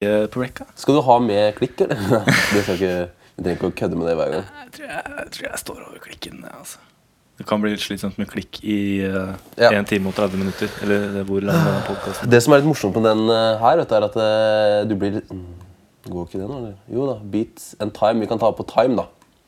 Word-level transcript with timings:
på 0.00 0.42
rekka. 0.42 0.64
Skal 0.80 0.96
du 0.96 1.02
ha 1.04 1.18
med 1.24 1.56
klikk, 1.58 1.80
eller? 1.84 1.98
Du 2.54 2.60
skal 2.62 2.76
ikke, 2.76 2.94
du 3.36 3.42
trenger 3.42 3.58
ikke 3.58 3.72
å 3.72 3.74
kødde 3.82 3.98
med 4.00 4.08
det 4.08 4.14
hver 4.20 4.36
gang. 4.36 4.46
Jeg 4.64 4.72
tror 4.76 4.86
jeg, 4.88 5.02
jeg, 5.16 5.34
tror 5.36 5.48
jeg 5.50 5.64
står 5.64 5.82
over 5.88 6.06
klikken. 6.06 6.46
Altså. 6.50 6.86
Det 7.40 7.46
kan 7.48 7.62
bli 7.62 7.70
litt 7.72 7.80
slitsomt 7.80 8.18
med 8.20 8.28
klikk 8.28 8.58
i 8.68 9.00
uh, 9.00 9.30
Ja. 9.56 9.70
1 9.72 9.86
time 9.88 10.10
og 10.10 10.16
30 10.18 10.42
minutter. 10.42 10.72
Eller 10.84 11.22
hvor 11.24 11.40
lang 11.40 11.56
denne 11.56 11.78
podkasten 11.86 12.28
Det 12.28 12.40
som 12.44 12.52
er 12.52 12.60
litt 12.60 12.68
morsomt 12.68 12.98
med 12.98 13.06
den 13.08 13.22
uh, 13.32 13.56
her, 13.62 13.80
du, 13.80 13.94
er 13.96 14.04
at 14.10 14.18
uh, 14.20 14.80
du 14.84 14.92
blir 15.00 15.14
litt 15.14 15.30
mm, 15.32 15.46
Går 16.10 16.26
ikke 16.28 16.40
det 16.42 16.48
nå, 16.50 16.58
eller? 16.58 16.74
Jo 16.92 17.06
da. 17.08 17.14
Beats 17.32 17.70
and 17.80 17.94
time. 17.96 18.20
Vi 18.20 18.28
kan 18.28 18.42
ta 18.42 18.50
på 18.56 18.66
time, 18.68 18.98
da. 18.98 19.06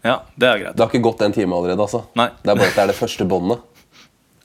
Ja, 0.08 0.16
det 0.40 0.48
er 0.48 0.62
greit. 0.62 0.78
Det 0.78 0.84
har 0.84 0.88
ikke 0.88 1.04
gått 1.04 1.20
en 1.26 1.36
time 1.36 1.56
allerede, 1.58 1.84
altså. 1.84 2.00
Nei. 2.16 2.30
Det 2.40 2.54
er 2.54 2.58
bare 2.62 2.72
at 2.72 2.80
det 2.80 2.84
er 2.86 2.92
det 2.94 2.96
første 2.96 3.28
båndet. 3.28 3.68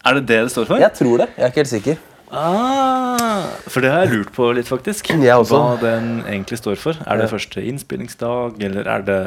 Er 0.04 0.20
det 0.20 0.26
det 0.28 0.42
det 0.44 0.52
står 0.52 0.68
for? 0.68 0.84
Jeg 0.84 0.96
tror 1.00 1.24
det. 1.24 1.30
Jeg 1.38 1.48
er 1.48 1.54
ikke 1.54 1.64
helt 1.64 1.72
sikker. 1.72 2.04
Ah, 2.32 3.48
for 3.72 3.80
det 3.84 3.92
har 3.94 4.04
jeg 4.06 4.18
lurt 4.18 4.32
på 4.36 4.50
litt, 4.56 4.68
faktisk. 4.68 5.10
Jeg 5.16 5.32
også. 5.32 5.56
Hva 5.62 5.78
den 5.80 6.10
egentlig 6.28 6.58
står 6.60 6.76
for. 6.82 6.98
Er 7.08 7.18
det 7.22 7.28
Ja. 7.30 7.32
første 7.38 7.64
innspillingsdag, 7.64 8.58
eller 8.68 8.88
er 8.88 9.02
det 9.08 9.20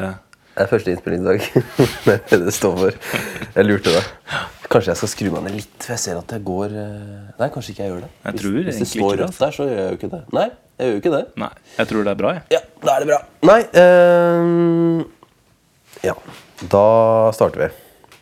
Det 0.55 0.63
er 0.65 0.67
første 0.67 0.91
innspillingsdag. 0.91 1.39
det 2.05 2.13
er 2.13 2.37
det 2.37 2.45
det 2.45 2.53
står 2.53 2.77
for. 2.77 2.91
Jeg 3.55 3.65
lurte 3.65 3.93
det. 3.95 4.03
Kanskje 4.71 4.91
jeg 4.93 4.97
skal 5.01 5.09
skru 5.11 5.31
meg 5.33 5.43
ned 5.47 5.55
litt, 5.59 5.71
for 5.83 5.93
jeg 5.95 5.99
ser 5.99 6.17
at 6.19 6.27
det 6.31 6.43
går 6.47 6.65
eh, 6.71 7.31
Nei, 7.39 7.49
kanskje 7.51 7.71
ikke 7.73 7.83
jeg 7.83 7.91
gjør 7.91 8.01
det. 8.05 8.09
Jeg 8.23 8.31
hvis, 8.33 8.41
tror 8.41 8.59
hvis 8.67 8.79
det 8.79 8.87
står 8.91 9.17
rødt 9.23 9.39
der, 9.41 9.51
så 9.57 9.65
gjør 9.67 9.79
jeg 9.81 9.87
jo 9.89 9.97
ikke 9.99 10.11
det. 10.13 10.21
Nei, 10.37 10.45
jeg 10.77 10.85
gjør 10.87 10.93
jo 10.93 11.01
ikke 11.01 11.13
det. 11.17 11.23
Nei, 11.43 11.49
jeg 11.77 11.87
tror 11.89 12.03
det 12.07 12.11
er 12.13 12.19
bra, 12.21 12.33
jeg. 12.37 12.43
Ja, 12.55 12.61
da 12.85 12.93
er 12.95 12.99
det 12.99 13.09
bra. 13.11 13.19
Nei 13.51 13.59
eh, 13.81 15.03
Ja, 16.07 16.15
da 16.71 16.85
starter 17.35 17.65
vi. 17.65 17.71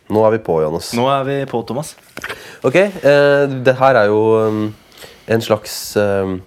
Nå 0.09 0.23
er 0.25 0.33
vi 0.37 0.41
på, 0.45 0.57
Johannes. 0.63 0.91
Nå 0.97 1.05
er 1.13 1.25
vi 1.27 1.39
på, 1.49 1.61
Thomas. 1.69 1.93
Ok, 2.65 2.75
eh, 2.81 3.43
det 3.65 3.75
her 3.79 3.99
er 4.01 4.09
jo 4.09 4.21
um, 4.49 4.61
en 5.29 5.43
slags 5.45 5.75
um, 6.01 6.39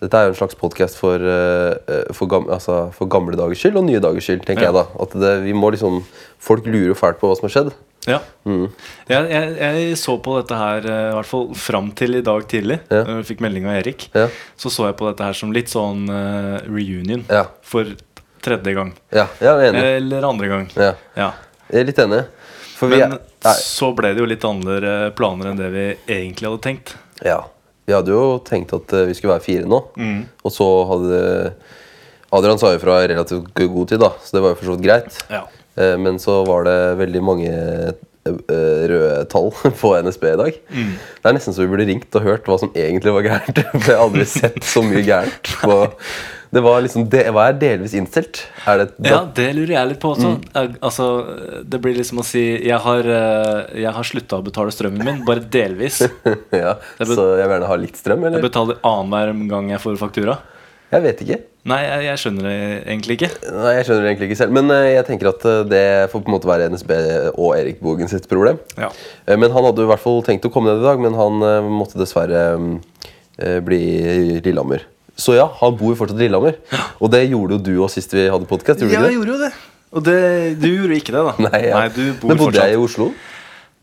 Dette 0.00 0.16
er 0.16 0.28
jo 0.28 0.32
en 0.32 0.38
slags 0.38 0.56
podkast 0.56 0.96
for, 0.96 1.20
eh, 1.20 1.74
eh, 1.92 2.06
for, 2.16 2.30
gam, 2.30 2.46
altså, 2.54 2.86
for 2.96 3.10
gamle 3.12 3.36
dagers 3.36 3.60
skyld 3.60 3.76
og 3.76 3.84
nye 3.84 4.00
dagers 4.00 4.24
skyld, 4.30 4.46
tenker 4.48 4.64
Ja. 4.64 4.70
jeg 4.70 4.78
da. 4.78 4.84
At 5.04 5.16
det, 5.20 5.32
vi 5.44 5.52
må 5.52 5.68
liksom 5.74 5.98
Folk 6.40 6.64
lurer 6.64 6.86
jo 6.94 6.96
fælt 6.96 7.18
på 7.20 7.28
hva 7.28 7.36
som 7.36 7.44
har 7.50 7.52
skjedd. 7.52 7.72
Ja. 8.08 8.16
Mm. 8.48 8.70
Jeg, 9.10 9.26
jeg, 9.28 9.50
jeg 9.60 9.98
så 10.00 10.14
på 10.24 10.38
dette 10.38 10.56
her 10.56 10.86
eh, 10.88 11.10
i 11.10 11.16
hvert 11.18 11.28
fall 11.28 11.50
fram 11.66 11.90
til 11.98 12.16
i 12.16 12.22
dag 12.24 12.46
tidlig. 12.48 12.78
Ja. 12.88 13.02
Når 13.04 13.18
jeg 13.20 13.28
fikk 13.34 13.42
melding 13.44 13.68
av 13.68 13.76
Erik. 13.82 14.06
Ja. 14.16 14.30
Så 14.56 14.72
så 14.72 14.86
jeg 14.88 14.96
på 15.02 15.10
dette 15.10 15.26
her 15.28 15.36
som 15.36 15.52
litt 15.52 15.68
sånn 15.68 16.06
uh, 16.08 16.62
reunion 16.64 17.26
Ja. 17.28 17.44
for 17.60 17.92
tredje 18.40 18.72
gang. 18.78 18.94
Ja, 19.12 19.26
jeg 19.36 19.50
er 19.52 19.66
enig. 19.68 19.84
Eller 19.98 20.24
andre 20.30 20.48
gang. 20.48 20.70
Ja. 20.80 20.94
Ja. 21.18 21.28
Jeg 21.68 21.82
er 21.82 21.90
litt 21.92 22.00
enig. 22.06 22.22
Men 22.88 23.12
er, 23.18 23.54
så 23.60 23.90
ble 23.96 24.14
det 24.14 24.22
jo 24.22 24.28
litt 24.30 24.44
andre 24.48 25.10
planer 25.18 25.50
enn 25.50 25.58
det 25.60 25.68
vi 25.74 25.86
egentlig 26.06 26.48
hadde 26.48 26.62
tenkt. 26.64 26.94
ja. 27.24 27.42
Vi 27.88 27.94
hadde 27.96 28.12
jo 28.12 28.38
tenkt 28.46 28.70
at 28.76 28.92
eh, 28.94 29.06
vi 29.08 29.14
skulle 29.18 29.32
være 29.34 29.42
fire 29.42 29.66
nå. 29.66 29.80
Mm. 29.98 30.18
Og 30.46 30.52
så 30.54 30.66
hadde 30.86 31.16
Adrian 32.30 32.60
sa 32.60 32.68
jo 32.70 32.78
fra 32.78 33.00
relativt 33.02 33.48
god 33.58 33.88
tid, 33.90 33.98
da, 33.98 34.12
så 34.22 34.36
det 34.36 34.42
var 34.44 34.52
jo 34.52 34.58
for 34.60 34.68
så 34.68 34.74
vidt 34.76 34.84
greit. 34.84 35.16
Ja. 35.32 35.40
Eh, 35.74 35.96
Men 35.98 36.20
så 36.22 36.36
var 36.46 36.68
det 36.68 36.76
veldig 37.00 37.22
mange 37.26 37.50
eh, 37.50 38.84
røde 38.92 39.24
tall 39.32 39.50
på 39.80 39.90
NSB 40.06 40.26
i 40.30 40.36
dag. 40.38 40.60
Mm. 40.70 40.92
Det 41.18 41.32
er 41.32 41.34
nesten 41.40 41.56
så 41.56 41.64
vi 41.64 41.72
burde 41.72 41.88
ringt 41.90 42.14
og 42.20 42.28
hørt 42.28 42.46
hva 42.46 42.60
som 42.62 42.70
egentlig 42.78 43.16
var 43.16 43.26
gærent. 43.26 43.58
For 43.72 43.88
jeg 43.90 43.96
har 43.98 44.04
aldri 44.06 44.28
sett 44.36 44.62
så 44.70 44.84
mye 44.86 45.02
gærent. 45.08 45.50
På, 45.64 45.80
det 46.50 46.60
var 46.60 46.80
liksom, 46.82 47.04
det 47.08 47.30
var 47.30 47.52
delvis 47.52 47.92
innstilt. 47.94 48.40
Det 48.66 48.88
Ja, 49.06 49.20
det 49.34 49.52
lurer 49.54 49.74
jeg 49.76 49.90
litt 49.92 50.00
på 50.02 50.10
også. 50.16 50.32
Mm. 50.34 50.40
Jeg, 50.54 50.72
Altså, 50.82 51.06
det 51.62 51.78
blir 51.82 51.94
liksom 51.94 52.22
å 52.22 52.24
si 52.26 52.42
Jeg 52.66 52.78
har, 52.82 53.06
eh, 53.06 53.82
jeg 53.84 53.92
har 53.94 54.06
slutta 54.06 54.40
å 54.40 54.46
betale 54.46 54.74
strømmen 54.74 55.04
min, 55.06 55.20
bare 55.26 55.44
delvis. 55.46 56.00
ja, 56.62 56.74
jeg 56.98 57.06
Så 57.06 57.28
jeg 57.38 57.46
vil 57.46 57.54
gjerne 57.54 57.70
ha 57.70 57.78
litt 57.78 58.00
strøm, 58.00 58.26
eller? 58.26 58.40
Jeg 58.40 58.48
betaler 58.48 58.82
annenhver 58.82 59.46
gang 59.54 59.70
jeg 59.76 59.84
får 59.84 60.02
faktura. 60.02 60.40
Jeg 60.90 61.06
vet 61.06 61.22
ikke. 61.22 61.40
Nei, 61.70 61.80
jeg, 61.84 62.04
jeg 62.08 62.18
skjønner 62.24 62.46
det 62.48 62.58
egentlig 62.80 63.20
ikke. 63.20 63.32
Nei, 63.54 63.72
Jeg 63.76 63.86
skjønner 63.86 64.02
det 64.02 64.10
egentlig 64.10 64.30
ikke 64.32 64.42
selv. 64.42 64.58
Men 64.58 64.74
eh, 64.74 64.90
jeg 64.96 65.06
tenker 65.06 65.30
at 65.30 65.46
eh, 65.46 65.64
det 65.70 65.86
får 66.10 66.24
på 66.24 66.32
en 66.32 66.34
måte 66.34 66.50
være 66.50 66.70
NSB 66.74 66.94
og 67.36 67.50
Erik 67.60 67.78
Bogen 67.84 68.10
sitt 68.10 68.26
problem. 68.26 68.58
Ja. 68.74 68.90
Men 69.30 69.54
han 69.54 69.70
hadde 69.70 69.86
i 69.86 69.92
hvert 69.92 70.02
fall 70.02 70.24
tenkt 70.26 70.50
å 70.50 70.50
komme 70.50 70.72
ned 70.72 70.82
i 70.82 70.88
dag, 70.88 70.98
men 70.98 71.14
han 71.14 71.70
måtte 71.70 72.00
dessverre 72.00 72.42
bli 73.64 73.84
Lillehammer. 74.42 74.82
Så 75.20 75.34
ja, 75.36 75.44
han 75.60 75.74
bor 75.76 75.96
fortsatt 75.98 76.16
i 76.20 76.24
Lillehammer. 76.26 76.56
Og 77.00 77.10
det 77.12 77.26
gjorde 77.28 77.58
jo 77.58 77.64
du 77.66 77.72
òg 77.84 77.90
sist 77.92 78.14
vi 78.16 78.24
hadde 78.32 78.48
podkast. 78.48 78.80
Ja, 78.88 79.02
jeg 79.04 79.18
gjorde 79.18 79.34
jo 79.34 79.40
det. 79.42 79.50
Og 79.90 80.04
det, 80.06 80.16
du 80.62 80.68
gjorde 80.70 80.96
ikke 81.00 81.12
det, 81.16 81.22
da. 81.26 81.34
Nei, 81.50 81.60
ja. 81.66 81.82
du 81.92 82.02
bor 82.22 82.30
Men 82.32 82.38
bodde 82.38 82.46
fortsatt 82.46 82.70
jeg 82.70 82.78
i 82.78 82.80
Oslo? 82.84 83.10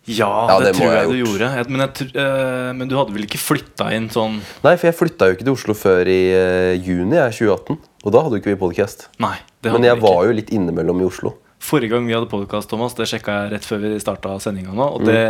Ja, 0.08 0.30
Ja, 0.48 0.56
det, 0.64 0.70
det 0.70 0.78
tror 0.78 0.88
jeg 0.94 1.00
jeg 1.02 1.10
du 1.12 1.18
gjorde. 1.20 1.48
Men, 1.68 1.82
jeg, 1.84 2.06
eh, 2.16 2.70
men 2.80 2.88
du 2.88 2.96
hadde 2.96 3.12
vel 3.12 3.26
ikke 3.28 3.42
flytta 3.44 3.90
inn 3.98 4.06
sånn 4.14 4.38
Nei, 4.64 4.72
for 4.80 4.88
jeg 4.88 4.96
flytta 4.96 5.28
jo 5.28 5.36
ikke 5.36 5.44
til 5.50 5.52
Oslo 5.58 5.76
før 5.76 6.08
i 6.08 6.20
eh, 6.32 6.78
juni 6.80 7.18
jeg, 7.20 7.36
2018. 7.42 7.82
Og 8.08 8.16
da 8.16 8.22
hadde 8.24 8.38
jo 8.40 8.42
ikke 8.42 8.54
vi 8.54 8.60
podkast. 8.62 9.10
Nei. 9.20 9.36
Men 9.68 9.84
jeg 9.90 10.00
var 10.00 10.22
jo 10.30 10.38
litt 10.38 10.54
innimellom 10.56 11.04
i 11.04 11.10
Oslo. 11.10 11.34
Forrige 11.60 11.92
gang 11.98 12.08
vi 12.08 12.16
hadde 12.16 12.30
podkast, 12.32 12.70
Thomas, 12.72 12.96
det 12.96 13.10
sjekka 13.12 13.36
jeg 13.44 13.52
rett 13.58 13.68
før 13.68 13.82
vi 13.84 13.96
starta 14.00 14.38
sendinga 14.40 14.72
nå, 14.72 14.86
Mm. 14.88 14.94
og 14.96 15.04
det, 15.10 15.24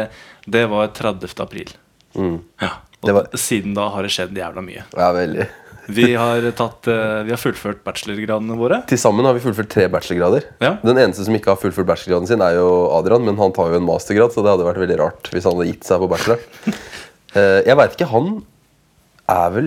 det 0.46 0.66
var 0.70 0.92
30. 0.94 1.34
april. 1.42 1.72
Ja. 2.62 2.76
Og 3.02 3.14
var- 3.18 3.30
siden 3.40 3.74
da 3.78 3.88
har 3.94 4.06
det 4.06 4.12
skjedd 4.14 4.38
jævla 4.38 4.62
mye. 4.62 4.84
Ja, 4.94 5.10
veldig. 5.16 5.48
Vi 5.88 6.12
har, 6.20 6.44
tatt, 6.58 6.88
eh, 6.92 7.24
vi 7.28 7.32
har 7.32 7.40
fullført 7.40 7.80
bachelorgradene 7.88 8.58
våre. 8.60 8.82
Til 8.90 9.00
sammen 9.00 9.28
har 9.28 9.36
vi 9.38 9.44
fullført 9.44 9.72
tre 9.72 9.88
bachelorgrader. 9.92 10.48
Ja. 10.64 10.74
Den 10.84 11.00
eneste 11.00 11.26
som 11.28 11.36
ikke 11.38 11.54
har 11.54 11.62
fullført 11.62 11.88
bachelorgraden 11.90 12.30
sin, 12.30 12.44
er 12.44 12.58
jo 12.60 12.68
Adrian, 12.98 13.26
men 13.28 13.40
han 13.40 13.56
tar 13.56 13.72
jo 13.72 13.80
en 13.80 13.88
mastergrad, 13.88 14.36
så 14.36 14.44
det 14.44 14.52
hadde 14.54 14.68
vært 14.68 14.84
veldig 14.84 15.00
rart 15.00 15.32
hvis 15.32 15.48
han 15.48 15.56
hadde 15.58 15.70
gitt 15.72 15.88
seg 15.88 16.04
på 16.04 16.12
bachelor. 16.16 16.48
Eh, 17.38 17.60
jeg 17.68 17.76
veit 17.76 17.92
ikke. 17.94 18.06
Han 18.10 18.28
er 19.30 19.50
vel 19.52 19.66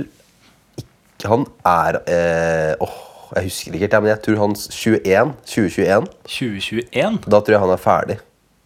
ikke 0.80 1.28
Han 1.28 1.42
er 1.69 1.98
eh, 2.09 2.72
Åh, 2.80 2.94
jeg 3.36 3.50
husker 3.50 3.76
ikke 3.76 3.84
helt, 3.84 3.97
men 4.00 4.10
jeg 4.10 4.22
tror 4.25 4.41
han 4.41 4.56
21, 4.56 5.34
2021 5.44 6.09
2021. 6.25 7.19
Da 7.30 7.41
tror 7.44 7.54
jeg 7.54 7.62
han 7.62 7.75
er 7.76 7.82
ferdig. 7.84 8.16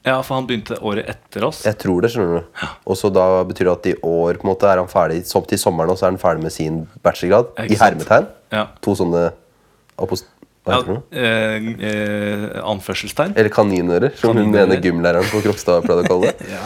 Ja, 0.04 0.18
for 0.22 0.36
han 0.36 0.46
begynte 0.48 0.76
året 0.84 1.06
etter 1.08 1.46
oss. 1.48 1.62
Jeg 1.64 1.78
tror 1.80 2.04
det, 2.04 2.10
skjønner 2.12 2.42
du. 2.42 2.66
Og 2.92 2.98
så 3.00 3.08
da 3.14 3.24
betyr 3.48 3.70
det 3.70 3.72
at 3.72 3.86
i 3.88 3.94
år 4.04 4.36
på 4.40 4.44
en 4.44 4.50
måte 4.52 4.68
er 4.68 4.82
han 4.82 4.90
ferdig 4.90 5.22
som 5.28 5.46
til 5.48 5.56
sommeren, 5.60 5.94
og 5.94 5.96
så 5.96 6.06
er 6.06 6.12
han 6.12 6.20
ferdig 6.20 6.44
med 6.44 6.52
sin 6.52 6.82
bachelorgrad. 7.04 7.54
I 7.72 7.78
hermetegn. 7.80 8.28
Ja. 8.52 8.66
To 8.84 8.96
sånne 9.00 9.30
apost... 10.00 10.28
Hva 10.64 10.72
Ja, 10.72 10.80
heter 10.80 10.94
det? 10.96 11.20
eh, 11.20 11.64
eh, 11.88 12.44
anførselstegn. 12.64 13.34
Eller 13.36 13.52
kaninører, 13.52 14.14
som 14.16 14.32
hun 14.36 14.54
ene 14.56 14.78
gymlæreren 14.80 15.26
på 15.28 15.42
Krokstad 15.44 15.84
pleide 15.84 16.06
å 16.06 16.08
kalle 16.08 16.30
det. 16.30 16.46
Ja. 16.54 16.62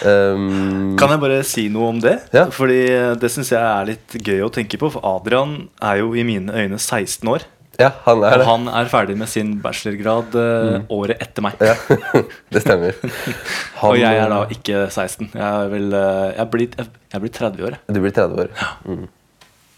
Um, 0.00 0.94
Kan 1.00 1.12
jeg 1.12 1.20
bare 1.20 1.38
si 1.44 1.66
noe 1.72 1.88
om 1.92 1.98
det? 2.00 2.14
Ja. 2.36 2.46
Fordi 2.52 2.76
det 3.20 3.28
syns 3.32 3.50
jeg 3.52 3.60
er 3.60 3.88
litt 3.90 4.14
gøy 4.24 4.42
å 4.46 4.50
tenke 4.52 4.76
på. 4.80 4.88
For 4.92 5.04
Adrian 5.04 5.54
er 5.84 6.00
jo 6.02 6.12
i 6.16 6.24
mine 6.24 6.52
øyne 6.52 6.76
16 6.80 7.28
år. 7.32 7.44
Ja, 7.78 7.90
han 8.04 8.24
er 8.24 8.34
Og 8.34 8.42
det. 8.42 8.46
han 8.48 8.66
er 8.80 8.88
ferdig 8.90 9.16
med 9.20 9.30
sin 9.30 9.52
bachelorgrad 9.62 10.34
mm. 10.34 10.88
året 10.92 11.22
etter 11.22 11.44
meg. 11.44 11.62
Ja, 11.64 11.76
det 12.52 12.64
stemmer. 12.64 12.98
Han, 13.04 13.86
Og 13.92 14.00
jeg 14.00 14.18
er 14.24 14.32
da 14.32 14.42
ikke 14.52 14.82
16. 14.88 15.30
Jeg 15.32 15.46
er 15.46 15.70
vel 15.72 15.94
eh, 15.96 16.26
Jeg 16.34 16.50
blir, 16.52 16.74
jeg, 16.76 16.90
jeg 17.14 17.24
blir 17.24 17.32
30 17.38 17.70
år. 17.70 17.78
Du 17.88 18.02
blir 18.02 18.16
30 18.18 18.44
år. 18.44 18.52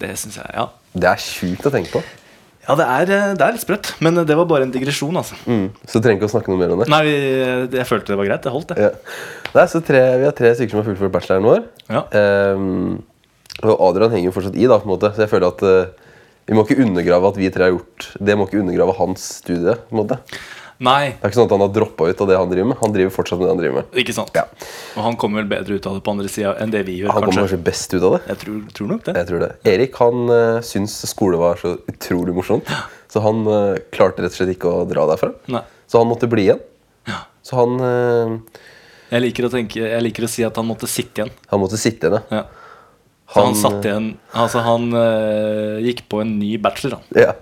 Det 0.03 0.17
syns 0.19 0.41
jeg, 0.41 0.51
ja. 0.57 0.67
Det 0.93 1.13
er 1.13 1.23
sjukt 1.23 1.69
å 1.69 1.75
tenke 1.75 1.95
på. 1.95 2.03
Ja, 2.63 2.77
det 2.79 2.87
er, 2.87 3.11
eh, 3.11 3.29
det 3.39 3.47
er 3.47 3.57
litt 3.57 3.65
sprøtt. 3.65 3.93
Men 4.03 4.19
det 4.27 4.39
var 4.39 4.51
bare 4.51 4.67
en 4.67 4.75
digresjon, 4.75 5.17
altså. 5.19 5.39
Mm. 5.47 5.71
Så 5.87 5.99
du 5.99 6.07
trenger 6.07 6.23
ikke 6.23 6.31
å 6.31 6.35
snakke 6.37 6.53
noe 6.53 6.63
mer 6.63 6.75
om 6.75 6.83
det. 6.83 6.91
Nei, 6.91 7.05
jeg 7.11 7.89
følte 7.89 8.15
det 8.15 8.21
var 8.21 8.31
greit. 8.33 8.45
Det 8.45 8.55
holdt, 8.55 8.75
det. 8.75 8.91
Ja. 8.91 8.93
Nei, 9.53 9.67
så 9.71 9.83
tre, 9.85 10.03
Vi 10.19 10.29
har 10.29 10.37
tre 10.37 10.55
stykker 10.59 10.75
som 10.75 10.83
har 10.83 10.91
fullført 10.91 11.15
bacheloren 11.15 11.49
vår. 11.49 11.65
Ja. 11.93 12.07
Um, 12.57 13.03
og 13.63 13.75
Adrian 13.91 14.15
henger 14.15 14.31
jo 14.31 14.37
fortsatt 14.39 14.59
i, 14.59 14.67
da, 14.67 14.79
på 14.81 14.89
en 14.89 14.95
måte. 14.95 15.11
så 15.15 15.27
jeg 15.27 15.31
føler 15.31 15.53
at 15.53 15.67
uh, 15.67 16.02
vi 16.47 16.57
må 16.57 16.65
ikke 16.67 16.83
undergrave 16.83 17.29
at 17.31 17.39
vi 17.39 17.51
tre 17.55 17.69
har 17.69 17.75
gjort 17.77 18.09
Det 18.19 18.35
må 18.37 18.49
ikke 18.49 18.59
undergrave 18.63 18.97
hans 18.99 19.23
studie. 19.43 19.77
på 19.89 19.95
en 19.95 20.01
måte 20.03 20.19
Nei, 20.83 21.13
Det 21.15 21.23
er 21.23 21.31
ikke 21.31 21.39
sånn 21.39 21.47
at 21.47 21.53
han 21.55 21.63
har 21.63 21.69
droppa 21.77 22.09
ut 22.11 22.21
av 22.25 22.27
det 22.27 22.37
han 22.41 22.49
driver 22.51 22.69
med. 22.73 22.77
Han 22.81 22.91
driver 22.95 23.13
fortsatt 23.15 23.39
med 23.39 23.47
det 23.47 23.53
han 23.53 23.61
driver 23.61 23.77
med. 23.77 23.91
ikke 24.03 24.15
sant. 24.17 24.33
Ja. 24.35 24.43
Og 24.97 25.05
han 25.05 25.15
kommer 25.21 25.39
vel 25.45 25.51
bedre 25.53 25.77
ut 25.79 25.85
av 25.87 25.95
det 25.95 26.03
på 26.03 26.11
andre 26.11 26.31
sida 26.33 26.57
enn 26.59 26.73
det 26.75 26.81
vi 26.89 26.97
gjør, 26.99 27.13
Han 27.13 27.23
kommer 27.23 27.37
kanskje. 27.47 27.59
kanskje 27.61 27.67
best 27.69 27.95
ut 27.95 28.03
av 28.03 28.17
det. 28.17 28.21
Jeg 28.33 28.39
tror, 28.41 28.57
tror 28.75 28.89
nok 28.91 29.05
det. 29.07 29.15
Jeg 29.21 29.29
tror 29.29 29.45
det. 29.45 29.51
Erik 29.71 30.01
han 30.03 30.25
uh, 30.33 30.59
syns 30.67 30.97
skole 31.07 31.39
var 31.39 31.61
så 31.63 31.77
utrolig 31.87 32.35
morsomt. 32.35 32.67
Så 33.13 33.23
han 33.23 33.47
uh, 33.47 33.79
klarte 33.95 34.25
rett 34.25 34.35
og 34.35 34.41
slett 34.41 34.57
ikke 34.57 34.73
å 34.73 34.83
dra 34.91 35.07
derfra. 35.13 35.31
Nei. 35.55 35.63
Så 35.87 36.03
han 36.03 36.11
måtte 36.11 36.27
bli 36.33 36.49
igjen. 36.49 36.59
Ja. 37.07 37.21
Så 37.47 37.61
han, 37.61 37.79
uh, 37.79 38.65
Jeg 39.13 39.23
liker, 39.29 39.49
tenke, 39.55 39.87
jeg 39.87 40.03
liker 40.03 40.27
å 40.27 40.33
si 40.35 40.43
at 40.43 40.59
han 40.59 40.67
måtte 40.67 40.91
sitte 40.91 41.23
igjen. 41.23 41.31
han 41.47 41.63
måtte 41.63 41.79
sitte 41.79 42.11
igjen. 42.11 42.27
ja. 42.41 42.43
Ja. 43.29 43.35
Han, 43.37 43.45
Han, 43.47 43.55
satt 43.57 43.87
igjen 43.89 44.09
Altså, 44.37 44.61
han 44.67 44.91
uh, 44.93 45.79
gikk 45.81 46.03
på 46.13 46.21
en 46.21 46.35
ny 46.39 46.57
bachelor, 46.61 46.99
han. 46.99 47.23
Ja. 47.23 47.33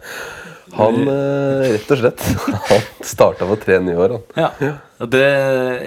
Han 0.78 1.00
uh, 1.08 1.64
rett 1.66 1.90
og 1.90 1.98
slett 1.98 2.26
Han 2.70 2.84
starta 3.02 3.48
på 3.48 3.56
tre 3.58 3.80
nye 3.82 3.96
år. 3.98 4.14
Han. 4.36 4.44
Ja. 4.44 4.76
Det, 5.10 5.24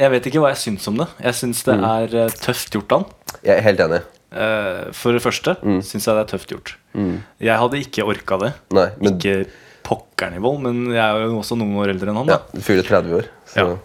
jeg 0.02 0.12
vet 0.16 0.28
ikke 0.28 0.42
hva 0.44 0.52
jeg 0.52 0.60
syns 0.66 0.90
om 0.92 0.98
det. 1.00 1.08
Jeg 1.24 1.38
syns 1.40 1.64
det 1.64 1.78
Mm. 1.78 1.86
er 1.88 2.16
eh, 2.26 2.36
tøft 2.44 2.74
gjort 2.76 2.92
han. 2.98 3.06
Jeg 3.46 3.56
er 3.60 3.64
helt 3.70 3.84
enig. 3.86 4.02
Uh, 4.34 4.90
For 4.98 5.14
det 5.16 5.22
første 5.24 5.56
Mm. 5.62 5.80
syns 5.86 6.08
jeg 6.10 6.16
det 6.18 6.24
er 6.26 6.32
tøft 6.34 6.50
gjort. 6.52 6.76
Jeg 7.40 7.58
hadde 7.62 7.80
ikke 7.86 8.04
orka 8.10 8.38
det. 8.42 8.54
Nei, 8.74 8.90
men 9.00 9.16
Ikke 9.22 9.46
vold, 10.42 10.60
men 10.64 10.92
jeg 10.92 11.04
er 11.04 11.26
jo 11.28 11.40
også 11.40 11.56
noen 11.60 11.76
år 11.78 11.92
eldre 11.94 12.10
enn 12.10 12.18
han. 12.18 12.28
ja, 12.34 12.38
da 12.42 12.58
du 12.58 12.62
fyller 12.66 12.84
30 12.84 13.16
år. 13.22 13.26
Så. 13.46 13.64
Ja. 13.64 13.78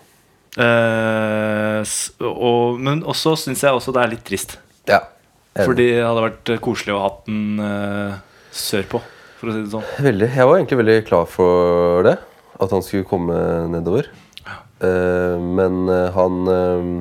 Uh, 0.59 1.83
og, 2.27 2.79
Men 2.81 3.03
også 3.07 3.37
syns 3.39 3.63
jeg 3.63 3.71
også 3.77 3.93
det 3.95 4.03
er 4.03 4.13
litt 4.17 4.25
trist. 4.27 4.57
Ja. 4.89 5.03
Fordi 5.67 5.89
det 5.97 6.05
hadde 6.05 6.25
vært 6.25 6.53
koselig 6.65 6.95
å 6.95 7.01
ha 7.01 7.09
hatt 7.09 7.29
den 7.29 7.61
uh, 7.63 8.19
sørpå. 8.55 9.03
for 9.41 9.51
å 9.51 9.55
si 9.55 9.65
det 9.65 9.73
sånn. 9.75 9.87
Veldig. 10.07 10.31
Jeg 10.35 10.49
var 10.51 10.59
egentlig 10.59 10.81
veldig 10.83 10.97
klar 11.09 11.29
for 11.31 12.07
det. 12.07 12.17
At 12.59 12.75
han 12.75 12.83
skulle 12.83 13.07
komme 13.09 13.37
nedover. 13.71 14.11
Eh, 14.79 15.37
men 15.43 15.89
eh, 15.91 16.15
han 16.15 16.37
uh, 16.47 16.99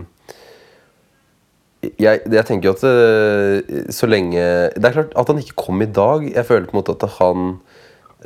jeg, 2.02 2.24
jeg 2.26 2.44
tenker 2.50 2.72
jo 2.72 2.74
at 2.74 3.94
så 3.94 4.08
lenge 4.10 4.42
Det 4.74 4.82
er 4.82 4.96
klart 4.96 5.12
at 5.14 5.30
han 5.30 5.42
ikke 5.42 5.60
kom 5.62 5.82
i 5.86 5.90
dag. 5.90 6.26
Jeg 6.26 6.46
føler 6.50 6.66
på 6.68 6.74
en 6.74 6.80
måte 6.82 6.96
at 6.98 7.06
han 7.20 7.52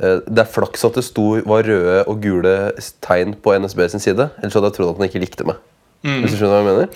Det 0.00 0.40
er 0.40 0.48
flaks 0.48 0.86
at 0.88 0.96
det 0.96 1.04
sto, 1.04 1.26
var 1.46 1.68
røde 1.68 1.98
og 2.08 2.22
gule 2.24 2.54
tegn 3.04 3.36
på 3.36 3.52
NSB 3.60 3.84
sin 3.92 4.02
side. 4.02 4.30
Ellers 4.40 4.56
hadde 4.56 4.72
jeg 4.72 4.78
trodd 4.80 4.94
at 4.94 5.02
han 5.02 5.10
ikke 5.10 5.22
likte 5.22 5.46
meg. 5.46 5.60
Hvis 6.02 6.32
du 6.34 6.38
skjønner 6.40 6.56
hva 6.56 6.62
jeg 6.62 6.68
mener? 6.72 6.88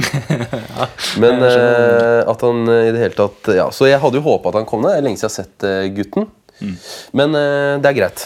Men 1.23 1.45
jeg 1.47 1.61
eh, 1.63 2.23
at 2.33 2.41
han 2.43 2.63
eh, 2.73 2.89
i 2.89 2.93
det 2.97 3.03
hele 3.05 3.15
tatt 3.15 3.51
Ja, 3.55 3.69
Så 3.71 3.87
jeg 3.87 4.01
hadde 4.03 4.19
jo 4.19 4.25
håpa 4.27 4.51
at 4.51 4.59
han 4.59 4.67
kom 4.67 4.83
ned. 4.83 4.97
Det 4.97 4.99
er 4.99 5.07
lenge 5.07 5.21
siden 5.21 5.31
jeg 5.31 5.37
har 5.37 5.45
sett 5.45 5.67
eh, 5.71 5.89
gutten. 5.95 6.27
Men 7.17 7.37
eh, 7.39 7.73
det 7.85 7.93
er 7.93 7.99
greit. 8.01 8.25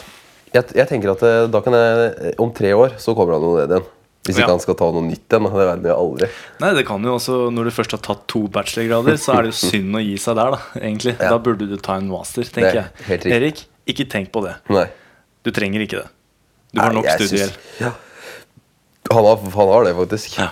Jeg, 0.54 0.66
jeg 0.80 0.88
tenker 0.90 1.12
at 1.12 1.20
da 1.52 1.60
kan 1.62 1.76
jeg 1.78 2.32
Om 2.42 2.50
tre 2.56 2.72
år 2.74 2.96
så 2.98 3.12
kommer 3.14 3.36
han 3.36 3.44
jo 3.44 3.52
ned 3.58 3.74
igjen. 3.76 3.88
Hvis 4.26 4.36
ikke 4.36 4.48
Ja. 4.48 4.52
han 4.52 4.60
skal 4.64 4.76
ta 4.76 4.88
noe 4.92 5.04
nytt 5.06 5.24
igjen. 5.32 5.46
Det 5.48 5.60
verden 5.60 5.86
jeg 5.88 5.96
aldri. 5.96 6.28
Nei, 6.60 6.70
det 6.76 6.86
kan 6.88 7.04
jo 7.06 7.14
også 7.16 7.36
Når 7.56 7.68
du 7.68 7.72
først 7.76 7.94
har 7.96 8.02
tatt 8.04 8.24
to 8.30 8.42
bachelorgrader, 8.52 9.16
så 9.20 9.36
er 9.36 9.46
det 9.48 9.52
jo 9.54 9.58
synd 9.70 9.96
å 10.00 10.02
gi 10.04 10.16
seg 10.20 10.36
der, 10.40 10.56
da. 10.56 10.62
Egentlig 10.80 11.14
Ja. 11.16 11.30
Da 11.34 11.38
burde 11.44 11.68
du 11.70 11.76
ta 11.80 11.96
en 12.00 12.08
master, 12.12 12.48
tenker 12.48 12.82
er 12.86 12.88
jeg. 13.08 13.26
Erik, 13.36 13.62
ikke 13.90 14.08
tenk 14.12 14.32
på 14.34 14.42
det. 14.48 14.56
Nei. 14.72 14.86
Du 15.44 15.52
trenger 15.56 15.84
ikke 15.84 16.02
det. 16.02 16.08
Du 16.72 16.80
har 16.84 16.92
nok 16.94 17.08
studiegjeld. 17.16 17.56
Ja. 17.80 17.92
Han, 19.10 19.26
han 19.26 19.70
har 19.74 19.86
det, 19.88 19.94
faktisk. 19.96 20.36
Ja. 20.38 20.50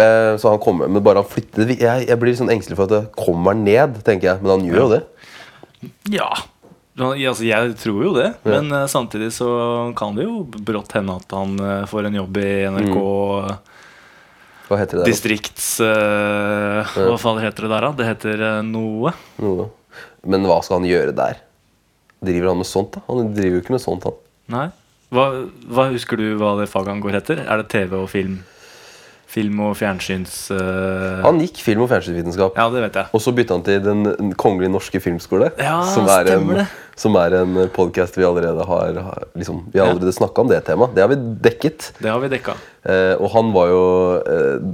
Eh, 0.00 0.36
så 0.40 0.50
han 0.54 0.60
kommer 0.62 0.88
Men 0.90 1.02
bare 1.04 1.20
han 1.22 1.28
flytter 1.28 1.70
Jeg, 1.74 2.06
jeg 2.08 2.18
blir 2.20 2.36
sånn 2.38 2.50
engstelig 2.52 2.78
for 2.78 2.88
at 2.88 2.94
det 2.94 3.02
kommer 3.18 3.56
ned, 3.58 4.00
tenker 4.06 4.32
jeg. 4.32 4.42
Men 4.44 4.54
han 4.56 4.66
gjør 4.68 4.80
jo 4.84 4.88
det. 4.96 5.02
Ja. 6.16 6.30
Ja, 7.00 7.10
Altså, 7.30 7.46
jeg 7.46 7.74
tror 7.80 8.00
jo 8.04 8.10
det, 8.12 8.26
men 8.44 8.66
eh, 8.76 8.86
samtidig 8.90 9.30
så 9.32 9.46
kan 9.96 10.16
det 10.18 10.26
jo 10.26 10.42
brått 10.44 10.92
hende 10.98 11.14
at 11.16 11.32
han 11.32 11.54
eh, 11.64 11.84
får 11.88 12.08
en 12.10 12.18
jobb 12.18 12.40
i 12.42 12.48
NRK 12.74 12.96
Hva 14.68 14.76
heter 14.82 14.98
det? 15.00 15.04
der? 15.06 15.08
distrikts... 15.08 15.68
eh, 15.80 16.90
Hva 16.98 17.16
faen 17.22 17.40
heter 17.40 17.64
det 17.66 17.70
der, 17.72 17.86
da? 17.86 17.92
Det 17.96 18.08
heter 18.10 18.44
noe. 18.66 19.14
Noe. 19.40 19.70
Men 20.28 20.44
hva 20.50 20.58
skal 20.66 20.80
han 20.82 20.90
gjøre 20.90 21.14
der? 21.16 21.40
Driver 22.20 22.52
han 22.52 22.60
med 22.60 22.68
sånt, 22.68 22.92
da? 22.98 23.00
Han 23.08 23.32
driver 23.32 23.56
jo 23.56 23.62
ikke 23.64 23.74
med 23.78 23.82
sånt, 23.86 24.04
han. 24.04 24.18
Nei? 24.52 24.66
Hva, 25.14 25.24
hva 25.72 25.88
Husker 25.94 26.20
du 26.20 26.26
hva 26.38 26.52
det 26.60 26.68
faget 26.70 26.92
han 26.92 27.00
går 27.02 27.16
etter? 27.22 27.40
Er 27.48 27.62
det 27.62 27.70
TV 27.72 27.96
og 28.02 28.10
film? 28.12 28.42
Film 29.30 29.60
og 29.62 29.76
fjernsyns... 29.78 30.32
Uh... 30.50 31.20
Han 31.22 31.38
gikk 31.38 31.60
film- 31.62 31.84
og 31.84 31.90
fjernsynsvitenskap. 31.92 32.56
Ja, 32.58 32.64
det 32.74 32.80
vet 32.82 32.96
jeg. 32.98 33.10
Og 33.14 33.22
så 33.22 33.30
bytta 33.36 33.54
han 33.54 33.62
til 33.66 33.78
Den 33.84 34.32
kongelige 34.40 34.72
norske 34.74 34.98
filmskole. 35.04 35.52
Ja, 35.60 35.76
som 35.94 36.08
er 36.10 36.26
stemmer 36.26 36.58
en, 36.58 36.64
det. 36.64 36.66
som 36.98 37.14
er 37.20 37.36
en 37.38 37.60
podkast 37.76 38.18
vi 38.18 38.26
allerede 38.26 38.66
har 38.66 38.98
har- 39.06 39.28
liksom, 39.38 39.60
Vi 39.70 39.78
har 39.78 39.92
allerede 39.92 40.12
snakka 40.16 40.42
om 40.42 40.50
det 40.50 40.58
temaet. 40.66 40.94
Det 40.98 41.04
har 41.06 41.12
vi 41.14 41.20
dekket. 41.46 41.92
Det 42.02 42.10
har 42.10 42.18
vi 42.24 42.32
dekka. 42.34 42.56
Eh, 42.82 43.14
og 43.22 43.30
han 43.36 43.52
var 43.54 43.70
jo 43.70 43.82
eh, 44.34 44.70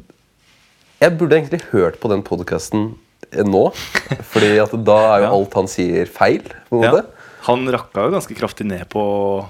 Jeg 1.05 1.19
burde 1.21 1.37
egentlig 1.37 1.61
hørt 1.75 2.01
på 2.01 2.09
den 2.09 2.23
podkasten 2.25 2.95
nå. 3.37 3.65
Fordi 4.33 4.55
at 4.65 4.73
da 4.87 4.99
er 5.13 5.19
jo 5.21 5.29
Ja. 5.29 5.35
alt 5.37 5.55
han 5.61 5.69
sier, 5.69 6.07
feil. 6.09 6.41
på 6.71 6.81
en 6.81 6.87
Ja. 6.89 6.93
måte 6.97 7.05
Han 7.51 7.69
rakka 7.69 8.09
jo 8.09 8.15
ganske 8.17 8.35
kraftig 8.35 8.65
ned 8.67 8.89
på 8.89 9.03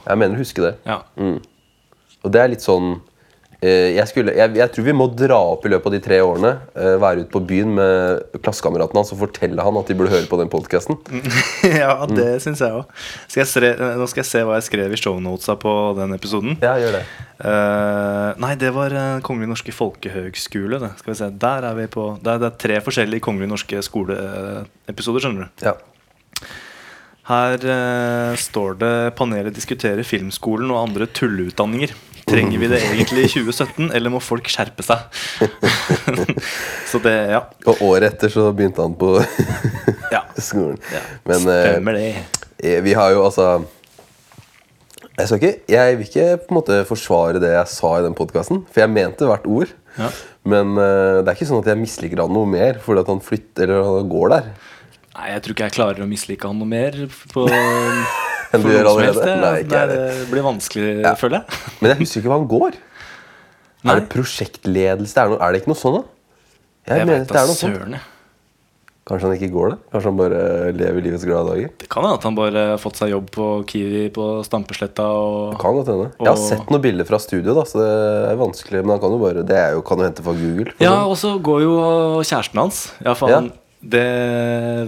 Jeg 0.06 0.18
mener 0.18 0.34
å 0.34 0.42
huske 0.42 0.62
det. 0.66 0.74
Ja. 0.84 0.98
Og 2.24 2.32
det 2.34 2.40
er 2.42 2.48
litt 2.52 2.64
sånn 2.66 2.96
eh, 2.96 3.12
jeg, 3.64 4.04
skulle, 4.10 4.34
jeg, 4.36 4.52
jeg 4.58 4.72
tror 4.72 4.84
vi 4.84 4.94
må 4.96 5.06
dra 5.16 5.38
opp 5.54 5.64
i 5.64 5.70
løpet 5.72 5.88
av 5.88 5.94
de 5.94 6.00
tre 6.04 6.18
årene. 6.20 6.50
eh, 6.76 6.96
være 7.00 7.24
ute 7.24 7.32
på 7.32 7.40
byen 7.48 7.72
med 7.78 8.36
klassekameraten 8.44 8.98
hans 9.00 9.12
og 9.14 9.20
fortelle 9.22 9.64
han 9.64 9.78
at 9.80 9.88
de 9.88 9.96
burde 9.96 10.12
høre 10.12 10.28
på 10.28 10.38
den 10.40 10.50
podkasten. 10.52 10.98
ja, 11.82 11.94
det 12.10 12.42
syns 12.44 12.60
jeg 12.60 12.76
òg. 12.82 12.84
Nå 13.96 14.08
skal 14.10 14.22
jeg 14.22 14.28
se 14.28 14.44
hva 14.44 14.58
jeg 14.58 14.68
skrev 14.68 14.92
i 14.92 15.00
shownotesa 15.00 15.56
på 15.60 15.72
den 15.96 16.12
episoden. 16.18 16.58
Ja, 16.60 16.76
gjør 16.82 16.98
det. 16.98 17.02
uh, 17.40 18.36
nei, 18.44 18.54
det 18.60 18.72
var 18.76 18.92
Kongelig 19.24 19.50
norske 19.54 19.72
folkehøgskole. 19.74 20.80
Det. 20.82 20.92
Skal 21.00 21.14
vi 21.14 21.18
se, 21.18 21.30
Der 21.46 21.66
er 21.70 21.76
vi 21.76 21.86
på 21.92 22.06
Det 22.20 22.32
er, 22.32 22.40
det 22.42 22.50
er 22.50 22.60
tre 22.60 22.80
forskjellige 22.84 23.24
Kongelig 23.24 23.48
norske 23.50 23.80
skoleepisoder, 23.84 25.24
skjønner 25.24 25.46
du. 25.48 25.66
Ja. 25.70 25.76
Her 27.26 27.56
uh, 27.58 28.36
står 28.38 28.76
det 28.78 28.92
'Panelet 29.16 29.56
diskuterer 29.56 30.06
filmskolen 30.06 30.70
og 30.70 30.84
andre 30.84 31.08
tulleutdanninger'. 31.08 31.96
Trenger 32.26 32.58
vi 32.58 32.66
det 32.72 32.80
egentlig 32.82 33.24
i 33.28 33.30
2017, 33.36 33.92
eller 33.94 34.10
må 34.10 34.18
folk 34.24 34.48
skjerpe 34.50 34.82
seg? 34.82 35.04
Så 36.90 36.98
det, 37.04 37.14
ja. 37.30 37.44
Og 37.70 37.82
året 37.86 38.16
etter 38.16 38.32
så 38.32 38.48
begynte 38.56 38.82
han 38.82 38.96
på 38.98 39.12
skolen. 40.48 40.80
ja. 40.90 41.02
Men 41.28 41.46
eh, 41.52 41.68
Stemmer 41.70 41.98
det. 42.00 42.08
eh, 42.58 42.80
vi 42.82 42.96
har 42.98 43.14
jo 43.14 43.22
altså 43.28 43.60
jeg, 45.16 45.30
ikke, 45.38 45.52
jeg 45.72 45.96
vil 45.96 46.08
ikke 46.10 46.26
på 46.42 46.50
en 46.52 46.58
måte 46.58 46.80
forsvare 46.88 47.40
det 47.40 47.54
jeg 47.54 47.70
sa 47.72 47.92
i 47.96 48.04
den 48.04 48.16
podkasten, 48.18 48.64
for 48.68 48.82
jeg 48.82 48.92
mente 48.92 49.28
hvert 49.30 49.46
ord. 49.48 49.70
Ja. 49.96 50.10
Men 50.46 50.74
uh, 50.76 51.22
det 51.24 51.30
er 51.30 51.38
ikke 51.38 51.48
sånn 51.48 51.62
at 51.62 51.70
jeg 51.72 51.80
misliker 51.80 52.20
han 52.20 52.34
noe 52.36 52.46
mer 52.50 52.76
fordi 52.84 53.00
at 53.00 53.08
han 53.10 53.22
flytter 53.24 53.70
eller 53.70 53.86
han 54.02 54.10
går 54.12 54.34
der. 54.34 54.50
Nei, 55.16 55.28
jeg 55.32 55.42
tror 55.44 55.54
ikke 55.56 55.66
jeg 55.70 55.74
klarer 55.78 56.04
å 56.04 56.08
mislike 56.10 56.48
han 56.50 56.58
noe 56.60 56.68
mer. 56.68 56.96
På, 57.32 57.46
Enn 58.54 58.62
du 58.62 58.68
gjør 58.70 58.90
allerede? 58.92 59.06
helst. 59.14 59.30
Nei, 59.42 59.54
ikke 59.64 59.84
det, 59.90 60.00
det 60.20 60.26
blir 60.32 60.44
vanskelig, 60.46 60.90
Ja. 61.02 61.14
føler 61.18 61.40
jeg. 61.40 61.62
Men 61.80 61.92
jeg 61.94 62.00
husker 62.04 62.20
ikke 62.22 62.32
hva 62.34 62.40
han 62.42 62.50
går. 62.52 62.76
Nei. 63.86 63.94
Er 63.94 64.02
det 64.02 64.10
prosjektledelse? 64.12 65.16
Er, 65.22 65.32
det 65.32 65.40
er 65.46 65.54
det 65.56 65.62
ikke 65.62 65.72
noe 65.72 65.80
sånn, 65.80 65.96
da? 66.00 66.04
Jeg, 66.86 67.00
Jeg 67.00 67.08
mener 67.08 67.24
vet 67.24 67.32
det 67.32 67.40
er 67.40 67.50
noe 67.50 67.58
sånn. 67.62 67.96
Kanskje 69.06 69.28
han 69.28 69.36
ikke 69.36 69.48
går 69.54 69.68
det? 69.70 69.76
Kanskje 69.92 70.10
han 70.10 70.16
bare 70.18 70.38
lever 70.74 71.04
livets 71.04 71.24
glade 71.28 71.46
dager? 71.52 71.68
Det 71.78 71.86
kan 71.92 72.02
hende 72.02 72.16
at 72.18 72.24
han 72.26 72.34
bare 72.38 72.62
har 72.72 72.80
fått 72.82 72.98
seg 72.98 73.12
jobb 73.12 73.28
på 73.36 73.44
Kiwi 73.70 74.00
på 74.16 74.24
Stampesletta. 74.46 75.04
Og... 75.14 75.52
Kan 75.62 75.76
godt 75.78 75.90
hende. 75.92 76.08
Jeg 76.18 76.26
har 76.26 76.32
Og- 76.40 76.48
sett 76.48 76.72
noen 76.74 76.82
bilder 76.82 77.06
fra 77.06 77.20
studio, 77.22 77.54
da, 77.54 77.62
så 77.70 77.78
det 77.84 77.92
er 78.32 78.40
vanskelig. 78.40 78.80
Men 78.82 78.96
han 78.96 79.02
kan 79.04 79.14
jo 79.14 79.20
bare 79.22 79.44
Det 79.46 79.60
er 79.60 79.76
jo, 79.78 79.84
kan 79.86 80.02
jo 80.02 80.08
hente 80.08 80.24
fra 80.26 80.34
Google. 80.34 80.74
Ja, 80.82 80.90
sånn. 80.90 81.12
og 81.12 81.20
så 81.22 81.32
går 81.50 81.62
jo 81.68 81.76
kjæresten 82.26 82.62
hans. 82.64 82.80
Ja, 83.06 83.14
faen. 83.14 83.52
Det 83.82 84.06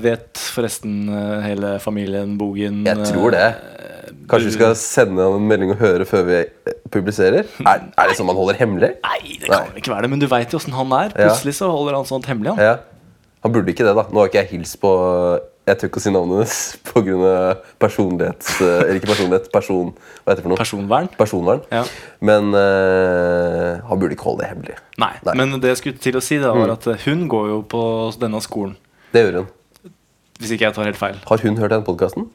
vet 0.02 0.40
forresten 0.54 1.08
eh, 1.12 1.40
hele 1.44 1.74
familien 1.82 2.36
Bogen. 2.40 2.80
Jeg 2.88 3.04
tror 3.10 3.34
det. 3.34 3.42
eh, 3.44 4.12
Kanskje 4.28 4.48
vi 4.50 4.54
skal 4.56 4.74
sende 4.80 5.22
han 5.24 5.36
en 5.38 5.46
melding 5.48 5.70
og 5.74 5.80
høre 5.82 6.06
før 6.08 6.24
vi 6.28 6.38
eh, 6.40 6.76
publiserer? 6.92 7.46
Er, 7.64 7.84
er 7.92 8.08
det 8.10 8.16
sånn 8.18 8.28
man 8.28 8.36
holder 8.38 8.58
hemmelig? 8.60 8.94
Nei, 9.04 9.36
det 9.40 9.48
kan 9.50 9.68
Nei. 9.68 9.78
ikke 9.82 9.92
være 9.94 10.06
det, 10.08 10.10
men 10.14 10.22
du 10.24 10.26
veit 10.32 10.52
jo 10.52 10.60
åssen 10.60 10.74
han 10.76 10.92
er. 10.98 11.12
Plutselig 11.16 11.54
så 11.60 11.70
holder 11.72 11.98
han 12.00 12.08
sånt 12.08 12.26
hemmelig. 12.30 12.54
Han. 12.56 12.64
Ja. 12.64 12.76
Han 13.44 13.54
burde 13.54 13.70
ikke 13.70 13.86
det, 13.86 13.94
da. 13.94 14.06
Nå 14.10 14.18
har 14.24 14.32
ikke 14.32 14.40
jeg 14.42 14.50
hilst 14.56 14.80
på 14.82 14.90
Jeg 15.68 15.76
tør 15.76 15.90
ikke 15.90 16.00
å 16.00 16.02
si 16.02 16.12
navnet 16.14 16.38
hennes 16.38 16.56
pga. 16.88 17.32
personlighets... 17.82 18.54
eh, 18.64 18.78
Eller 18.86 19.00
ikke 19.00 19.10
personlighet, 19.10 19.50
person... 19.52 19.90
Hva 20.22 20.32
heter 20.32 20.40
det 20.40 20.46
for 20.46 20.52
noe? 20.54 20.60
Personvern. 20.60 21.10
Personvern. 21.18 21.62
Ja. 21.74 21.82
Men 22.24 22.54
uh, 22.56 23.84
han 23.90 24.00
burde 24.00 24.16
ikke 24.16 24.30
holde 24.30 24.44
det 24.46 24.50
hemmelig. 24.54 24.78
Nei, 24.96 25.12
Nei. 25.26 25.34
Mm. 25.34 25.42
men 25.44 25.62
det 25.62 25.74
jeg 25.74 25.80
skulle 25.82 26.02
til 26.02 26.16
å 26.18 26.22
si, 26.24 26.38
da, 26.40 26.54
var 26.56 26.72
at 26.74 26.88
eh, 26.88 27.04
hun 27.04 27.26
går 27.30 27.50
jo 27.52 27.58
på 27.68 27.82
denne 28.22 28.40
skolen. 28.44 28.76
Det 29.12 29.26
gjør 29.26 29.42
hun. 29.42 29.50
Hvis 30.38 30.54
ikke 30.54 30.68
jeg 30.68 30.76
tar 30.76 30.88
helt 30.88 31.00
feil. 31.00 31.18
Har 31.28 31.44
hun 31.44 31.58
hørt 31.60 31.74
den 31.74 31.84
podkasten? 31.86 32.28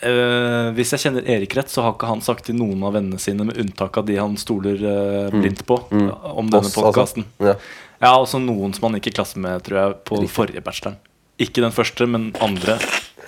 Uh, 0.00 0.72
hvis 0.74 0.94
jeg 0.96 1.04
kjenner 1.04 1.26
Erik 1.28 1.54
rett, 1.58 1.70
så 1.70 1.84
har 1.84 1.94
ikke 1.94 2.08
han 2.08 2.24
sagt 2.24 2.46
til 2.48 2.56
noen 2.56 2.82
av 2.88 2.96
vennene 2.96 3.20
sine, 3.20 3.44
med 3.46 3.60
unntak 3.60 4.00
av 4.00 4.08
de 4.08 4.16
han 4.16 4.34
stoler 4.40 4.80
uh, 4.80 5.30
blindt 5.34 5.62
på, 5.68 5.76
om 5.92 6.50
denne 6.50 6.72
podkasten. 6.72 7.28
altså. 7.36 7.52
Ja. 7.52 7.86
Ja, 8.00 8.14
også 8.16 8.40
noen 8.40 8.72
som 8.72 8.88
han 8.88 8.96
gikk 8.96 9.10
i 9.10 9.16
klasse 9.18 9.40
med, 9.42 9.60
tror 9.66 9.76
jeg, 9.76 9.96
på 10.08 10.22
forrige 10.32 10.62
bacheloren. 10.64 10.96
Ikke 11.40 11.64
den 11.64 11.72
første, 11.74 12.06
men 12.10 12.30
andre. 12.44 12.76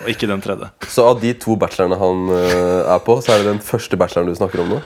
Og 0.03 0.11
ikke 0.11 0.29
den 0.29 0.43
tredje. 0.43 0.69
Så 0.91 1.05
av 1.07 1.21
de 1.23 1.31
to 1.39 1.55
bachelorene 1.61 1.99
han 2.01 2.27
uh, 2.33 2.95
er 2.95 3.05
på, 3.07 3.21
så 3.23 3.35
er 3.35 3.43
det 3.43 3.55
den 3.55 3.63
første 3.65 3.99
bacheloren 4.01 4.33
du 4.33 4.39
snakker 4.39 4.65
om 4.65 4.75
nå? 4.75 4.81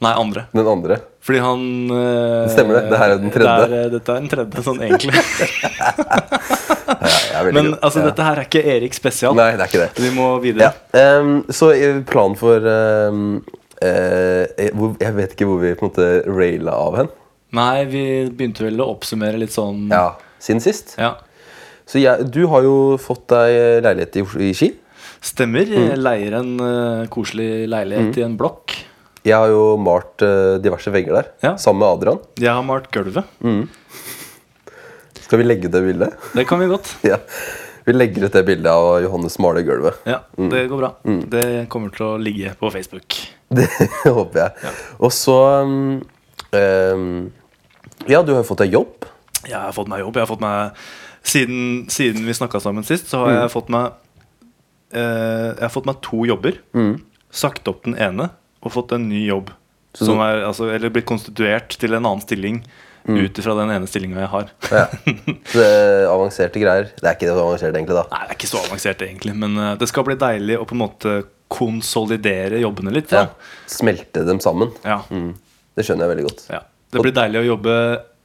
Nei, 0.00 0.12
andre. 0.16 0.46
Den 0.56 0.68
andre? 0.68 0.96
Fordi 1.24 1.40
han 1.44 1.64
uh, 1.92 2.48
Stemmer 2.48 2.78
det. 2.78 2.82
Det 2.88 3.00
her 3.02 3.14
er 3.14 3.18
den 3.20 3.32
tredje. 3.34 3.56
det 3.60 3.64
er, 3.66 3.82
eh, 3.84 3.90
dette 3.92 4.14
er 4.14 4.22
den 4.22 4.30
tredje, 4.32 4.64
sånn 4.68 4.84
egentlig. 4.86 5.16
Ja, 7.30 7.44
Men 7.46 7.70
altså, 7.78 8.00
ja. 8.02 8.10
dette 8.10 8.24
her 8.26 8.40
er 8.40 8.44
ikke 8.48 8.60
Erik 8.74 8.96
spesial. 8.96 9.32
Nei, 9.38 9.52
det 9.56 9.64
er 9.64 9.70
ikke 9.70 9.84
det. 9.86 10.02
Vi 10.02 10.10
må 10.12 10.26
videre. 10.42 10.66
Ja. 10.92 11.04
Um, 11.20 11.30
så 11.54 11.70
planen 12.08 12.34
for 12.36 12.66
um, 12.66 13.22
uh, 13.80 14.42
Jeg 15.00 15.14
vet 15.16 15.32
ikke 15.36 15.48
hvor 15.48 15.62
vi 15.62 15.70
på 15.78 15.86
en 15.86 15.92
måte 15.92 16.08
raila 16.26 16.74
av 16.76 16.98
hen. 16.98 17.10
Nei, 17.56 17.86
vi 17.88 18.02
begynte 18.28 18.66
vel 18.66 18.82
å 18.82 18.90
oppsummere 18.92 19.40
litt 19.40 19.54
sånn 19.54 19.88
Ja, 19.90 20.18
Siden 20.42 20.60
sist. 20.64 20.96
Ja. 21.00 21.14
Så 21.90 21.98
jeg, 21.98 22.28
du 22.30 22.44
har 22.52 22.62
jo 22.62 22.74
fått 23.02 23.24
deg 23.32 23.82
leilighet 23.82 24.20
i, 24.20 24.24
i 24.46 24.52
Ski. 24.54 24.68
Stemmer. 25.26 25.66
Mm. 25.66 25.88
Jeg 25.90 25.98
leier 26.00 26.36
en 26.38 26.52
uh, 26.62 27.06
koselig 27.12 27.66
leilighet 27.68 28.20
i 28.20 28.24
en 28.28 28.36
blokk. 28.40 28.76
Jeg 29.26 29.34
har 29.36 29.50
jo 29.52 29.74
malt 29.82 30.22
uh, 30.24 30.54
diverse 30.64 30.92
vegger 30.94 31.18
der, 31.18 31.26
Ja. 31.44 31.56
sammen 31.60 31.82
med 31.82 31.90
Adrian. 31.90 32.20
Jeg 32.40 32.54
har 32.54 32.62
malt 32.64 32.86
gulvet. 32.94 33.26
Skal 35.20 35.42
vi 35.42 35.44
legge 35.48 35.68
det 35.70 35.82
bildet? 35.84 36.14
Det 36.34 36.46
kan 36.48 36.62
vi 36.62 36.70
godt. 36.70 36.94
ja. 37.10 37.18
Vi 37.84 37.92
legger 37.96 38.28
ut 38.28 38.32
det 38.38 38.42
bildet 38.46 38.70
av 38.70 39.00
Johannes 39.02 39.36
maler 39.42 39.66
gulvet. 39.66 40.00
Ja, 40.08 40.20
Mm. 40.40 40.48
Det 40.52 40.62
går 40.70 40.78
bra. 40.80 40.88
Det 41.34 41.44
kommer 41.68 41.92
til 41.92 42.06
å 42.06 42.14
ligge 42.20 42.54
på 42.60 42.70
Facebook. 42.72 43.16
Det 43.58 43.66
håper 44.06 44.40
jeg. 44.40 44.72
Og 45.04 45.10
så 45.12 45.36
um, 45.66 46.00
um, 46.54 47.10
Ja, 48.08 48.22
du 48.22 48.32
har 48.32 48.40
jo 48.40 48.46
fått 48.48 48.62
deg 48.64 48.72
jobb. 48.78 49.04
Jeg 49.44 49.58
har 49.58 49.74
fått 49.76 49.90
meg 49.90 50.00
jobb. 50.04 50.16
Jeg 50.16 50.24
har 50.24 50.30
fått 50.30 50.44
meg 50.44 50.80
Siden, 51.22 51.86
siden 51.92 52.24
vi 52.26 52.34
snakka 52.34 52.60
sammen 52.62 52.86
sist, 52.86 53.10
så 53.10 53.24
har 53.24 53.34
jeg 53.34 53.52
fått 53.52 53.68
meg 53.72 53.92
eh, 54.96 55.50
Jeg 55.52 55.64
har 55.66 55.72
fått 55.72 55.88
meg 55.88 56.00
to 56.04 56.24
jobber. 56.28 56.60
Sagt 57.30 57.68
opp 57.70 57.84
den 57.86 57.98
ene 58.00 58.30
og 58.60 58.74
fått 58.74 58.92
en 58.96 59.08
ny 59.08 59.24
jobb. 59.26 59.52
Så 59.96 60.06
som 60.06 60.20
er, 60.22 60.44
altså, 60.46 60.68
eller 60.70 60.92
blitt 60.92 61.08
konstituert 61.08 61.74
til 61.80 61.96
en 61.96 62.04
annen 62.04 62.22
stilling 62.22 62.60
ut 63.08 63.38
ifra 63.38 63.54
den 63.58 63.72
ene 63.74 63.88
stillinga 63.88 64.20
jeg 64.20 64.30
har. 64.30 64.50
Ja. 64.70 64.84
Så 65.50 65.58
det 65.58 65.66
er 65.66 66.06
avanserte 66.10 66.62
greier. 66.62 66.90
Det 66.94 67.06
er 67.08 67.16
ikke 67.16 67.30
så 67.30 67.42
avansert, 67.42 67.74
egentlig. 67.74 67.96
da 67.96 68.04
Nei, 68.12 68.20
det 68.26 68.34
er 68.34 68.38
ikke 68.38 68.50
så 68.50 68.60
avansert 68.60 69.04
egentlig, 69.06 69.36
men 69.40 69.56
uh, 69.58 69.70
det 69.80 69.88
skal 69.90 70.06
bli 70.06 70.16
deilig 70.20 70.58
å 70.60 70.66
på 70.68 70.76
en 70.76 70.82
måte 70.84 71.14
konsolidere 71.50 72.60
jobbene 72.62 72.92
litt. 72.94 73.14
ja. 73.16 73.24
Smelte 73.70 74.22
dem 74.28 74.38
sammen. 74.42 74.70
Ja. 74.86 75.00
Mm. 75.10 75.32
Det 75.74 75.86
skjønner 75.86 76.06
jeg 76.06 76.14
veldig 76.14 76.26
godt. 76.28 76.44
Ja. 76.52 76.60
Det 76.90 77.02
blir 77.02 77.14
deilig 77.16 77.40
å 77.40 77.48
jobbe 77.48 77.74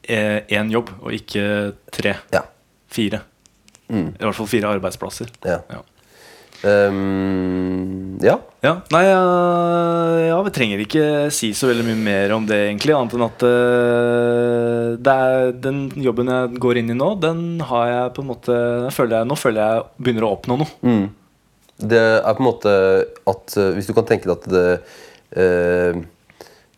én 0.05 0.69
jobb, 0.69 0.91
og 1.01 1.15
ikke 1.15 1.45
tre. 1.93 2.13
Ja. 2.35 2.43
Fire. 2.91 3.23
I 3.89 4.05
hvert 4.17 4.37
fall 4.37 4.49
fire 4.49 4.71
arbeidsplasser. 4.75 5.29
Ja. 5.45 5.59
Ja. 5.69 5.83
Um, 6.65 8.17
ja. 8.23 8.39
Ja, 8.65 8.71
nei, 8.89 9.03
ja, 9.05 10.37
vi 10.41 10.51
trenger 10.55 10.81
ikke 10.81 11.03
si 11.33 11.51
så 11.53 11.67
veldig 11.69 11.83
mye 11.85 11.99
mer 11.99 12.31
om 12.33 12.47
det, 12.49 12.57
egentlig. 12.71 12.95
Annet 12.97 13.13
enn 13.13 13.25
at 13.27 13.45
eh, 13.45 14.87
det 15.05 15.15
er, 15.27 15.51
den 15.61 15.83
jobben 16.01 16.31
jeg 16.31 16.61
går 16.63 16.79
inn 16.81 16.89
i 16.89 16.97
nå, 16.97 17.11
den 17.21 17.43
har 17.69 17.91
jeg 17.91 18.15
på 18.15 18.23
en 18.23 18.31
måte 18.31 18.57
føler 18.95 19.19
jeg, 19.19 19.29
Nå 19.29 19.37
føler 19.37 19.61
jeg 19.61 19.85
begynner 19.99 20.25
å 20.25 20.31
oppnå 20.39 20.57
noe. 20.63 20.71
Mm. 20.81 21.05
Det 21.91 22.01
er 22.01 22.33
på 22.33 22.41
en 22.41 22.47
måte 22.47 22.73
at 23.27 23.57
eh, 23.59 23.73
Hvis 23.75 23.91
du 23.91 23.93
kan 23.93 24.07
tenke 24.07 24.31
deg 24.31 24.37
at 24.39 24.49
det, 24.49 24.65
eh, 25.37 26.01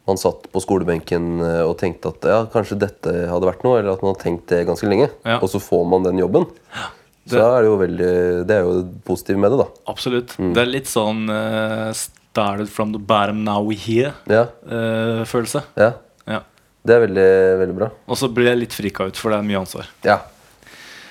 man 0.08 0.20
satt 0.20 0.48
på 0.54 0.62
skolebenken 0.64 1.42
eh, 1.44 1.64
og 1.68 1.76
tenkte 1.82 2.14
at 2.14 2.28
ja, 2.32 2.38
kanskje 2.52 2.80
dette 2.80 3.14
hadde 3.30 3.50
vært 3.50 3.66
noe, 3.68 3.82
eller 3.82 3.98
at 3.98 4.04
man 4.06 4.14
har 4.16 4.22
tenkt 4.22 4.48
det 4.54 4.64
ganske 4.70 4.88
lenge, 4.90 5.10
Ja. 5.28 5.40
og 5.42 5.50
så 5.52 5.62
får 5.64 5.84
man 5.92 6.08
den 6.08 6.22
jobben, 6.24 6.48
så 7.28 7.42
er 7.44 7.66
det 7.66 7.68
jo 7.68 7.78
veldig 7.82 8.12
Det 8.48 8.56
er 8.56 8.62
jo 8.64 8.76
det 8.78 9.02
positive 9.04 9.42
med 9.44 9.52
det, 9.52 9.58
da. 9.60 9.66
Absolutt. 9.92 10.38
Det 10.40 10.62
er 10.62 10.70
litt 10.70 10.88
sånn 10.88 11.26
uh, 11.28 11.92
started 11.92 12.70
from 12.72 12.94
the 12.96 13.02
bottom, 13.02 13.44
now 13.44 13.60
we 13.68 13.76
here-følelse. 13.76 15.64
Ja. 15.76 15.90
ja. 15.92 16.38
ja. 16.38 16.40
Det 16.88 16.96
er 16.96 17.04
veldig, 17.04 17.28
veldig 17.64 17.76
bra. 17.82 17.92
Og 18.08 18.20
så 18.20 18.30
blir 18.32 18.48
jeg 18.54 18.62
litt 18.62 18.76
frika 18.78 19.10
ut, 19.10 19.20
for 19.20 19.36
det 19.36 19.42
er 19.42 19.48
mye 19.50 19.60
ansvar. 19.60 19.90
Ja. 20.08 20.22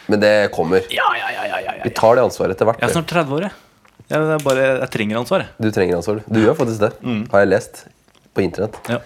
Men 0.06 0.22
det 0.22 0.32
kommer. 0.54 0.86
Ja, 0.94 1.04
ja, 1.18 1.28
ja, 1.34 1.44
ja, 1.50 1.60
ja, 1.66 1.76
ja. 1.80 1.84
Vi 1.84 1.92
tar 1.98 2.16
det 2.16 2.24
ansvaret 2.24 2.56
etter 2.56 2.68
hvert. 2.70 2.80
Jeg 2.80 2.88
er 2.88 2.96
snart 2.96 3.12
30 3.12 3.36
år, 3.36 3.48
jeg. 3.50 3.62
Jeg, 4.06 4.38
bare, 4.46 4.66
jeg 4.78 4.90
trenger 4.94 5.18
ansvar. 5.18 5.44
Du 5.58 5.68
trenger 5.74 5.98
ansvar. 5.98 6.22
Du 6.30 6.38
gjør 6.40 6.56
faktisk 6.56 6.84
det. 6.86 6.92
Har 7.32 7.42
jeg 7.42 7.50
lest 7.50 7.84
på 8.36 8.44
internett. 8.44 8.78
Ja. 8.92 9.00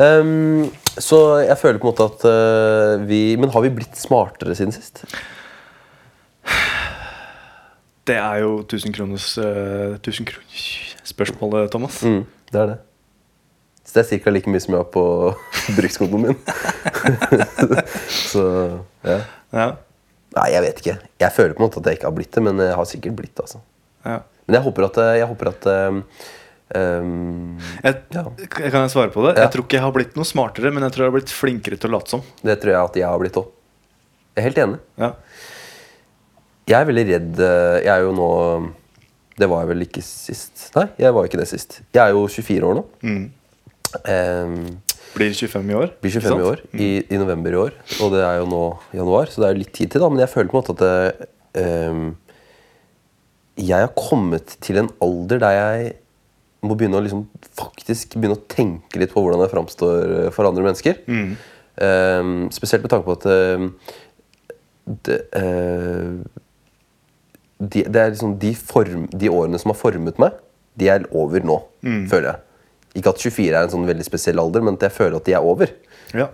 Um, 0.00 0.70
så 0.96 1.18
jeg 1.42 1.58
føler 1.60 1.80
på 1.80 1.88
en 1.88 1.90
måte 1.90 2.06
at 2.06 2.22
uh, 2.24 3.02
vi 3.04 3.34
Men 3.36 3.50
har 3.52 3.64
vi 3.64 3.72
blitt 3.74 3.98
smartere 3.98 4.54
siden 4.56 4.72
sist? 4.72 5.02
Det 8.08 8.16
er 8.16 8.38
jo 8.40 8.60
1000 8.62 8.94
kroners 8.96 9.26
uh, 9.38 9.98
1000 9.98 10.30
kroners 10.30 10.62
spørsmålet, 11.10 11.68
Thomas. 11.74 12.00
Mm, 12.06 12.22
det 12.52 12.62
er 12.62 12.72
det. 12.72 12.78
Så 13.84 13.98
det 13.98 14.06
er 14.06 14.22
ca. 14.22 14.30
like 14.30 14.50
mye 14.50 14.62
som 14.62 14.74
jeg 14.76 14.84
har 14.84 14.90
på 14.94 15.04
brukskontoen 15.78 16.28
min. 16.28 16.40
så 18.30 18.44
ja. 19.04 19.20
Ja. 19.50 19.68
Nei, 20.36 20.48
jeg 20.54 20.62
vet 20.62 20.82
ikke. 20.82 20.98
Jeg 21.18 21.34
føler 21.34 21.56
på 21.56 21.62
en 21.62 21.66
måte 21.66 21.80
at 21.82 21.88
jeg 21.90 21.98
ikke 21.98 22.06
har 22.06 22.14
blitt 22.14 22.36
det, 22.36 22.42
men 22.46 22.62
jeg 22.62 22.76
har 22.78 22.86
sikkert 22.86 23.16
blitt 23.18 23.34
det. 23.34 23.48
altså. 23.48 23.62
Ja. 24.06 24.20
Men 24.46 24.58
jeg 24.58 24.64
håper 24.68 24.86
at, 24.86 25.00
jeg 25.18 25.26
håper 25.30 25.50
at 25.50 25.66
ehm, 25.70 25.98
ehm, 26.78 27.58
Jeg, 27.84 28.02
Ja. 28.14 28.24
Kan 28.48 28.80
jeg 28.82 28.90
svare 28.92 29.10
på 29.14 29.24
det? 29.26 29.36
Ja. 29.36 29.44
Jeg 29.46 29.52
tror 29.54 29.64
ikke 29.66 29.78
jeg 29.78 29.84
har 29.86 29.94
blitt 29.96 30.16
noe 30.18 30.28
smartere, 30.28 30.72
men 30.74 30.84
jeg 30.86 30.92
tror 30.94 31.04
jeg 31.04 31.10
har 31.12 31.16
blitt 31.18 31.32
flinkere 31.34 31.78
til 31.80 31.90
å 31.90 31.96
late 31.98 32.12
som. 32.14 32.22
Det 32.42 32.58
tror 32.62 32.72
jeg 32.74 32.82
at 32.82 33.00
jeg 33.02 33.08
har 33.08 33.22
blitt 33.22 33.38
òg. 33.40 33.48
Jeg 34.36 34.42
er 34.42 34.46
helt 34.48 34.60
enig. 34.62 34.78
Ja. 35.00 35.12
Jeg 36.70 36.76
er 36.78 36.86
veldig 36.86 37.02
redd 37.08 37.40
eh, 37.42 37.76
Jeg 37.82 37.90
er 37.90 38.04
jo 38.04 38.12
nå 38.14 38.26
Det 39.40 39.48
var 39.50 39.64
jeg 39.64 39.70
vel 39.72 39.82
ikke 39.88 40.02
sist. 40.06 40.68
Nei, 40.76 40.86
jeg 41.00 41.14
var 41.16 41.26
ikke 41.26 41.40
det 41.40 41.48
sist. 41.50 41.80
Jeg 41.96 42.02
er 42.04 42.14
jo 42.14 42.26
24 42.28 42.68
år 42.68 42.78
nå. 42.78 42.84
Mm. 43.02 43.24
Um, 44.06 44.56
Blir 45.16 45.32
25 45.34 45.70
i 45.72 45.74
år. 45.74 45.88
blir 45.98 46.12
25 46.14 46.28
i 46.30 46.44
år, 46.44 46.60
år, 46.60 46.60
i, 46.78 46.90
i 47.10 47.18
november 47.18 47.50
i 47.56 47.58
år. 47.58 47.72
Og 48.04 48.12
det 48.14 48.20
er 48.22 48.36
jo 48.38 48.46
nå 48.52 48.60
januar, 48.94 49.26
så 49.32 49.42
det 49.42 49.48
er 49.48 49.58
litt 49.58 49.72
tid 49.74 49.90
til, 49.90 50.04
da. 50.04 50.10
Men 50.12 50.22
jeg 50.22 50.30
føler 50.30 50.52
på 50.52 50.54
en 50.54 50.60
måte 50.60 50.76
at 50.76 50.84
det, 50.84 51.30
um, 51.90 52.04
jeg 53.58 53.82
har 53.82 53.90
kommet 53.98 54.54
til 54.62 54.78
en 54.84 54.92
alder 55.02 55.42
der 55.42 55.56
jeg 55.56 55.90
må 56.66 56.76
begynne 56.76 56.98
å 56.98 57.04
liksom 57.04 57.24
faktisk 57.56 58.18
begynne 58.18 58.36
å 58.36 58.44
tenke 58.50 59.00
litt 59.00 59.14
på 59.14 59.22
hvordan 59.24 59.40
jeg 59.44 59.52
framstår 59.54 60.14
eh, 60.16 60.28
for 60.34 60.48
andre 60.48 60.66
mennesker. 60.66 61.00
Mm. 61.08 61.32
Ehm, 61.80 62.36
spesielt 62.52 62.84
med 62.84 62.92
tanke 62.92 63.08
på 63.08 63.16
at 63.16 63.26
ehm, 63.30 63.70
det, 65.06 65.16
uh, 65.38 66.18
de, 67.60 67.84
det 67.86 68.00
er 68.00 68.12
liksom 68.12 68.34
de, 68.42 68.50
form, 68.56 69.06
de 69.12 69.30
årene 69.30 69.60
som 69.60 69.70
har 69.72 69.78
formet 69.78 70.18
meg, 70.20 70.36
de 70.80 70.88
er 70.90 71.06
over 71.16 71.44
nå, 71.46 71.60
føler 72.10 72.30
jeg. 72.32 72.40
Ikke 72.98 73.12
at 73.12 73.22
24 73.22 73.46
er 73.52 73.60
en 73.62 73.72
sånn 73.72 73.86
veldig 73.86 74.06
spesiell 74.06 74.42
alder, 74.42 74.64
men 74.66 74.76
at 74.78 74.88
jeg 74.88 74.96
føler 74.96 75.20
at 75.20 75.28
de 75.28 75.36
er 75.36 75.46
over. 75.46 75.72
Ja. 76.16 76.26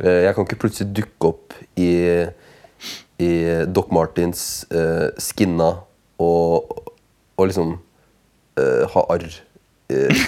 Uh, 0.00 0.22
Jeg 0.24 0.34
kan 0.34 0.48
ikke 0.48 0.62
plutselig 0.64 0.94
dukke 0.96 1.30
opp 1.34 1.58
i, 1.78 1.90
i 3.20 3.30
Doc 3.68 3.92
Martins 3.94 4.64
uh, 4.72 5.10
skinna 5.20 5.74
og, 6.20 6.72
og 7.36 7.50
liksom 7.50 7.76
uh, 7.76 8.84
ha 8.94 9.06
arr 9.12 9.28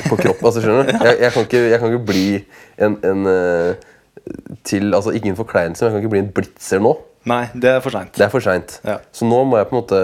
på 0.09 0.19
kroppen. 0.21 0.45
Altså, 0.49 0.61
skjønner 0.65 0.89
du? 0.89 0.93
Jeg, 1.07 1.17
jeg, 1.25 1.33
kan 1.35 1.47
ikke, 1.49 1.63
jeg 1.71 1.81
kan 1.83 1.93
ikke 1.95 2.07
bli 2.11 2.27
en, 2.87 2.99
en 3.13 3.27
eh, 3.31 3.89
til, 4.69 4.93
altså 4.95 5.11
Ikke 5.17 5.33
en 5.33 5.39
forkleinelse, 5.39 5.83
men 5.85 5.91
jeg 5.91 5.97
kan 5.97 6.05
ikke 6.05 6.13
bli 6.17 6.23
en 6.23 6.31
blitzer 6.37 6.83
nå. 6.85 6.93
Nei, 7.31 7.45
det 7.55 7.71
er 7.71 7.81
for 7.85 7.95
seint. 7.95 8.11
Det 8.19 8.25
er 8.27 8.31
for 8.33 8.43
seint. 8.43 8.73
Ja. 8.87 8.97
Så 9.15 9.27
nå 9.29 9.37
må 9.47 9.59
jeg 9.61 9.69
på 9.71 9.77
en 9.77 9.81
måte 9.85 9.99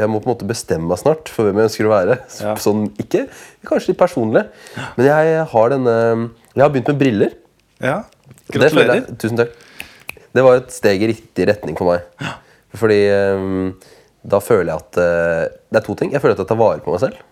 Jeg 0.00 0.08
må 0.10 0.18
på 0.18 0.26
en 0.26 0.32
måte 0.34 0.48
bestemme 0.50 0.88
meg 0.90 0.98
snart 0.98 1.30
for 1.30 1.46
hvem 1.46 1.60
jeg 1.62 1.68
ønsker 1.70 1.86
å 1.86 1.92
være. 1.92 2.16
Ja. 2.42 2.54
Sånn, 2.58 2.88
ikke 3.02 3.26
Kanskje 3.68 3.92
litt 3.92 4.00
personlig, 4.00 4.42
men 4.98 5.06
jeg 5.06 5.44
har 5.52 5.70
denne 5.74 5.94
Jeg 6.56 6.64
har 6.64 6.72
begynt 6.74 6.90
med 6.90 6.98
briller. 7.04 7.36
Ja. 7.82 8.00
Gratulerer. 8.50 8.98
jeg- 9.02 9.18
Tusen 9.22 9.38
takk. 9.38 9.54
Det 10.36 10.42
var 10.44 10.58
et 10.58 10.74
steg 10.74 11.02
i 11.06 11.12
riktig 11.12 11.46
retning 11.48 11.78
for 11.78 11.92
meg. 11.94 12.34
Fordi 12.76 12.98
um, 13.38 13.70
da 14.26 14.40
føler 14.42 14.72
jeg 14.72 14.82
at 14.82 14.98
eh, 15.00 15.44
Det 15.70 15.78
er 15.80 15.84
to 15.86 15.94
ting. 15.96 16.10
Jeg 16.12 16.20
føler 16.20 16.34
at 16.34 16.42
jeg 16.42 16.50
tar 16.50 16.58
vare 16.60 16.82
på 16.84 16.92
meg 16.92 17.00
selv. 17.06 17.22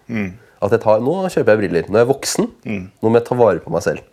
At 0.65 0.75
jeg 0.75 0.83
tar, 0.85 1.03
Nå 1.05 1.15
kjøper 1.29 1.53
jeg 1.53 1.63
briller. 1.63 1.89
Nå 1.89 1.99
er 1.99 2.05
jeg 2.05 2.11
voksen. 2.11 2.51
Nå 3.03 3.11
må 3.11 3.21
jeg 3.21 3.27
ta 3.29 3.39
vare 3.39 3.63
på 3.65 3.73
meg 3.75 3.85
selv. 3.85 4.05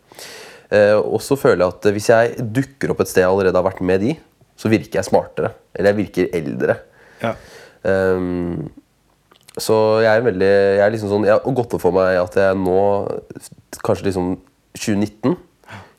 Eh, 0.71 0.97
og 0.97 1.19
så 1.23 1.35
føler 1.39 1.65
jeg 1.65 1.73
at 1.73 1.89
hvis 1.95 2.09
jeg 2.11 2.45
dukker 2.59 2.93
opp 2.93 3.03
et 3.03 3.11
sted 3.11 3.25
jeg 3.25 3.31
allerede 3.31 3.59
har 3.59 3.67
vært 3.67 3.83
med 3.83 4.05
i, 4.07 4.15
så 4.59 4.71
virker 4.71 4.99
jeg 4.99 5.09
smartere. 5.09 5.53
Eller 5.75 5.91
jeg 5.91 5.99
virker 6.03 6.31
eldre. 6.37 6.77
Ja. 7.21 7.35
Um, 7.83 8.69
så 9.59 9.75
jeg 10.01 10.09
er 10.09 10.23
veldig 10.23 10.47
Jeg 10.47 10.81
er 10.85 10.91
liksom 10.93 11.09
sånn 11.09 11.25
Jeg 11.25 11.33
har 11.33 11.55
gått 11.57 11.73
opp 11.75 11.81
for 11.81 11.95
meg 11.95 12.13
at 12.21 12.35
jeg 12.37 12.57
nå 12.61 12.75
Kanskje 13.83 14.05
liksom 14.07 14.27
2019 14.77 15.33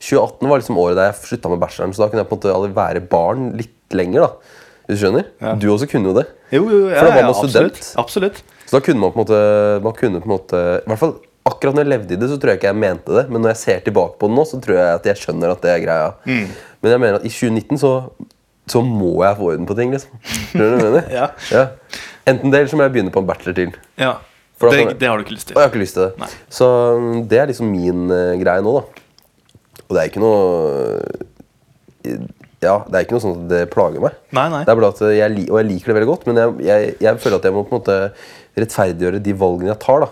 2018 0.03 0.49
var 0.51 0.63
liksom 0.63 0.79
året 0.83 0.99
der 0.99 1.11
jeg 1.11 1.19
slutta 1.29 1.51
med 1.53 1.61
bacheloren, 1.63 1.93
så 1.95 2.03
da 2.03 2.09
kunne 2.11 2.23
jeg 2.23 2.31
på 2.31 2.35
en 2.35 2.41
måte 2.41 2.55
aldri 2.55 2.73
være 2.75 3.03
barn 3.13 3.45
litt 3.59 3.95
lenger. 3.95 4.25
da 4.25 4.62
Hvis 4.87 4.99
du 4.99 5.03
skjønner? 5.05 5.27
Ja. 5.41 5.53
Du 5.59 5.69
også 5.73 5.87
kunne 5.91 6.11
jo 6.11 6.15
det. 6.17 6.25
Jo, 6.53 6.63
jo, 6.69 6.81
ja, 6.91 6.99
For 6.99 7.07
da 7.07 7.13
var 7.15 7.21
ja, 7.23 7.27
man 7.31 7.51
student. 7.51 7.93
absolutt. 8.03 8.43
Så 8.67 8.77
da 8.77 8.81
kunne 8.85 9.01
man 9.03 9.13
på 9.15 9.21
en 9.21 9.25
måte 9.25 9.39
Man 9.85 9.95
kunne 9.99 10.21
på 10.21 10.29
en 10.29 10.33
måte 10.35 10.59
I 10.83 10.89
hvert 10.91 11.01
fall 11.01 11.15
akkurat 11.49 11.75
når 11.75 11.83
jeg 11.83 11.91
levde 11.91 12.15
i 12.15 12.19
det, 12.21 12.29
så 12.31 12.37
tror 12.39 12.53
jeg 12.53 12.61
ikke 12.61 12.69
jeg 12.71 12.79
mente 12.79 13.15
det. 13.17 13.25
Men 13.29 13.43
når 13.43 13.51
jeg 13.51 13.59
ser 13.63 13.81
tilbake 13.83 14.15
på 14.21 14.29
det 14.31 14.37
nå, 14.37 14.45
så 14.47 14.61
tror 14.63 14.77
jeg 14.79 14.99
at 15.01 15.07
jeg 15.11 15.19
skjønner 15.19 15.51
at 15.51 15.65
det 15.65 15.73
er 15.73 15.81
greia. 15.83 16.13
Mm. 16.23 16.53
Men 16.85 16.93
jeg 16.93 17.01
mener 17.03 17.17
at 17.19 17.25
i 17.27 17.33
2019 17.35 17.81
så, 17.83 17.91
så 18.71 18.83
må 18.87 19.09
jeg 19.25 19.39
få 19.41 19.49
orden 19.51 19.67
på 19.67 19.75
ting, 19.75 19.91
liksom. 19.91 20.21
Skjønner 20.53 20.71
du 20.71 20.77
hva 20.77 20.85
jeg 20.87 20.95
mener? 20.95 21.09
Ja. 21.59 21.65
Enten 22.31 22.53
det, 22.55 22.61
eller 22.61 22.71
så 22.71 22.79
må 22.79 22.87
jeg 22.87 22.95
begynne 22.95 23.11
på 23.11 23.25
en 23.25 23.27
bachelor 23.27 23.57
til. 23.59 23.75
Ja. 23.99 24.13
For 24.63 24.71
Det, 24.71 24.85
kan 24.87 25.01
det 25.03 25.09
har 25.11 25.19
du 25.19 25.25
ikke 25.27 25.35
lyst 25.35 25.49
Og 25.51 25.51
til. 25.51 25.59
jeg 25.59 25.67
har 25.67 25.73
ikke 25.75 25.83
lyst 25.83 25.99
til 25.99 26.05
det. 26.07 26.13
Nei. 26.23 26.31
Så 26.61 26.69
mm, 27.03 27.17
det 27.33 27.41
er 27.43 27.51
liksom 27.51 27.73
min 27.75 28.05
uh, 28.15 28.39
greie 28.39 28.63
nå, 28.63 28.77
da. 28.79 29.83
Og 29.89 29.97
det 29.97 29.99
er 30.05 30.13
ikke 30.13 30.23
noe 30.23 30.43
eh, 32.07 32.23
Ja, 32.63 32.77
det 32.87 32.95
er 32.95 33.05
ikke 33.07 33.17
noe 33.17 33.25
sånn 33.25 33.39
at 33.43 33.49
det 33.51 33.61
plager 33.73 34.01
meg. 34.05 34.15
Nei, 34.33 34.49
nei. 34.53 34.61
Det 34.65 34.71
er 34.71 34.79
bare 34.81 34.91
at 34.95 35.01
jeg, 35.17 35.47
Og 35.51 35.59
jeg 35.59 35.67
liker 35.69 35.87
det 35.91 35.97
veldig 35.99 36.11
godt, 36.13 36.27
men 36.31 36.37
jeg, 36.39 36.53
jeg, 36.69 36.95
jeg 37.03 37.19
føler 37.25 37.37
at 37.41 37.45
jeg 37.49 37.55
må 37.57 37.65
på 37.67 37.75
en 37.75 37.81
måte 37.81 37.97
rettferdiggjøre 38.63 39.23
de 39.25 39.33
valgene 39.41 39.73
jeg 39.75 39.81
tar. 39.83 40.05
da 40.07 40.11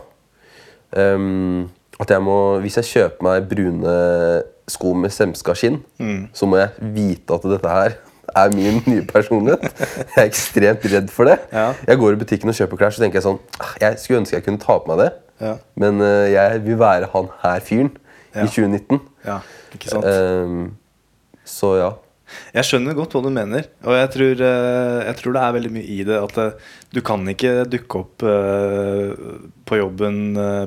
Um, 0.90 1.70
At 2.00 2.10
jeg 2.10 2.22
må 2.26 2.58
Hvis 2.64 2.74
jeg 2.80 2.88
kjøper 2.88 3.22
meg 3.22 3.44
brune 3.50 3.92
sko 4.70 4.92
med 4.94 5.10
semska 5.14 5.54
skinn, 5.54 5.80
Mm. 6.00 6.28
så 6.34 6.46
må 6.46 6.56
jeg 6.58 6.70
vite 6.94 7.34
at 7.34 7.42
dette 7.42 7.68
her 7.70 7.94
er 8.36 8.52
min 8.54 8.80
nye 8.90 9.02
personlighet. 9.06 9.62
Jeg 9.70 10.16
er 10.16 10.28
ekstremt 10.28 10.84
redd 10.92 11.08
for 11.10 11.26
det. 11.26 11.38
Ja. 11.52 11.72
Jeg 11.86 11.98
går 11.98 12.12
i 12.14 12.20
butikken 12.20 12.48
og 12.52 12.54
kjøper 12.58 12.78
klær, 12.78 12.90
så 12.94 13.02
tenker 13.02 13.18
jeg 13.18 13.26
sånn 13.26 13.38
«Ah, 13.58 13.72
Jeg 13.82 13.98
skulle 13.98 14.20
ønske 14.22 14.34
jeg 14.38 14.44
kunne 14.46 14.58
ta 14.62 14.78
på 14.78 14.90
meg 14.92 14.98
det, 15.02 15.08
Ja. 15.42 15.54
men 15.76 15.98
uh, 16.02 16.26
jeg 16.30 16.60
vil 16.66 16.78
være 16.78 17.08
han 17.12 17.28
her 17.42 17.60
fyren 17.66 17.90
Ja. 18.34 18.44
i 18.44 18.46
2019. 18.46 19.00
Ja, 19.26 19.38
ikke 19.74 19.90
sant? 19.90 20.04
Um, 20.06 20.76
så 21.46 21.72
ja. 21.80 21.90
Jeg 22.56 22.66
skjønner 22.66 22.96
godt 22.98 23.14
hva 23.14 23.22
du 23.24 23.30
mener, 23.34 23.68
og 23.86 23.96
jeg 23.96 24.10
tror, 24.16 24.44
eh, 24.46 24.96
jeg 25.08 25.18
tror 25.20 25.36
det 25.36 25.42
er 25.44 25.56
veldig 25.58 25.74
mye 25.76 25.86
i 25.86 26.00
det. 26.08 26.18
At 26.18 26.40
eh, 26.42 26.72
du 26.94 27.02
kan 27.06 27.28
ikke 27.30 27.52
dukke 27.70 28.02
opp 28.02 28.26
eh, 28.26 29.12
på 29.68 29.78
jobben 29.78 30.18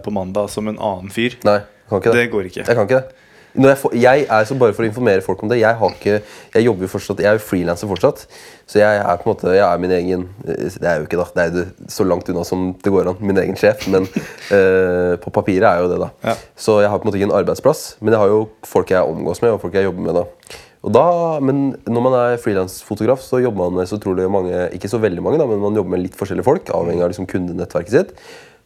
på 0.03 0.15
mandag 0.15 0.51
som 0.53 0.70
en 0.72 0.79
annen 0.79 1.12
fyr. 1.13 1.36
Nei, 1.48 1.60
kan 1.89 2.00
ikke 2.00 2.15
det. 2.15 2.24
Det 2.24 2.32
går 2.34 2.50
ikke. 2.51 2.63
Jeg 2.63 2.79
kan 2.79 2.88
ikke 2.88 3.01
det. 3.01 3.20
Jeg, 3.53 3.77
får, 3.77 3.93
jeg 3.93 4.25
er 4.34 4.46
så 4.50 4.55
bare 4.58 4.74
for 4.74 4.82
å 4.82 4.88
informere 4.88 5.22
folk 5.22 5.43
om 5.46 5.50
det 5.51 5.60
Jeg, 5.60 5.77
har 5.77 5.91
ikke, 5.93 6.15
jeg 6.55 6.65
jobber 6.65 6.88
jo 6.88 6.89
fortsatt 6.89 7.20
Jeg 7.22 7.29
er 7.29 7.38
jo 7.38 7.43
frilanser 7.46 7.89
fortsatt. 7.91 8.24
Så 8.65 8.79
jeg 8.82 8.98
er 8.98 9.20
på 9.22 9.27
en 9.27 9.29
måte 9.29 9.53
Jeg 9.53 9.65
er 9.67 9.84
min 9.84 9.93
egen 9.93 10.24
Det 10.41 10.88
er 10.89 10.98
jo 10.98 11.05
ikke 11.05 11.20
da 11.20 11.27
Det 11.36 11.43
er 11.43 11.60
jo 11.60 11.91
så 11.93 12.08
langt 12.08 12.32
unna 12.34 12.46
som 12.48 12.72
det 12.82 12.93
går 12.96 13.12
an. 13.12 13.22
Min 13.22 13.38
egen 13.43 13.60
sjef. 13.60 13.86
Men 13.93 14.10
uh, 14.10 15.13
på 15.24 15.34
papiret 15.36 15.70
er 15.70 15.84
jo 15.84 15.91
det, 15.91 16.01
da. 16.01 16.10
Ja. 16.32 16.38
Så 16.58 16.79
jeg 16.82 16.89
har 16.89 16.98
på 16.98 17.05
en 17.05 17.12
måte 17.12 17.22
ikke 17.22 17.29
en 17.29 17.38
arbeidsplass. 17.43 17.84
Men 18.01 18.15
jeg 18.15 18.24
har 18.24 18.34
jo 18.34 18.43
folk 18.65 18.93
jeg 18.93 19.13
omgås 19.13 19.43
med, 19.43 19.53
og 19.53 19.62
folk 19.62 19.77
jeg 19.77 19.86
jobber 19.86 20.08
med. 20.08 20.24
da 20.24 20.62
da, 20.92 21.40
Men 21.40 21.78
når 21.88 22.04
man 22.04 22.18
er 22.18 22.42
frilansfotograf, 22.44 23.22
så 23.24 23.40
jobber 23.40 23.70
man 23.70 23.80
med 23.80 23.88
så 23.88 24.00
utrolig 24.00 24.25
mange 24.32 24.66
Ikke 24.75 24.92
så 24.92 25.00
veldig 25.00 25.24
mange, 25.24 25.40
da, 25.40 25.48
men 25.48 25.62
man 25.63 25.78
jobber 25.78 25.96
med 25.96 26.04
litt 26.08 26.18
forskjellige 26.20 26.48
folk. 26.48 26.74
Avhengig 26.75 27.06
av 27.06 27.13
liksom 27.13 27.30
kundenettverket 27.30 27.96
sitt. 27.96 28.12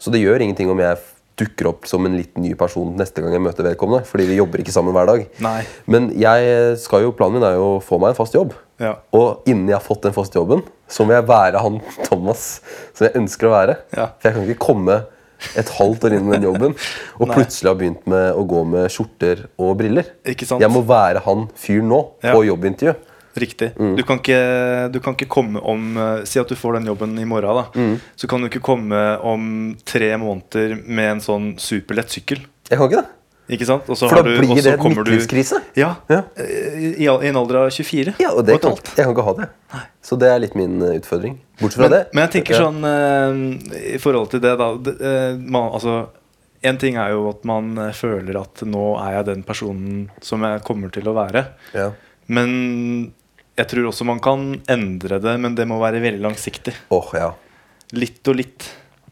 Så 0.02 0.14
det 0.14 0.24
gjør 0.24 0.42
ingenting 0.42 0.72
om 0.74 0.82
jeg 0.82 0.98
dukker 1.38 1.70
opp 1.70 1.86
som 1.86 2.06
en 2.08 2.16
litt 2.18 2.34
ny 2.42 2.56
person 2.58 2.96
neste 2.98 3.22
gang 3.22 3.36
jeg 3.36 3.44
møter 3.46 3.68
vedkommende. 3.68 4.08
Fordi 4.10 4.26
vi 4.30 4.40
jobber 4.40 4.64
ikke 4.64 4.74
sammen 4.74 4.96
hver 4.96 5.10
dag. 5.10 5.28
Nei. 5.46 5.60
Men 5.86 6.10
jeg 6.18 6.78
skal 6.82 7.06
jo, 7.06 7.14
planen 7.18 7.38
min 7.38 7.46
er 7.46 7.60
jo 7.60 7.76
å 7.76 7.84
få 7.84 8.00
meg 8.02 8.14
en 8.14 8.18
fast 8.18 8.38
jobb. 8.38 8.56
Ja. 8.82 8.96
Og 9.16 9.46
innen 9.50 9.70
jeg 9.70 9.78
har 9.78 9.86
fått 9.86 10.06
den 10.06 10.16
faste 10.16 10.38
jobben, 10.40 10.64
så 10.90 11.06
må 11.06 11.16
jeg 11.16 11.28
være 11.30 11.62
han 11.62 11.80
Thomas 12.08 12.48
som 12.98 13.08
jeg 13.08 13.18
ønsker 13.22 13.50
å 13.50 13.54
være. 13.54 13.78
Ja. 13.94 14.10
For 14.18 14.30
jeg 14.30 14.38
kan 14.38 14.50
ikke 14.50 14.66
komme 14.68 14.98
et 15.56 15.70
halvt 15.78 16.04
år 16.08 16.16
inn 16.18 16.28
i 16.30 16.36
den 16.38 16.48
jobben 16.48 16.74
og 17.20 17.30
plutselig 17.34 17.70
har 17.72 17.78
begynt 17.80 18.08
med 18.10 18.34
å 18.34 18.46
gå 18.48 18.64
med 18.66 18.90
skjorter 18.94 19.46
og 19.58 19.76
briller. 19.78 20.10
Ikke 20.26 20.46
sant? 20.50 20.62
Jeg 20.62 20.72
må 20.74 20.82
være 20.88 21.22
han 21.26 21.48
fyren 21.56 21.90
nå 21.90 22.02
Ja. 22.24 22.34
på 22.34 22.46
jobbintervju. 22.48 22.96
Riktig. 23.38 23.72
Mm. 23.78 23.96
Du, 23.96 24.02
kan 24.04 24.18
ikke, 24.18 24.92
du 24.92 25.00
kan 25.00 25.14
ikke 25.14 25.28
komme 25.30 25.62
om 25.62 25.92
eh, 26.02 26.24
Si 26.26 26.40
at 26.42 26.50
du 26.50 26.56
får 26.58 26.80
den 26.80 26.88
jobben 26.90 27.12
i 27.22 27.26
morgen. 27.30 27.54
da 27.60 27.66
Mm. 27.80 28.00
Så 28.18 28.28
kan 28.28 28.42
du 28.42 28.48
ikke 28.50 28.64
komme 28.66 29.20
om 29.22 29.78
tre 29.86 30.10
måneder 30.18 30.74
med 30.88 31.12
en 31.12 31.22
sånn 31.22 31.52
superlett 31.62 32.10
sykkel. 32.10 32.42
Jeg 32.70 32.80
kan 32.80 32.90
ikke 32.90 33.04
det. 33.04 33.12
Ikke 33.50 33.66
sant? 33.66 33.86
For 33.88 34.10
har 34.12 34.24
da 34.24 34.30
du- 34.30 34.40
blir 34.42 34.62
det 34.62 34.74
en 34.74 34.82
midtlivskrise? 34.92 35.60
du- 35.74 35.80
Ja. 35.82 35.96
Ja. 36.10 36.24
eh, 36.36 36.96
I, 37.00 37.06
I 37.08 37.28
en 37.30 37.36
alder 37.40 37.56
av 37.66 37.70
24. 37.72 38.16
Ja, 38.20 38.32
og 38.34 38.46
det 38.46 38.56
og 38.56 38.62
kan, 38.62 38.76
jeg 38.76 39.06
kan 39.06 39.14
ikke 39.16 39.24
ha 39.24 39.34
det. 39.34 39.48
Så 40.04 40.18
det 40.20 40.28
er 40.28 40.40
litt 40.40 40.56
min 40.56 40.82
eh, 40.82 40.98
utfordring. 41.00 41.38
Bortsett 41.60 41.80
fra 41.80 41.88
Men, 41.90 41.92
det. 41.92 42.02
men 42.14 42.28
jeg 42.28 42.32
tenker 42.44 42.60
sånn 42.60 42.84
uh, 42.84 43.94
I 43.96 43.98
forhold 44.04 44.30
til 44.32 44.40
det, 44.44 44.58
da 44.60 44.68
eh, 44.76 45.38
man, 45.38 45.72
Altså 45.74 46.10
En 46.64 46.78
ting 46.78 46.98
er 46.98 47.12
jo 47.12 47.30
at 47.30 47.44
man 47.46 47.76
føler 47.94 48.36
at 48.42 48.62
nå 48.66 48.84
er 49.00 49.14
jeg 49.20 49.26
den 49.26 49.44
personen 49.44 50.10
som 50.22 50.42
jeg 50.44 50.62
kommer 50.64 50.92
til 50.92 51.04
å 51.08 51.14
være. 51.16 51.48
ja. 51.74 51.92
Men 52.28 53.14
jeg 53.58 53.68
tror 53.72 53.88
også 53.90 54.06
man 54.06 54.20
kan 54.20 54.62
endre 54.70 55.20
det, 55.24 55.40
men 55.40 55.56
det 55.56 55.66
må 55.70 55.80
være 55.80 56.02
veldig 56.04 56.20
langsiktig. 56.22 56.74
Åh, 56.92 57.14
ja. 57.16 57.30
Litt 57.94 58.28
og 58.28 58.36
litt. 58.36 58.66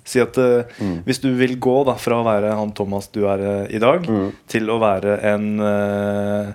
Si 0.05 0.19
at 0.21 0.37
eh, 0.37 0.63
Mm. 0.79 0.99
Hvis 1.05 1.19
du 1.21 1.31
vil 1.35 1.55
gå 1.57 1.83
da 1.87 1.95
fra 1.97 2.21
å 2.21 2.25
være 2.25 2.53
han 2.55 2.71
Thomas 2.77 3.07
du 3.11 3.23
er 3.27 3.39
eh, 3.41 3.75
i 3.75 3.79
dag, 3.79 4.05
Mm. 4.07 4.31
til 4.47 4.69
å 4.69 4.79
være 4.79 5.19
en, 5.23 5.47
eh, 5.59 6.53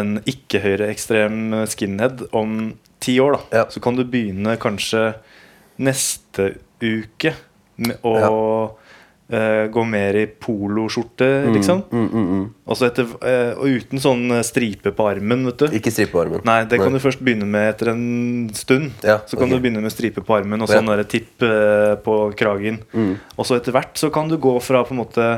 en 0.00 0.20
ikke-høyreekstrem 0.26 1.66
skinhead 1.70 2.26
om 2.32 2.74
ti 3.00 3.18
år, 3.20 3.32
da, 3.38 3.58
Ja. 3.58 3.64
så 3.70 3.80
kan 3.80 3.96
du 3.96 4.04
begynne 4.04 4.56
kanskje 4.58 5.14
neste 5.78 6.56
uke 6.82 7.32
med 7.78 7.96
å 8.04 8.72
eh, 9.32 9.66
gå 9.72 9.84
mer 9.86 10.16
i 10.18 10.24
poloskjorte, 10.26 11.28
liksom. 11.54 11.82
Mm, 11.92 12.06
mm, 12.06 12.26
mm. 12.30 12.42
Og, 12.66 12.78
så 12.78 12.88
etter, 12.88 13.06
uh, 13.22 13.60
og 13.60 13.78
uten 13.80 14.02
sånn 14.02 14.24
eh, 14.36 14.42
stripe 14.46 14.92
på 14.96 15.06
armen, 15.10 15.46
vet 15.48 15.62
du. 15.62 15.76
Ikke 15.78 15.92
stripe 15.94 16.14
på 16.14 16.22
armen. 16.24 16.42
Nei, 16.46 16.58
det 16.70 16.80
kan 16.82 16.94
du 16.94 17.00
først 17.02 17.22
begynne 17.24 17.48
med 17.50 17.68
etter 17.72 17.92
en 17.94 18.04
stund. 18.56 18.92
Ja, 19.06 19.20
så 19.26 19.38
kan 19.38 19.48
okay. 19.48 19.56
du 19.56 19.64
begynne 19.66 19.84
med 19.84 19.94
stripe 19.94 20.24
på 20.26 20.36
armen 20.38 20.62
og 20.62 20.70
Ja. 20.70 20.80
sånn 20.80 21.06
tipp 21.10 21.46
uh, 21.46 21.94
på 22.02 22.18
kragen. 22.38 22.82
Mm. 22.92 23.16
Og 23.36 23.48
så 23.48 23.58
etter 23.58 23.76
hvert 23.76 23.98
så 23.98 24.12
kan 24.14 24.30
du 24.30 24.38
gå 24.38 24.54
fra 24.62 24.84
på 24.84 24.96
en 24.96 25.02
måte 25.04 25.32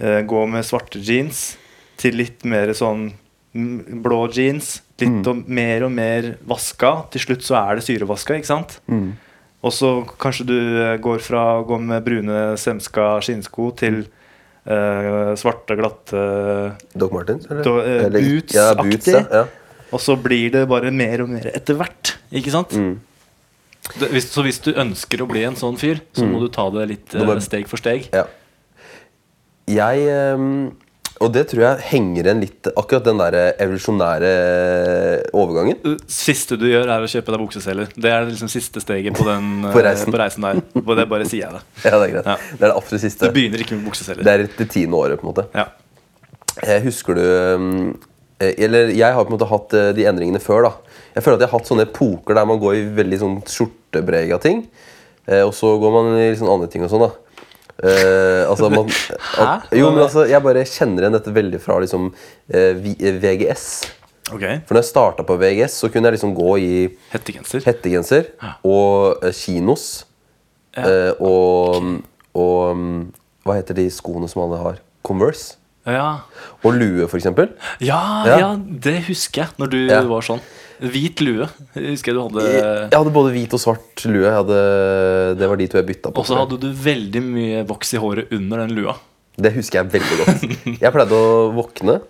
gå 0.00 0.42
med 0.48 0.64
svarte 0.64 0.96
jeans 0.96 1.58
til 2.00 2.14
litt 2.16 2.46
mer 2.48 2.70
sånn 2.72 3.10
mm, 3.52 4.00
blå 4.00 4.22
jeans. 4.32 4.78
Litt 4.96 5.10
Mm. 5.10 5.26
og 5.28 5.48
mer 5.48 5.84
og 5.84 5.92
mer 5.92 6.36
vaska. 6.40 7.10
Til 7.12 7.20
slutt 7.20 7.44
så 7.44 7.56
er 7.60 7.76
det 7.76 7.84
syrevaska, 7.84 8.36
ikke 8.36 8.48
sant? 8.48 8.80
Mm. 8.88 9.12
Og 9.60 9.74
så 9.76 9.90
kanskje 10.20 10.46
du 10.48 10.56
eh, 10.56 10.94
går 11.02 11.20
fra 11.24 11.42
å 11.58 11.66
gå 11.68 11.76
med 11.82 12.04
brune 12.06 12.40
semska 12.60 13.18
skinnsko 13.24 13.68
til 13.76 13.98
eh, 14.64 15.34
svarte, 15.40 15.76
glatte 15.76 16.22
Doc 16.96 17.12
Martens? 17.12 17.48
Eller? 17.50 17.68
Eh, 17.84 18.06
Eller- 18.06 18.24
boots-aktig. 18.24 18.56
Ja, 18.56 18.74
boots, 18.80 19.12
ja. 19.12 19.44
Og 19.90 20.00
så 20.00 20.14
blir 20.16 20.52
det 20.54 20.64
bare 20.70 20.92
mer 20.94 21.24
og 21.24 21.32
mer 21.32 21.50
etter 21.52 21.76
hvert. 21.76 22.14
Ikke 22.32 22.52
sant? 22.54 22.72
Mm. 22.78 23.00
Det, 23.98 24.10
hvis, 24.14 24.28
så 24.30 24.44
hvis 24.46 24.60
du 24.62 24.70
ønsker 24.78 25.24
å 25.24 25.26
bli 25.28 25.42
en 25.48 25.56
sånn 25.58 25.78
fyr, 25.80 25.98
så 26.14 26.22
må 26.28 26.38
du 26.44 26.48
ta 26.52 26.68
det 26.70 26.86
litt 26.92 27.14
eh, 27.18 27.32
steg 27.42 27.68
for 27.70 27.80
steg. 27.80 28.08
ja. 28.14 28.26
Jeg 29.70 30.06
ehm, 30.10 30.72
Og 31.20 31.28
det 31.34 31.42
tror 31.50 31.60
jeg 31.66 31.82
henger 31.90 32.24
igjen 32.30 32.38
litt 32.40 32.68
Akkurat 32.80 33.04
den 33.04 33.18
der 33.20 33.34
evolusjonære 33.60 34.30
overgangen. 35.36 35.98
Siste 36.10 36.56
du 36.56 36.64
gjør, 36.70 36.88
er 36.94 37.04
å 37.04 37.10
kjøpe 37.10 37.34
deg 37.34 37.42
bukseseler. 37.42 37.90
Det 37.92 38.08
er 38.12 38.24
liksom 38.30 38.48
siste 38.52 38.80
steget 38.82 39.16
på 39.18 39.26
den 39.28 39.50
eh, 39.68 39.74
På 39.74 39.82
reisen. 39.84 40.12
på 40.14 40.20
reisen 40.20 40.46
der. 40.46 40.62
Og 40.80 40.92
det 40.96 41.06
bare 41.10 41.26
sier 41.28 41.44
jeg 41.46 41.58
det. 41.58 41.62
Ja, 41.84 41.98
det 42.00 42.06
er 42.08 42.14
greit. 42.14 42.30
Ja. 42.32 42.36
Det 42.54 42.64
er 42.64 42.72
det 42.72 42.76
absolutt 42.80 43.04
siste. 43.04 43.28
Du 43.28 43.36
begynner 43.36 43.64
ikke 43.64 43.76
med 43.78 43.84
bukseseler. 43.90 44.24
Det 44.26 44.32
er 44.36 44.46
det 44.48 44.68
tiende 44.72 44.96
året, 45.00 45.20
på 45.20 45.26
en 45.28 45.32
måte. 45.34 45.46
Ja. 45.56 45.66
Jeg 46.66 46.82
husker 46.88 47.14
du 47.16 47.22
eh, 47.22 48.54
Eller 48.56 48.90
jeg 48.96 49.14
har 49.14 49.24
på 49.24 49.30
en 49.30 49.36
måte 49.36 49.48
hatt 49.52 49.76
eh, 49.78 49.90
de 49.96 50.08
endringene 50.10 50.40
før. 50.42 50.66
da 50.70 50.72
Jeg 51.18 51.24
føler 51.26 51.36
at 51.38 51.44
jeg 51.44 51.52
har 51.52 51.58
hatt 51.60 51.68
sånne 51.70 51.86
epoker 51.88 52.36
der 52.40 52.48
man 52.48 52.60
går 52.62 52.78
i 52.80 52.86
veldig 52.96 53.20
sånn 53.22 53.36
skjortebrega 53.48 54.40
ting. 54.42 54.64
eh, 55.28 55.44
Og 55.44 55.52
så 55.56 55.76
går 55.80 55.94
man 55.98 56.14
i 56.20 56.30
sånn 56.40 56.50
andre 56.56 56.68
ting 56.72 56.84
og 56.88 56.92
sånn. 56.92 57.06
da 57.10 57.12
Eh, 57.80 58.42
altså 58.44 58.68
man, 58.68 58.90
at, 59.40 59.70
jo, 59.72 59.86
men 59.88 60.02
altså, 60.04 60.26
Jeg 60.28 60.44
bare 60.44 60.66
kjenner 60.68 61.06
igjen 61.06 61.14
dette 61.16 61.32
veldig 61.32 61.60
fra 61.64 61.78
liksom 61.80 62.10
uh, 62.12 62.58
eh, 62.58 63.16
VGS. 63.22 63.64
Okay. 64.30 64.60
For 64.66 64.76
når 64.76 64.84
jeg 64.84 64.90
starta 64.90 65.24
på 65.26 65.36
VGS, 65.40 65.78
så 65.80 65.88
kunne 65.90 66.10
jeg 66.10 66.18
liksom 66.18 66.34
gå 66.36 66.56
i 66.60 66.74
Hettegenser. 67.10 67.64
hettegenser 67.66 68.28
og 68.68 69.24
uh, 69.24 69.32
kinos. 69.34 70.04
Ja. 70.76 70.84
eh, 70.86 71.12
og, 71.18 71.96
og 72.38 72.76
um, 72.76 73.08
Hva 73.42 73.56
heter 73.58 73.74
de 73.74 73.88
skoene 73.90 74.28
som 74.30 74.44
alle 74.44 74.60
har? 74.60 74.76
Converse. 75.02 75.56
Ja. 75.88 76.20
Og 76.60 76.76
lue, 76.76 77.08
for 77.08 77.18
eksempel. 77.18 77.48
Ja, 77.82 78.52
det 78.60 79.00
husker 79.08 79.46
jeg 79.46 79.56
når 79.58 79.72
du 79.72 79.80
var 80.12 80.26
sånn. 80.26 80.42
Hvit 80.80 81.20
lue. 81.20 81.46
Jeg 81.76 81.92
husker 81.94 82.16
du 82.16 82.22
hadde 82.24 82.44
Jeg 82.48 82.94
hadde 82.96 83.12
både 83.12 83.34
hvit 83.34 83.52
og 83.56 83.60
svart 83.60 84.04
lue. 84.08 84.24
Hadde, 84.32 84.60
det 85.40 85.48
var 85.50 85.60
de 85.60 85.68
to 85.68 85.80
jeg 85.80 85.88
bytta 85.90 86.12
på. 86.14 86.22
Og 86.22 86.28
så 86.28 86.38
hadde 86.40 86.58
du 86.62 86.70
veldig 86.72 87.22
mye 87.26 87.62
voks 87.68 87.94
i 87.96 88.00
håret 88.00 88.32
under 88.36 88.64
den 88.64 88.74
lua. 88.78 88.96
Det 89.40 89.52
husker 89.56 89.80
jeg 89.82 89.92
veldig 89.94 90.18
godt. 90.22 90.42
Jeg 90.80 90.92
pleide 90.96 91.16
å 91.20 91.46
våkne, 91.56 92.00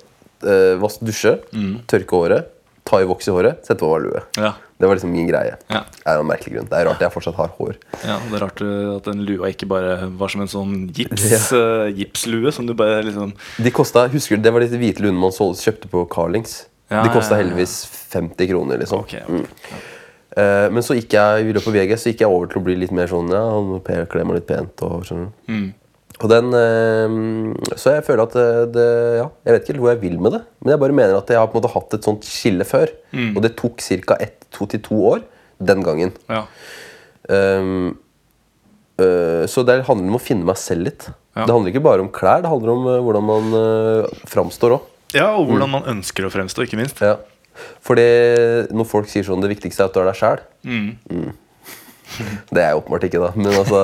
eh, 0.46 0.88
dusje, 1.04 1.36
Mm. 1.52 1.82
tørke 1.86 2.16
håret, 2.16 2.48
ta 2.84 3.00
i 3.02 3.06
voks 3.06 3.28
i 3.28 3.34
håret, 3.34 3.60
sette 3.66 3.82
på 3.82 3.90
meg 3.92 4.06
lue. 4.06 4.22
Ja. 4.38 4.54
Det 4.80 4.88
var 4.88 4.96
liksom 4.96 5.12
min 5.12 5.28
greie. 5.28 5.58
Ja. 5.68 5.82
Det 5.92 6.06
er 6.08 6.18
en 6.22 6.26
merkelig 6.26 6.54
grunn. 6.54 6.68
Det 6.70 6.78
er 6.78 6.86
rart 6.88 7.02
jeg 7.04 7.12
fortsatt 7.12 7.36
har 7.36 7.50
hår. 7.58 7.74
Ja, 8.00 8.16
Det 8.30 8.38
er 8.38 8.44
rart 8.46 8.62
uh, 8.64 8.96
at 8.96 9.04
den 9.10 9.26
lua 9.28 9.50
ikke 9.52 9.68
bare 9.68 10.08
var 10.16 10.32
som 10.32 10.40
en 10.40 10.48
sånn 10.48 10.72
gips, 10.96 11.52
uh, 11.52 11.90
gipslue 11.92 12.50
som 12.56 12.64
du 12.66 12.72
bare 12.72 13.02
liksom 13.04 13.34
De 13.60 13.70
kostet, 13.76 14.08
husker 14.14 14.36
du, 14.38 14.42
Det 14.46 14.52
var 14.54 14.64
de 14.64 14.80
hvite 14.80 15.04
luene 15.04 15.20
man 15.20 15.30
kjøpte 15.36 15.90
på 15.92 16.06
Carlings. 16.08 16.62
Ja, 16.90 17.04
de 17.06 17.12
kosta 17.14 17.38
heldigvis 17.38 17.84
50 18.10 18.48
kroner. 18.50 18.80
liksom 18.82 19.04
Okay, 19.04 19.22
okay. 19.22 19.44
Mm. 19.44 19.98
Uh, 20.30 20.66
Men 20.70 20.82
så 20.86 20.94
gikk 20.94 21.14
jeg 21.14 21.46
i 21.48 21.52
løpet 21.54 21.66
av 21.66 21.74
VG 21.74 21.96
Så 21.98 22.10
gikk 22.12 22.20
jeg 22.22 22.30
over 22.30 22.46
til 22.50 22.60
å 22.60 22.62
bli 22.62 22.76
litt 22.78 22.92
mer 22.94 23.08
sånn 23.10 23.32
Ja, 23.34 23.46
kle 23.82 24.24
meg 24.26 24.40
litt 24.40 24.50
pent. 24.50 24.82
Og, 24.86 25.06
Mm. 25.50 25.72
Og 26.20 26.28
den 26.30 26.52
uh, 26.54 27.74
Så 27.78 27.96
jeg 27.96 28.04
føler 28.06 28.26
at 28.26 28.36
det, 28.36 28.48
det 28.76 28.88
Ja, 29.20 29.28
jeg 29.46 29.56
vet 29.56 29.70
ikke 29.70 29.82
hvor 29.82 29.94
jeg 29.94 30.02
vil 30.04 30.18
med 30.22 30.36
det. 30.36 30.42
Men 30.60 30.74
jeg 30.74 30.82
bare 30.84 30.98
mener 31.00 31.16
at 31.18 31.30
jeg 31.30 31.40
har 31.40 31.48
på 31.50 31.58
en 31.58 31.62
måte 31.62 31.72
hatt 31.74 31.96
et 31.98 32.06
sånt 32.06 32.26
skille 32.28 32.66
før. 32.68 32.92
Mm. 33.14 33.32
Og 33.36 33.42
det 33.46 33.56
tok 33.58 33.82
ca. 34.06 34.18
ett 34.20 34.38
til 34.50 34.82
to 34.82 35.00
år 35.14 35.24
den 35.62 35.82
gangen. 35.86 36.12
Ja. 36.28 36.44
Um, 37.30 37.98
uh, 39.00 39.46
så 39.48 39.62
det 39.64 39.84
handler 39.86 40.10
om 40.10 40.18
å 40.18 40.22
finne 40.22 40.44
meg 40.44 40.58
selv 40.60 40.88
litt. 40.90 41.06
Ja. 41.36 41.46
Det 41.46 41.54
handler 41.54 41.72
ikke 41.72 41.86
bare 41.86 42.02
om 42.04 42.10
klær, 42.12 42.42
det 42.42 42.50
handler 42.50 42.72
om 42.74 42.88
hvordan 43.06 43.26
man 43.28 43.54
uh, 43.54 44.22
framstår 44.28 44.76
òg. 44.76 44.89
Ja, 45.16 45.28
og 45.36 45.46
hvordan 45.50 45.70
man 45.72 45.86
ønsker 45.90 46.26
å 46.26 46.32
fremstå, 46.32 46.66
ikke 46.66 46.78
minst. 46.80 47.00
Ja. 47.04 47.16
Fordi 47.84 48.06
når 48.72 48.88
folk 48.88 49.08
sier 49.10 49.26
sånn 49.26 49.42
det 49.42 49.50
viktigste 49.52 49.84
er 49.84 49.90
at 49.90 49.96
du 49.96 50.02
er 50.02 50.10
deg 50.12 50.20
sjæl 50.20 50.42
Mm. 50.66 51.32
Det 52.50 52.58
er 52.58 52.72
jeg 52.72 52.78
åpenbart 52.80 53.04
ikke, 53.06 53.20
da. 53.22 53.30
Men 53.38 53.52
altså, 53.54 53.80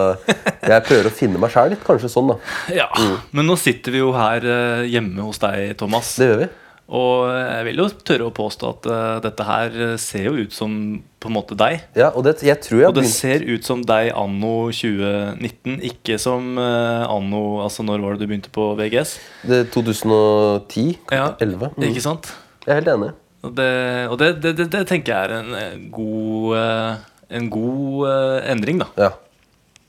jeg 0.67 0.85
prøver 0.89 1.09
å 1.09 1.15
finne 1.15 1.41
meg 1.41 1.53
sjæl 1.55 1.71
litt. 1.73 1.85
Kanskje 1.87 2.11
sånn, 2.11 2.33
da. 2.33 2.37
Ja, 2.75 2.89
Men 3.31 3.47
nå 3.47 3.55
sitter 3.61 3.95
vi 3.95 4.01
jo 4.03 4.11
her 4.17 4.43
uh, 4.43 4.83
hjemme 4.91 5.23
hos 5.29 5.39
deg, 5.43 5.77
Thomas. 5.79 6.11
Det 6.19 6.27
gjør 6.31 6.41
vi. 6.43 6.49
Og 6.87 7.27
jeg 7.35 7.67
vil 7.67 7.81
jo 7.83 7.87
tørre 8.07 8.29
å 8.29 8.35
påstå 8.35 8.69
at 8.71 8.89
uh, 8.91 9.17
dette 9.25 9.47
her 9.47 9.79
ser 9.99 10.29
jo 10.29 10.47
ut 10.47 10.55
som 10.55 10.77
på 11.23 11.31
en 11.31 11.35
måte 11.35 11.57
deg. 11.59 11.81
Ja, 11.99 12.13
og 12.15 12.23
det, 12.27 12.37
jeg 12.47 12.61
tror 12.63 12.81
jeg 12.81 12.91
Og 12.93 12.97
det 13.01 13.07
ser 13.11 13.43
ut 13.43 13.67
som 13.67 13.83
deg 13.87 14.13
anno 14.15 14.69
2019, 14.71 15.81
ikke 15.91 16.19
som 16.23 16.55
uh, 16.61 17.03
anno 17.11 17.43
Altså 17.65 17.83
når 17.87 18.05
var 18.05 18.15
det 18.15 18.23
du 18.23 18.31
begynte 18.31 18.53
på 18.55 18.69
VGS? 18.79 19.17
det 19.51 19.63
er 19.65 19.71
2010? 19.75 20.87
Ja, 21.11 21.33
11? 21.43 21.75
Mm. 21.75 21.89
Ikke 21.91 22.05
sant? 22.05 22.31
Jeg 22.67 22.75
er 22.75 22.81
helt 22.81 22.95
enig. 22.95 23.13
Og 23.47 23.53
det, 23.55 23.73
og 24.11 24.19
det, 24.23 24.57
det, 24.59 24.81
tenker 24.89 25.13
jeg 25.13 25.29
er 25.29 25.35
en 25.37 25.53
eh, 25.55 25.77
god, 25.95 26.57
uh, 26.59 27.29
en 27.31 27.51
god 27.51 28.09
endring, 28.51 28.83
da. 28.83 28.89
Ja. 28.99 29.13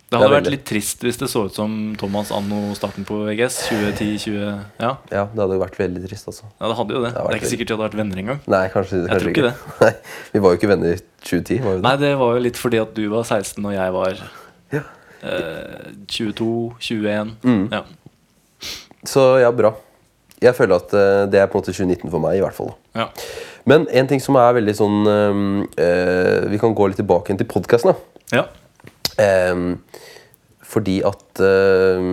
Det 0.08 0.16
hadde 0.16 0.28
Det 0.32 0.36
vært 0.38 0.52
litt 0.54 0.62
trist 0.70 1.02
hvis 1.04 1.18
det 1.20 1.28
så 1.28 1.42
ut 1.50 1.56
som 1.58 1.72
Thomas 2.00 2.30
anno 2.32 2.74
starten 2.78 3.04
på 3.04 3.18
VGS. 3.28 3.58
2010-20 3.68 4.38
ja. 4.80 4.92
Ja, 5.12 5.24
det 5.34 5.42
hadde 5.42 5.58
jo 5.58 5.60
vært 5.60 5.76
veldig 5.82 6.04
trist, 6.08 6.30
altså. 6.32 6.46
ja, 6.62 6.68
det 6.72 6.78
hadde 6.78 6.96
jo 6.96 7.02
det. 7.04 7.10
Det 7.12 7.24
Det 7.26 7.34
er 7.34 7.40
ikke 7.42 7.50
sikkert 7.52 7.68
de 7.68 7.76
hadde 7.76 7.86
vært 7.90 7.98
venner 8.00 8.22
engang. 8.24 8.40
Nei, 8.48 8.62
kanskje, 8.72 9.02
kanskje 9.10 9.20
tror 9.20 9.34
ikke 9.34 9.48
det 9.50 9.54
Nei, 9.84 9.92
Vi 10.32 10.40
var 10.46 10.54
jo 10.56 10.60
ikke 10.62 10.70
venner 10.72 10.94
i 10.96 11.02
2010, 11.28 11.60
var 11.66 11.74
vi 11.74 11.82
det? 11.82 11.84
Nei, 11.90 11.96
det 12.06 12.12
var 12.22 12.38
jo 12.38 12.44
litt 12.48 12.62
fordi 12.62 12.80
at 12.86 12.94
du 12.96 13.04
var 13.12 13.28
16 13.28 13.66
og 13.68 13.74
jeg 13.76 13.96
var 13.98 14.22
Ja. 14.78 14.84
eh, 15.28 15.92
22, 16.08 16.48
21. 16.80 17.36
Mm. 17.44 17.66
Ja. 17.76 17.84
Så 19.08 19.26
ja, 19.44 19.52
bra. 19.52 19.74
Jeg 20.42 20.54
føler 20.56 20.78
at 20.80 20.94
eh, 20.96 21.26
det 21.34 21.42
er 21.42 21.50
på 21.52 21.58
en 21.58 21.64
måte 21.66 21.74
2019 21.76 22.12
for 22.14 22.24
meg, 22.24 22.38
i 22.40 22.46
hvert 22.46 22.56
fall. 22.56 22.72
ja. 22.96 23.10
Men 23.68 23.84
en 23.92 24.08
ting 24.08 24.22
som 24.24 24.38
er 24.40 24.54
veldig 24.56 24.74
sånn 24.78 25.02
eh, 25.76 26.46
Vi 26.48 26.60
kan 26.62 26.72
gå 26.78 26.86
litt 26.88 26.96
tilbake 27.02 27.36
til 27.36 27.50
podkasten. 27.52 27.92
ja. 28.32 28.46
Um, 29.18 29.80
fordi 30.68 31.00
at 31.06 31.42
eh, 31.42 32.10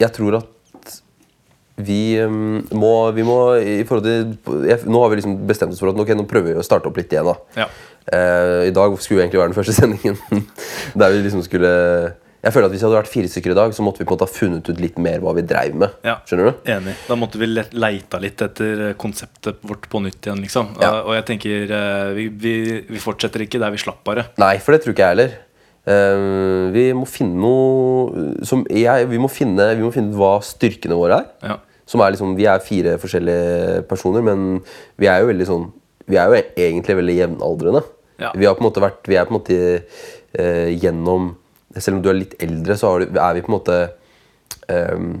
Jeg 0.00 0.12
tror 0.16 0.38
at 0.38 0.50
vi 1.74 2.14
eh, 2.22 2.30
må, 2.30 2.92
vi 3.16 3.24
må 3.26 3.38
i 3.58 3.82
forhold 3.84 4.06
til 4.06 4.68
jeg, 4.68 4.84
Nå 4.86 5.00
har 5.02 5.10
vi 5.10 5.18
liksom 5.18 5.40
bestemt 5.48 5.74
oss 5.74 5.82
for 5.82 5.90
at 5.90 5.98
okay, 6.00 6.14
nå 6.14 6.26
prøver 6.30 6.54
vi 6.54 6.62
å 6.62 6.66
starte 6.66 6.86
opp 6.88 7.00
litt 7.00 7.12
igjen. 7.12 7.26
da 7.26 7.64
ja. 7.64 7.68
Eh, 8.14 8.68
I 8.68 8.74
dag 8.74 8.94
skulle 9.00 9.24
egentlig 9.24 9.40
være 9.40 9.50
den 9.50 9.58
første 9.58 9.74
sendingen 9.74 10.18
der 11.00 11.14
vi 11.14 11.24
liksom 11.24 11.42
skulle 11.44 11.72
Jeg 12.44 12.52
føler 12.52 12.66
at 12.68 12.74
Hvis 12.74 12.82
vi 12.82 12.86
hadde 12.86 12.98
vært 13.00 13.10
fire 13.12 13.30
stykker 13.32 13.54
i 13.54 13.56
dag, 13.56 13.72
så 13.76 13.84
måtte 13.86 14.02
vi 14.02 14.06
på 14.06 14.12
en 14.12 14.18
måte 14.18 14.26
ha 14.28 14.32
funnet 14.34 14.68
ut 14.68 14.80
litt 14.82 14.98
mer 15.00 15.22
hva 15.24 15.32
vi 15.38 15.42
dreiv 15.48 15.74
med. 15.80 15.94
Ja. 16.04 16.18
Skjønner 16.28 16.50
du? 16.52 16.58
Enig. 16.74 16.94
Da 17.08 17.16
måtte 17.16 17.40
vi 17.40 17.48
le- 17.48 17.70
leita 17.72 18.20
litt 18.20 18.42
etter 18.44 18.82
eh, 18.90 18.94
konseptet 19.00 19.62
vårt 19.64 19.88
på 19.88 20.02
nytt 20.04 20.20
igjen, 20.28 20.42
liksom. 20.44 20.74
Ja. 20.82 20.90
Og, 21.06 21.14
jeg 21.16 21.24
tenker 21.32 21.72
eh, 21.78 22.12
vi, 22.18 22.28
vi, 22.28 22.54
vi 22.90 23.00
fortsetter 23.02 23.46
ikke 23.46 23.62
der 23.62 23.72
vi 23.74 23.80
slapp, 23.80 24.02
bare. 24.06 24.26
Nei, 24.42 24.58
for 24.60 24.76
det 24.76 24.82
tror 24.84 24.92
ikke 24.94 25.06
jeg 25.08 25.16
heller. 25.16 25.36
Eh, 25.84 26.72
vi 26.74 26.84
må 26.96 27.04
finne 27.08 27.40
noe 27.40 28.44
som 28.48 28.62
jeg, 28.72 29.08
vi, 29.10 29.18
må 29.20 29.28
finne, 29.32 29.70
vi 29.78 29.84
må 29.84 29.92
finne 29.94 30.12
ut 30.12 30.18
hva 30.20 30.34
styrkene 30.44 30.96
våre 31.00 31.22
er. 31.22 31.30
Ja. 31.48 31.56
Som 31.88 32.00
er 32.00 32.14
liksom, 32.14 32.30
Vi 32.38 32.46
er 32.48 32.62
fire 32.64 32.94
forskjellige 33.00 33.82
personer, 33.90 34.22
men 34.24 34.60
vi 34.96 35.08
er 35.12 35.20
jo 35.20 35.26
veldig 35.28 35.46
sånn 35.50 35.66
Vi 36.08 36.16
er 36.16 36.30
jo 36.32 36.38
egentlig 36.56 36.94
veldig 36.96 37.16
jevnaldrende. 37.18 37.82
Ja. 38.20 38.30
Vi 38.32 38.46
har 38.48 38.54
på 38.56 38.62
en 38.64 38.68
måte 38.70 38.80
vært 38.84 39.08
Vi 39.10 39.18
er 39.20 39.26
på 39.28 39.34
en 39.34 39.36
måte 39.40 39.58
eh, 40.40 40.70
gjennom 40.80 41.34
Selv 41.76 41.98
om 41.98 42.02
du 42.04 42.10
er 42.10 42.20
litt 42.20 42.36
eldre, 42.42 42.76
så 42.78 42.92
har 42.92 43.04
du, 43.04 43.18
er 43.18 43.38
vi 43.38 43.44
på 43.44 43.50
en 43.52 43.58
måte 43.58 43.78
um, 44.68 45.14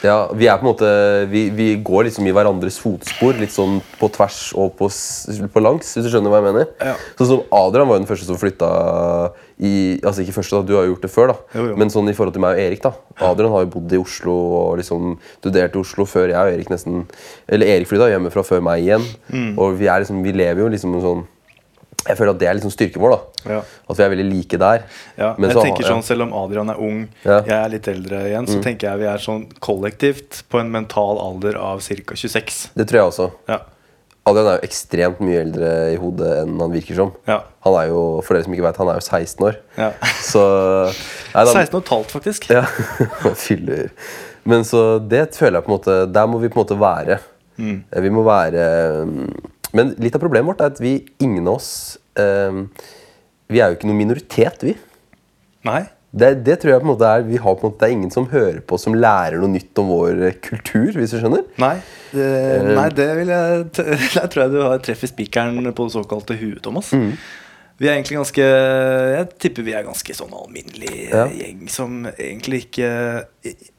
ja, 0.00 0.30
vi 0.32 0.46
er 0.48 0.56
på 0.56 0.64
en 0.64 0.70
måte 0.70 0.90
vi, 1.28 1.42
vi 1.52 1.66
går 1.84 2.06
liksom 2.06 2.26
i 2.28 2.32
hverandres 2.32 2.78
fotspor, 2.80 3.36
litt 3.36 3.52
sånn 3.52 3.80
på 3.98 4.08
tvers 4.14 4.38
og 4.56 4.72
på, 4.78 4.88
på 4.88 5.62
langs, 5.62 5.90
hvis 5.92 6.06
du 6.06 6.10
skjønner 6.12 6.32
hva 6.32 6.40
jeg 6.40 6.46
mener. 6.46 6.70
Ja. 6.80 6.94
Sånn 7.18 7.30
som 7.32 7.42
Adrian 7.54 7.90
var 7.90 7.98
jo 7.98 8.04
den 8.04 8.08
første 8.08 8.28
som 8.28 8.40
flytta 8.40 8.70
i 9.58 9.72
Altså 10.06 10.22
ikke 10.22 10.36
første, 10.36 10.54
da, 10.54 10.62
du 10.62 10.76
har 10.78 10.86
jo 10.86 10.92
gjort 10.92 11.04
det 11.04 11.10
før, 11.10 11.32
da. 11.32 11.58
Jo, 11.58 11.64
jo. 11.72 11.78
Men 11.82 11.90
sånn 11.92 12.08
i 12.08 12.14
forhold 12.16 12.36
til 12.36 12.44
meg 12.44 12.56
og 12.56 12.62
Erik, 12.62 12.82
da. 12.84 12.92
Adrian 13.28 13.52
har 13.52 13.64
jo 13.64 13.72
bodd 13.74 13.96
i 13.96 14.00
Oslo 14.00 14.36
og 14.60 14.68
liksom 14.80 15.16
studert 15.40 15.74
i 15.74 15.82
Oslo 15.82 16.06
før 16.08 16.30
jeg 16.30 16.38
og 16.38 16.54
Erik 16.54 16.70
nesten 16.72 17.02
Eller 17.50 17.74
Erik 17.74 17.90
flytta 17.90 18.08
hjemmefra 18.12 18.46
før 18.46 18.62
meg 18.64 18.86
igjen. 18.86 19.04
Mm. 19.28 19.50
Og 19.58 19.74
vi, 19.80 19.90
er 19.90 20.04
liksom, 20.04 20.22
vi 20.24 20.36
lever 20.36 20.64
jo 20.64 20.70
liksom 20.72 20.94
en 20.94 21.04
sånn 21.04 21.26
Jeg 22.08 22.16
føler 22.18 22.30
at 22.34 22.38
det 22.40 22.48
er 22.48 22.54
liksom 22.58 22.72
styrken 22.72 23.02
vår, 23.04 23.14
da. 23.14 23.52
Ja. 23.52 23.60
At 23.90 23.96
vi 23.98 24.02
er 24.06 24.12
veldig 24.14 24.28
like 24.32 24.58
der. 24.58 24.82
Ja, 25.18 25.34
jeg 25.38 25.52
så- 25.52 25.62
tenker 25.62 25.82
ja. 25.84 25.88
sånn, 25.92 26.02
Selv 26.08 26.22
om 26.26 26.32
Adrian 26.32 26.70
er 26.70 26.78
ung, 26.80 27.08
Ja. 27.24 27.40
Mm. 27.40 27.46
jeg 27.46 27.58
er 27.64 27.68
litt 27.68 27.88
eldre 27.88 28.22
igjen, 28.30 28.46
så 28.48 28.62
tenker 28.62 28.88
jeg 28.90 28.98
vi 28.98 29.06
er 29.06 29.18
sånn 29.18 29.46
kollektivt 29.60 30.42
på 30.50 30.60
en 30.60 30.70
mental 30.72 31.18
alder 31.20 31.56
av 31.60 31.80
ca. 31.80 32.14
26. 32.14 32.70
Det 32.74 32.86
tror 32.88 32.98
jeg 33.02 33.12
også. 33.12 33.30
Ja. 33.48 33.58
Adrian 34.28 34.46
er 34.46 34.58
jo 34.58 34.66
ekstremt 34.68 35.20
mye 35.24 35.40
eldre 35.40 35.68
i 35.94 35.96
hodet 35.96 36.32
enn 36.42 36.58
han 36.60 36.72
virker 36.72 36.94
som. 36.98 37.12
Ja. 37.26 37.38
Han 37.64 37.74
er 37.80 37.88
jo, 37.88 38.20
for 38.20 38.34
dere 38.34 38.44
som 38.44 38.52
ikke 38.52 38.66
vet, 38.66 38.76
han 38.76 38.88
er 38.88 38.98
jo 38.98 39.04
16 39.06 39.46
år. 39.48 39.56
Ja. 39.78 39.90
Så 40.20 40.42
nei, 41.34 41.44
da- 41.44 41.52
16 41.54 41.74
og 41.78 41.82
et 41.84 41.88
halvt, 41.94 42.10
faktisk. 42.12 42.48
Ja, 42.50 42.62
fyller. 43.34 43.90
Men 44.44 44.64
så 44.64 44.98
det 45.06 45.34
føler 45.36 45.58
jeg 45.60 45.64
på 45.64 45.72
en 45.72 45.78
måte 45.78 46.12
Der 46.12 46.26
må 46.26 46.38
vi 46.40 46.48
på 46.48 46.60
en 46.60 46.64
måte 46.66 46.78
være. 46.80 47.18
Mm. 47.58 47.84
Vi 48.04 48.10
må 48.10 48.22
være 48.24 48.62
mm, 49.04 49.32
Men 49.76 49.94
litt 50.00 50.14
av 50.16 50.22
problemet 50.22 50.48
vårt 50.48 50.62
er 50.64 50.72
at 50.72 50.80
vi, 50.80 50.94
ingen 51.20 51.46
av 51.48 51.58
oss 51.58 51.70
eh, 52.18 52.62
Vi 53.52 53.60
er 53.60 53.70
jo 53.72 53.78
ikke 53.78 53.88
noen 53.90 54.00
minoritet, 54.00 54.62
vi. 54.64 54.74
Nei. 55.68 55.82
Det, 56.08 56.30
det 56.46 56.54
tror 56.62 56.72
jeg 56.72 56.80
på 56.80 56.86
en 56.86 56.92
måte 56.94 57.08
er 57.18 57.24
Vi 57.28 57.36
har 57.36 57.56
på 57.58 57.66
en 57.66 57.72
måte, 57.72 57.82
Det 57.82 57.88
er 57.90 57.96
ingen 57.98 58.12
som 58.14 58.24
hører 58.30 58.62
på 58.64 58.78
som 58.80 58.94
lærer 58.96 59.36
noe 59.42 59.50
nytt 59.52 59.76
om 59.82 59.90
vår 59.92 60.22
eh, 60.30 60.38
kultur, 60.40 60.92
hvis 60.96 61.12
du 61.12 61.18
skjønner. 61.20 61.44
Nei. 61.60 61.74
Det, 62.14 62.28
nei, 62.72 62.86
det 62.96 63.08
vil 63.18 63.28
jeg 63.34 63.66
Der 64.16 64.30
tror 64.32 64.46
jeg 64.46 64.54
du 64.54 64.62
har 64.64 64.80
treffer 64.84 65.10
spikeren 65.10 65.60
på 65.76 65.88
det 65.90 65.96
såkalte 65.98 66.38
huet, 66.40 66.62
Thomas. 66.64 66.94
Mm. 66.96 67.10
Vi 67.78 67.86
er 67.86 67.94
egentlig 67.98 68.16
ganske 68.18 68.46
Jeg 69.14 69.26
tipper 69.38 69.66
vi 69.68 69.74
er 69.76 69.84
ganske 69.86 70.16
sånn 70.16 70.32
alminnelig 70.34 70.94
Ja. 71.12 71.26
gjeng 71.30 71.68
som 71.70 72.00
egentlig 72.16 72.64
ikke 72.70 72.88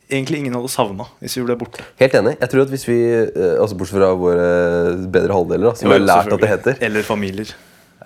Egentlig 0.09 0.39
ingen 0.41 0.55
hadde 0.57 0.71
savna 0.73 1.05
hvis 1.21 1.35
vi 1.37 1.43
ble 1.45 1.55
borte. 1.59 1.83
Helt 2.01 2.15
enig. 2.17 2.35
Jeg 2.41 2.49
tror 2.51 2.63
at 2.65 2.71
hvis 2.73 2.85
vi, 2.89 2.99
eh, 3.29 3.55
altså 3.61 3.77
Bortsett 3.77 3.99
fra 3.99 4.09
våre 4.17 4.47
bedre 5.13 5.35
halvdeler, 5.37 5.75
som 5.77 5.93
har 5.93 6.01
lært 6.01 6.33
at 6.33 6.41
det 6.41 6.49
heter. 6.49 6.79
Eller 6.87 7.05
familier. 7.05 7.51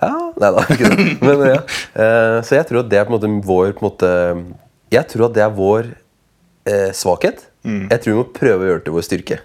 Ja, 0.02 0.10
nei 0.42 0.50
da, 0.56 0.64
ikke 0.74 0.90
det. 0.90 1.06
Men 1.24 1.42
ja. 1.48 1.62
Eh, 1.94 2.38
så 2.44 2.58
jeg 2.58 2.68
tror 2.68 2.82
at 2.82 2.90
det 2.92 3.00
er 3.00 3.08
på 3.08 3.14
en 3.14 3.16
måte 3.16 3.30
vår 3.46 3.72
på 3.72 3.84
en 3.84 3.88
måte, 3.88 4.12
Jeg 4.92 5.08
tror 5.10 5.28
at 5.30 5.38
det 5.38 5.44
er 5.46 5.56
vår 5.56 5.90
eh, 6.68 6.90
svakhet. 6.92 7.46
Jeg 7.64 8.00
tror 8.04 8.12
vi 8.12 8.18
må 8.18 8.26
prøve 8.36 8.60
å 8.60 8.68
gjøre 8.68 8.82
det 8.82 8.86
til 8.90 8.96
vår 8.98 9.06
styrke. 9.08 9.40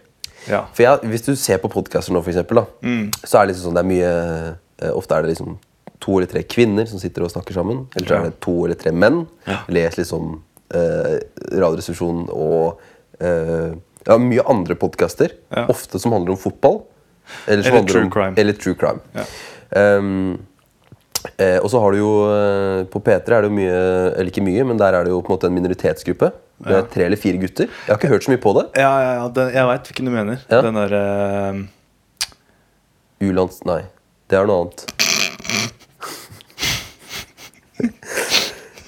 Ja. 0.49 0.65
For 0.75 0.83
jeg, 0.83 1.09
Hvis 1.13 1.25
du 1.29 1.33
ser 1.39 1.61
på 1.63 1.71
podkaster 1.71 2.11
nå, 2.15 2.21
for 2.25 2.33
eksempel, 2.33 2.59
da, 2.59 2.93
så 3.23 3.39
er 3.39 3.47
det 3.47 3.53
liksom 3.53 3.69
sånn 3.69 3.77
det 3.79 3.83
er 3.85 3.89
mye 3.93 4.11
eh, 4.11 4.91
Ofte 4.95 5.15
er 5.15 5.23
det 5.23 5.35
liksom 5.35 5.55
to 5.99 6.15
eller 6.15 6.29
tre 6.31 6.43
kvinner 6.47 6.87
som 6.87 6.99
sitter 6.99 7.25
og 7.25 7.31
snakker 7.31 7.55
sammen. 7.55 7.85
Eller 7.95 8.07
så 8.07 8.17
er 8.17 8.29
det 8.29 8.37
to 8.43 8.53
eller 8.65 8.77
tre 8.79 8.93
menn. 8.95 9.25
Les 9.71 9.97
liksom 9.99 10.37
Radioresepsjonen 10.69 12.27
og 12.33 12.81
eh, 13.19 13.71
ja, 14.05 14.17
mye 14.21 14.43
andre 14.49 14.75
podkaster. 14.79 15.33
Ja. 15.49 15.65
Ofte 15.71 15.99
som 15.99 16.13
handler 16.15 16.35
om 16.35 16.39
fotball. 16.39 16.81
Eller, 17.45 17.67
Eller 17.67 17.87
true 17.87 18.03
om, 18.03 18.11
crime. 18.11 18.33
Eller 18.37 18.53
true 18.53 18.75
crime. 18.75 18.99
Ja. 19.13 19.25
Um, 19.99 20.39
eh, 21.37 21.57
og 21.59 21.69
så 21.71 21.81
har 21.83 21.93
du 21.93 21.99
jo 21.99 22.13
eh, 22.25 22.79
På 22.89 22.97
P3 23.05 23.21
er 23.21 23.43
det 23.45 23.49
jo 23.51 23.53
mye 23.53 23.75
Eller 24.15 24.31
ikke 24.31 24.41
mye, 24.41 24.63
men 24.65 24.79
der 24.81 24.97
er 24.97 25.05
det 25.05 25.11
jo 25.13 25.19
på 25.21 25.29
en 25.29 25.35
måte 25.37 25.45
en 25.51 25.53
minoritetsgruppe. 25.53 26.31
Det 26.65 26.75
er 26.75 26.87
tre 26.91 27.05
eller 27.05 27.19
fire 27.21 27.37
gutter. 27.39 27.69
Jeg 27.69 27.91
har 27.93 27.99
ikke 28.01 28.09
hørt 28.11 28.25
så 28.25 28.33
mye 28.33 28.41
på 28.43 28.51
det. 28.57 28.65
Ja, 28.81 28.93
ja, 28.99 29.11
ja 29.21 29.27
den, 29.35 29.53
jeg 29.55 29.69
veit 29.69 29.91
hvilken 29.91 30.09
du 30.09 30.11
mener. 30.15 30.41
Den 30.49 30.79
derre 30.81 31.03
Ulands... 33.23 33.61
Nei, 33.67 33.81
det 34.31 34.39
er 34.39 34.49
noe 34.49 34.65
annet. 34.65 34.79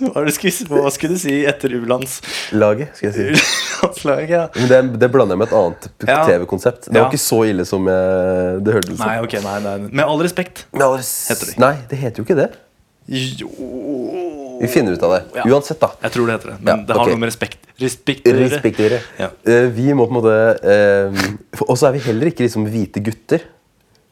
hva, 0.02 0.24
skulle, 0.34 0.82
hva 0.82 0.92
skulle 0.94 1.18
du 1.18 1.22
si 1.22 1.36
etter 1.50 1.78
U-landslaget? 1.78 3.02
Si. 3.02 3.30
Ja. 4.30 4.44
Men 4.56 4.68
det, 4.70 4.78
det 5.02 5.08
blander 5.14 5.36
jeg 5.36 5.42
med 5.42 5.50
et 5.50 5.56
annet 5.58 5.88
Ja. 6.08 6.20
TV-konsept. 6.28 6.88
Det 6.88 6.94
var 6.96 7.08
Ja. 7.08 7.10
ikke 7.10 7.22
så 7.22 7.40
ille 7.50 7.66
som 7.66 7.88
jeg, 7.90 8.60
det 8.66 8.76
hørtes 8.76 8.92
ut 8.94 8.98
som. 8.98 9.08
Nei, 9.08 9.16
ok, 9.26 9.38
nei, 9.44 9.56
nei. 9.66 9.78
Med 9.90 10.04
all 10.06 10.22
respekt. 10.22 10.66
med 10.72 10.86
all 10.86 10.98
res 11.00 11.12
Heter 11.32 11.52
det. 11.52 11.58
Nei, 11.62 11.74
det 11.90 12.00
heter 12.02 12.22
jo 12.22 12.28
ikke 12.28 12.38
det. 12.38 12.50
Jo 13.12 13.50
Vi 14.62 14.70
finner 14.70 14.94
ut 14.94 15.04
av 15.04 15.16
det. 15.16 15.22
Uansett, 15.50 15.80
da. 15.82 15.90
Jeg 16.06 16.14
tror 16.14 16.30
det 16.30 16.38
heter 16.38 16.54
det. 16.54 16.58
Men 16.62 16.86
det 16.86 16.94
har 16.94 17.02
okay. 17.02 17.16
noe 17.16 17.24
med 17.24 17.32
respekt 17.32 17.66
Respekt 17.82 18.28
å. 18.30 18.36
Respektere. 18.38 19.02
Ja. 19.18 19.32
Eh, 19.50 19.68
vi 19.74 19.90
må 19.98 20.06
på 20.06 20.14
en 20.14 20.20
måte 20.20 20.36
uh, 20.62 21.66
Og 21.66 21.74
så 21.80 21.90
er 21.90 21.98
vi 21.98 22.04
heller 22.06 22.30
ikke 22.30 22.46
liksom 22.46 22.68
hvite 22.70 23.02
gutter. 23.04 23.48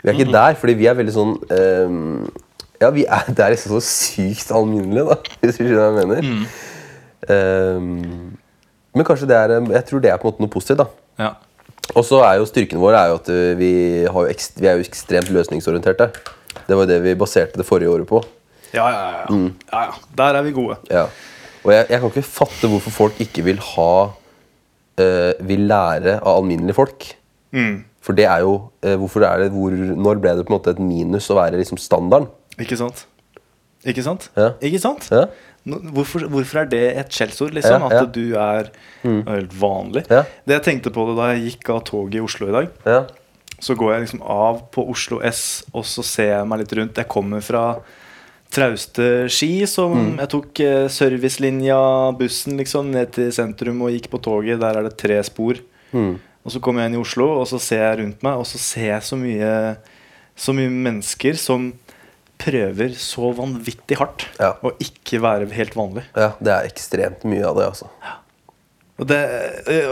Vi 0.02 0.10
er 0.10 0.18
ikke 0.18 0.32
der, 0.32 0.56
fordi 0.58 0.78
vi 0.80 0.88
er 0.88 0.96
veldig 0.96 1.14
sånn 1.14 1.34
eh, 1.52 1.98
Ja, 2.80 2.90
vi 2.96 3.06
er, 3.06 3.28
det 3.36 3.44
er 3.46 3.54
liksom 3.56 3.76
så 3.78 3.84
sykt 3.84 4.52
alminnelig, 4.56 5.06
da, 5.10 5.20
hvis 5.44 5.60
du 5.60 5.66
skjønner 5.66 5.94
hva 5.96 6.04
jeg 6.04 6.12
mener. 6.14 6.58
Eh, 7.30 7.88
men 8.96 9.06
kanskje 9.06 9.28
det 9.30 9.36
er 9.38 9.52
Jeg 9.76 9.86
tror 9.86 10.02
det 10.02 10.10
er 10.10 10.18
på 10.18 10.28
en 10.28 10.34
måte 10.34 10.46
noe 10.46 10.54
positivt, 10.54 10.82
da. 10.82 10.88
Ja. 11.20 11.34
Og 11.98 12.06
så 12.06 12.22
er 12.24 12.38
jo 12.40 12.48
styrken 12.48 12.82
vår 12.82 12.96
er 12.96 13.12
jo 13.12 13.18
at 13.18 13.30
vi, 13.58 13.72
har 14.06 14.26
jo 14.26 14.30
ekst, 14.30 14.60
vi 14.62 14.70
er 14.70 14.78
jo 14.78 14.86
ekstremt 14.86 15.32
løsningsorienterte. 15.34 16.12
Det 16.68 16.78
var 16.78 16.86
jo 16.86 16.92
det 16.92 17.00
vi 17.04 17.18
baserte 17.18 17.60
det 17.60 17.66
forrige 17.68 17.92
året 17.92 18.08
på. 18.10 18.22
Ja, 18.74 18.86
ja, 18.86 19.02
ja, 19.02 19.12
ja. 19.24 19.28
Mm. 19.34 19.52
ja, 19.72 19.84
ja. 19.90 19.94
Der 20.18 20.40
er 20.40 20.46
vi 20.46 20.54
gode. 20.54 20.78
Ja. 20.92 21.06
Og 21.66 21.74
jeg, 21.74 21.86
jeg 21.90 22.02
kan 22.02 22.12
ikke 22.14 22.26
fatte 22.30 22.72
hvorfor 22.72 22.96
folk 22.96 23.22
ikke 23.24 23.44
vil 23.50 23.60
ha 23.74 23.94
uh, 24.10 25.32
Vil 25.50 25.66
lære 25.68 26.20
av 26.20 26.38
alminnelige 26.38 26.78
folk. 26.78 27.08
Mm. 27.52 27.82
For 28.06 28.16
det 28.16 28.28
er 28.30 28.46
jo 28.46 28.54
uh, 28.86 28.96
Hvorfor 29.02 29.26
er 29.26 29.42
det 29.44 29.50
hvor, 29.52 29.74
Når 29.74 30.20
ble 30.22 30.36
det 30.38 30.46
på 30.46 30.54
en 30.54 30.58
måte 30.60 30.76
et 30.76 30.82
minus 30.84 31.30
å 31.34 31.40
være 31.40 31.60
liksom 31.60 31.82
standarden? 31.82 32.30
Ikke 32.60 32.78
sant? 32.80 33.06
Ikke 33.88 34.04
sant? 34.04 34.30
Ja. 34.36 34.50
Ikke 34.62 34.80
sant? 34.84 35.08
Ja. 35.14 35.28
Hvorfor, 35.70 36.26
hvorfor 36.32 36.62
er 36.64 36.66
det 36.72 36.82
et 36.98 37.12
skjellsord? 37.16 37.54
Liksom? 37.56 37.86
Ja. 37.92 38.02
At 38.04 38.12
du 38.16 38.34
er 38.40 38.70
helt 39.04 39.54
vanlig. 39.60 40.06
Det 40.10 40.56
jeg 40.58 40.64
tenkte 40.66 40.92
på 40.96 41.06
det 41.10 41.16
da 41.20 41.30
jeg 41.34 41.46
gikk 41.54 41.70
av 41.76 41.84
toget 41.88 42.20
i 42.20 42.24
Oslo 42.26 42.50
i 42.50 42.56
dag, 42.56 42.70
Ja. 42.88 43.00
så 43.60 43.76
går 43.76 43.94
jeg 43.94 44.02
liksom 44.08 44.22
av 44.24 44.62
på 44.72 44.84
Oslo 44.90 45.20
S, 45.24 45.64
og 45.74 45.84
så 45.86 46.04
ser 46.04 46.32
jeg 46.38 46.48
meg 46.48 46.60
litt 46.64 46.74
rundt. 46.80 46.96
Jeg 46.96 47.08
kommer 47.12 47.42
fra 47.44 47.64
trauste 48.52 49.30
Ski, 49.30 49.66
som 49.68 49.94
Mm. 49.94 50.18
jeg 50.18 50.30
tok 50.30 50.60
eh, 50.60 50.88
servicelinja, 50.88 52.18
bussen, 52.18 52.58
liksom, 52.58 52.90
ned 52.92 53.12
til 53.14 53.32
sentrum 53.32 53.82
og 53.84 53.92
gikk 53.92 54.10
på 54.10 54.22
toget. 54.22 54.60
Der 54.60 54.78
er 54.80 54.84
det 54.90 54.98
tre 54.98 55.22
spor. 55.24 55.56
Mm. 55.94 56.20
Og 56.46 56.52
så 56.52 56.60
kommer 56.62 56.82
jeg 56.82 56.92
inn 56.92 56.98
i 57.00 57.02
Oslo, 57.04 57.40
og 57.42 57.48
så 57.48 57.60
ser 57.60 57.84
jeg 57.84 58.00
rundt 58.00 58.24
meg, 58.24 58.34
og 58.40 58.46
så 58.46 58.58
ser 58.58 58.88
jeg 58.96 59.02
så 59.04 59.16
mye, 59.20 59.78
så 60.36 60.54
mye 60.56 60.70
mennesker 60.70 61.36
som 61.38 61.74
prøver 62.40 62.94
så 62.96 63.34
vanvittig 63.36 63.98
hardt 64.00 64.26
Ja. 64.40 64.54
å 64.64 64.72
ikke 64.80 65.20
være 65.22 65.50
helt 65.54 65.76
vanlig. 65.78 66.06
Ja, 66.16 66.32
det 66.40 66.54
er 66.56 66.68
ekstremt 66.70 67.26
mye 67.28 67.44
av 67.46 67.56
det, 67.60 67.66
altså. 67.74 67.90
Og 69.00 69.08
det, 69.08 69.18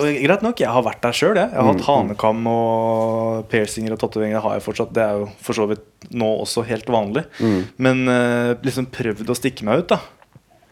og 0.02 0.04
Greit 0.20 0.42
nok, 0.44 0.60
jeg 0.60 0.68
har 0.68 0.84
vært 0.84 1.00
der 1.06 1.14
sjøl. 1.16 1.36
Jeg. 1.40 1.48
jeg 1.54 1.56
har 1.56 1.64
Mm, 1.64 1.78
hatt 1.78 1.86
hanekam 1.88 2.48
og 2.52 3.46
piercinger 3.48 3.94
og 3.96 4.00
tatoveringer. 4.02 4.42
har 4.44 4.58
jeg 4.58 4.64
fortsatt 4.66 4.92
Det 4.94 5.04
er 5.04 5.14
jo 5.22 5.30
for 5.40 5.54
så 5.56 5.68
vidt 5.70 5.86
nå 6.12 6.28
også 6.44 6.66
helt 6.68 6.86
vanlig. 6.92 7.24
Mm. 7.40 7.62
Men 7.78 8.02
eh, 8.10 8.56
liksom 8.64 8.88
prøvd 8.92 9.30
å 9.32 9.36
stikke 9.40 9.64
meg 9.64 9.80
ut, 9.86 9.88
da. 9.88 10.00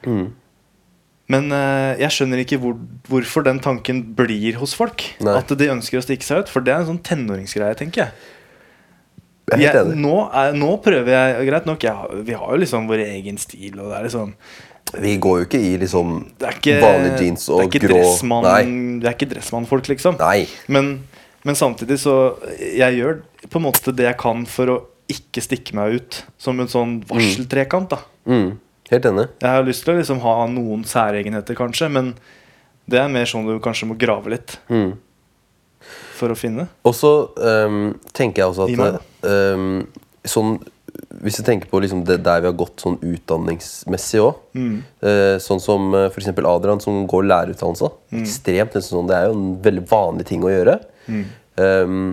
Mm. 0.06 0.34
Men 1.28 1.48
eh, 1.52 1.96
jeg 2.04 2.12
skjønner 2.12 2.44
ikke 2.44 2.60
hvor, 2.62 2.76
hvorfor 3.08 3.44
den 3.48 3.60
tanken 3.64 4.04
blir 4.16 4.60
hos 4.60 4.76
folk. 4.78 5.02
Nei. 5.24 5.38
At 5.40 5.48
de 5.58 5.72
ønsker 5.72 5.98
å 5.98 6.04
stikke 6.06 6.28
seg 6.28 6.44
ut. 6.44 6.50
For 6.52 6.60
det 6.62 6.74
er 6.76 6.84
en 6.84 6.92
sånn 6.92 7.02
tenåringsgreie, 7.08 7.74
tenker 7.80 8.04
jeg. 8.04 8.12
Jeg 9.52 9.60
er 9.60 9.66
helt 9.68 9.82
enig. 9.86 9.98
nå, 10.02 10.14
nå 10.58 10.70
prøver 10.82 11.12
jeg 11.14 11.48
Greit 11.50 11.66
nok, 11.70 11.84
jeg, 11.86 12.24
vi 12.26 12.34
har 12.34 12.48
jo 12.56 12.62
liksom 12.64 12.88
vår 12.90 13.04
egen 13.06 13.38
stil. 13.38 13.76
Og 13.80 13.92
det 13.92 13.98
er 14.00 14.08
liksom 14.08 14.34
Vi 15.04 15.18
går 15.22 15.38
jo 15.40 15.46
ikke 15.46 15.60
i 15.62 15.76
liksom 15.82 16.16
ikke, 16.40 16.80
vanlige 16.82 17.20
jeans 17.22 17.46
og 17.54 17.78
grå 17.84 18.02
Nei. 18.46 18.64
Det 19.04 19.10
er 19.12 19.14
ikke 19.18 19.30
dressmannfolk, 19.36 19.88
liksom. 19.94 20.18
Nei. 20.22 20.48
Men, 20.68 20.92
men 21.46 21.56
samtidig 21.56 22.00
så 22.02 22.16
Jeg 22.58 22.98
gjør 22.98 23.22
på 23.50 23.60
en 23.62 23.68
måte 23.68 23.94
det 23.94 24.08
jeg 24.08 24.18
kan 24.18 24.46
for 24.50 24.74
å 24.74 24.78
ikke 25.06 25.44
stikke 25.46 25.76
meg 25.78 26.00
ut 26.00 26.24
som 26.42 26.58
en 26.60 26.68
sånn 26.72 26.96
varseltrekant. 27.06 27.90
da 27.94 28.00
Mm. 28.26 28.56
Helt 28.90 29.06
enig. 29.06 29.28
Jeg 29.42 29.50
har 29.54 29.64
lyst 29.66 29.84
til 29.86 29.94
å 29.94 29.98
liksom 30.00 30.20
ha 30.24 30.48
noen 30.50 30.82
særegenheter, 30.86 31.54
kanskje, 31.58 31.92
men 31.94 32.16
det 32.90 32.98
er 33.02 33.08
mer 33.14 33.26
sånn 33.30 33.46
du 33.46 33.60
kanskje 33.62 33.86
må 33.92 33.98
grave 34.02 34.30
litt 34.34 34.56
Mm. 34.70 34.96
For 36.16 36.34
å 36.34 36.38
finne. 36.40 36.68
Og 36.88 36.96
så 36.98 37.12
um, 37.36 37.94
tenker 38.16 38.44
jeg 38.44 38.54
også 38.54 38.68
at 38.88 39.04
um, 39.56 39.84
sånn 40.26 40.58
Hvis 41.22 41.40
du 41.40 41.44
tenker 41.46 41.70
på 41.70 41.82
liksom 41.84 42.04
det 42.08 42.22
der 42.26 42.44
vi 42.44 42.50
har 42.50 42.58
gått 42.58 42.84
sånn 42.84 43.00
utdanningsmessig 43.04 44.24
òg 44.24 44.44
Mm. 44.56 44.76
Sånn 45.44 45.60
som 45.60 45.90
uh, 45.92 46.06
f.eks. 46.08 46.30
Adrian, 46.32 46.80
som 46.80 47.02
går 47.12 47.26
lærerutdannelse. 47.28 47.90
Mm. 48.14 48.22
Ekstremt 48.22 48.78
sånn, 48.80 49.10
Det 49.10 49.18
er 49.18 49.26
jo 49.28 49.34
en 49.36 49.50
veldig 49.66 49.84
vanlig 49.90 50.30
ting 50.30 50.46
å 50.46 50.54
gjøre. 50.54 50.80
Mm. 51.12 51.26
Um, 51.60 52.06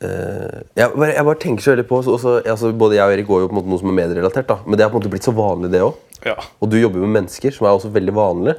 Uh, 0.00 0.62
jeg, 0.72 0.88
bare, 0.94 1.10
jeg 1.12 1.24
bare 1.28 1.38
tenker 1.42 1.60
så 1.60 1.72
veldig 1.74 1.82
på 1.90 1.98
så, 2.00 2.14
også, 2.16 2.30
altså, 2.48 2.70
Både 2.72 2.96
jeg 2.96 3.04
og 3.04 3.10
Erik 3.12 3.26
går 3.28 3.42
jo 3.42 3.48
på 3.50 3.52
en 3.52 3.58
måte 3.58 3.68
noe 3.68 3.80
som 3.82 3.90
er 3.90 3.96
medierelatert, 3.98 4.46
da 4.48 4.56
men 4.64 4.78
det 4.78 4.86
har 4.86 4.88
på 4.88 4.96
en 4.96 5.02
måte 5.02 5.10
blitt 5.12 5.26
så 5.28 5.34
vanlig, 5.36 5.68
det 5.74 5.82
òg. 5.84 5.98
Ja. 6.24 6.38
Og 6.56 6.70
du 6.72 6.78
jobber 6.80 7.02
jo 7.02 7.08
med 7.08 7.18
mennesker, 7.18 7.52
som 7.52 7.66
er 7.68 7.74
også 7.76 7.90
veldig 7.92 8.14
vanlig. 8.16 8.54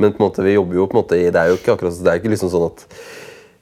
Men 0.00 0.14
på 0.14 0.22
en 0.22 0.24
måte, 0.28 0.44
vi 0.46 0.54
jobber 0.54 0.78
jo 0.78 0.86
på 0.88 0.96
en 0.96 1.00
måte 1.02 1.18
i 1.18 1.28
Det 1.34 1.40
er 1.40 1.50
jo 1.50 1.58
ikke 1.58 1.74
akkurat 1.74 1.96
Det 2.04 2.12
er 2.12 2.20
ikke 2.20 2.30
liksom 2.32 2.52
sånn 2.52 2.66
at 2.68 2.84
eh, 2.86 2.98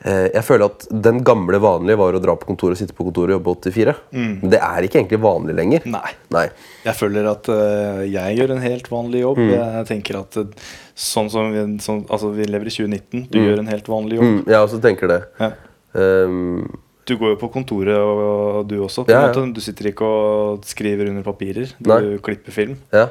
Jeg 0.07 0.45
føler 0.47 0.69
at 0.69 0.85
den 1.03 1.17
gamle 1.27 1.59
vanlige 1.59 1.99
var 1.99 2.15
å 2.15 2.21
dra 2.23 2.37
på 2.39 2.47
kontoret, 2.47 2.79
sitte 2.79 2.95
på 2.95 3.07
kontoret 3.09 3.35
og 3.35 3.41
jobbe 3.41 3.55
84. 3.67 3.95
Men 4.15 4.53
det 4.53 4.61
er 4.63 4.87
ikke 4.87 5.01
egentlig 5.01 5.19
vanlig 5.25 5.57
lenger. 5.59 5.87
Nei. 5.91 6.13
Nei. 6.35 6.45
Jeg 6.87 6.95
føler 6.95 7.27
at 7.33 7.51
uh, 7.51 8.05
jeg 8.07 8.39
gjør 8.39 8.55
en 8.55 8.63
helt 8.63 8.91
vanlig 8.93 9.25
jobb. 9.25 9.41
Mm. 9.43 9.51
Jeg 9.57 9.89
tenker 9.91 10.21
at 10.21 10.39
eh, 10.43 10.65
sånn 11.09 11.31
som 11.33 11.51
vi, 11.51 11.65
sånn, 11.83 12.05
altså, 12.07 12.31
vi 12.37 12.47
lever 12.47 12.71
i 12.71 12.75
2019, 12.77 13.27
du 13.33 13.41
gjør 13.41 13.65
en 13.65 13.71
helt 13.73 13.91
vanlig 13.91 14.21
jobb. 14.21 14.31
Mm, 14.31 14.41
jeg 14.55 14.63
også 14.69 14.83
tenker 14.85 15.11
det. 15.11 15.21
Ja. 15.43 15.53
Um, 15.97 16.67
Du 17.07 17.15
går 17.19 17.37
jo 17.37 17.37
på 17.39 17.51
kontoret, 17.55 17.99
og, 17.99 18.23
og 18.63 18.65
du 18.71 18.81
også. 18.83 19.05
På 19.07 19.15
Ja, 19.15 19.29
ja. 19.29 19.45
Du 19.55 19.61
sitter 19.63 19.93
ikke 19.93 20.07
og 20.07 20.65
skriver 20.67 21.11
under 21.11 21.23
papirer. 21.27 21.71
Du 21.79 21.91
Nei. 21.93 22.19
klipper 22.23 22.55
film. 22.55 22.79
ja. 22.95 23.09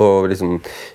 Og 0.00 0.28
liksom 0.32 0.54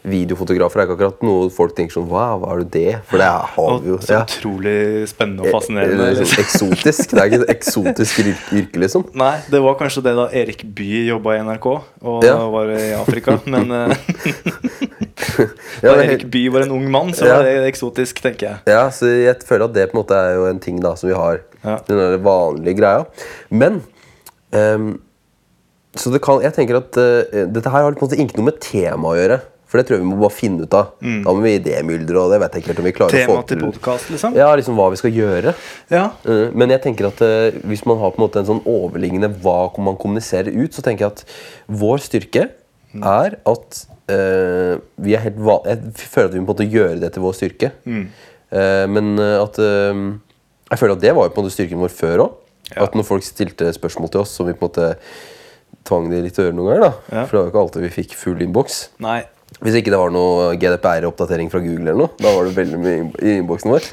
videofotografer 0.09 0.81
er 0.81 0.87
ikke 0.87 0.95
akkurat 0.97 1.25
noe 1.27 1.49
folk 1.53 1.75
tenker 1.77 1.93
sånn 1.99 2.07
Wow, 2.09 2.39
hva 2.41 2.53
er 2.55 2.63
det 2.63 2.69
det? 2.73 2.93
For 3.09 3.21
det 3.21 3.27
har 3.29 3.79
vi 3.83 3.91
jo. 3.91 3.97
så 4.01 4.21
utrolig 4.23 4.75
spennende 5.11 5.45
og 5.45 5.53
fascinerende. 5.55 5.93
Eller 6.09 6.19
liksom. 6.23 6.41
liksom 6.41 6.73
eksotisk. 6.73 7.13
Det 7.15 7.21
er 7.21 7.29
ikke 7.31 7.41
et 7.45 7.53
eksotisk 7.55 8.21
yrke, 8.25 8.81
liksom. 8.85 9.05
Nei, 9.21 9.33
det 9.51 9.61
var 9.65 9.77
kanskje 9.79 10.03
det 10.07 10.15
da 10.17 10.27
Erik 10.41 10.65
Bye 10.77 11.05
jobba 11.11 11.37
i 11.37 11.43
NRK 11.45 11.67
og 11.75 12.25
Ja. 12.25 12.35
var 12.55 12.71
i 12.73 12.91
Afrika. 12.97 13.37
Men 13.45 13.71
eh, 13.71 13.95
da 15.81 15.93
er 15.95 16.03
Erik 16.05 16.25
Bye 16.33 16.51
var 16.53 16.65
en 16.65 16.73
ung 16.75 16.85
mann, 16.91 17.13
så 17.15 17.27
var 17.29 17.45
det 17.45 17.55
eksotisk, 17.69 18.21
tenker 18.23 18.47
jeg. 18.49 18.61
Ja, 18.75 18.85
så 18.93 19.09
jeg 19.11 19.41
føler 19.45 19.67
at 19.69 19.75
det 19.77 19.89
på 19.91 19.97
en 19.97 20.01
måte 20.03 20.17
er 20.19 20.37
jo 20.39 20.47
en 20.49 20.61
ting 20.63 20.79
da 20.83 20.95
som 20.99 21.09
vi 21.11 21.17
har. 21.17 21.41
Ja. 21.65 21.77
Den 21.87 22.21
vanlige 22.25 22.77
greia. 22.79 23.05
Men 23.49 23.81
ehm, 24.55 24.95
Så 25.95 26.11
det 26.13 26.21
kan, 26.23 26.41
jeg 26.43 26.55
tenker 26.55 26.79
at 26.81 26.97
uh, 26.99 27.43
dette 27.47 27.71
her 27.71 27.85
har 27.85 27.95
på 27.95 28.03
en 28.03 28.09
måte 28.09 28.19
ikke 28.19 28.39
noe 28.39 28.49
med 28.51 28.61
tema 28.63 29.13
å 29.13 29.19
gjøre. 29.19 29.41
For 29.65 29.81
det 29.81 29.87
tror 29.89 29.97
jeg 29.97 30.03
vi 30.05 30.07
må 30.07 30.19
bare 30.21 30.31
finne 30.31 30.63
ut 30.63 30.75
av. 30.77 30.91
Da 31.01 31.33
må 31.33 31.41
vi 31.43 31.55
idémyldre, 31.57 32.19
og 32.21 32.29
det 32.31 32.37
vet 32.39 32.53
jeg 32.53 32.61
ikke 32.61 32.69
helt 32.71 32.81
om 32.83 32.85
vi 32.85 32.91
klarer 32.95 33.15
Mm. 33.15 33.21
Tema 33.25 33.33
å 33.33 33.39
få 33.41 33.47
til 33.49 33.63
podkast, 33.63 34.11
liksom. 34.13 34.35
Ja, 34.37 34.51
liksom 34.55 34.77
hva 34.77 34.85
vi 34.93 34.99
skal 35.01 35.11
gjøre. 35.17 35.55
Ja. 35.91 36.03
Uh, 36.23 36.53
Men 36.53 36.69
jeg 36.71 36.83
tenker 36.85 37.09
at 37.09 37.23
uh, 37.25 37.57
hvis 37.65 37.83
man 37.89 37.97
har 37.99 38.13
på 38.13 38.21
en 38.21 38.25
måte 38.27 38.39
en 38.39 38.47
sånn 38.51 38.61
overliggende 38.63 39.31
hva 39.41 39.57
man 39.81 39.97
kommuniserer 39.99 40.53
ut, 40.53 40.71
så 40.71 40.85
tenker 40.85 41.07
jeg 41.07 41.15
at 41.15 41.25
vår 41.67 42.05
styrke 42.05 42.45
er 42.95 43.35
at 43.51 43.81
uh, 44.13 44.77
vi 45.01 45.17
er 45.17 45.25
helt 45.25 45.41
van 45.43 45.65
Jeg 45.67 46.07
føler 46.13 46.29
at 46.29 46.35
vi 46.37 46.39
må 46.39 46.47
på 46.47 46.53
en 46.53 46.61
måte 46.61 46.71
gjøre 46.77 47.01
det 47.01 47.11
til 47.17 47.25
vår 47.25 47.35
styrke. 47.35 47.71
Eh, 48.55 48.85
men 48.87 49.19
at 49.19 49.57
Jeg 49.57 50.79
føler 50.79 50.93
at 50.95 51.01
det 51.01 51.15
var 51.17 51.25
jo 51.25 51.33
på 51.33 51.41
en 51.41 51.47
måte 51.49 51.55
styrken 51.57 51.81
vår 51.81 51.91
før 51.91 52.21
òg. 52.29 52.35
Ja. 52.69 52.85
At 52.85 52.95
når 52.95 53.03
folk 53.09 53.25
stilte 53.25 53.73
spørsmål 53.75 54.13
til 54.13 54.21
oss, 54.21 54.31
som 54.37 54.47
vi 54.47 54.53
på 54.53 54.63
en 54.63 54.69
måte 54.69 54.93
tvang 55.85 56.09
de 56.11 56.21
litt 56.25 56.37
å 56.41 56.45
gjøre 56.47 56.55
noen 56.57 56.69
ganger. 56.71 56.83
da 56.85 57.17
Ja. 57.19 57.25
For 57.25 57.31
det 57.31 57.39
var 57.39 57.45
jo 57.45 57.51
ikke 57.53 57.63
alltid 57.63 57.85
vi 57.85 57.93
fikk 58.01 58.15
full 58.19 58.41
innboks. 58.41 58.77
Nei. 59.05 59.23
Hvis 59.61 59.77
ikke 59.79 59.93
det 59.93 59.99
var 60.01 60.11
noe 60.11 60.55
GDPR-oppdatering 60.59 61.51
fra 61.53 61.61
Google, 61.63 61.91
eller 61.93 62.01
noe 62.01 62.09
Da 62.19 62.31
var 62.35 62.47
det 62.47 62.55
veldig 62.57 62.79
mye 62.81 63.03
i 63.23 63.35
innboksen 63.39 63.71
vår. 63.71 63.89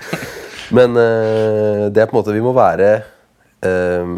Men 0.73 0.97
eh, 0.97 1.89
det 1.93 2.01
er 2.03 2.09
på 2.09 2.17
en 2.17 2.23
måte 2.23 2.33
Vi 2.35 2.41
må 2.45 2.55
være 2.57 2.89
eh, 3.63 4.15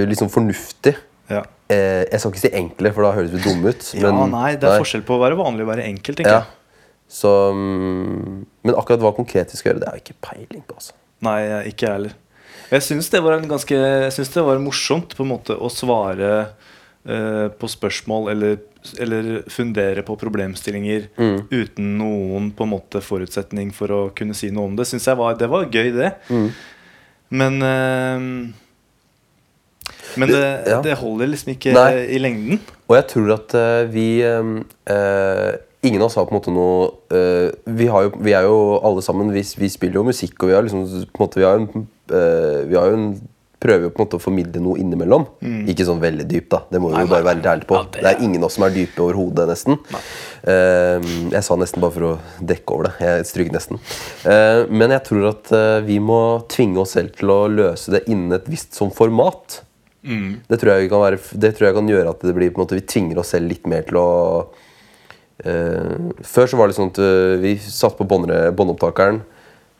liksom 0.00 0.30
fornuftig. 0.32 0.96
Ja. 1.30 1.42
Eh, 1.68 2.04
jeg 2.10 2.20
skal 2.22 2.32
ikke 2.32 2.44
si 2.46 2.52
enkle, 2.56 2.92
for 2.94 3.06
da 3.06 3.12
høres 3.16 3.32
vi 3.34 3.42
dumme 3.44 3.72
ut. 3.74 3.88
ja, 3.94 4.10
nei, 4.12 4.56
det 4.56 4.68
er 4.70 4.78
forskjell 4.80 5.04
på 5.06 5.16
å 5.18 5.22
være 5.22 5.38
vanlig 5.38 5.66
og 5.66 5.72
være 5.74 5.86
enkel, 5.88 6.14
tenker 6.18 6.32
Ja. 6.32 6.44
jeg. 6.44 6.52
Så, 7.08 7.30
mm, 7.54 8.46
men 8.66 8.74
akkurat 8.74 8.98
hva 9.02 9.12
konkret 9.14 9.52
vi 9.52 9.58
skal 9.60 9.72
gjøre, 9.72 9.80
det 9.84 9.88
er 9.88 9.98
jeg 9.98 10.04
ikke 10.04 10.20
peiling 10.26 10.62
på. 10.66 10.74
Altså. 10.74 10.92
Nei, 11.22 11.38
ikke 11.70 11.86
jeg 11.86 11.92
heller. 11.92 12.14
Jeg 12.70 12.82
syns 12.82 13.10
det 13.12 13.20
det 14.34 14.42
var 14.46 14.58
morsomt 14.58 15.14
på 15.14 15.22
en 15.22 15.30
måte 15.30 15.54
å 15.54 15.70
svare 15.70 16.48
på 17.06 17.68
spørsmål 17.70 18.30
eller, 18.32 18.56
eller 18.98 19.42
fundere 19.52 20.02
på 20.02 20.16
problemstillinger 20.18 21.08
Mm. 21.16 21.36
uten 21.52 21.92
noen 21.98 22.48
på 22.56 22.64
en 22.66 22.72
måte 22.72 22.98
forutsetning 23.02 23.70
for 23.72 23.88
å 23.94 24.00
kunne 24.14 24.34
si 24.34 24.50
noe 24.50 24.66
om 24.66 24.76
det. 24.76 24.86
Synes 24.90 25.06
jeg 25.06 25.16
var, 25.16 25.34
Det 25.38 25.48
var 25.48 25.66
gøy, 25.70 25.92
det. 25.94 26.12
Mm. 26.28 26.48
Men 27.30 27.62
uh, 27.62 28.52
Men 30.16 30.28
det, 30.28 30.42
Ja. 30.66 30.80
det 30.82 30.96
holder 30.98 31.26
liksom 31.28 31.52
ikke 31.54 31.72
Nei. 31.76 32.06
i 32.16 32.18
lengden. 32.18 32.60
Og 32.88 32.96
jeg 32.96 33.06
tror 33.12 33.32
at 33.36 33.54
uh, 33.54 33.84
vi 33.92 34.22
eh, 34.22 34.50
eh, 34.90 35.52
Ingen 35.86 36.00
av 36.02 36.06
oss 36.08 36.16
har 36.18 36.24
på 36.26 36.32
en 36.34 36.38
måte 36.40 36.50
noe 36.54 36.86
eh, 37.14 37.52
vi, 37.66 37.86
har 37.86 38.06
jo, 38.08 38.12
vi 38.24 38.32
er 38.34 38.42
jo 38.48 38.56
alle 38.82 39.02
sammen 39.04 39.28
Vi, 39.34 39.42
vi 39.60 39.68
spiller 39.70 40.00
jo 40.00 40.06
musikk, 40.08 40.34
og 40.42 40.48
vi 40.50 40.54
har 40.56 40.64
liksom 40.66 40.86
på 41.12 41.20
en 41.20 41.26
måte, 41.26 41.38
Vi 41.38 41.44
har 41.46 41.58
jo 41.58 41.66
en, 41.66 41.86
eh, 42.10 42.60
vi 42.66 42.74
har 42.80 42.88
jo 42.90 42.96
en 42.96 43.28
prøver 43.62 43.86
jo 43.86 43.90
på 43.92 44.02
en 44.02 44.06
måte 44.06 44.18
å 44.18 44.22
formidle 44.22 44.60
noe 44.62 44.80
innimellom. 44.82 45.26
Ikke 45.72 45.86
sånn 45.88 46.02
veldig 46.02 46.26
dypt, 46.28 46.50
da. 46.52 46.62
Det 46.70 46.80
må 46.82 46.90
vi 46.90 46.96
Mm. 46.96 47.04
Jo 47.06 47.12
bare 47.12 47.24
være 47.24 47.38
litt 47.40 47.50
ærlige 47.52 47.68
på. 47.70 47.78
Ja, 47.78 47.84
det 47.92 48.02
det, 48.02 48.10
er 48.12 48.24
ingen 48.24 48.42
av 48.42 48.48
oss 48.48 48.58
som 48.58 48.64
er 48.64 48.74
dype 48.74 49.02
overhodet, 49.02 49.48
nesten. 49.48 49.78
Uh, 50.46 51.00
jeg 51.32 51.42
sa 51.42 51.56
nesten 51.56 51.80
bare 51.80 51.94
for 51.96 52.08
å 52.10 52.18
dekke 52.40 52.74
over 52.74 52.90
det. 52.90 52.94
Jeg 53.00 53.28
stryker 53.32 53.56
nesten. 53.56 53.80
Uh, 54.26 54.66
men 54.68 54.92
jeg 54.92 55.04
tror 55.08 55.30
at 55.32 55.52
uh, 55.52 55.80
vi 55.86 55.98
må 55.98 56.20
tvinge 56.52 56.82
oss 56.84 56.96
selv 56.98 57.16
til 57.16 57.32
å 57.32 57.46
løse 57.48 57.96
det 57.96 58.04
innen 58.06 58.36
et 58.36 58.50
visst 58.50 58.76
sånn 58.76 58.92
format. 58.94 59.62
Det 60.06 60.58
tror, 60.62 60.86
være, 61.02 61.18
det 61.34 61.52
tror 61.56 61.66
jeg 61.66 61.74
kan 61.74 61.88
gjøre 61.90 62.12
at 62.14 62.20
det 62.22 62.34
blir 62.36 62.52
på 62.52 62.60
en 62.60 62.66
måte, 62.66 62.78
vi 62.78 62.86
tvinger 62.86 63.18
oss 63.18 63.32
selv 63.34 63.50
litt 63.50 63.66
mer 63.66 63.86
til 63.88 63.98
å 63.98 64.10
eh, 65.42 65.96
Før 66.22 66.50
så 66.50 66.60
var 66.60 66.70
det 66.70 66.76
sånn 66.78 66.92
at 66.92 67.00
eh, 67.02 67.38
vi 67.42 67.56
satt 67.58 67.98
på 67.98 68.06
båndopptakeren. 68.06 69.24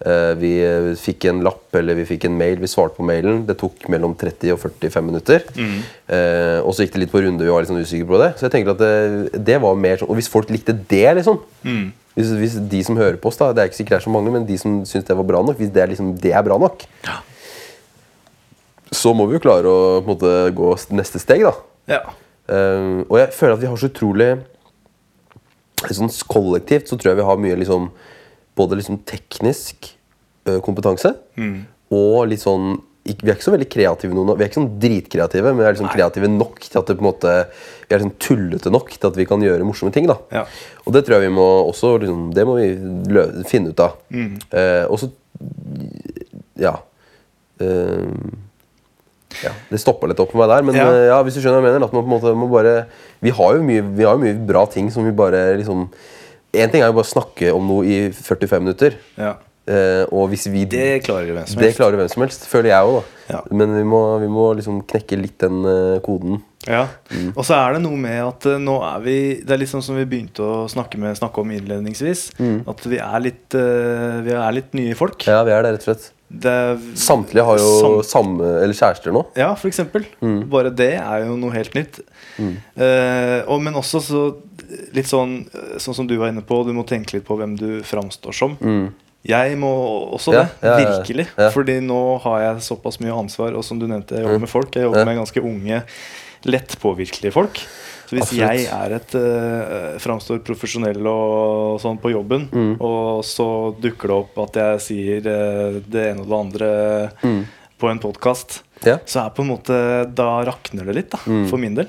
Eh, 0.05 0.33
vi 0.41 0.53
eh, 0.65 0.93
fikk 1.01 1.29
en 1.31 1.43
lapp 1.47 1.77
eller 1.79 1.99
vi 1.99 2.07
fikk 2.09 2.27
en 2.29 2.37
mail, 2.39 2.59
vi 2.61 2.71
svarte 2.71 2.99
på 2.99 3.07
mailen. 3.07 3.45
Det 3.49 3.59
tok 3.61 3.87
mellom 3.93 4.17
30 4.19 4.55
og 4.55 4.61
45 4.63 5.07
minutter. 5.07 5.47
Eh, 5.57 6.59
og 6.61 6.75
så 6.75 6.85
gikk 6.85 6.97
det 6.97 7.05
litt 7.05 7.15
på 7.15 7.23
runde, 7.25 7.45
vi 7.45 7.53
var 7.53 7.65
litt 7.65 7.73
sånn 7.73 7.85
usikre 7.85 8.11
på 8.11 8.21
det. 8.23 8.33
Så 8.37 8.49
jeg 8.49 8.57
tenker 8.57 8.75
at 8.75 8.83
det, 8.83 9.45
det 9.47 9.61
var 9.63 9.79
mer 9.79 10.01
sånn 10.01 10.11
Og 10.13 10.19
hvis 10.21 10.33
folk 10.33 10.51
likte 10.53 10.77
det, 10.77 11.07
liksom 11.21 11.41
hvis, 12.17 12.33
hvis 12.41 12.59
de 12.73 12.83
som 12.85 12.97
hører 12.97 13.19
på 13.21 13.29
oss, 13.29 13.37
da 13.37 13.51
Det 13.53 13.63
er 13.63 13.71
ikke 13.71 13.77
sikkert 13.83 13.99
det 13.99 14.01
er 14.01 14.07
så 14.07 14.13
mange, 14.15 14.33
men 14.33 14.47
de 14.49 14.57
som 14.61 14.79
syns 14.89 15.05
det 15.05 15.17
var 15.19 15.29
bra 15.29 15.43
nok, 15.45 15.59
hvis 15.61 15.73
det 15.73 15.83
er, 15.83 15.91
liksom, 15.93 16.15
det 16.21 16.33
er 16.33 16.45
bra 16.47 16.57
nok, 16.61 16.87
så 18.95 19.13
må 19.13 19.27
vi 19.29 19.37
jo 19.37 19.43
klare 19.45 19.69
å 19.69 19.81
på 20.01 20.07
en 20.07 20.13
måte, 20.15 20.37
gå 20.57 20.71
neste 20.97 21.21
steg, 21.21 21.45
da. 21.45 21.53
Ja. 21.91 22.03
Eh, 22.49 23.03
og 23.05 23.19
jeg 23.21 23.35
føler 23.37 23.57
at 23.57 23.65
vi 23.65 23.69
har 23.69 23.81
så 23.81 23.91
utrolig 23.91 24.31
sånn 25.93 26.11
Kollektivt 26.31 26.89
så 26.89 26.97
tror 26.97 27.13
jeg 27.13 27.21
vi 27.21 27.27
har 27.27 27.41
mye 27.43 27.59
liksom 27.61 27.91
Både 28.57 28.79
liksom 28.81 28.99
teknisk 29.05 29.93
kompetanse 30.47 30.61
kompetanse 30.63 31.11
og 31.91 32.29
litt 32.31 32.41
sånn 32.43 32.77
Vi 33.07 33.15
er 33.31 33.35
ikke 33.37 33.45
så 33.47 33.53
veldig 33.55 33.67
kreative 33.71 34.15
noen 34.15 34.37
Vi 34.39 34.45
er 34.45 34.49
ikke 34.49 34.61
sånn 34.61 34.79
dritkreative, 34.83 35.51
men 35.51 35.59
vi 35.59 35.67
er 35.67 35.75
liksom 35.75 35.91
kreative 35.91 36.29
nok 36.31 36.61
til 36.63 36.79
at 36.81 36.87
det 36.87 36.97
på 36.99 37.03
en 37.05 37.09
måte 37.11 37.33
Vi 37.87 37.95
er 37.95 37.99
liksom 38.01 38.15
tullete 38.23 38.71
nok 38.75 38.91
til 38.95 39.09
at 39.11 39.17
vi 39.19 39.27
kan 39.27 39.43
gjøre 39.43 39.67
morsomme 39.67 39.93
ting. 39.95 40.07
da 40.07 40.17
Ja. 40.33 40.45
Og 40.87 40.93
det 40.95 41.05
tror 41.07 41.19
jeg 41.21 41.29
vi 41.31 41.35
må 41.37 41.47
også 41.67 41.97
liksom, 42.03 42.33
Det 42.35 42.47
må 42.47 42.55
vi 42.59 43.45
finne 43.51 43.71
ut 43.75 43.81
av. 43.81 43.99
Eh, 44.53 44.87
og 44.91 44.99
så 45.03 45.11
Ja. 46.57 46.77
Eh, 47.61 48.07
ja, 49.45 49.51
det 49.71 49.81
stoppa 49.83 50.07
litt 50.09 50.21
opp 50.23 50.31
for 50.33 50.41
meg 50.41 50.49
der. 50.49 50.63
Men 50.63 50.75
Ja. 50.75 50.87
eh, 50.91 51.07
ja, 51.11 51.23
hvis 51.23 51.35
du 51.35 51.41
skjønner 51.43 51.61
hva 51.61 51.73
jeg 51.73 51.81
mener. 51.81 52.07
Måte 52.07 52.35
må 52.35 52.49
bare 52.51 52.87
Vi 53.23 53.31
har 53.31 53.55
jo 53.57 53.63
mye, 53.63 53.83
vi 53.97 54.05
har 54.05 54.17
mye 54.17 54.47
bra 54.47 54.65
ting 54.67 54.91
som 54.91 55.05
vi 55.05 55.11
bare 55.11 55.57
liksom 55.59 55.89
Én 56.57 56.73
ting 56.73 56.83
er 56.83 56.91
jo 56.91 56.97
bare 56.97 57.07
å 57.07 57.15
snakke 57.15 57.53
om 57.55 57.69
noe 57.69 57.85
i 57.85 57.99
45 58.15 58.65
minutter. 58.65 58.97
Ja. 59.21 59.35
Eh, 59.67 60.05
og 60.15 60.29
hvis 60.31 60.47
vi 60.47 60.63
Det 60.71 61.03
klarer 61.03 61.33
hvem 61.35 61.47
som 61.47 61.59
helst. 61.59 61.63
Det 61.63 61.79
klarer 61.79 61.99
hvem 61.99 62.11
som 62.13 62.23
helst. 62.23 62.45
Føler 62.47 62.71
jeg 62.71 62.87
òg, 62.87 62.99
da. 63.01 63.23
Ja. 63.35 63.41
Men 63.51 63.75
vi 63.75 63.83
må, 63.83 64.03
vi 64.23 64.29
må 64.31 64.53
liksom 64.55 64.79
knekke 64.87 65.19
litt 65.19 65.41
den 65.43 65.65
eh, 65.67 65.97
koden. 66.07 66.39
Ja. 66.67 66.85
Mm. 67.11 67.33
Og 67.35 67.43
så 67.47 67.57
er 67.59 67.77
det 67.77 67.83
noe 67.85 67.99
med 67.99 68.19
at 68.25 68.47
uh, 68.51 68.57
nå 68.59 68.81
er 68.83 69.03
vi 69.05 69.17
Det 69.47 69.55
er 69.55 69.61
litt 69.61 69.71
sånn 69.71 69.85
som 69.87 69.95
vi 69.95 70.03
begynte 70.09 70.43
å 70.43 70.65
snakke, 70.71 70.99
med, 70.99 71.15
snakke 71.19 71.43
om 71.43 71.53
innledningsvis. 71.55 72.25
At 72.67 72.83
vi 72.91 72.99
er 72.99 73.23
litt 73.23 73.55
uh, 73.55 74.19
Vi 74.27 74.35
er 74.35 74.57
litt 74.57 74.75
nye 74.75 74.97
folk. 74.99 75.21
Mm. 75.23 75.31
Ja, 75.31 75.45
vi 75.47 75.55
er 75.55 75.63
det, 75.63 75.77
rett 75.77 75.87
og 75.87 75.91
slett. 75.93 76.09
Det 76.27 76.51
er- 76.51 76.81
Samtlige 76.99 77.45
har 77.47 77.61
jo 77.63 77.71
samt... 77.79 78.09
samme 78.11 78.49
Eller 78.65 78.75
kjærester 78.75 79.15
nå. 79.15 79.23
Ja, 79.39 79.53
for 79.55 79.71
eksempel. 79.71 80.07
Mm. 80.19 80.41
Bare 80.51 80.75
det 80.75 80.97
er 80.99 81.27
jo 81.29 81.37
noe 81.39 81.55
helt 81.55 81.75
nytt. 81.79 82.01
Uh, 82.41 83.47
og, 83.47 83.61
men 83.63 83.79
også 83.79 84.03
så 84.03 84.25
litt 84.95 85.07
sånn 85.07 85.47
Sånn 85.79 85.95
som 85.95 86.07
du 86.07 86.17
var 86.17 86.29
inne 86.33 86.43
på, 86.43 86.63
du 86.67 86.73
må 86.73 86.85
tenke 86.87 87.15
litt 87.19 87.25
på 87.27 87.37
hvem 87.39 87.57
du 87.59 87.83
framstår 87.87 88.35
som. 88.35 88.57
Jeg 89.27 89.57
må 89.59 89.71
også 90.15 90.33
Mm. 90.33 90.37
Det. 90.37 90.49
ja, 90.63 90.69
ja, 90.69 90.79
ja. 90.79 90.87
Virkelig. 91.01 91.27
Ja. 91.37 91.51
Fordi 91.51 91.81
nå 91.83 92.19
har 92.23 92.41
jeg 92.45 92.63
såpass 92.63 93.01
mye 93.01 93.13
ansvar, 93.17 93.55
og 93.59 93.65
som 93.65 93.79
du 93.79 93.87
nevnte, 93.87 94.15
jeg 94.15 94.23
jobber 94.25 94.39
med 94.45 94.49
folk. 94.49 94.71
Jeg 94.75 94.85
jobber 94.87 95.05
med 95.05 95.17
ganske 95.19 95.43
unge, 95.43 95.83
lett 96.45 96.77
påvirkelige 96.81 97.33
folk. 97.35 97.59
Så 98.07 98.15
hvis 98.15 98.23
Absolutt. 98.23 98.53
jeg 98.55 98.69
er 98.71 98.93
et 98.95 99.15
uh, 99.19 99.99
framstår 99.99 100.39
profesjonell 100.47 101.03
og 101.11 101.81
sånn 101.83 101.99
på 101.99 102.13
jobben, 102.13 102.47
Mm. 102.53 102.77
og 102.81 103.25
så 103.27 103.75
dukker 103.83 104.07
det 104.07 104.17
opp 104.17 104.39
at 104.45 104.53
jeg 104.55 104.81
sier 104.81 105.27
uh, 105.27 105.81
det 105.91 106.13
ene 106.13 106.23
og 106.23 106.29
det 106.31 106.39
andre 106.39 106.71
på 107.79 107.91
en 107.91 107.99
podkast, 107.99 108.63
Mm. 108.85 109.01
Så 109.09 109.25
er 109.25 109.31
på 109.33 109.41
en 109.41 109.49
måte 109.49 110.15
Da 110.15 110.45
rakner 110.45 110.85
det 110.85 110.95
litt, 110.95 111.11
da, 111.11 111.19
Mm. 111.27 111.49
for 111.49 111.57
min 111.57 111.75
del. 111.75 111.89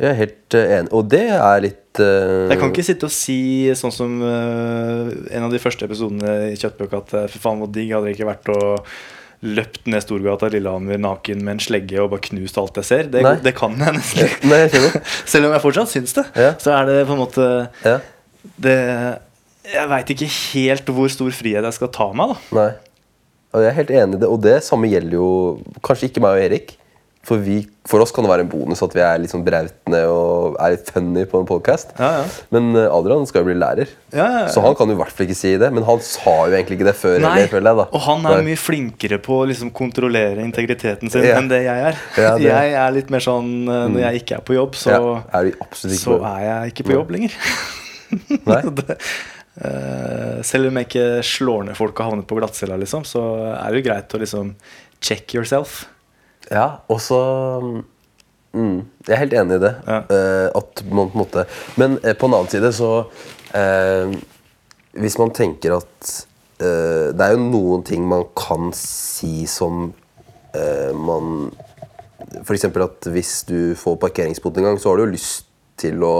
Jeg 0.00 0.08
er 0.08 0.18
helt 0.18 0.56
eh, 0.58 0.74
enig. 0.78 0.92
Og 0.96 1.08
det 1.12 1.24
er 1.36 1.64
litt 1.64 2.00
uh... 2.00 2.50
Jeg 2.50 2.58
kan 2.60 2.72
ikke 2.72 2.84
sitte 2.86 3.08
og 3.08 3.14
si 3.14 3.38
sånn 3.78 3.94
som 3.94 4.14
uh, 4.24 5.10
en 5.30 5.48
av 5.48 5.52
de 5.52 5.60
første 5.62 5.84
episodene 5.86 6.52
i 6.52 6.58
Kjøttbøk 6.58 6.94
at 7.02 7.16
for 7.34 7.42
faen, 7.42 7.60
hvor 7.62 7.70
digg 7.72 7.92
hadde 7.92 8.08
det 8.08 8.16
ikke 8.16 8.30
vært 8.30 8.52
å 8.54 8.62
løpt 9.42 9.88
ned 9.90 10.04
Storgata 10.04 10.46
Lillehammer 10.52 11.00
naken 11.02 11.42
med 11.42 11.56
en 11.56 11.62
slegge 11.62 11.98
og 11.98 12.12
bare 12.12 12.22
knust 12.28 12.58
alt 12.62 12.78
jeg 12.78 12.88
ser. 12.88 13.10
Det, 13.10 13.22
det 13.42 13.54
kan 13.58 13.74
jeg 13.74 13.96
nesten 13.98 14.28
ikke. 14.28 14.50
Nei, 14.52 14.60
jeg. 14.70 15.02
Selv 15.34 15.48
om 15.48 15.56
jeg 15.56 15.64
fortsatt 15.64 15.90
syns 15.90 16.14
det, 16.18 16.26
Ja. 16.38 16.52
så 16.62 16.76
er 16.76 16.88
det 16.88 16.98
på 17.08 17.16
en 17.16 17.22
måte 17.24 17.48
Ja. 17.82 17.96
det, 18.62 18.78
Jeg 19.72 19.90
veit 19.90 20.14
ikke 20.14 20.30
helt 20.30 20.94
hvor 20.94 21.10
stor 21.10 21.34
frihet 21.34 21.66
jeg 21.66 21.78
skal 21.78 21.90
ta 21.94 22.08
meg, 22.14 22.34
da. 22.34 22.58
Nei. 22.60 22.70
Og 23.52 23.60
jeg 23.60 23.68
er 23.68 23.76
helt 23.76 23.92
enig 23.92 24.16
i 24.16 24.22
det. 24.22 24.30
Og 24.30 24.40
det 24.42 24.56
samme 24.64 24.88
gjelder 24.88 25.18
jo 25.18 25.28
kanskje 25.84 26.08
ikke 26.08 26.22
meg 26.24 26.38
og 26.38 26.46
Erik. 26.46 26.76
For, 27.22 27.38
vi, 27.38 27.60
for 27.86 28.02
oss 28.02 28.10
kan 28.10 28.24
det 28.26 28.32
være 28.32 28.42
en 28.42 28.48
bonus 28.50 28.80
at 28.82 28.94
vi 28.96 29.02
er 29.06 29.20
litt 29.22 29.30
sånn 29.30 29.44
brautende 29.46 30.00
og 30.10 30.56
er 30.58 30.72
litt 30.74 30.88
funny 30.90 31.22
på 31.30 31.38
en 31.38 31.46
podkast. 31.46 31.92
Ja, 31.94 32.08
ja. 32.18 32.22
Men 32.50 32.72
eh, 32.74 32.88
Adrian 32.90 33.22
skal 33.30 33.44
jo 33.44 33.46
bli 33.52 33.54
lærer, 33.60 33.92
Ja, 34.10 34.48
så 34.50 34.58
han 34.64 34.74
kan 34.74 34.90
jo 34.90 34.96
i 34.96 34.98
hvert 34.98 35.14
fall 35.14 35.28
ikke 35.28 35.36
si 35.38 35.52
det. 35.62 35.68
Men 35.76 35.86
han 35.86 36.02
sa 36.02 36.34
jo 36.48 36.56
egentlig 36.56 36.80
ikke 36.80 36.88
det 36.88 36.96
før 36.98 37.20
Nei, 37.22 37.36
heller, 37.44 37.62
jeg. 37.70 37.78
da 37.78 37.86
og 37.94 38.02
han 38.08 38.26
er 38.26 38.40
Nei. 38.40 38.48
mye 38.50 38.58
flinkere 38.58 39.20
på 39.22 39.38
å 39.38 39.46
liksom 39.52 39.70
kontrollere 39.70 40.42
integriteten 40.42 41.14
sin 41.14 41.28
enn 41.30 41.46
det 41.52 41.62
jeg 41.68 41.86
er. 41.92 42.00
Det- 42.18 42.42
Jeg 42.48 42.74
er 42.82 42.96
litt 42.98 43.14
mer 43.14 43.22
sånn 43.22 43.52
eh, 43.70 43.84
Når 43.94 44.02
jeg 44.08 44.24
ikke 44.24 44.40
er 44.40 44.44
på 44.50 44.58
jobb, 44.58 44.74
så, 44.82 44.90
ja, 44.96 45.14
er 45.38 45.52
ikke 45.54 45.94
så 45.94 46.16
på- 46.18 46.20
er 46.32 46.42
jeg 46.48 46.74
ikke 46.74 46.88
på 46.90 46.96
jobb 46.98 47.14
lenger. 47.14 47.38
Det, 48.82 48.98
eh, 49.62 50.42
selv 50.42 50.68
om 50.72 50.82
jeg 50.82 50.90
ikke 50.90 51.06
slår 51.26 51.66
ned 51.70 51.78
folk 51.78 51.94
og 52.02 52.10
havner 52.10 52.26
på 52.26 52.38
glattcella, 52.42 52.76
liksom, 52.82 53.06
så 53.06 53.22
er 53.54 53.70
det 53.70 53.82
jo 53.82 53.88
greit 53.92 54.18
å 54.18 54.20
liksom 54.26 54.54
check 55.02 55.34
yourself. 55.38 55.84
Ja, 56.52 56.66
og 56.92 56.98
så 57.00 57.18
mm, 58.52 58.78
Jeg 59.08 59.14
er 59.14 59.20
helt 59.22 59.36
enig 59.40 59.56
i 59.56 59.62
det. 59.62 59.72
Ja. 59.88 60.00
Eh, 60.12 60.48
at 60.58 60.82
man 60.90 61.08
på 61.08 61.16
en 61.16 61.22
måte 61.22 61.44
Men 61.80 61.98
eh, 62.04 62.12
på 62.18 62.28
en 62.28 62.36
annen 62.36 62.50
side 62.52 62.72
så 62.76 62.90
eh, 63.56 64.12
Hvis 65.00 65.16
man 65.20 65.32
tenker 65.32 65.78
at 65.78 66.10
eh, 66.60 67.08
Det 67.16 67.24
er 67.24 67.36
jo 67.38 67.46
noen 67.46 67.84
ting 67.88 68.04
man 68.08 68.26
kan 68.36 68.70
si 68.76 69.46
som 69.50 69.88
eh, 70.54 70.92
man 70.92 71.48
F.eks. 72.44 72.64
at 72.70 73.08
hvis 73.12 73.32
du 73.48 73.74
får 73.76 73.98
parkeringsbot 74.00 74.56
en 74.56 74.64
gang, 74.70 74.78
så 74.80 74.88
har 74.92 74.96
du 74.96 75.02
jo 75.04 75.12
lyst 75.12 75.48
til 75.80 76.04
å 76.06 76.14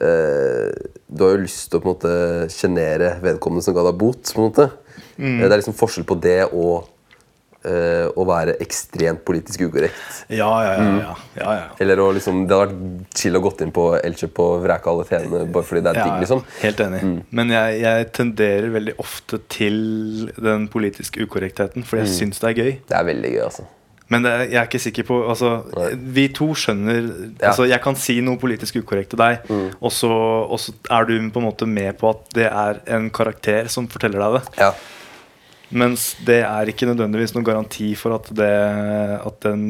eh, 0.00 0.70
Du 1.08 1.24
har 1.24 1.34
jo 1.34 1.42
lyst 1.42 1.66
til 1.68 1.80
å 1.80 1.82
på 1.82 1.88
en 1.88 1.94
måte 1.96 2.12
sjenere 2.54 3.16
vedkommende 3.24 3.64
som 3.66 3.76
ga 3.76 3.84
deg 3.88 3.98
bot. 4.00 4.22
på 4.34 4.44
en 4.44 4.50
måte 4.50 4.68
Mm. 5.18 5.40
Det 5.40 5.46
er 5.48 5.58
liksom 5.58 5.74
forskjell 5.74 6.04
på 6.06 6.14
det 6.22 6.44
og 6.54 6.86
å 7.64 8.24
være 8.28 8.54
ekstremt 8.62 9.24
politisk 9.26 9.64
ukorrekt. 9.66 10.20
Ja, 10.30 10.48
ja, 10.62 10.74
ja. 10.78 10.90
ja, 11.02 11.14
ja, 11.40 11.54
ja. 11.58 11.64
Eller 11.82 12.00
å 12.00 12.10
liksom, 12.14 12.44
Det 12.48 12.54
hadde 12.54 12.76
vært 12.76 13.16
chill 13.18 13.36
å 13.36 13.42
gått 13.44 13.64
inn 13.64 13.72
på 13.74 13.88
Elkjøp 13.98 14.38
og 14.44 14.62
vreke 14.62 14.92
alle 14.92 15.06
fenene 15.08 15.42
bare 15.52 15.66
fordi 15.66 15.82
det 15.84 15.94
er 15.94 15.98
digg. 16.04 16.20
liksom 16.22 16.44
Helt 16.62 16.84
enig. 16.84 17.00
Men 17.34 17.50
jeg, 17.52 17.80
jeg 17.82 18.10
tenderer 18.20 18.70
veldig 18.76 18.94
ofte 19.02 19.40
til 19.50 20.30
den 20.38 20.68
politiske 20.72 21.26
ukorrektheten, 21.26 21.84
for 21.88 22.00
jeg 22.00 22.14
syns 22.14 22.38
det 22.44 22.52
er 22.52 22.62
gøy. 22.62 22.72
Det 22.88 22.96
er 23.00 23.10
veldig 23.10 23.34
gøy, 23.34 23.42
altså. 23.48 23.66
Men 24.08 24.24
det, 24.24 24.30
jeg 24.48 24.56
er 24.56 24.68
ikke 24.70 24.80
sikker 24.80 25.04
på 25.04 25.16
altså, 25.28 25.50
Vi 26.16 26.28
to 26.32 26.46
skjønner 26.56 26.96
Ja. 26.96 27.02
Mm. 27.02 27.34
altså, 27.50 27.66
Jeg 27.68 27.82
kan 27.84 27.98
si 28.00 28.20
noe 28.24 28.40
politisk 28.40 28.78
ukorrekt 28.80 29.12
til 29.12 29.20
deg, 29.20 29.50
og, 29.80 29.90
så, 29.92 30.08
og 30.48 30.60
så 30.62 30.72
er 30.94 31.08
du 31.10 31.16
på 31.34 31.42
en 31.42 31.48
måte 31.50 31.68
med 31.68 31.98
på 32.00 32.14
at 32.14 32.22
det 32.38 32.46
er 32.48 32.80
en 32.96 33.10
karakter 33.12 33.68
som 33.72 33.88
forteller 33.90 34.22
deg 34.24 34.38
det. 34.38 34.62
Ja. 34.62 34.70
Mens 35.68 36.14
det 36.24 36.38
er 36.46 36.70
ikke 36.70 36.86
nødvendigvis 36.88 37.34
noen 37.34 37.44
garanti 37.44 37.90
for 37.98 38.16
at, 38.16 38.30
det, 38.36 38.52
at 39.20 39.42
den, 39.44 39.66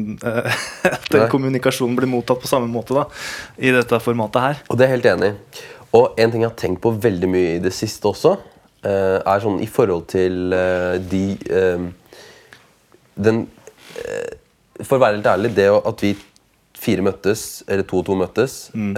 at 0.95 1.09
den 1.11 1.27
kommunikasjonen 1.31 1.97
blir 1.97 2.09
mottatt 2.11 2.39
på 2.39 2.51
samme 2.51 2.69
måte 2.71 2.95
da 2.95 3.03
i 3.59 3.73
dette 3.75 3.99
formatet 4.03 4.45
her. 4.45 4.63
Og 4.69 4.79
det 4.79 4.85
er 4.85 4.93
jeg 4.93 4.99
helt 4.99 5.11
enig 5.13 5.33
i. 5.33 5.65
Og 5.97 6.21
en 6.21 6.31
ting 6.31 6.43
jeg 6.45 6.51
har 6.51 6.59
tenkt 6.59 6.83
på 6.83 6.93
veldig 7.01 7.29
mye 7.31 7.51
i 7.57 7.61
det 7.63 7.73
siste 7.75 8.07
også, 8.07 8.35
eh, 8.85 9.17
er 9.19 9.43
sånn 9.43 9.59
i 9.63 9.69
forhold 9.69 10.05
til 10.11 10.53
eh, 10.53 10.95
de 11.11 11.23
eh, 11.49 11.87
Den 13.19 13.47
For 14.85 14.95
å 14.95 15.01
være 15.01 15.17
helt 15.17 15.27
ærlig, 15.27 15.49
det 15.57 15.67
at 15.67 16.03
vi 16.05 16.13
fire 16.79 17.03
møttes, 17.03 17.65
eller 17.67 17.83
to 17.83 17.97
og 17.99 18.05
to 18.07 18.15
møttes, 18.15 18.53
mm. 18.71 18.93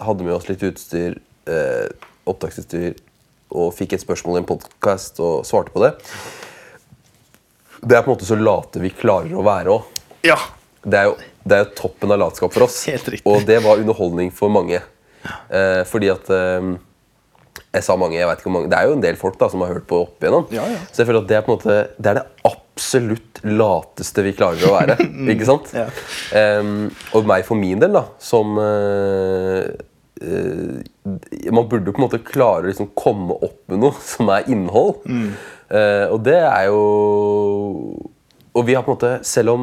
hadde 0.00 0.24
med 0.24 0.32
oss 0.32 0.46
litt 0.48 0.62
utstyr, 0.64 1.18
opptaksutstyr, 2.24 2.94
og 3.52 3.72
fikk 3.76 3.96
et 3.96 4.04
spørsmål 4.04 4.38
i 4.38 4.42
en 4.42 4.48
podkast 4.48 5.20
og 5.22 5.44
svarte 5.48 5.72
på 5.74 5.82
det 5.84 5.92
Det 7.82 7.96
er 7.96 8.04
på 8.04 8.10
en 8.10 8.14
måte 8.14 8.28
så 8.28 8.38
late 8.38 8.82
vi 8.82 8.92
klarer 8.94 9.34
å 9.36 9.44
være 9.46 9.74
òg. 9.74 10.02
Ja. 10.26 10.38
Det 10.82 10.98
er 10.98 11.10
jo, 11.10 11.16
det 11.46 11.56
er 11.56 11.64
jo 11.64 11.74
toppen 11.78 12.14
av 12.14 12.20
latskap 12.22 12.54
for 12.54 12.66
oss. 12.66 12.80
Helt 12.90 13.08
riktig. 13.14 13.26
Og 13.28 13.44
det 13.46 13.58
var 13.64 13.82
underholdning 13.82 14.32
for 14.34 14.52
mange. 14.54 14.80
Eh, 15.22 15.82
fordi 15.86 16.08
at 16.10 16.30
eh, 16.34 16.72
Jeg 17.76 17.84
sa 17.86 17.94
mange, 17.94 18.16
jeg 18.18 18.26
vet 18.26 18.40
ikke 18.40 18.48
hvor 18.48 18.56
mange 18.56 18.70
Det 18.72 18.74
er 18.74 18.88
jo 18.88 18.96
en 18.96 19.04
del 19.04 19.18
folk 19.20 19.36
da 19.38 19.46
som 19.52 19.62
har 19.62 19.70
hørt 19.70 19.86
på 19.90 20.00
opp 20.02 20.24
igjennom. 20.24 20.48
Ja, 20.54 20.64
ja. 20.66 20.80
Så 20.90 21.02
jeg 21.02 21.10
føler 21.10 21.22
at 21.22 21.28
det 21.30 21.36
er 21.38 21.44
på 21.46 21.52
en 21.52 21.58
måte 21.60 21.76
Det 21.94 22.10
er 22.10 22.18
det 22.18 22.24
absolutt 22.50 23.42
lateste 23.46 24.24
vi 24.26 24.34
klarer 24.34 24.66
å 24.66 24.74
være. 24.74 24.96
ikke 25.34 25.46
sant? 25.46 25.70
Ja. 25.76 25.86
Em, 26.38 26.88
og 27.14 27.26
meg 27.28 27.46
for 27.46 27.58
min 27.58 27.82
del, 27.82 27.94
da, 27.94 28.06
som 28.22 28.58
eh, 28.62 29.70
Man 31.04 31.66
burde 31.68 31.90
på 31.90 31.98
en 31.98 32.04
måte 32.06 32.20
klare 32.22 32.62
å 32.66 32.70
liksom 32.70 32.92
komme 32.94 33.34
opp 33.42 33.58
med 33.72 33.80
noe 33.82 33.96
som 34.12 34.28
er 34.30 34.46
innhold. 34.52 35.02
Eh, 35.72 36.06
og 36.12 36.20
det 36.26 36.38
er 36.44 36.66
jo 36.68 36.82
Og 38.52 38.66
vi 38.68 38.74
har 38.76 38.84
på 38.84 38.92
en 38.92 38.98
måte, 38.98 39.12
selv 39.24 39.54
om 39.54 39.62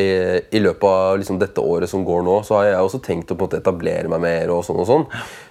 eh, 0.00 0.40
i 0.50 0.60
løpet 0.62 0.86
av 0.88 1.18
liksom 1.20 1.38
dette 1.38 1.60
året 1.60 1.90
som 1.90 2.04
går 2.06 2.22
nå, 2.24 2.38
så 2.48 2.56
har 2.58 2.70
jeg 2.70 2.86
også 2.86 3.02
tenkt 3.04 3.30
å 3.30 3.36
på 3.36 3.44
en 3.44 3.50
måte 3.50 3.60
etablere 3.60 4.08
meg 4.08 4.22
mer. 4.24 4.52
og 4.54 4.64
sånn 4.64 4.80
og 4.80 4.88
sånn 4.88 5.04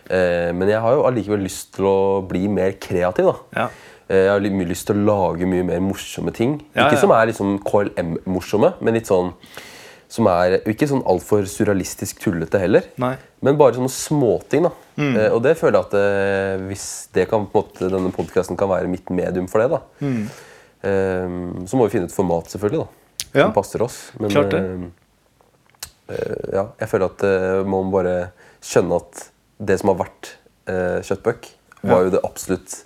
eh, 0.10 0.49
Men 0.58 0.71
jeg 0.73 0.82
har 0.82 0.97
jo 0.97 1.06
allikevel 1.08 1.45
lyst 1.45 1.75
til 1.78 1.86
å 1.89 1.97
bli 2.28 2.47
mer 2.49 2.75
kreativ. 2.82 3.30
da 3.30 3.62
Ja. 3.62 3.67
Eh, 4.10 4.25
Jeg 4.25 4.34
har 4.34 4.49
mye 4.58 4.67
lyst 4.73 4.88
til 4.89 4.97
å 4.99 5.06
lage 5.06 5.47
mye 5.49 5.63
mer 5.65 5.80
morsomme 5.82 6.34
ting. 6.34 6.60
Ja, 6.75 6.88
ikke 6.88 6.97
ja. 6.99 7.04
som 7.06 7.13
er 7.15 7.32
liksom 7.32 7.56
KLM-morsomme, 7.65 8.73
men 8.82 8.93
litt 8.99 9.08
sånn 9.10 9.32
som 10.07 10.27
er 10.27 10.59
Ikke 10.69 10.87
sånn 10.87 11.03
altfor 11.05 11.45
surrealistisk 11.49 12.19
tullete 12.21 12.59
heller. 12.59 12.83
Nei. 12.97 13.15
Men 13.41 13.57
bare 13.57 13.73
sånne 13.73 13.89
småting. 13.91 14.63
da 14.63 14.71
Mm. 14.97 15.15
eh, 15.17 15.29
Og 15.33 15.41
det 15.43 15.57
føler 15.57 15.73
jeg 15.79 15.85
at 15.85 15.93
eh, 15.93 16.67
hvis 16.69 17.07
det 17.13 17.27
kan, 17.29 17.45
på 17.47 17.59
en 17.59 17.63
måte, 17.65 17.89
denne 17.91 18.11
podkasten 18.15 18.55
kan 18.57 18.69
være 18.69 18.87
mitt 18.87 19.09
medium 19.09 19.47
for 19.47 19.59
det, 19.59 19.69
da 19.69 19.81
Mm. 20.01 20.29
eh, 20.83 21.65
så 21.67 21.75
må 21.75 21.85
vi 21.89 21.97
finne 21.97 22.05
et 22.05 22.15
format, 22.15 22.45
selvfølgelig, 22.47 22.85
da 23.33 23.39
Ja. 23.39 23.43
som 23.43 23.53
passer 23.53 23.81
oss. 23.83 24.11
Men 24.19 24.29
Klart 24.29 24.51
det. 24.51 24.61
eh, 26.09 26.15
eh, 26.15 26.53
ja, 26.53 26.67
jeg 26.80 26.89
føler 26.89 27.05
at 27.11 27.23
eh, 27.23 27.63
man 27.67 27.91
bare 27.91 28.32
skjønne 28.61 28.95
at 29.01 29.30
det 29.65 29.80
som 29.80 29.89
har 29.91 30.05
vært 30.05 30.34
eh, 30.67 31.01
kjøttbøk, 31.05 31.49
var 31.84 31.97
Ja. 31.99 32.03
jo 32.03 32.09
det 32.11 32.21
absolutt 32.23 32.84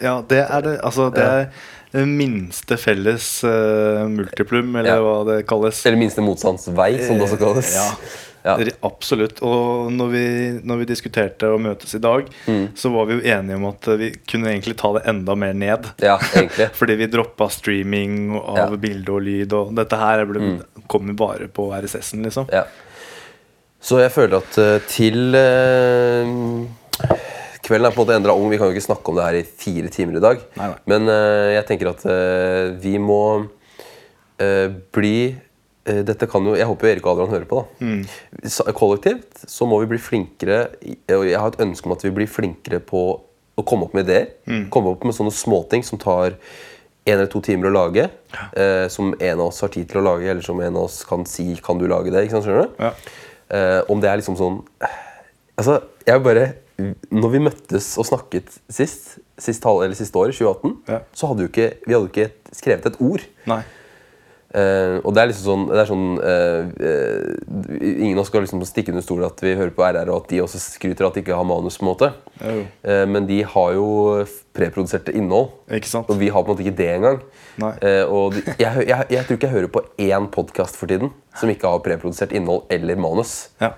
Ja, 0.00 0.22
det 0.22 0.38
er 0.50 0.60
det. 0.62 0.80
Altså, 0.82 1.10
det 1.12 1.22
er 1.22 1.50
minste 1.92 2.76
felles 2.78 3.42
uh, 3.44 4.06
multiplum, 4.08 4.76
eller 4.76 4.90
Ja. 4.96 5.00
hva 5.02 5.24
det 5.26 5.46
kalles. 5.50 5.84
Eller 5.86 5.98
minste 5.98 6.22
motstands 6.22 6.68
vei, 6.68 6.92
som 7.06 7.18
det 7.18 7.26
også 7.26 7.38
kalles. 7.40 7.74
Ja. 7.74 7.88
Ja. 8.42 8.54
absolutt. 8.88 9.42
Og 9.44 9.90
når 9.92 10.08
vi, 10.14 10.20
når 10.64 10.78
vi 10.80 10.84
diskuterte 10.88 11.50
å 11.52 11.58
møtes 11.60 11.92
i 11.94 11.98
dag, 12.00 12.24
Mm. 12.46 12.68
så 12.74 12.88
var 12.94 13.04
vi 13.10 13.18
jo 13.18 13.26
enige 13.34 13.56
om 13.58 13.66
at 13.68 13.88
eh, 13.88 13.96
vi 14.00 14.10
kunne 14.26 14.48
egentlig 14.48 14.76
ta 14.80 14.94
det 14.96 15.02
enda 15.10 15.34
mer 15.36 15.52
ned. 15.52 15.90
Ja, 16.00 16.14
egentlig. 16.32 16.70
Fordi 16.78 16.94
vi 16.96 17.06
droppa 17.12 17.50
streaming 17.52 18.38
av 18.40 18.56
Ja. 18.56 18.66
Mm. 18.70 18.80
bilde 18.80 19.12
og 19.12 19.20
lyd, 19.26 19.52
og 19.52 19.74
dette 19.76 19.98
her 20.00 20.24
ble, 20.24 20.54
kommer 20.88 21.12
bare 21.12 21.48
på 21.52 21.68
RSS-en, 21.74 22.22
liksom. 22.24 22.48
Ja. 22.50 22.64
Så 23.82 24.00
jeg 24.00 24.10
føler 24.12 24.40
at 24.40 24.58
eh, 24.58 24.78
til 24.88 25.34
eh, 25.34 26.24
Kvelden 27.70 27.86
er 27.86 27.94
på 27.94 28.02
en 28.02 28.06
måte 28.08 28.16
endra 28.18 28.34
ung. 28.34 28.48
Vi 28.50 28.58
kan 28.58 28.66
jo 28.66 28.74
ikke 28.74 28.82
snakke 28.88 29.12
om 29.12 29.18
det 29.20 29.26
her 29.28 29.36
i 29.38 29.46
fire 29.46 29.90
timer 29.94 30.18
i 30.18 30.22
dag. 30.24 30.40
Nei, 30.58 30.70
nei. 30.72 30.78
Men 30.90 31.06
uh, 31.06 31.50
jeg 31.54 31.66
tenker 31.68 31.92
at 31.92 32.02
uh, 32.02 32.72
vi 32.82 32.96
må 32.98 33.20
uh, 33.46 34.66
bli 34.96 35.14
dette 35.90 36.26
kan 36.30 36.44
jo, 36.44 36.52
Jeg 36.54 36.68
håper 36.68 36.86
jo 36.86 36.90
Erik 36.92 37.06
og 37.08 37.14
Adrian 37.14 37.30
hører 37.32 37.46
på. 37.50 37.60
da 37.80 37.86
Mm. 37.86 38.02
så, 38.52 38.66
Kollektivt 38.76 39.40
så 39.48 39.66
må 39.66 39.78
vi 39.80 39.88
bli 39.90 39.98
flinkere 39.98 40.58
og 41.16 41.24
Jeg 41.26 41.40
har 41.40 41.48
et 41.48 41.62
ønske 41.64 41.88
om 41.88 41.94
at 41.96 42.04
vi 42.04 42.12
blir 42.14 42.28
flinkere 42.30 42.78
på 42.84 43.00
å 43.56 43.64
komme 43.66 43.88
opp 43.88 43.96
med 43.96 44.04
ideer. 44.04 44.28
Mm. 44.46 44.68
Komme 44.70 44.92
opp 44.92 45.06
med 45.08 45.16
sånne 45.16 45.32
småting 45.34 45.82
som 45.86 45.98
tar 45.98 46.36
en 46.36 47.14
eller 47.16 47.30
to 47.32 47.40
timer 47.42 47.70
å 47.70 47.74
lage. 47.74 48.06
Som 48.92 49.14
en 49.16 49.40
av 49.40 49.46
oss 49.48 49.62
har 49.64 49.72
tid 49.72 49.88
til 49.90 50.02
å 50.02 50.04
lage, 50.04 50.28
eller 50.30 50.44
som 50.46 50.60
en 50.60 50.76
av 50.76 50.84
oss 50.84 51.00
kan 51.08 51.24
si 51.26 51.56
'kan 51.56 51.80
du 51.80 51.88
lage 51.88 52.12
det'? 52.12 52.28
ikke 52.28 52.36
sant, 52.36 52.44
skjønner 52.44 52.68
du? 52.68 52.84
Ja. 52.84 53.82
Om 53.88 54.00
det 54.04 54.10
er 54.10 54.20
liksom 54.20 54.36
sånn 54.36 54.62
Altså, 55.58 55.80
jeg 56.06 56.22
bare 56.22 56.52
Når 57.10 57.30
vi 57.34 57.42
møttes 57.46 57.92
og 58.00 58.06
snakket 58.08 58.54
sist, 58.72 59.18
sist, 59.40 59.64
halv, 59.64 59.82
eller 59.86 59.98
siste 59.98 60.16
år, 60.20 60.32
2018, 60.36 60.76
Ja. 60.88 61.00
så 61.16 61.30
hadde 61.30 61.46
jo 61.46 61.50
ikke 61.52 61.68
vi 61.86 61.94
hadde 61.96 62.10
ikke 62.12 62.30
skrevet 62.56 62.86
et 62.90 62.98
ord. 63.00 63.24
Nei. 63.50 63.62
Uh, 64.50 64.98
og 65.06 65.12
det 65.14 65.20
er 65.22 65.28
liksom 65.30 65.44
sånn, 65.46 65.64
det 65.70 65.78
er 65.78 65.86
sånn 65.86 66.06
uh, 66.18 66.62
uh, 66.82 67.76
Ingen 67.86 68.16
av 68.16 68.24
oss 68.24 68.30
skal 68.32 68.42
liksom 68.42 68.64
stikke 68.66 68.90
under 68.90 69.04
stol 69.06 69.22
at 69.22 69.38
vi 69.46 69.52
hører 69.54 69.70
på 69.76 69.84
RR, 69.86 70.10
og 70.10 70.24
at 70.24 70.32
de 70.32 70.40
også 70.42 70.58
skryter 70.58 71.06
at 71.06 71.14
de 71.14 71.22
ikke 71.22 71.36
har 71.38 71.46
manus. 71.46 71.76
på 71.78 71.84
en 71.86 71.90
måte 71.92 72.08
Men 73.14 73.28
de 73.28 73.36
har 73.46 73.76
jo 73.76 73.84
preproduserte 74.58 75.14
innhold, 75.14 75.52
Ikke 75.70 75.86
sant? 75.92 76.10
og 76.10 76.18
vi 76.18 76.32
har 76.34 76.42
på 76.42 76.50
en 76.50 76.56
måte 76.56 76.66
ikke 76.66 76.78
det 76.82 76.88
engang. 76.96 77.20
Og 78.10 78.34
de, 78.34 78.42
jeg, 78.58 78.88
jeg, 78.90 79.06
jeg 79.14 79.24
tror 79.28 79.38
ikke 79.38 79.46
jeg 79.46 79.54
hører 79.54 79.70
på 79.76 79.84
én 80.02 80.26
podkast 80.34 80.74
for 80.80 80.90
tiden 80.90 81.12
som 81.38 81.52
ikke 81.54 81.70
har 81.70 81.84
preprodusert 81.86 82.34
innhold 82.34 82.66
eller 82.74 82.98
manus. 82.98 83.52
Ja. 83.62 83.70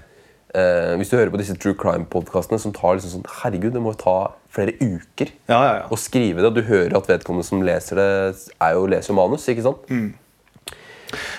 Eh, 0.53 0.95
hvis 1.01 1.09
du 1.09 1.17
hører 1.17 1.31
på 1.33 1.39
disse 1.41 1.55
true 1.57 1.73
crime-podkastene 1.81 2.59
som 2.61 2.75
tar 2.77 2.99
liksom 2.99 3.15
sånn 3.15 3.29
Herregud, 3.41 3.73
det 3.73 3.81
må 3.81 3.95
jo 3.95 4.01
ta 4.03 4.17
flere 4.53 4.75
uker 4.83 5.31
Ja, 5.49 5.57
ja, 5.65 5.71
ja. 5.79 5.85
å 5.89 5.97
skrive 5.97 6.43
det. 6.43 6.51
Og 6.51 6.59
du 6.59 6.67
hører 6.69 6.99
at 6.99 7.09
vedkommende 7.09 7.47
som 7.49 7.63
leser 7.65 7.97
det, 7.97 8.09
er 8.61 8.75
jo, 8.77 8.83
leser 8.93 9.17
manus. 9.17 9.49
ikke 9.49 9.65
sant? 9.65 9.87
Mm. 9.89 10.11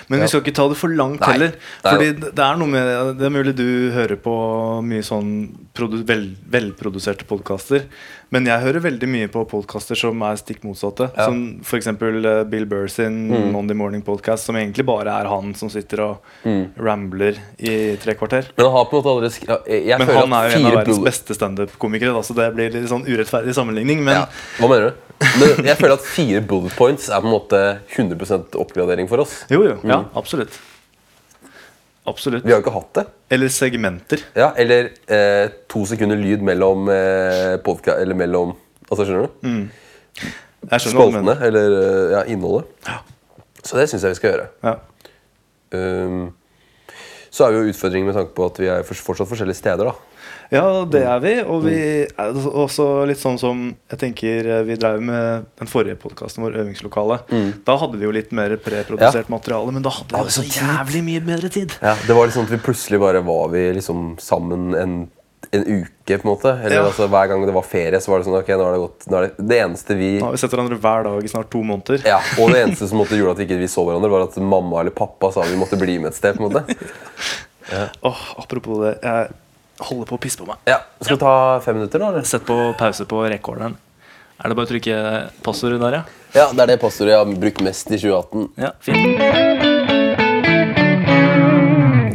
Men 0.08 0.20
vi 0.24 0.28
skal 0.28 0.42
ikke 0.42 0.54
ta 0.54 0.68
det 0.68 0.76
for 0.80 0.88
langt 0.88 1.20
Nei, 1.20 1.32
heller. 1.32 1.54
det 1.54 1.84
er 1.84 1.94
Fordi 1.96 2.32
det 2.34 2.44
er 2.44 2.56
noe 2.60 2.68
med 2.68 3.18
Det 3.18 3.26
er 3.28 3.34
mulig 3.34 3.54
du 3.56 3.66
hører 3.94 4.16
på 4.16 4.34
mye 4.84 5.02
sånn 5.06 5.30
vel, 6.06 6.28
velproduserte 6.50 7.24
podkaster. 7.28 7.84
Men 8.34 8.46
jeg 8.48 8.62
hører 8.64 8.82
veldig 8.82 9.08
mye 9.10 9.28
på 9.30 9.44
podkaster 9.46 9.98
som 9.98 10.20
er 10.26 10.38
stikk 10.40 10.64
motsatte. 10.66 11.10
Ja. 11.14 11.26
Som 11.28 11.60
f.eks. 11.62 11.86
Bill 12.50 12.66
Burr 12.66 12.88
sin 12.90 13.28
Mm. 13.30 13.52
Monday 13.52 13.74
Morning 13.78 14.02
Podcast, 14.02 14.44
som 14.46 14.56
egentlig 14.56 14.84
bare 14.86 15.08
er 15.10 15.28
han 15.30 15.54
som 15.54 15.70
sitter 15.70 16.00
og 16.02 16.16
Mm. 16.44 16.70
rambler 16.78 17.38
i 17.58 17.96
tre 17.96 18.14
kvarter. 18.14 18.44
Men 18.56 18.70
han 18.70 19.30
sk 19.30 19.46
jeg, 19.66 19.98
Men 19.98 20.08
han 20.08 20.32
er 20.32 20.50
jo 20.50 20.58
en 20.58 20.66
av 20.66 20.72
verdens 20.84 20.98
beste 21.04 21.34
standup-komikere, 21.34 22.22
så 22.24 22.34
det 22.34 22.54
blir 22.54 22.70
litt 22.72 22.88
sånn 22.90 23.06
urettferdig 23.06 23.54
sammenligning. 23.54 24.02
Men 24.04 24.14
Ja, 24.14 24.26
hva 24.58 24.68
mener 24.68 24.90
du? 24.90 24.94
Men 25.38 25.64
jeg 25.66 25.78
føler 25.78 25.92
at 25.94 26.04
fire 26.04 26.40
bullet 26.42 26.74
points 26.76 27.08
er 27.08 27.20
på 27.22 27.28
en 27.30 27.32
måte 27.32 27.60
100% 27.96 28.56
oppgradering 28.60 29.08
for 29.08 29.18
oss. 29.24 29.44
jo, 29.48 29.62
jo. 29.72 29.76
Ja, 29.88 29.98
absolutt. 30.18 30.60
Absolutt. 32.06 32.44
Vi 32.44 32.52
har 32.52 32.60
jo 32.60 32.64
ikke 32.66 32.74
hatt 32.74 32.98
det. 32.98 33.04
Eller 33.32 33.48
segmenter. 33.48 34.20
Ja, 34.36 34.50
Eller 34.60 34.90
eh, 35.08 35.48
to 35.72 35.86
sekunder 35.88 36.18
lyd 36.20 36.44
mellom 36.44 36.90
eh, 36.92 37.56
podka 37.64 37.96
eller 38.02 38.18
mellom 38.18 38.52
Altså, 38.90 39.06
skjønner 39.08 39.24
du? 39.24 39.46
Jeg 39.48 40.82
skjønner 40.84 40.92
Spaltene, 40.92 41.22
mener. 41.24 41.44
eller 41.48 41.76
eh, 41.78 42.10
ja, 42.12 42.24
innholdet. 42.28 42.68
Så 43.64 43.78
det 43.80 43.86
syns 43.88 44.04
jeg 44.04 44.12
vi 44.12 44.18
skal 44.20 44.34
gjøre. 44.34 44.48
Ja. 44.66 44.74
Um, 45.74 46.26
så 47.32 47.46
er 47.46 47.54
vi 47.54 47.62
jo 47.62 47.72
utfordringen 47.72 48.10
med 48.10 48.18
tanke 48.18 48.36
på 48.36 48.44
at 48.46 48.60
vi 48.60 48.68
er 48.70 48.84
fortsatt 48.84 49.30
forskjellige 49.30 49.58
steder. 49.58 49.88
da 49.88 50.13
Ja, 50.54 50.84
det 50.86 51.00
er 51.02 51.18
vi. 51.24 51.32
Og 51.50 51.64
vi 51.66 51.78
er 52.06 52.36
også 52.46 52.84
litt 53.10 53.18
sånn 53.20 53.38
som 53.42 53.64
Jeg 53.90 53.98
tenker 54.04 54.46
eh, 54.58 54.62
Vi 54.68 54.76
drev 54.78 55.00
med 55.02 55.48
den 55.60 55.70
forrige 55.70 55.98
podkasten 56.00 56.44
vår, 56.46 56.60
Øvingslokale. 56.62 57.18
Da 57.66 57.74
hadde 57.80 57.98
vi 57.98 58.06
jo 58.06 58.12
litt 58.14 58.30
mer 58.36 58.54
preprodusert 58.62 59.28
materiale, 59.32 59.74
men 59.74 59.82
da 59.84 59.90
hadde 59.96 60.22
vi 60.28 60.36
så 60.38 60.46
jævlig 60.46 61.02
mye 61.10 61.24
bedre 61.26 61.50
tid. 61.50 61.74
Ja, 61.82 61.96
Det 62.06 62.14
var 62.16 62.30
liksom 62.30 62.46
at 62.46 62.54
vi 62.54 62.62
plutselig 62.70 63.02
bare 63.02 63.24
var 63.26 63.50
vi 63.52 63.66
liksom 63.80 64.14
sammen 64.22 64.74
en, 64.78 64.94
en 65.50 65.66
uke. 65.66 65.90
på 66.18 66.22
en 66.24 66.30
måte 66.30 66.50
Eller 66.62 66.76
Ja. 66.80 66.86
altså 66.88 67.06
Hver 67.08 67.28
gang 67.32 67.44
det 67.48 67.54
var 67.56 67.62
ferie, 67.66 68.00
så 68.00 68.10
var 68.14 68.20
det 68.22 68.26
sånn 68.30 68.38
Ok, 68.40 68.48
nå 68.54 68.64
har 68.68 68.74
det 68.78 68.82
gått 68.86 69.06
nå 69.10 69.16
er 69.20 69.26
det, 69.28 69.46
det 69.50 69.60
eneste 69.64 69.94
vi 69.98 70.10
Nå 70.20 70.26
har 70.30 70.34
vi 70.36 70.40
sett 70.42 70.52
hverandre 70.54 70.78
hver 70.80 71.04
dag 71.10 71.24
i 71.24 71.30
snart 71.34 71.50
to 71.52 71.62
måneder. 71.66 72.02
Ja, 72.06 72.18
Og 72.38 72.52
det 72.54 72.62
eneste 72.66 72.88
som 72.90 72.98
måtte 73.02 73.16
gjorde 73.18 73.34
at 73.36 73.42
vi 73.42 73.48
ikke 73.50 73.68
så 73.72 73.84
hverandre, 73.88 74.10
var 74.12 74.26
at 74.28 74.36
mamma 74.38 74.80
eller 74.84 74.94
pappa 74.94 75.32
sa 75.34 75.42
vi 75.48 75.56
måtte 75.60 75.78
bli 75.80 75.98
med 75.98 76.12
et 76.12 76.18
sted. 76.20 76.36
på 76.38 76.44
en 76.46 76.52
måte 76.52 76.78
Åh, 78.04 78.20
apropos 78.38 78.82
det, 78.84 78.98
jeg 79.02 79.32
holder 79.80 80.06
på 80.06 80.16
å 80.16 80.20
pisse 80.22 80.38
på 80.38 80.46
meg. 80.48 80.56
Ja, 80.68 80.78
Skal 81.00 81.16
vi 81.16 81.20
ta 81.24 81.34
fem 81.64 81.76
minutter, 81.78 81.98
nå? 82.02 82.08
eller? 82.12 82.22
Sett 82.28 82.44
på 82.46 82.56
pause 82.78 83.04
på 83.10 83.22
rekorderen. 83.30 83.74
Er 84.38 84.50
det 84.50 84.56
bare 84.58 84.66
å 84.66 84.70
trykke 84.70 84.94
passordet 85.46 85.80
der, 85.80 85.92
ja? 86.00 86.02
Ja, 86.34 86.46
Det 86.52 86.62
er 86.64 86.66
det 86.74 86.80
passordet 86.82 87.14
jeg 87.14 87.20
har 87.22 87.34
brukt 87.46 87.60
mest 87.62 87.90
i 87.90 87.98
2018. 87.98 88.48
Ja, 88.58 88.70
fint. 88.82 89.18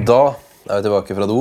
Da 0.10 0.22
er 0.70 0.80
vi 0.80 0.84
tilbake 0.88 1.16
fra 1.18 1.28
do. 1.30 1.40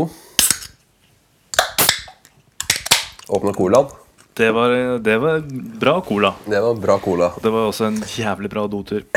Åpna 3.28 3.52
colaen. 3.52 3.90
Det 4.38 4.52
var, 4.54 4.70
det 5.02 5.16
var 5.18 5.40
bra 5.82 6.00
cola. 6.06 6.34
Det 6.46 6.60
var 6.62 6.74
bra 6.78 6.98
cola. 7.02 7.32
Det 7.42 7.50
var 7.50 7.66
også 7.72 7.88
en 7.88 7.96
jævlig 8.06 8.50
bra 8.52 8.66
dotur. 8.70 9.02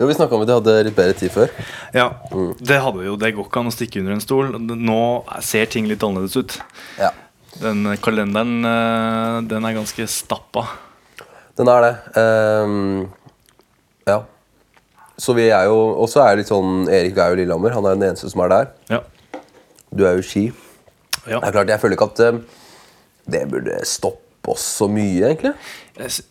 Jo, 0.00 0.06
Vi 0.08 0.14
snakka 0.16 0.32
om 0.34 0.42
at 0.42 0.48
vi 0.48 0.54
hadde 0.56 0.74
litt 0.86 0.96
bedre 0.96 1.14
tid 1.18 1.32
før. 1.34 1.50
Ja, 1.92 2.06
det 2.56 2.78
hadde 2.80 3.02
vi 3.02 3.08
jo. 3.10 3.16
Det 3.20 3.34
går 3.36 3.48
ikke 3.50 3.60
an 3.60 3.68
å 3.68 3.74
stikke 3.74 4.00
under 4.00 4.14
en 4.16 4.22
stol. 4.24 4.54
Nå 4.58 5.00
ser 5.44 5.68
ting 5.68 5.88
litt 5.90 6.00
annerledes 6.06 6.38
ut. 6.40 6.54
Ja, 6.96 7.10
Den 7.60 7.82
kalenderen 8.00 8.64
eh, 8.64 9.40
den 9.50 9.66
er 9.68 9.74
ganske 9.76 10.06
stappa. 10.08 10.62
Den 11.60 11.68
er 11.68 11.84
det. 11.84 11.90
Um, 12.16 13.10
ja. 14.08 14.22
Så 15.20 15.34
vi 15.36 15.50
er 15.52 15.66
jo 15.68 15.74
Og 16.00 16.08
så 16.08 16.22
er 16.24 16.30
det 16.32 16.46
litt 16.46 16.48
sånn 16.48 16.86
Erik 16.88 17.18
er 17.20 17.34
jo 17.34 17.40
Lillehammer. 17.42 17.74
Han 17.76 17.84
er 17.84 17.92
jo 17.92 18.00
den 18.00 18.08
eneste 18.08 18.30
som 18.32 18.40
er 18.46 18.54
der. 18.54 18.70
Ja. 18.94 19.02
Du 19.92 20.06
er 20.08 20.16
jo 20.16 20.24
Ski. 20.24 20.46
ja. 21.26 21.42
Det 21.42 21.50
er 21.50 21.52
klart, 21.58 21.68
Jeg 21.74 21.82
føler 21.82 21.98
ikke 21.98 22.08
at 22.14 22.22
eh, 22.24 22.40
det 23.30 23.42
burde 23.52 23.76
stoppe 23.84 24.54
oss 24.54 24.64
så 24.80 24.88
mye, 24.88 25.34
egentlig. 25.34 25.52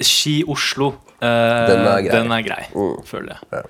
Ski 0.01 0.39
Oslo. 0.49 0.95
Eh, 1.22 1.65
Den 1.70 1.86
er 1.86 2.03
grei. 2.05 2.13
Den 2.15 2.36
er 2.36 2.45
grei, 2.45 2.63
føler 3.09 3.36
jeg. 3.36 3.51
Ja. 3.51 3.65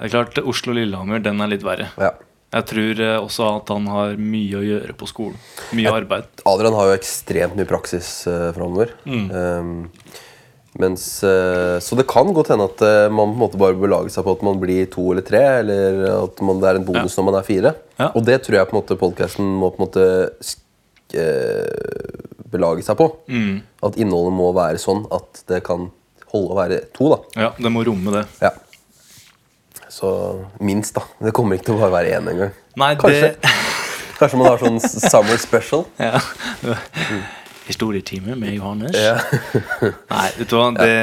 Det 0.00 0.08
er 0.08 0.12
klart 0.14 0.38
Oslo-Lillehammer, 0.40 1.20
den 1.20 1.42
er 1.44 1.50
litt 1.52 1.64
verre. 1.66 1.90
Ja. 2.00 2.14
Jeg 2.50 2.66
tror 2.66 3.00
eh, 3.04 3.16
også 3.20 3.46
at 3.60 3.70
han 3.70 3.84
har 3.92 4.16
mye 4.18 4.58
å 4.58 4.64
gjøre 4.64 4.94
på 4.98 5.06
skolen. 5.06 5.36
Mye 5.76 5.92
arbeid. 6.00 6.30
Adrian 6.50 6.74
har 6.74 6.88
jo 6.88 6.96
ekstremt 6.96 7.54
mye 7.58 7.68
praksis 7.68 8.08
uh, 8.26 8.48
framover. 8.56 8.90
Ehm, 9.06 9.84
mens, 10.80 11.04
uh, 11.22 11.76
så 11.84 11.98
det 11.98 12.08
kan 12.10 12.32
godt 12.34 12.50
hende 12.50 12.66
at 12.66 12.82
uh, 12.82 13.12
man 13.12 13.30
på 13.30 13.36
en 13.36 13.42
måte 13.44 13.60
bare 13.60 13.78
belage 13.78 14.10
seg 14.16 14.26
på 14.26 14.34
at 14.34 14.42
man 14.48 14.58
blir 14.62 14.88
to 14.90 15.04
eller 15.12 15.26
tre. 15.26 15.44
Eller 15.60 16.02
at 16.16 16.42
man, 16.42 16.58
det 16.64 16.72
er 16.72 16.80
en 16.80 16.88
bonus 16.88 17.14
når 17.20 17.28
man 17.28 17.38
er 17.38 17.46
fire. 17.46 17.74
Ja. 18.00 18.10
Og 18.10 18.26
det 18.26 18.40
tror 18.42 18.58
jeg 18.58 18.70
på 18.72 18.74
en 18.74 18.80
måte 18.80 18.98
podkasten 19.04 19.54
må 19.60 19.70
på 19.70 19.84
en 19.84 19.86
måte 19.86 20.08
eh, 21.14 22.18
belage 22.50 22.82
seg 22.88 22.98
på. 22.98 23.12
At 23.86 24.00
innholdet 24.00 24.34
må 24.40 24.50
være 24.58 24.82
sånn 24.82 25.04
at 25.14 25.44
det 25.52 25.62
kan 25.70 25.92
holde 26.32 26.54
å 26.54 26.58
være 26.58 26.80
to. 26.96 27.12
da 27.14 27.46
Ja, 27.46 27.52
det 27.58 27.72
må 27.72 27.84
romme 27.86 28.14
det. 28.18 28.26
ja. 28.42 28.54
Så 29.90 30.10
minst, 30.62 30.94
da. 30.94 31.02
Det 31.18 31.32
kommer 31.34 31.58
ikke 31.58 31.66
til 31.72 31.74
å 31.76 31.80
bare 31.82 31.92
være 31.98 32.14
én 32.20 32.28
engang. 32.30 32.52
Kanskje. 33.00 33.34
det 33.34 33.50
Kanskje 34.20 34.38
man 34.38 34.50
har 34.50 34.60
sånn 34.60 34.78
summer 34.80 35.38
special. 35.40 35.86
ja. 35.98 36.20
Historietime 37.70 38.34
med 38.38 38.54
Johannes. 38.54 38.96
Ja. 38.98 39.16
Nei, 40.14 40.26
vet 40.38 40.50
du 40.50 40.56
hva, 40.58 40.70
det, 40.76 40.94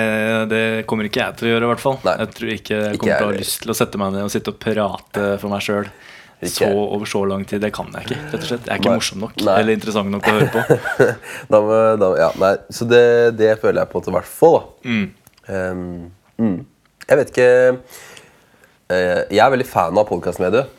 det 0.51 0.63
kommer 0.89 1.07
ikke 1.07 1.23
jeg 1.23 1.38
til 1.39 1.49
å 1.49 1.51
gjøre, 1.53 1.67
i 1.67 1.71
hvert 1.71 1.84
fall. 1.84 1.97
Nei. 2.05 2.15
Jeg 2.23 2.34
tror 2.38 2.53
ikke 2.53 2.78
jeg 2.78 2.97
Ikke 2.97 3.01
kommer 3.03 3.13
jeg 3.13 3.21
til 3.21 3.28
å 3.28 3.32
ha 3.32 3.39
lyst 3.41 3.59
til 3.63 3.73
å 3.73 3.78
sette 3.78 4.01
meg 4.01 4.13
ned 4.15 4.28
og 4.28 4.34
sitte 4.34 4.53
og 4.53 4.59
prate 4.63 5.28
for 5.41 5.53
meg 5.53 5.65
sjøl. 5.67 5.89
Ikke 6.38 6.67
Så 6.69 6.69
over 6.69 7.09
så 7.09 7.23
lang 7.25 7.45
tid. 7.49 7.61
Det 7.63 7.71
kan 7.73 7.88
jeg 7.95 8.05
ikke. 8.05 8.17
rett 8.31 8.43
og 8.43 8.49
slett 8.51 8.67
Jeg 8.67 8.73
er 8.75 8.81
ikke 8.81 8.91
Nei. 8.91 8.97
morsom 8.99 9.21
nok 9.23 9.39
Nei. 9.41 9.53
eller 9.57 9.73
interessant 9.73 10.11
nok 10.13 10.27
å 10.27 10.33
høre 10.35 10.49
på. 10.53 10.77
da, 11.53 11.61
da, 11.97 12.09
ja, 12.19 12.27
nei, 12.38 12.51
så 12.69 12.85
det, 12.85 13.05
det 13.39 13.55
føler 13.61 13.81
jeg 13.81 13.91
på 13.93 14.01
til 14.05 14.13
hvert 14.13 14.29
fall. 14.29 14.59
Mm. 14.85 15.07
Um, 15.47 16.11
mm. 16.38 16.59
Jeg 17.07 17.19
vet 17.21 17.31
ikke 17.31 17.49
uh, 17.71 19.21
Jeg 19.31 19.39
er 19.39 19.53
veldig 19.53 19.67
fan 19.69 19.97
av 19.97 20.09
podkastmediet 20.09 20.73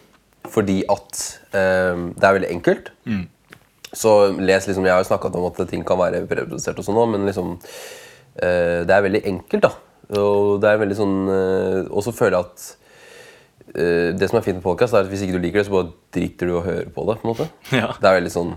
fordi 0.48 0.78
at 0.88 1.18
um, 1.52 2.06
det 2.16 2.24
er 2.24 2.36
veldig 2.38 2.48
enkelt. 2.54 2.86
Mm. 3.04 3.26
Så 3.92 4.12
les 4.38 4.66
liksom 4.68 4.86
Jeg 4.86 4.94
har 4.94 5.02
jo 5.02 5.08
snakka 5.10 5.28
om 5.34 5.48
at 5.50 5.58
ting 5.68 5.82
kan 5.84 5.98
være 6.00 6.22
preprodusert, 6.30 6.78
og 6.78 6.86
sånn, 6.86 7.02
men 7.12 7.26
liksom 7.28 7.56
uh, 7.58 8.80
det 8.86 8.94
er 8.94 9.04
veldig 9.04 9.24
enkelt. 9.28 9.66
da 9.66 10.22
Og 10.22 10.62
det 10.62 10.70
er 10.70 10.80
veldig 10.80 10.96
sånn 10.96 11.16
uh, 11.28 11.80
Og 11.90 12.06
så 12.06 12.14
føler 12.14 12.38
jeg 12.38 12.46
at 12.46 12.68
Det 13.74 14.28
som 14.30 14.38
er 14.38 14.44
fint 14.46 14.56
med 14.58 14.64
podkast, 14.64 14.94
er 14.94 15.04
at 15.04 15.10
hvis 15.10 15.22
ikke 15.26 15.36
du 15.36 15.42
liker 15.44 15.60
det, 15.60 15.66
så 15.68 15.74
bare 15.74 15.92
driter 16.14 16.46
du 16.48 16.52
i 16.54 16.58
å 16.58 16.64
høre 16.64 16.88
på 16.94 17.04
det. 17.08 17.18
på 17.20 17.28
en 17.28 17.32
måte 17.34 17.48
Ja. 17.82 17.90
Det 18.00 18.08
er 18.08 18.16
veldig 18.20 18.32
sånn 18.32 18.54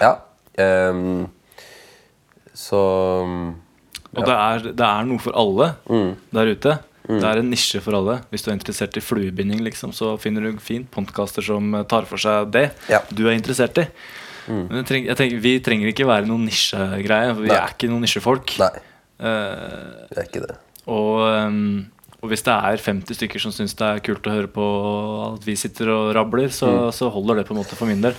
Ja. 0.00 0.12
Um, 0.92 1.28
så 2.52 2.80
Og 4.12 4.24
det, 4.26 4.34
er, 4.36 4.66
det 4.76 4.84
er 4.86 5.04
noe 5.08 5.22
for 5.22 5.32
alle 5.40 5.70
Mm. 5.88 6.10
der 6.36 6.50
ute. 6.52 6.78
Det 7.08 7.24
er 7.26 7.38
en 7.40 7.48
nisje 7.50 7.80
for 7.82 7.96
alle. 7.98 8.20
Hvis 8.30 8.44
du 8.44 8.50
er 8.50 8.54
interessert 8.58 8.96
i 8.96 9.02
fluebinding, 9.02 9.60
liksom, 9.64 9.90
så 9.96 10.12
finner 10.20 10.44
du 10.44 10.58
fint 10.62 10.86
podkaster 10.94 11.42
som 11.42 11.72
eh, 11.74 11.82
tar 11.90 12.04
for 12.06 12.16
seg 12.20 12.52
det 12.54 12.66
Ja. 12.88 13.00
Mm. 13.00 13.16
du 13.18 13.22
er 13.26 13.34
interessert 13.38 13.78
i. 13.82 13.86
Men 14.48 14.82
jeg 14.82 14.86
treng, 14.86 15.04
jeg 15.06 15.16
tenker, 15.16 15.40
vi 15.42 15.52
trenger 15.62 15.88
ikke 15.92 16.06
være 16.06 16.26
noen 16.26 16.44
nisjegreie. 16.48 17.34
Vi 17.38 17.48
Nei. 17.48 17.56
er 17.56 17.72
ikke 17.74 17.88
noen 17.90 18.02
nisjefolk. 18.06 18.58
Nei, 18.62 18.72
Uh, 19.22 20.02
vi 20.10 20.16
er 20.18 20.24
ikke 20.26 20.40
det. 20.42 20.54
og, 20.90 21.20
ehm, 21.30 21.86
og 22.22 22.30
hvis 22.30 22.44
det 22.46 22.54
er 22.54 22.76
50 22.78 23.16
stykker 23.18 23.40
som 23.42 23.50
syns 23.54 23.74
det 23.78 23.86
er 23.88 24.02
kult 24.06 24.26
å 24.30 24.34
høre 24.36 24.48
på 24.54 24.66
at 25.34 25.44
vi 25.46 25.56
sitter 25.58 25.90
og 25.90 26.14
rabler, 26.16 26.48
så, 26.54 26.68
Mm. 26.70 26.92
så 26.94 27.10
holder 27.10 27.40
det 27.40 27.46
på 27.48 27.54
en 27.56 27.60
måte 27.62 27.74
for 27.78 27.86
min 27.90 28.00
del. 28.00 28.14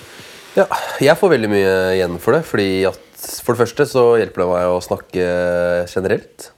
Ja, 0.55 0.65
jeg 1.01 1.15
får 1.17 1.31
veldig 1.37 1.49
mye 1.49 1.73
igjen 1.95 2.19
for 2.19 2.33
det. 2.35 2.43
Fordi 2.45 2.85
at 2.89 2.99
For 3.41 3.55
det 3.55 3.61
første 3.63 3.85
så 3.87 4.01
hjelper 4.19 4.43
det 4.43 4.47
meg 4.51 4.65
å 4.67 4.81
snakke 4.83 5.87
generelt. 5.87 6.49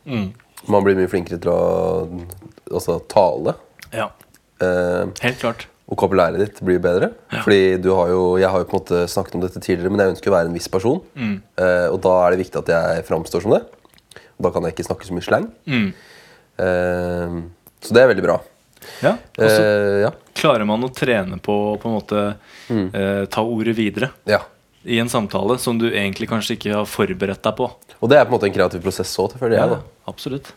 Man 0.67 0.83
blir 0.83 0.95
mye 0.97 1.07
flinkere 1.11 1.37
til 1.39 1.51
å 1.53 2.25
altså, 2.71 2.99
tale. 3.07 3.53
Ja, 3.93 4.09
Eh, 4.61 5.05
helt 5.19 5.39
klart. 5.41 5.65
Vokabulæret 5.91 6.39
ditt 6.39 6.61
blir 6.63 6.79
bedre. 6.79 7.09
Fordi 7.43 7.75
du 7.83 7.89
har 7.93 8.07
jo, 8.07 8.37
Jeg 8.37 8.49
har 8.49 8.59
jo 8.59 8.65
på 8.65 8.77
en 8.77 8.79
måte 8.79 9.07
snakket 9.11 9.35
om 9.35 9.41
dette 9.41 9.59
tidligere, 9.59 9.91
men 9.91 9.99
jeg 9.99 10.15
ønsker 10.15 10.31
å 10.31 10.35
være 10.37 10.47
en 10.47 10.53
viss 10.53 10.67
person. 10.69 11.01
Eh, 11.17 11.87
og 11.91 12.01
da 12.01 12.25
er 12.25 12.31
det 12.31 12.39
viktig 12.47 12.59
at 12.63 12.67
jeg 12.71 13.05
framstår 13.05 13.41
som 13.43 13.51
det. 13.51 13.65
Da 14.41 14.49
kan 14.49 14.63
jeg 14.63 14.73
ikke 14.73 14.87
snakke 14.87 15.05
så 15.05 15.13
mye 15.13 15.27
slang. 15.27 15.51
Mm. 15.67 15.93
Eh, 16.57 17.37
så 17.81 17.93
det 17.95 18.01
er 18.03 18.11
veldig 18.13 18.23
bra. 18.25 18.39
Ja, 19.01 19.15
og 19.17 19.49
så 19.49 19.61
Eh, 19.61 20.01
ja. 20.05 20.11
klarer 20.37 20.65
man 20.67 20.83
å 20.85 20.91
trene 20.93 21.39
på 21.41 21.53
å 21.73 21.77
på 21.81 21.89
en 21.89 21.95
måte 21.97 22.35
Mm. 22.69 22.89
eh, 22.95 23.25
ta 23.29 23.41
ordet 23.45 23.75
videre 23.77 24.09
ja. 24.25 24.39
i 24.85 24.97
en 24.99 25.09
samtale 25.09 25.57
som 25.59 25.77
du 25.77 25.87
egentlig 25.91 26.27
kanskje 26.29 26.55
ikke 26.57 26.73
har 26.73 26.85
forberedt 26.85 27.41
deg 27.43 27.55
på. 27.57 27.69
Og 28.01 28.09
det 28.09 28.17
er 28.17 28.25
på 28.25 28.33
en 28.33 28.37
måte 28.39 28.47
en 28.49 28.53
kreativ 28.55 28.81
prosess 28.81 29.11
òg, 29.21 29.35
føler 29.39 29.57
jeg. 29.59 29.69
da. 29.69 29.79
absolutt. 30.07 30.51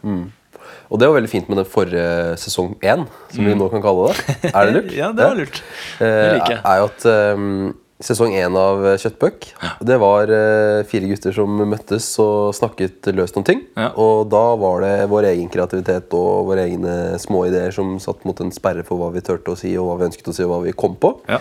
Og 0.91 0.99
det 1.01 1.09
var 1.09 1.17
veldig 1.21 1.31
fint 1.31 1.49
med 1.49 1.59
den 1.59 1.69
forrige 1.69 2.37
sesong 2.41 2.75
én, 2.81 3.07
som 3.33 3.45
vi 3.45 3.55
nå 3.55 3.69
kan 3.71 3.83
kalle 3.85 4.09
det. 4.13 4.53
Er 4.55 4.67
det 4.67 4.75
lurt? 4.75 4.91
Mm. 4.93 4.97
Ja, 5.01 5.13
det 5.13 5.25
var 5.29 5.37
lurt. 5.37 5.63
Det 5.99 6.09
Eh, 6.09 6.33
liker 6.39 6.55
jeg. 6.55 6.61
er 6.65 6.79
jo 6.79 6.85
at 6.89 7.05
ehm, 7.13 7.75
Sesong 7.99 8.31
én 8.39 8.55
av 8.55 8.79
Kjøttbøk 9.03 9.49
Det 9.83 9.97
var 9.99 10.31
eh, 10.31 10.87
fire 10.87 11.09
gutter 11.11 11.35
som 11.35 11.51
møttes 11.67 12.07
og 12.23 12.55
snakket 12.55 13.11
løst 13.11 13.35
om 13.41 13.45
ting. 13.47 13.65
Ja. 13.75 13.89
Og 13.99 14.31
da 14.31 14.55
var 14.61 14.83
det 14.85 15.09
vår 15.11 15.25
egen 15.33 15.49
kreativitet 15.51 16.15
og 16.15 16.47
våre 16.53 16.63
egne 16.69 17.19
små 17.19 17.47
ideer 17.49 17.73
som 17.75 17.99
satt 18.03 18.25
mot 18.29 18.41
en 18.45 18.53
sperre 18.55 18.85
for 18.87 18.97
hva 19.01 19.09
vi 19.17 19.25
turte 19.27 19.51
å 19.51 19.57
si, 19.59 19.71
og 19.75 19.85
hva 19.89 19.97
vi 19.99 20.07
ønsket 20.13 20.31
å 20.31 20.35
si, 20.37 20.43
og 20.47 20.51
hva 20.53 20.61
vi 20.69 20.79
kom 20.79 20.95
på. 21.01 21.11
Ja. 21.27 21.39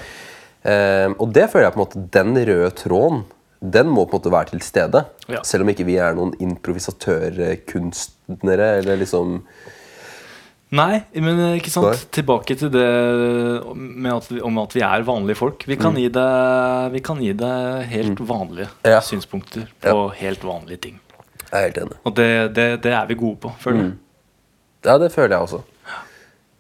Eh, 0.66 1.10
og 1.14 1.28
det 1.38 1.46
føler 1.52 1.66
jeg 1.68 1.74
på 1.76 1.80
en 1.80 1.86
måte 1.86 2.06
Den 2.12 2.32
røde 2.50 2.72
tråden 2.76 3.20
Den 3.62 3.88
må 3.94 4.02
på 4.04 4.12
en 4.16 4.18
måte 4.18 4.34
være 4.34 4.50
til 4.56 4.62
stede. 4.66 5.00
Ja. 5.30 5.42
Selv 5.46 5.62
om 5.64 5.70
ikke 5.72 5.88
vi 5.88 5.98
er 6.02 6.18
noen 6.18 6.34
improvisatørkunstnere. 6.42 8.68
Eller 8.82 8.96
liksom 9.06 9.28
Nei, 10.76 10.98
men 11.16 11.38
eh, 11.40 11.54
ikke 11.62 11.72
sant? 11.72 11.86
Nei. 11.94 12.08
Tilbake 12.18 12.56
til 12.60 12.72
det 12.74 12.88
med 13.78 14.10
at 14.18 14.26
vi, 14.34 14.42
om 14.44 14.58
at 14.60 14.74
vi 14.76 14.82
er 14.84 15.06
vanlige 15.08 15.40
folk. 15.40 15.64
Vi 15.70 15.78
kan, 15.80 15.96
gi, 15.96 16.10
deg, 16.12 16.90
vi 16.92 17.00
kan 17.06 17.22
gi 17.24 17.32
deg 17.40 17.86
helt 17.94 18.20
vanlige 18.28 18.68
Mm. 18.84 18.90
Ja. 18.92 19.00
synspunkter 19.00 19.70
på 19.86 19.96
helt 20.20 20.44
vanlige 20.44 20.82
ting. 20.90 21.00
Jeg 21.48 21.54
er 21.56 21.66
helt 21.70 21.78
enig. 21.86 21.98
Og 22.04 22.16
det, 22.20 22.28
det, 22.58 22.68
det 22.84 22.92
er 22.92 23.06
vi 23.08 23.16
gode 23.16 23.40
på, 23.46 23.54
føler 23.64 23.84
jeg. 23.86 23.94
Ja, 24.90 24.98
det 25.00 25.12
føler 25.14 25.38
jeg 25.38 25.48
også. 25.48 25.62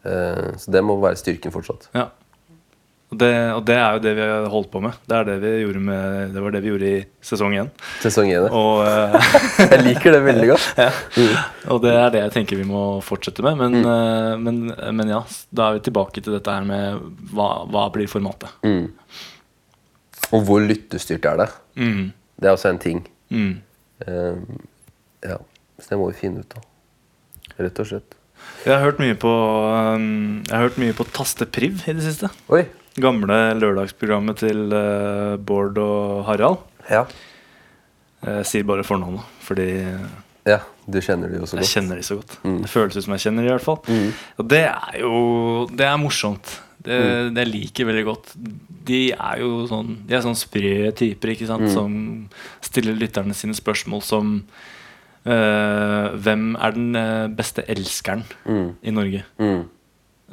Eh, 0.07 0.55
så 0.57 0.71
det 0.71 0.83
må 0.87 0.95
være 1.03 1.19
styrken 1.19 1.51
fortsatt. 1.51 1.89
Ja. 1.95 2.07
Og 3.07 3.15
det, 3.21 3.27
og 3.55 3.61
det 3.63 3.75
er 3.79 3.93
jo 3.95 3.99
det 4.03 4.11
vi 4.17 4.23
har 4.27 4.47
holdt 4.51 4.67
på 4.73 4.81
med. 4.83 4.95
Det, 5.07 5.15
er 5.15 5.27
det, 5.39 5.51
vi 5.63 5.79
med, 5.79 6.33
det 6.33 6.41
var 6.43 6.51
det 6.51 6.59
vi 6.65 6.71
gjorde 6.73 6.87
i 6.91 6.97
sesong 7.23 7.53
én. 7.55 7.69
Sesong 8.03 8.27
én. 8.33 8.47
Og, 8.51 8.81
eh, 8.89 9.29
Jeg 9.63 9.83
liker 9.85 10.11
det 10.11 10.19
veldig 10.25 10.47
godt. 10.49 10.81
og 11.71 11.79
det 11.85 11.93
er 11.95 12.11
det 12.11 12.23
jeg 12.25 12.33
tenker 12.35 12.59
vi 12.59 12.65
må 12.67 12.81
fortsette 13.05 13.45
med. 13.45 13.55
Men, 13.61 13.77
Mm. 13.77 13.87
eh, 13.93 14.33
men, 14.43 14.57
men 14.99 15.13
ja, 15.13 15.21
da 15.55 15.69
er 15.69 15.77
vi 15.77 15.85
tilbake 15.87 16.19
til 16.19 16.35
dette 16.35 16.51
her 16.51 16.67
med 16.67 16.99
hva, 17.31 17.47
hva 17.71 17.85
blir 17.95 18.11
formatet. 18.11 18.51
Mm. 18.67 18.89
Og 20.35 20.43
hvor 20.49 20.59
lyttestyrt 20.67 21.25
er 21.31 21.39
det? 21.45 21.47
Mm. 21.79 22.09
Det 22.37 22.49
er 22.49 22.57
også 22.57 22.73
en 22.73 22.81
ting. 22.83 22.99
Mm. 23.31 23.53
Eh, 24.03 24.41
ja, 25.31 25.37
Så 25.79 25.93
det 25.93 25.99
må 26.01 26.09
vi 26.11 26.19
finne 26.19 26.43
ut 26.43 26.57
av. 26.59 26.65
Rett 27.57 27.79
og 27.79 27.87
slett. 27.87 28.17
Jeg 28.67 28.75
har 28.75 28.83
hørt 28.83 28.99
mye 29.01 29.15
på 29.17 29.31
um, 29.31 30.43
Jeg 30.45 30.53
har 30.53 30.67
hørt 30.67 30.77
mye 30.81 30.93
på 30.95 31.07
Tastepriv 31.15 31.79
i 31.87 31.95
det 31.97 32.03
siste. 32.05 32.29
Oi. 32.53 32.65
Gamle 32.97 33.37
lørdagsprogrammet 33.59 34.39
til 34.41 34.73
eh, 34.73 35.35
Bård 35.37 35.77
og 35.81 36.23
Harald. 36.29 36.63
Ja. 36.89 37.03
Jeg 38.25 38.45
sier 38.49 38.63
bare 38.67 38.83
fornavnet, 38.87 39.21
fordi 39.45 39.67
ja. 40.47 40.61
Du 40.87 40.97
kjenner 41.03 41.27
dem 41.29 41.41
jo 41.43 41.45
så 41.49 41.57
godt. 41.57 41.65
jeg 41.65 41.73
kjenner 41.75 41.99
de 41.99 42.05
så 42.07 42.15
godt. 42.17 42.37
Mm. 42.47 42.61
Det 42.63 42.69
føles 42.71 42.95
ut 42.97 43.03
som 43.03 43.13
jeg 43.17 43.23
kjenner 43.25 43.43
de 43.43 43.49
i 43.49 43.51
hvert 43.51 43.65
fall. 43.65 43.81
Og 44.39 44.47
det 44.47 44.61
er 44.71 44.95
jo 45.01 45.67
Det 45.67 45.85
er 45.85 45.97
morsomt. 45.99 46.53
Det, 46.87 46.95
Mm. 46.97 47.33
det 47.35 47.41
jeg 47.43 47.87
veldig 47.87 48.05
godt. 48.05 48.33
De 48.87 49.11
er 49.11 49.39
jo 49.41 49.67
sånn 49.67 49.97
De 50.07 50.15
er 50.15 50.21
sånn 50.23 50.37
sprø 50.39 50.91
typer, 50.95 51.33
ikke 51.35 51.43
Mm. 51.43 51.51
sant, 51.51 51.69
som 51.73 52.29
stiller 52.61 52.95
lytterne 52.95 53.35
sine 53.35 53.53
spørsmål 53.53 54.01
som 54.01 54.43
eh, 55.25 56.09
Hvem 56.15 56.55
er 56.55 56.71
den 56.71 56.95
eh, 56.95 57.27
beste 57.27 57.65
elskeren 57.67 58.23
i 58.83 58.91
Norge? 58.91 59.23
Mm. 59.39 59.65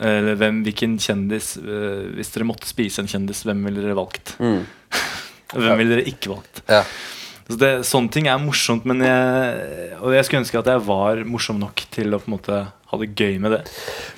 Eller 0.02 0.38
hvem, 0.40 0.62
hvilken 0.66 0.96
kjendis 0.98 1.52
uh, 1.62 2.10
Hvis 2.16 2.32
dere 2.34 2.48
måtte 2.48 2.66
spise 2.66 3.04
en 3.04 3.10
kjendis, 3.10 3.44
hvem 3.46 3.60
ville 3.68 3.84
dere 3.84 3.94
valgt? 3.94 4.34
Mm. 4.42 4.64
Hvem 5.54 5.78
ville 5.78 5.94
dere 5.94 6.08
ikke 6.10 6.32
valgt? 6.32 6.64
Ja. 6.66 6.80
Så 7.44 7.58
det, 7.60 7.70
sånne 7.86 8.10
ting 8.10 8.26
er 8.26 8.40
morsomt, 8.40 8.86
men 8.88 9.02
jeg, 9.04 9.98
og 10.00 10.14
jeg 10.16 10.24
skulle 10.26 10.40
ønske 10.40 10.58
at 10.58 10.70
jeg 10.72 10.82
var 10.86 11.20
morsom 11.28 11.60
nok 11.60 11.82
til 11.92 12.16
å 12.16 12.20
på 12.22 12.30
en 12.30 12.34
måte 12.38 12.60
ha 12.94 13.00
det 13.00 13.10
gøy 13.18 13.36
med 13.42 13.52
det. 13.52 13.60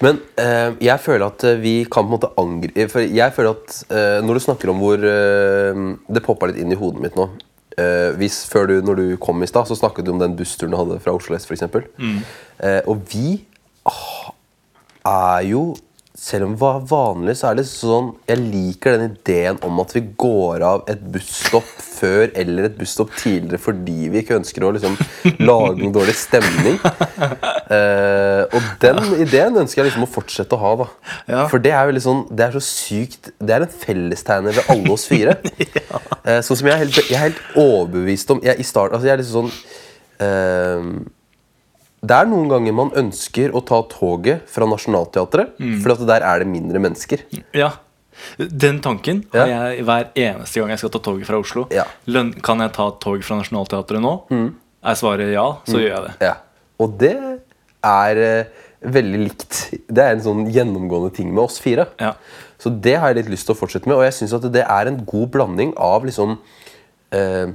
Men 0.04 0.20
eh, 0.38 0.76
jeg 0.86 1.02
føler 1.02 1.26
at 1.26 1.46
eh, 1.48 1.58
vi 1.58 1.74
kan 1.90 2.06
på 2.06 2.12
en 2.12 2.14
måte 2.14 2.30
angri 2.40 2.86
For 2.92 3.02
jeg 3.02 3.34
føler 3.34 3.56
at 3.56 3.76
eh, 3.88 4.18
når 4.22 4.38
du 4.38 4.44
snakker 4.44 4.72
om 4.72 4.82
hvor 4.82 5.00
eh, 5.10 5.82
Det 6.12 6.22
poppa 6.26 6.50
litt 6.50 6.60
inn 6.62 6.74
i 6.74 6.78
hodet 6.78 7.02
mitt 7.02 7.18
nå. 7.18 7.28
Eh, 7.76 8.12
hvis 8.20 8.44
før 8.52 8.70
du, 8.70 8.76
Når 8.84 9.00
du 9.00 9.06
kom 9.22 9.42
i 9.42 9.50
stad, 9.50 9.68
så 9.68 9.78
snakket 9.78 10.06
du 10.06 10.14
om 10.14 10.22
den 10.22 10.36
bussturen 10.38 10.74
du 10.74 10.78
hadde 10.78 11.00
fra 11.04 11.16
Oslo 11.16 11.36
S, 11.36 11.48
f.eks. 11.48 11.66
Mm. 11.98 12.20
Eh, 12.62 12.80
og 12.86 13.02
vi 13.10 13.40
er 15.06 15.46
jo 15.50 15.66
selv 16.16 16.46
om 16.46 16.52
det 16.54 16.60
var 16.62 16.84
vanlig, 16.88 17.34
så 17.36 17.50
er 17.50 17.58
det 17.58 17.66
sånn 17.68 18.08
Jeg 18.28 18.40
liker 18.40 18.96
den 18.96 19.10
ideen 19.12 19.58
om 19.66 19.82
at 19.82 19.92
vi 19.92 20.00
går 20.16 20.64
av 20.64 20.86
et 20.88 21.02
busstopp 21.12 21.68
før 21.96 22.30
eller 22.32 22.70
et 22.70 22.78
busstopp 22.78 23.12
tidligere 23.20 23.60
fordi 23.60 24.08
vi 24.12 24.22
ikke 24.22 24.38
ønsker 24.38 24.64
å 24.64 24.72
liksom 24.76 24.96
lage 25.44 25.82
noen 25.82 25.92
dårlig 25.94 26.16
stemning. 26.16 26.78
Uh, 26.80 28.48
og 28.48 28.70
den 28.82 29.00
ideen 29.26 29.60
ønsker 29.60 29.82
jeg 29.82 29.90
liksom 29.90 30.06
å 30.06 30.10
fortsette 30.10 30.56
å 30.56 30.62
ha. 30.62 30.72
da 30.82 30.88
Ja. 31.28 31.44
For 31.52 31.60
det 31.62 31.74
er 31.76 31.90
jo 31.90 32.02
sånn 32.04 32.22
Det 32.30 32.44
er 32.44 32.54
så 32.54 32.62
sykt 32.62 33.30
Det 33.40 33.54
er 33.54 33.64
en 33.64 33.72
fellestegner 33.72 34.56
ved 34.56 34.70
alle 34.72 34.92
oss 34.94 35.06
fire. 35.10 35.36
Uh, 36.24 36.40
sånn 36.46 36.62
som 36.62 36.70
jeg 36.70 36.72
er 36.72 36.84
helt, 36.84 37.02
jeg 37.02 37.18
er 37.18 37.26
helt 37.28 37.42
overbevist 37.60 38.32
om 38.32 38.40
jeg, 38.44 38.56
I 38.56 38.66
start, 38.66 38.96
altså 38.96 39.10
jeg 39.10 39.18
er 39.18 39.22
liksom 39.22 39.50
sånn 39.50 39.84
eh, 40.24 40.88
det 42.06 42.16
er 42.16 42.28
noen 42.30 42.48
ganger 42.50 42.74
man 42.76 42.90
ønsker 42.98 43.52
å 43.56 43.62
ta 43.66 43.80
toget 43.90 44.46
fra 44.52 44.66
Nationaltheatret, 44.70 45.56
Mm. 45.58 45.80
for 45.82 46.06
der 46.06 46.22
er 46.22 46.38
det 46.44 46.46
mindre 46.48 46.78
mennesker. 46.82 47.22
Ja. 47.54 47.72
Den 48.38 48.80
tanken 48.80 49.24
Ja. 49.34 49.40
har 49.44 49.72
jeg 49.74 49.84
hver 49.84 50.06
eneste 50.16 50.60
gang 50.60 50.70
jeg 50.70 50.78
skal 50.78 50.90
ta 50.90 50.98
toget 50.98 51.26
fra 51.26 51.38
Oslo. 51.38 51.66
Ja. 51.70 51.84
Løn, 52.06 52.32
kan 52.42 52.58
jeg 52.60 52.72
ta 52.72 52.90
tog 52.90 53.22
fra 53.24 53.36
Nationaltheatret 53.36 54.00
nå? 54.00 54.52
Er 54.84 54.94
svaret 54.94 55.32
ja, 55.32 55.56
så 55.66 55.76
gjør 55.80 55.94
jeg 55.94 56.02
det. 56.06 56.14
Ja. 56.20 56.34
Og 56.80 56.96
det 56.98 57.16
er 57.84 58.16
eh, 58.16 58.44
veldig 58.86 59.20
likt. 59.28 59.70
Det 59.88 59.98
er 60.04 60.12
en 60.12 60.20
sånn 60.24 60.46
gjennomgående 60.52 61.12
ting 61.14 61.32
med 61.34 61.44
oss 61.44 61.58
fire. 61.58 61.88
Ja. 62.00 62.14
Så 62.58 62.70
det 62.80 62.96
har 62.98 63.12
jeg 63.12 63.24
litt 63.24 63.32
lyst 63.34 63.46
til 63.46 63.54
å 63.54 63.58
fortsette 63.58 63.86
med, 63.86 63.96
og 63.96 64.04
jeg 64.04 64.12
syns 64.16 64.32
at 64.36 64.46
det 64.52 64.64
er 64.64 64.86
en 64.88 65.04
god 65.04 65.30
blanding 65.30 65.74
av 65.76 66.04
liksom 66.04 66.38
eh, 67.12 67.46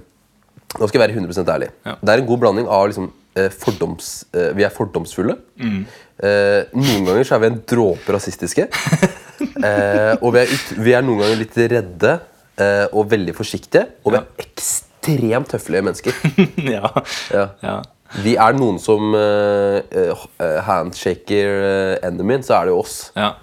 Nå 0.80 0.88
skal 0.88 1.02
jeg 1.02 1.10
være 1.10 1.18
100 1.20 1.50
ærlig. 1.52 1.68
Ja. 1.86 1.96
Det 2.00 2.10
er 2.14 2.22
en 2.22 2.28
god 2.30 2.40
blanding 2.40 2.68
av 2.72 2.86
liksom 2.88 3.10
fordoms... 3.54 4.12
Eh, 4.36 4.52
vi 4.58 4.66
er 4.68 4.74
fordomsfulle. 4.74 5.38
Mm. 5.62 5.84
Eh, 6.22 6.74
noen 6.78 7.08
ganger 7.08 7.28
så 7.28 7.38
er 7.38 7.44
vi 7.44 7.50
en 7.52 7.62
dråpe 7.74 8.16
rasistiske. 8.16 8.68
eh, 9.68 10.14
og 10.20 10.34
vi 10.36 10.44
er, 10.44 10.52
ut, 10.52 10.74
vi 10.84 10.96
er 10.98 11.06
noen 11.06 11.24
ganger 11.24 11.40
litt 11.40 11.58
redde 11.74 12.18
eh, 12.62 12.86
og 12.92 13.10
veldig 13.12 13.36
forsiktige. 13.38 13.88
Og 14.04 14.16
vi 14.16 14.22
er 14.22 14.46
ekstremt 14.46 15.56
høflige 15.56 15.86
mennesker. 15.88 16.22
ja. 16.76 16.92
Ja. 17.34 17.48
ja. 17.64 17.80
Vi 18.22 18.36
er 18.36 18.58
noen 18.58 18.76
som 18.84 19.14
uh, 19.16 20.26
handshaker 20.68 21.52
uh, 21.64 21.94
enemyen, 22.04 22.44
så 22.44 22.58
er 22.58 22.68
det 22.68 22.74
jo 22.74 22.82
oss. 22.84 22.98
ja. 23.16 23.38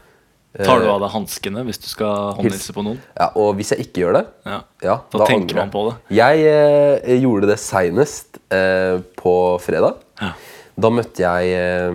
Tar 0.64 0.80
du 0.82 0.88
av 0.90 1.00
deg 1.00 1.10
hanskene 1.12 1.62
hvis 1.68 1.78
du 1.78 1.86
skal 1.86 2.32
håndhilse 2.34 2.72
på 2.74 2.82
noen? 2.82 2.98
Ja, 3.18 3.28
og 3.36 3.54
hvis 3.56 3.70
jeg 3.74 3.86
ikke 3.86 4.02
gjør 4.04 4.12
det, 4.18 4.24
Ja. 4.46 4.60
ja, 4.82 4.96
Da 5.12 5.24
tenker 5.28 5.54
man 5.60 5.70
på 5.70 5.84
det. 5.90 5.96
Jeg 6.16 6.40
eh, 6.48 7.20
gjorde 7.22 7.46
det 7.52 7.58
seinest 7.62 8.38
eh, 8.50 8.98
på 9.16 9.34
fredag. 9.62 9.94
Ja. 10.20 10.32
Da 10.78 10.90
møtte 10.90 11.22
jeg 11.22 11.52
eh, 11.54 11.92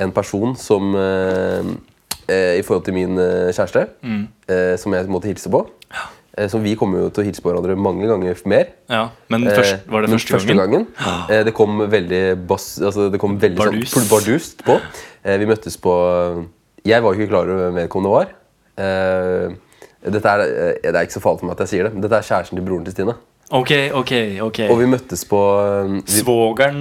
en 0.00 0.12
person 0.12 0.56
som 0.56 0.94
eh, 0.96 1.62
eh, 2.28 2.58
i 2.58 2.62
forhold 2.64 2.84
til 2.88 2.94
min 2.94 3.18
eh, 3.18 3.52
kjæreste, 3.52 3.88
Mm. 4.02 4.26
eh, 4.48 4.76
som 4.76 4.92
jeg 4.96 5.06
måtte 5.12 5.28
hilse 5.28 5.50
på. 5.52 5.66
Eh, 6.38 6.48
så 6.48 6.56
vi 6.62 6.72
kommer 6.80 6.98
jo 7.02 7.10
til 7.12 7.24
å 7.24 7.26
hilse 7.26 7.42
på 7.44 7.50
hverandre 7.52 7.76
mange 7.76 8.06
ganger 8.08 8.38
mer. 8.48 8.70
Ja, 8.88 9.10
Men 9.28 9.46
Eh, 9.46 9.52
først, 9.58 9.84
var 9.86 10.00
det 10.00 10.08
men 10.08 10.18
første 10.18 10.54
gangen? 10.56 10.86
eh, 11.28 11.42
det 11.44 11.52
kom 11.52 11.76
veldig, 11.92 12.46
bass, 12.48 12.78
altså 12.80 13.10
det 13.12 13.20
kom 13.20 13.36
veldig 13.38 13.58
Bardus. 13.58 13.90
sånn 13.92 14.08
bardust 14.08 14.64
på. 14.64 14.80
Eh, 15.24 15.36
vi 15.36 15.44
møttes 15.44 15.76
på 15.76 15.92
Jeg 16.88 17.02
var 17.04 17.14
ikke 17.14 17.28
klar 17.30 17.46
over 17.50 17.66
hvem 17.68 17.76
vedkommende 17.82 18.12
var. 18.14 18.32
Uh, 18.78 19.54
dette 20.12 20.26
er, 20.32 20.40
eh, 20.42 20.78
det 20.82 20.96
er 20.98 21.04
ikke 21.06 21.14
så 21.18 21.22
farlig 21.22 21.40
for 21.42 21.46
meg 21.46 21.54
at 21.54 21.60
jeg 21.66 21.70
sier 21.76 21.86
det, 21.86 21.92
men 21.94 22.02
dette 22.02 22.18
er 22.18 22.26
kjæresten 22.26 22.58
til 22.58 22.64
broren 22.66 22.84
til 22.88 22.94
Stine. 22.96 23.14
Ok, 23.52 23.70
ok, 24.00 24.12
ok. 24.48 24.58
Og 24.72 24.78
vi 24.80 24.86
møttes 24.90 25.22
på 25.28 25.38
eh, 25.60 25.92
vi, 26.00 26.16
Svogeren 26.22 26.80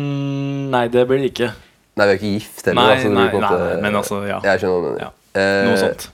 Nei, 0.74 0.86
det 0.94 1.04
blir 1.10 1.20
det 1.22 1.30
ikke. 1.34 1.52
Nei, 2.00 2.06
vi 2.08 2.14
er 2.14 2.18
ikke 2.18 2.32
gift 2.40 2.66
heller. 2.66 2.80
Nei, 2.82 2.96
altså, 2.96 3.12
nei, 3.14 3.26
måte- 3.36 3.60
nei, 3.60 3.76
men 3.84 4.00
altså, 4.00 4.22
ja. 4.30 4.40
Jeg 4.48 4.64
skjønner. 4.64 4.98
Ja, 5.04 5.10
Eh, 5.32 5.62
Noe 5.64 5.78
sånt. 5.80 6.10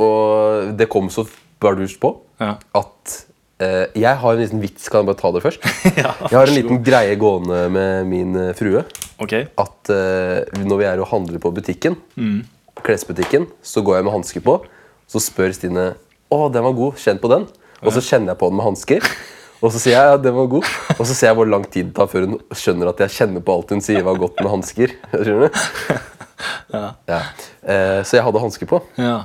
Og 0.00 0.70
det 0.78 0.86
kom 0.88 1.10
så 1.12 1.26
bardust 1.60 1.98
på 2.00 2.14
Ja. 2.40 2.54
at 2.74 3.16
uh, 3.62 3.84
Jeg 3.94 4.16
har 4.22 4.32
en 4.32 4.40
liten 4.40 4.60
vits, 4.62 4.88
kan 4.88 5.02
jeg 5.04 5.10
bare 5.10 5.20
ta 5.20 5.30
det 5.34 5.42
først? 5.44 5.60
Ja, 6.00 6.14
Jeg 6.30 6.38
har 6.38 6.46
en 6.48 6.56
liten 6.56 6.80
greie 6.86 7.16
gående 7.20 7.66
med 7.70 8.06
min 8.08 8.32
frue. 8.56 8.80
Ok. 9.20 9.34
At 9.60 9.90
uh, 9.92 10.40
når 10.64 10.80
vi 10.80 10.88
er 10.88 11.02
og 11.04 11.10
handler 11.12 11.38
på 11.42 11.52
butikken, 11.54 11.96
Mm. 12.16 12.42
Klesbutikken, 12.84 13.46
så 13.64 13.82
går 13.84 13.98
jeg 13.98 14.06
med 14.08 14.14
hansker 14.18 14.44
på. 14.44 14.58
Så 15.10 15.20
spør 15.22 15.52
Stine 15.56 15.94
Å, 16.32 16.38
den 16.50 16.64
var 16.64 16.74
god. 16.76 16.98
Kjenn 17.00 17.20
på 17.22 17.28
den. 17.30 17.44
Og 17.84 17.92
så 17.94 18.00
kjenner 18.02 18.32
jeg 18.32 18.40
på 18.40 18.48
den 18.50 18.58
med 18.58 18.64
hansker. 18.66 19.04
Og 19.64 19.70
så 19.72 19.80
sier 19.80 19.94
jeg 19.94 20.08
ja, 20.12 20.16
den 20.20 20.34
var 20.36 20.48
god. 20.52 20.66
Og 20.98 21.04
så 21.06 21.14
ser 21.14 21.30
jeg 21.30 21.36
hvor 21.38 21.48
lang 21.48 21.64
tid 21.72 21.90
det 21.90 21.94
tar 21.96 22.08
før 22.10 22.26
hun 22.26 22.34
skjønner 22.56 22.90
at 22.90 23.00
jeg 23.04 23.14
kjenner 23.14 23.44
på 23.44 23.54
alt 23.54 23.70
hun 23.72 23.84
sier 23.84 24.04
var 24.04 24.18
godt 24.20 24.40
med 24.42 24.52
hansker. 24.58 24.96
Ja. 26.74 26.88
Ja. 27.06 27.18
Eh, 27.62 28.00
så 28.04 28.16
jeg 28.18 28.24
hadde 28.26 28.40
hansker 28.42 28.68
på. 28.68 28.80
ja. 28.98 29.20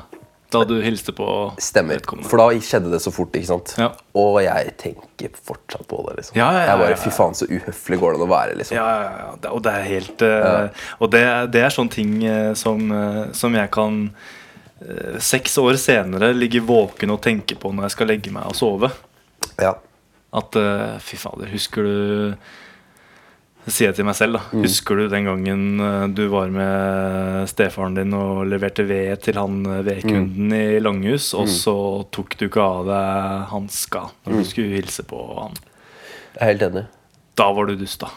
Da 0.50 0.64
du 0.66 0.80
hilste 0.82 1.14
på 1.14 1.26
Stemmer. 1.62 2.02
For 2.26 2.41
da 2.41 2.47
skjedde 2.58 2.89
det 2.89 3.00
så 3.04 3.12
fort. 3.14 3.36
ikke 3.38 3.52
sant? 3.52 3.76
Ja. 3.78 3.91
Og 4.18 4.39
jeg 4.41 4.74
tenker 4.82 5.36
fortsatt 5.45 5.86
på 5.89 6.02
det. 6.08 6.16
liksom 6.20 6.39
Ja, 6.39 6.50
ja, 6.56 6.64
Jeg 6.72 6.82
bare. 6.82 6.95
Fy 6.97 7.12
faen, 7.14 7.38
så 7.38 7.45
uhøflig 7.50 8.00
går 8.02 8.16
det 8.16 8.20
an 8.20 8.26
å 8.26 8.30
være. 8.32 8.56
liksom 8.58 8.80
Ja, 8.80 8.88
ja, 8.89 9.12
ja. 9.20 9.52
Og 9.52 9.62
det 9.66 9.76
er 9.76 9.86
helt 9.86 10.26
eh, 10.26 10.88
Og 10.97 11.12
det, 11.14 11.24
det 11.54 11.62
er 11.66 11.76
sånne 11.76 11.93
ting 11.93 12.16
uh, 12.26 12.54
som, 12.58 12.89
uh, 12.89 13.30
som 13.38 13.56
jeg 13.56 13.72
kan 13.76 14.10
seks 15.20 15.58
år 15.60 15.76
senere 15.76 16.30
ligge 16.32 16.62
våken 16.64 17.12
og 17.12 17.18
tenke 17.20 17.58
på 17.60 17.68
når 17.76 17.89
jeg 17.89 17.93
skal 17.97 18.08
legge 18.14 18.32
meg 18.32 18.47
og 18.47 18.56
sove. 18.56 18.88
Ja. 19.60 19.74
At 20.32 20.56
fy 21.04 21.20
fader, 21.20 21.50
husker 21.52 21.84
du 21.84 21.97
sier 23.72 23.89
jeg 23.89 23.95
til 23.99 24.05
meg 24.09 24.15
selv, 24.17 24.38
da. 24.39 24.41
Mm. 24.51 24.63
Husker 24.65 24.95
du 24.99 25.07
den 25.11 25.26
gangen 25.30 25.63
eh, 25.86 26.07
du 26.15 26.24
var 26.32 26.51
med 26.53 27.47
stefaren 27.51 27.95
din 27.97 28.13
og 28.17 28.45
leverte 28.51 28.86
ved 28.89 29.22
til 29.26 29.39
han 29.39 29.61
eh, 29.65 29.82
vedkunden 29.88 30.49
Mm. 30.49 30.53
i 30.59 30.80
Langhus, 30.84 31.32
og 31.38 31.47
så 31.51 31.76
tok 32.11 32.38
du 32.39 32.47
ikke 32.49 32.61
av 32.63 32.86
deg 32.89 33.49
hanska 33.55 34.05
når 34.26 34.32
Mm. 34.34 34.39
du 34.43 34.49
skulle 34.49 34.76
hilse 34.80 35.03
på 35.09 35.20
han? 35.41 35.53
Jeg 36.36 36.41
er 36.41 36.53
helt 36.53 36.61
enig. 36.72 36.86
Da 37.39 37.45
var 37.55 37.65
du 37.70 37.76
dust, 37.80 38.01
da. 38.01 38.09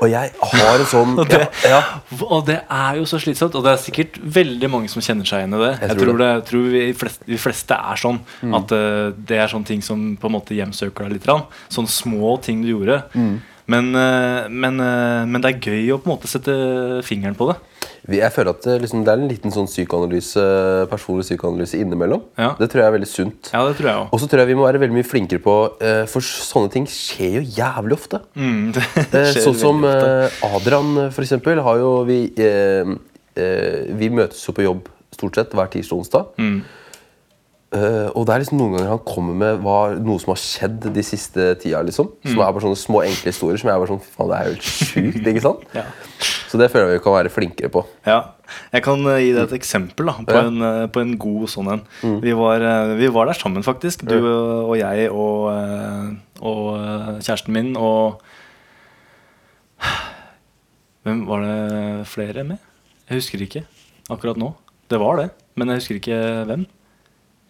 Og 0.00 0.08
jeg 0.10 0.30
har 0.40 0.78
en 0.80 0.86
sånn 0.88 1.12
Og 1.20 1.28
det, 1.28 1.42
ja, 1.68 1.76
ja. 1.76 1.80
og 2.24 2.46
det 2.48 2.56
er 2.72 2.96
jo 2.96 3.04
så 3.06 3.18
slitsomt, 3.20 3.54
og 3.54 3.62
det 3.66 3.74
er 3.74 3.82
sikkert 3.82 4.16
veldig 4.24 4.70
mange 4.72 4.88
som 4.88 5.02
kjenner 5.04 5.28
seg 5.28 5.42
igjen 5.44 5.54
i 5.54 5.60
det. 5.60 5.72
Jeg 5.82 5.90
Jeg, 5.90 5.98
tror 6.00 6.12
det. 6.16 6.18
det, 6.24 6.30
jeg 6.32 6.44
tror 6.48 6.64
vi 6.72 6.84
fleste, 7.02 7.24
vi, 7.28 7.36
fleste 7.44 7.76
er 7.92 8.00
sånn. 8.00 8.18
At 8.56 8.72
uh, 8.72 9.12
det 9.16 9.38
er 9.38 9.52
sånne 9.52 9.68
ting 9.68 9.82
som 9.84 10.16
på 10.16 10.30
en 10.30 10.36
måte 10.38 10.56
hjemsøker 10.56 11.04
deg 11.08 11.18
litt. 11.18 11.28
Sånne 11.68 11.92
små 11.92 12.38
ting 12.42 12.62
du 12.64 12.72
gjorde. 12.72 13.02
Men, 13.66 13.94
eh, 13.96 14.48
men, 14.52 14.80
eh, 14.80 15.24
men 15.24 15.40
det 15.40 15.54
er 15.54 15.60
gøy 15.70 15.94
å 15.94 16.00
på 16.02 16.10
en 16.10 16.16
måte 16.18 16.28
sette 16.28 16.52
fingeren 17.06 17.36
på 17.38 17.46
det. 17.48 17.56
Jeg 18.12 18.28
føler 18.34 18.50
at 18.52 18.60
det, 18.66 18.74
liksom, 18.82 19.00
det 19.06 19.12
er 19.14 19.20
en 19.22 19.30
liten 19.30 19.52
sånn 19.54 19.64
psykoanalyse, 19.70 20.42
personlig 20.90 21.24
psykoanalyse 21.24 21.78
innimellom. 21.80 22.20
Ja. 22.36 22.50
Det 22.58 22.68
tror 22.68 22.82
jeg 22.82 22.90
er 22.90 22.96
veldig 22.98 23.08
sunt. 23.08 23.48
Ja, 23.54 23.62
det 23.64 23.78
tror 23.78 23.88
jeg. 23.88 24.08
Og 24.12 24.20
så 24.20 24.28
tror 24.28 24.42
jeg 24.42 24.50
vi 24.52 24.56
må 24.58 24.66
være 24.66 24.82
veldig 24.82 24.98
mye 24.98 25.08
flinkere 25.08 25.40
på 25.40 25.54
eh, 25.80 26.02
For 26.12 26.20
sånne 26.20 26.68
ting 26.74 26.84
skjer 26.90 27.38
jo 27.38 27.44
jævlig 27.56 27.96
ofte. 27.96 28.20
Mm, 28.36 28.72
det 28.76 28.84
Eh, 29.22 29.32
skjer 29.32 29.46
sånn 29.48 29.56
som 29.62 29.80
ofte. 29.88 30.12
eh, 30.28 30.44
Adrian, 30.52 30.92
eh, 31.06 31.10
for 31.16 31.24
eksempel, 31.24 31.62
har 31.64 31.80
jo 31.80 31.94
vi 32.04 32.18
eh, 32.36 32.92
eh, 33.40 33.80
Vi 33.96 34.10
møtes 34.12 34.44
jo 34.44 34.52
på 34.52 34.66
jobb 34.68 34.90
stort 35.14 35.40
sett 35.40 35.56
hver 35.56 35.72
tirsdag 35.72 35.96
og 35.96 36.04
onsdag. 36.04 36.28
Mm. 36.42 36.58
Eh, 37.74 38.06
og 38.14 38.22
det 38.28 38.34
er 38.36 38.42
liksom 38.44 38.58
noen 38.60 38.76
ganger 38.76 38.90
han 38.92 39.00
kommer 39.08 39.34
med 39.40 39.62
hva, 39.64 39.76
noe 39.98 40.20
som 40.22 40.30
har 40.30 40.38
skjedd 40.38 40.84
de 40.94 41.02
siste 41.02 41.46
tida. 41.58 41.80
liksom 41.82 42.12
Som 42.22 42.38
er 42.38 42.52
bare 42.54 42.62
sånne 42.62 42.78
små, 42.78 43.00
enkle 43.02 43.32
historier 43.32 43.58
som 43.58 43.70
jeg 43.70 43.74
er 43.74 43.82
bare 43.82 43.90
sånn 43.90 44.04
faen, 44.04 44.30
det 44.30 44.36
er 44.38 44.44
jo 44.46 44.54
helt 44.54 44.68
sjukt. 44.68 45.26
ikke 45.32 45.42
sant? 45.48 45.64
Ja. 45.80 45.86
Så 46.54 46.60
det 46.60 46.68
føler 46.70 46.92
jeg 46.92 47.00
vi 47.00 47.02
kan 47.02 47.16
være 47.16 47.32
flinkere 47.34 47.70
på. 47.74 47.80
Ja, 48.06 48.20
Jeg 48.70 48.84
kan 48.86 49.00
eh, 49.10 49.18
gi 49.24 49.32
deg 49.34 49.48
et 49.48 49.56
eksempel 49.58 50.06
da, 50.06 50.14
på, 50.22 50.36
Ja. 50.36 50.44
en, 50.46 50.62
eh, 50.62 50.84
på 50.94 51.02
en 51.02 51.16
god 51.18 51.48
sånn 51.50 51.72
en. 51.72 51.82
Vi, 52.22 52.32
var, 52.38 52.62
vi 53.00 53.08
var 53.10 53.26
der 53.26 53.34
sammen, 53.40 53.64
faktisk. 53.66 54.04
Du 54.06 54.14
og 54.22 54.76
jeg 54.78 55.08
og, 55.10 55.50
og 56.38 56.62
kjæresten 57.26 57.52
min 57.56 57.74
og 57.76 58.22
Hvem 61.04 61.26
Var 61.28 61.42
det 61.44 62.06
flere 62.08 62.44
med? 62.48 62.62
Jeg 63.10 63.18
husker 63.18 63.42
ikke 63.44 63.64
akkurat 64.08 64.38
nå. 64.40 64.54
Det 64.88 64.96
var 65.00 65.18
det, 65.18 65.26
men 65.58 65.68
jeg 65.68 65.82
husker 65.82 65.98
ikke 65.98 66.20
hvem. 66.48 66.62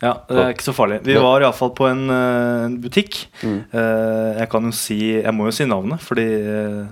Ja, 0.05 0.13
Det 0.29 0.41
er 0.43 0.53
ikke 0.53 0.67
så 0.67 0.75
farlig. 0.77 1.01
Vi 1.07 1.17
var 1.17 1.41
iallfall 1.41 1.73
på 1.77 1.89
en 1.89 2.05
uh, 2.13 2.67
butikk. 2.83 3.23
Eh, 3.45 4.31
jeg 4.41 4.49
kan 4.53 4.69
jo 4.69 4.75
si 4.77 4.99
Jeg 5.15 5.33
må 5.33 5.49
jo 5.49 5.55
si 5.57 5.67
navnet, 5.69 6.03
fordi 6.05 6.27
uh, 6.45 6.85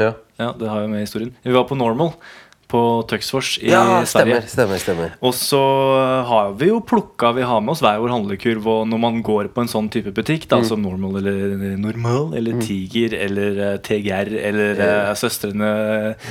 Ja, 0.00 0.14
ja, 0.40 0.48
det 0.58 0.70
har 0.70 0.82
jo 0.82 0.88
med 0.90 1.04
historien. 1.04 1.34
Vi 1.44 1.52
var 1.54 1.68
på 1.68 1.76
Normal 1.78 2.14
på 2.74 2.82
Tuxfors 3.10 3.54
i 3.62 3.70
ja 3.70 4.02
Sverige. 4.02 4.42
stemmer. 4.42 4.48
stemmer, 4.50 4.82
stemmer. 4.82 5.14
Og 5.22 5.34
så 5.38 5.60
har 6.26 6.54
vi 6.58 6.70
jo 6.72 6.80
plukka 6.82 7.30
Vi 7.36 7.46
har 7.46 7.60
med 7.62 7.74
oss 7.76 7.82
hver 7.84 8.00
vår 8.02 8.12
handlekurv. 8.14 8.66
Og 8.66 8.88
når 8.90 9.02
man 9.04 9.20
går 9.24 9.50
på 9.54 9.62
en 9.62 9.70
sånn 9.70 9.90
type 9.92 10.10
butikk, 10.16 10.48
da, 10.50 10.60
som 10.66 10.82
Normal 10.82 11.20
eller 11.20 11.76
Normal 11.80 12.34
eller 12.38 12.58
Tiger 12.64 13.14
eller 13.18 13.60
uh, 13.60 13.76
TGR 13.84 14.32
eller 14.50 14.82
uh, 14.82 15.12
Søstrene 15.18 15.70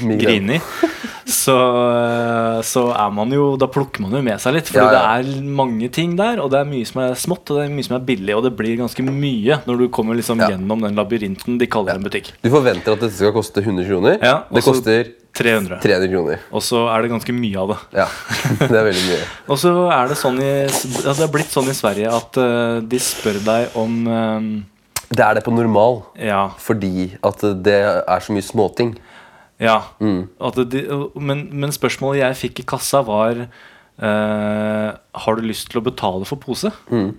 Migren. 0.03 0.19
Grini, 0.23 0.59
så, 1.43 1.55
eh, 1.93 2.59
så 2.65 2.85
er 2.91 3.09
man 3.15 3.31
jo 3.33 3.53
Da 3.59 3.67
plukker 3.71 4.03
man 4.03 4.13
jo 4.17 4.21
med 4.25 4.41
seg 4.43 4.57
litt. 4.57 4.69
Fordi 4.71 4.83
Ja, 4.83 4.91
ja. 4.91 5.21
det 5.23 5.39
er 5.39 5.49
mange 5.61 5.89
ting 5.93 6.17
der, 6.19 6.41
og 6.43 6.51
det 6.53 6.61
er 6.61 6.69
mye 6.69 6.87
som 6.89 7.03
er 7.05 7.17
smått, 7.19 7.47
og 7.51 7.59
det 7.59 7.67
er 7.67 7.73
mye 7.75 7.87
som 7.87 7.97
er 7.99 8.05
billig, 8.07 8.35
og 8.35 8.45
det 8.47 8.53
blir 8.59 8.77
ganske 8.81 9.05
mye 9.07 9.61
når 9.67 9.83
du 9.83 9.87
kommer 9.93 10.17
liksom 10.19 10.43
gjennom 10.43 10.83
den 10.83 10.99
labyrinten 10.99 11.59
de 11.61 11.69
kaller 11.71 11.99
en 11.99 12.05
butikk. 12.05 12.33
Du 12.43 12.51
forventer 12.53 12.95
at 12.95 13.03
dette 13.05 13.15
skal 13.19 13.35
koste 13.35 13.63
100 13.63 13.87
kroner. 13.89 14.17
Ja, 14.19 14.41
det 14.51 14.65
koster 14.65 15.11
300. 15.33 15.79
300 15.81 16.09
kroner. 16.11 16.41
Og 16.53 16.61
så 16.61 16.83
er 16.93 17.01
det 17.03 17.09
ganske 17.09 17.33
mye 17.33 17.61
av 17.63 17.71
det. 17.73 17.77
Ja, 17.97 18.05
det 18.59 18.77
er 18.77 18.85
veldig 18.85 19.05
mye. 19.07 19.23
Og 19.51 19.57
så 19.61 19.71
er 19.89 20.11
det 20.11 20.17
sånn 20.19 20.37
i 20.43 20.51
altså 20.67 21.15
Det 21.17 21.25
er 21.25 21.33
blitt 21.33 21.55
sånn 21.55 21.71
i 21.71 21.77
Sverige 21.77 22.11
at 22.13 22.37
uh, 22.37 22.77
de 22.85 22.99
spør 23.01 23.39
deg 23.41 23.77
om 23.79 23.95
eh, 24.05 24.45
Det 25.09 25.25
er 25.25 25.39
det 25.39 25.45
på 25.47 25.55
normal. 25.55 26.03
Ja. 26.21 26.45
Fordi 26.61 27.09
at 27.25 27.41
det 27.65 27.79
er 27.81 28.25
så 28.25 28.35
mye 28.35 28.45
småting. 28.45 28.93
ja 29.57 29.79
Mm. 29.99 30.27
de, 30.69 30.85
men, 31.17 31.47
men 31.49 31.73
spørsmålet 31.73 32.21
jeg 32.21 32.41
fikk 32.45 32.61
i 32.61 32.69
kassa, 32.75 33.01
var 33.01 33.47
uh, 33.47 34.89
Har 34.93 35.35
du 35.35 35.49
lyst 35.49 35.71
til 35.71 35.81
å 35.81 35.87
betale 35.89 36.29
for 36.29 36.37
pose? 36.37 36.69
Mm. 36.93 37.15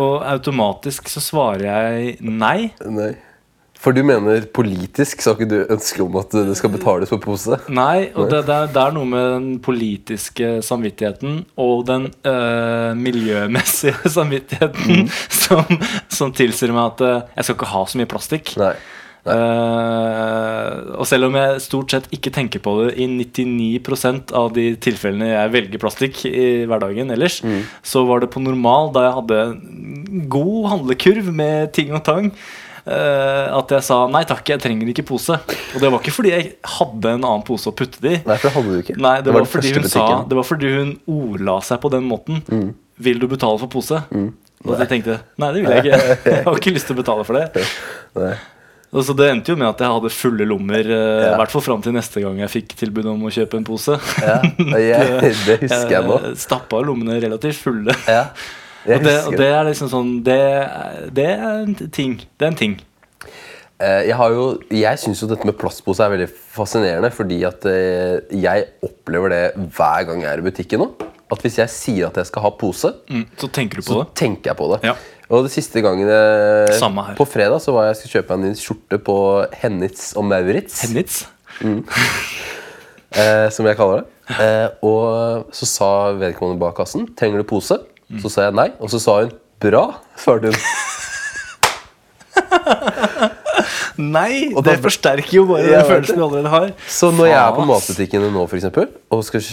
Og 0.00 0.22
automatisk 0.24 1.10
så 1.12 1.20
svarer 1.20 1.66
jeg 1.66 2.16
nei. 2.24 2.70
Nei. 2.86 3.12
For 3.80 3.96
du 3.96 4.02
mener 4.04 4.44
politisk 4.52 5.22
så 5.24 5.32
har 5.32 5.40
ikke 5.40 5.48
du 5.48 5.72
ønske 5.72 6.04
om 6.04 6.18
at 6.20 6.34
det 6.36 6.56
skal 6.58 6.72
betales 6.74 7.12
på 7.12 7.20
pose? 7.24 7.56
Nei, 7.72 8.10
og 8.12 8.28
det, 8.28 8.42
det, 8.48 8.56
er, 8.56 8.70
det 8.74 8.82
er 8.82 8.94
noe 8.96 9.08
med 9.08 9.28
den 9.32 9.50
politiske 9.64 10.58
samvittigheten 10.66 11.42
og 11.60 11.86
den 11.88 12.10
øh, 12.28 12.92
miljømessige 13.00 13.96
samvittigheten 14.18 15.08
som, 15.32 15.64
som 16.12 16.36
tilsier 16.36 16.76
meg 16.76 16.92
at 16.92 17.04
øh, 17.06 17.20
jeg 17.38 17.48
skal 17.48 17.58
ikke 17.58 17.72
ha 17.72 17.84
så 17.88 18.02
mye 18.02 18.10
plastikk. 18.10 18.54
Nei. 18.60 18.74
Eh, 19.20 20.76
og 20.96 21.04
selv 21.08 21.28
om 21.28 21.34
jeg 21.36 21.60
stort 21.64 21.92
sett 21.92 22.12
ikke 22.16 22.32
tenker 22.32 22.62
på 22.64 22.76
det 22.82 22.94
i 23.00 23.08
99% 23.08 24.32
av 24.36 24.52
de 24.56 24.70
tilfellene 24.80 25.28
jeg 25.32 25.52
velger 25.56 25.82
plastikk 25.82 26.24
i 26.28 26.66
hverdagen 26.68 27.12
ellers, 27.16 27.40
så 27.80 28.04
var 28.08 28.20
det 28.20 28.32
på 28.32 28.44
normal, 28.44 28.92
da 28.96 29.08
jeg 29.08 29.18
hadde 29.18 29.44
god 30.32 30.72
handlekurv 30.74 31.30
med 31.32 31.72
ting 31.76 31.92
og 31.96 32.04
tang, 32.08 32.32
eh, 32.32 32.69
at 32.86 33.72
jeg 33.76 33.84
sa 33.86 33.98
nei 34.10 34.22
takk, 34.28 34.44
jeg 34.54 34.62
trenger 34.62 34.88
ikke 34.92 35.04
pose. 35.08 35.36
Og 35.36 35.78
det 35.82 35.90
var 35.92 35.98
ikke 36.00 36.14
fordi 36.16 36.32
jeg 36.34 36.46
hadde 36.78 37.14
en 37.16 37.24
annen 37.26 37.44
pose 37.46 37.68
å 37.70 37.74
putte 37.76 38.00
det 38.04 38.12
i. 38.18 38.20
Nei, 38.26 38.36
for 38.36 38.48
det 38.48 38.54
hadde 38.56 38.70
du 38.74 38.78
ikke. 38.84 38.96
Nei, 39.00 39.16
det, 39.24 39.32
var, 39.34 39.44
var 39.44 39.50
fordi 39.54 39.74
hun 39.76 39.88
sa. 39.90 40.06
Det 40.30 40.38
var 40.40 40.46
fordi 40.48 40.70
hun 40.76 40.94
ordla 41.10 41.58
seg 41.66 41.80
på 41.82 41.90
den 41.92 42.06
måten. 42.08 42.40
Vil 43.00 43.20
du 43.22 43.26
betale 43.30 43.60
for 43.62 43.72
pose? 43.72 44.00
Og 44.60 44.74
jeg 44.76 44.88
tenkte 44.90 45.20
nei, 45.40 45.52
det 45.56 45.60
vil 45.64 45.72
jeg 45.72 45.84
ikke. 45.86 46.00
Jeg 46.34 46.44
har 46.46 46.58
ikke 46.60 46.72
lyst 46.76 46.88
til 46.90 46.96
å 46.96 47.00
betale 47.00 47.24
for 47.28 47.38
det. 47.40 47.66
Nei. 48.20 48.32
Og 48.90 49.04
så 49.06 49.14
Det 49.14 49.28
endte 49.30 49.52
jo 49.52 49.54
med 49.56 49.68
at 49.68 49.78
jeg 49.84 49.86
hadde 49.94 50.10
fulle 50.10 50.46
lommer, 50.50 50.82
eh, 50.82 51.20
i 51.22 51.26
Ja. 51.28 51.36
hvert 51.38 51.52
fall 51.54 51.62
fram 51.62 51.82
til 51.84 51.92
neste 51.94 52.18
gang 52.24 52.40
jeg 52.42 52.50
fikk 52.50 52.72
tilbud 52.80 53.06
om 53.12 53.20
å 53.22 53.30
kjøpe 53.30 53.54
en 53.60 53.64
pose. 53.68 53.94
Ja, 54.18 54.40
jeg, 54.42 55.20
det 55.46 55.56
husker 55.62 55.94
jeg 55.94 56.08
nå. 56.08 56.16
Stappa 56.42 56.80
lommene 56.82 57.20
relativt 57.22 57.60
fulle. 57.62 57.94
Ja, 58.10 58.24
Og 58.86 59.02
det, 59.04 59.16
og 59.28 59.34
det 59.36 59.46
er 59.52 59.64
liksom 59.68 59.90
sånn 59.92 60.12
det, 60.24 60.38
det 61.12 61.26
er 61.34 61.64
en 61.66 61.74
ting. 61.92 62.14
Det 62.38 62.46
er 62.46 62.52
en 62.54 62.56
ting. 62.56 62.78
Eh, 63.80 64.06
Jeg, 64.08 64.16
har 64.16 64.30
jo, 64.32 64.46
jeg 64.72 64.98
syns 65.02 65.20
jo 65.22 65.28
dette 65.28 65.44
med 65.48 65.56
plastpose 65.60 66.00
er 66.04 66.12
veldig 66.14 66.28
fascinerende, 66.56 67.10
fordi 67.12 67.42
at 67.48 67.64
eh, 67.68 68.20
jeg 68.40 68.66
opplever 68.84 69.28
det 69.34 69.42
hver 69.76 70.04
gang 70.08 70.22
jeg 70.24 70.32
er 70.32 70.42
i 70.42 70.46
butikken 70.48 70.80
nå. 70.84 70.88
At 71.30 71.44
hvis 71.44 71.58
jeg 71.60 71.70
sier 71.70 72.08
at 72.08 72.16
jeg 72.18 72.26
skal 72.26 72.42
ha 72.42 72.50
pose, 72.58 72.90
Mm, 73.08 73.26
så 73.38 73.48
tenker 73.54 73.78
du 73.78 73.82
på 73.84 73.92
så 73.92 73.98
det. 74.02 74.08
tenker 74.18 74.50
jeg 74.50 74.56
på 74.58 74.66
det. 74.72 74.80
Ja. 74.88 74.94
Og 75.30 75.44
det 75.46 75.52
siste 75.54 75.78
gangen 75.84 76.08
jeg, 76.10 77.14
På 77.16 77.24
fredag 77.28 77.60
så 77.62 77.70
var 77.76 77.86
jeg 77.86 77.96
skulle 78.00 78.16
kjøpe 78.18 78.34
en 78.34 78.42
ny 78.48 78.54
skjorte 78.58 78.98
på 79.06 79.14
Hennitz 79.60 80.08
og 80.18 80.24
Maurits, 80.26 80.80
Hennitz? 80.88 81.20
eh, 83.14 83.46
som 83.54 83.66
jeg 83.68 83.76
kaller 83.78 84.02
det. 84.02 84.06
Eh, 84.40 84.68
og 84.86 85.46
så 85.54 85.66
sa 85.66 85.90
vedkommende 86.18 86.58
bak 86.62 86.76
kassen 86.78 87.06
'Trenger 87.14 87.42
du 87.42 87.44
pose?' 87.44 87.78
Så 88.18 88.32
sa 88.32 88.48
jeg 88.48 88.56
nei, 88.58 88.70
og 88.80 88.90
så 88.90 88.98
sa 88.98 89.20
hun 89.22 89.30
'Bra', 89.60 90.00
svarte 90.16 90.50
hun. 90.50 90.56
Nei! 94.00 94.52
Det 94.64 94.76
forsterker 94.80 95.34
jo 95.34 95.42
bare 95.50 95.66
den 95.66 95.84
følelsen 95.84 96.16
vi 96.16 96.20
du 96.20 96.24
allerede 96.24 96.52
har. 96.52 96.70
Så 96.88 97.10
når 97.12 97.26
jeg 97.30 97.36
er 97.36 97.50
på 97.52 97.60
Faen, 97.60 97.68
matbutikkene 97.70 98.30
nå 98.32 98.46
for 98.48 98.56
eksempel, 98.56 98.86
og 99.12 99.24
skal 99.26 99.44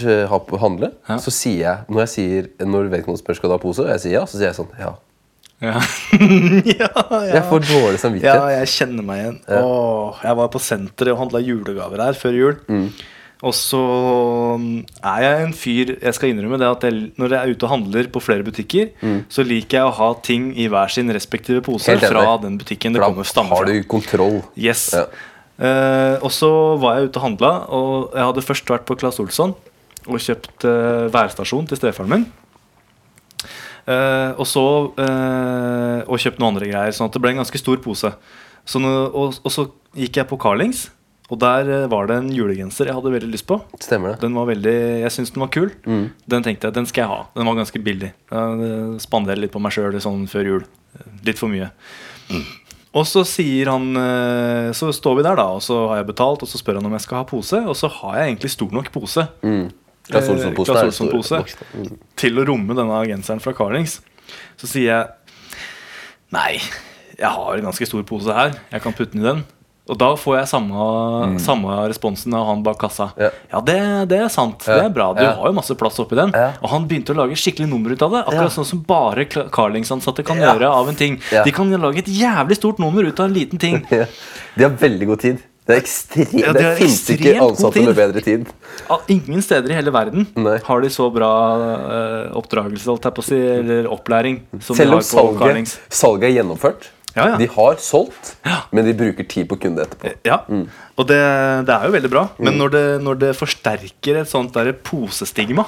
handle, 0.62 0.90
så 1.20 1.34
sier 1.34 1.60
jeg 1.66 1.76
Når 1.88 2.00
jeg 2.06 2.12
sier 2.14 2.48
Når 2.64 2.88
vedkommende 2.94 3.20
spør 3.20 3.38
skal 3.38 3.52
du 3.52 3.56
ha 3.56 3.60
pose, 3.62 3.84
og 3.84 3.92
jeg 3.92 4.04
sier 4.06 4.16
ja, 4.16 4.24
så 4.24 4.38
sier 4.38 4.48
jeg 4.48 4.56
sånn 4.56 4.72
ja. 4.80 4.94
Ja. 5.58 5.74
ja, 6.78 6.88
ja. 6.88 7.20
Jeg 7.34 7.44
får 7.50 7.64
dårlig 7.66 7.98
samvittighet. 7.98 8.38
Ja, 8.38 8.60
jeg 8.60 8.70
kjenner 8.70 9.02
meg 9.02 9.22
igjen. 9.24 9.38
Åh, 9.58 10.20
jeg 10.22 10.38
var 10.38 10.50
på 10.54 10.60
senteret 10.62 11.16
og 11.16 11.18
handla 11.24 11.40
julegaver 11.42 12.04
her 12.04 12.18
før 12.18 12.36
jul. 12.38 12.60
Mm. 12.70 12.84
Og 13.46 13.54
så 13.54 13.78
mm, 14.58 14.80
er 15.06 15.20
jeg 15.22 15.42
en 15.44 15.52
fyr 15.54 15.92
Jeg 15.94 16.14
skal 16.16 16.32
innrømme 16.32 16.58
det 16.58 16.66
at 16.66 16.86
jeg, 16.88 17.12
når 17.20 17.34
jeg 17.34 17.38
er 17.38 17.52
ute 17.54 17.68
og 17.68 17.70
handler 17.70 18.08
på 18.10 18.22
flere 18.24 18.42
butikker, 18.42 18.90
så 19.30 19.44
liker 19.46 19.78
jeg 19.78 19.86
å 19.86 19.94
ha 19.94 20.08
ting 20.26 20.48
i 20.58 20.66
hver 20.66 20.90
sin 20.90 21.12
respektive 21.14 21.62
pose 21.62 21.94
Mm. 21.98 22.02
Fra 22.02 22.36
den 22.42 22.58
butikken 22.58 22.96
det 22.96 23.02
kommer 23.02 23.24
stammer 23.24 23.54
fra. 23.54 23.62
har 23.62 23.70
du 23.70 23.86
kontroll. 23.86 24.42
Yes. 24.58 24.90
Ja. 24.92 25.06
Uh, 25.58 26.18
og 26.22 26.30
så 26.30 26.50
var 26.78 26.98
jeg 26.98 27.08
ute 27.08 27.18
og 27.18 27.24
handla, 27.24 27.52
og 27.74 28.12
jeg 28.14 28.26
hadde 28.28 28.44
først 28.46 28.70
vært 28.70 28.84
på 28.86 28.94
Claes 28.98 29.18
Olsson 29.18 29.54
og 30.06 30.20
kjøpt 30.22 30.66
uh, 30.68 31.06
værstasjon 31.14 31.66
til 31.66 31.80
stefaren 31.80 32.12
min. 32.12 32.26
Uh, 33.88 34.36
og 34.36 34.44
så 34.44 34.62
eh, 35.00 36.00
Og 36.04 36.20
kjøpt 36.20 36.36
noen 36.42 36.52
andre 36.52 36.66
greier, 36.68 36.92
sånn 36.92 37.08
at 37.08 37.14
det 37.14 37.22
ble 37.24 37.32
en 37.32 37.40
ganske 37.40 37.60
stor 37.60 37.80
pose. 37.80 38.10
Så 38.68 38.80
nå, 38.82 38.90
og, 39.08 39.38
og 39.40 39.52
så 39.54 39.64
gikk 39.96 40.20
jeg 40.20 40.28
på 40.28 40.36
Carlings, 40.40 40.90
og 41.28 41.40
der 41.42 41.68
eh, 41.68 41.86
var 41.92 42.06
det 42.08 42.16
en 42.22 42.30
julegenser 42.32 42.88
jeg 42.88 42.96
hadde 42.96 43.12
veldig 43.12 43.30
lyst 43.34 43.46
på. 43.48 43.58
Stemmer 43.84 44.14
det. 44.14 44.20
Den 44.24 44.36
var 44.38 44.46
veldig, 44.48 44.76
Jeg 45.02 45.12
syntes 45.12 45.34
den 45.34 45.44
var 45.44 45.50
kul. 45.52 45.72
Den 45.84 46.46
tenkte 46.46 46.68
jeg, 46.70 46.74
den 46.78 46.86
skal 46.88 47.04
jeg 47.04 47.10
ha. 47.12 47.18
Den 47.36 47.50
var 47.50 47.58
ganske 47.58 47.82
billig. 47.84 48.12
Jeg 48.32 49.02
spanderer 49.04 49.42
litt 49.42 49.52
på 49.52 49.60
meg 49.60 49.74
sjøl 49.76 49.98
sånn 50.00 50.24
før 50.30 50.48
jul. 50.54 50.64
Litt 51.26 51.38
for 51.40 51.52
mye. 51.52 51.68
Og 52.96 53.04
så 53.06 53.20
sier 53.28 53.68
han 53.68 53.90
eh, 54.00 54.70
Så 54.76 54.88
står 54.96 55.18
vi 55.18 55.24
der, 55.26 55.36
da, 55.38 55.44
og 55.58 55.62
så 55.64 55.76
har 55.90 56.00
jeg 56.00 56.08
betalt, 56.08 56.42
og 56.44 56.48
så 56.50 56.60
spør 56.60 56.80
han 56.80 56.88
om 56.88 56.96
jeg 56.96 57.04
skal 57.04 57.20
ha 57.20 57.28
pose, 57.28 57.60
og 57.68 57.76
så 57.76 57.90
har 58.00 58.16
jeg 58.22 58.32
egentlig 58.32 58.54
stor 58.56 58.72
nok 58.80 58.90
pose 58.94 59.26
Mm. 59.44 59.68
Eh, 60.08 60.12
Claes 60.14 60.28
er 60.32 60.86
Olsson-pose. 60.88 61.42
Mm. 61.76 61.96
til 62.16 62.40
å 62.40 62.44
romme 62.48 62.72
denne 62.72 63.02
genseren 63.10 63.42
fra 63.44 63.52
Carlings. 63.52 63.98
Så 64.56 64.70
sier 64.70 64.88
jeg 64.88 65.34
Nei, 66.32 66.56
jeg 67.18 67.28
har 67.28 67.56
en 67.58 67.68
ganske 67.68 67.86
stor 67.88 68.02
pose 68.08 68.32
her. 68.32 68.54
Jeg 68.72 68.82
kan 68.84 68.96
putte 68.96 69.12
den 69.16 69.24
i 69.24 69.28
den. 69.28 69.44
Og 69.88 69.96
da 70.00 70.10
får 70.20 70.34
jeg 70.40 70.48
samme, 70.50 70.86
samme 71.40 71.76
responsen 71.88 72.34
av 72.36 72.46
han 72.50 72.62
bak 72.66 72.78
kassa. 72.82 73.10
Ja. 73.16 73.30
Ja, 73.52 73.60
det, 73.64 73.78
det 74.12 74.18
er 74.26 74.32
sant. 74.32 74.66
Ja. 74.68 74.76
Det 74.82 74.84
er 74.90 74.94
bra. 74.94 75.10
Du 75.16 75.22
Ja. 75.24 75.32
har 75.40 75.48
jo 75.48 75.56
masse 75.56 75.74
plass 75.80 75.98
oppi 76.02 76.18
den. 76.18 76.34
Og 76.36 76.68
han 76.68 76.86
begynte 76.88 77.14
å 77.14 77.18
lage 77.22 77.38
skikkelig 77.40 77.68
nummer 77.70 77.90
ut 77.96 78.02
av 78.04 78.12
det. 78.12 78.24
Akkurat 78.28 78.52
sånn 78.52 78.68
som 78.68 78.82
bare 78.86 79.24
Carlings-ansatte 79.24 80.24
kan 80.28 80.36
gjøre 80.42 80.68
av 80.68 80.88
en 80.88 80.98
ting. 80.98 81.20
De 81.32 81.52
kan 81.52 81.70
lage 81.80 82.04
et 82.04 82.10
jævlig 82.12 82.56
stort 82.60 82.78
nummer 82.82 83.04
ut 83.08 83.18
av 83.20 83.30
en 83.30 83.36
liten 83.36 83.58
ting. 83.58 83.80
De 84.58 84.64
har 84.64 84.74
veldig 84.74 85.06
god 85.06 85.20
tid. 85.22 85.38
Det 85.68 85.74
er 85.76 85.82
ekstremt 85.82 86.32
Ja, 86.32 86.52
de 86.56 86.60
Det 86.64 86.68
fins 86.78 87.02
ikke 87.12 87.34
ansatte 87.44 87.82
med 87.84 87.96
bedre 87.98 88.22
tid. 88.24 88.46
Ingen 89.12 89.42
steder 89.44 89.74
i 89.74 89.76
hele 89.76 89.92
verden 89.92 90.24
Nei. 90.40 90.56
har 90.64 90.80
de 90.80 90.88
så 90.88 91.10
bra 91.12 91.28
uh, 91.60 92.36
oppdragelse, 92.40 92.94
eller 93.36 93.88
opplæring, 93.92 94.40
som 94.64 94.78
Selv 94.78 94.88
de 94.88 94.96
om 94.96 94.96
har 94.96 95.04
på 95.04 95.44
salget, 95.44 95.74
salget 95.92 96.30
er 96.30 96.34
gjennomført. 96.38 96.88
Ja, 97.18 97.26
ja. 97.34 97.36
De 97.40 97.46
har 97.56 97.76
solgt, 97.82 98.36
Ja. 98.46 98.60
men 98.72 98.86
de 98.86 98.94
bruker 98.94 99.26
tid 99.28 99.48
på 99.50 99.58
kunde 99.60 99.84
etterpå. 99.84 100.14
Ja, 100.24 100.40
Mm. 100.48 100.64
og 100.96 101.06
det, 101.10 101.18
det 101.66 101.74
er 101.74 101.84
jo 101.88 101.92
veldig 101.98 102.10
bra. 102.14 102.28
Men 102.38 102.56
når 102.60 102.70
det, 102.76 102.84
når 103.02 103.18
det 103.26 103.34
forsterker 103.36 104.20
et 104.22 104.30
sånt 104.30 104.54
der 104.54 104.72
posestigma 104.72 105.66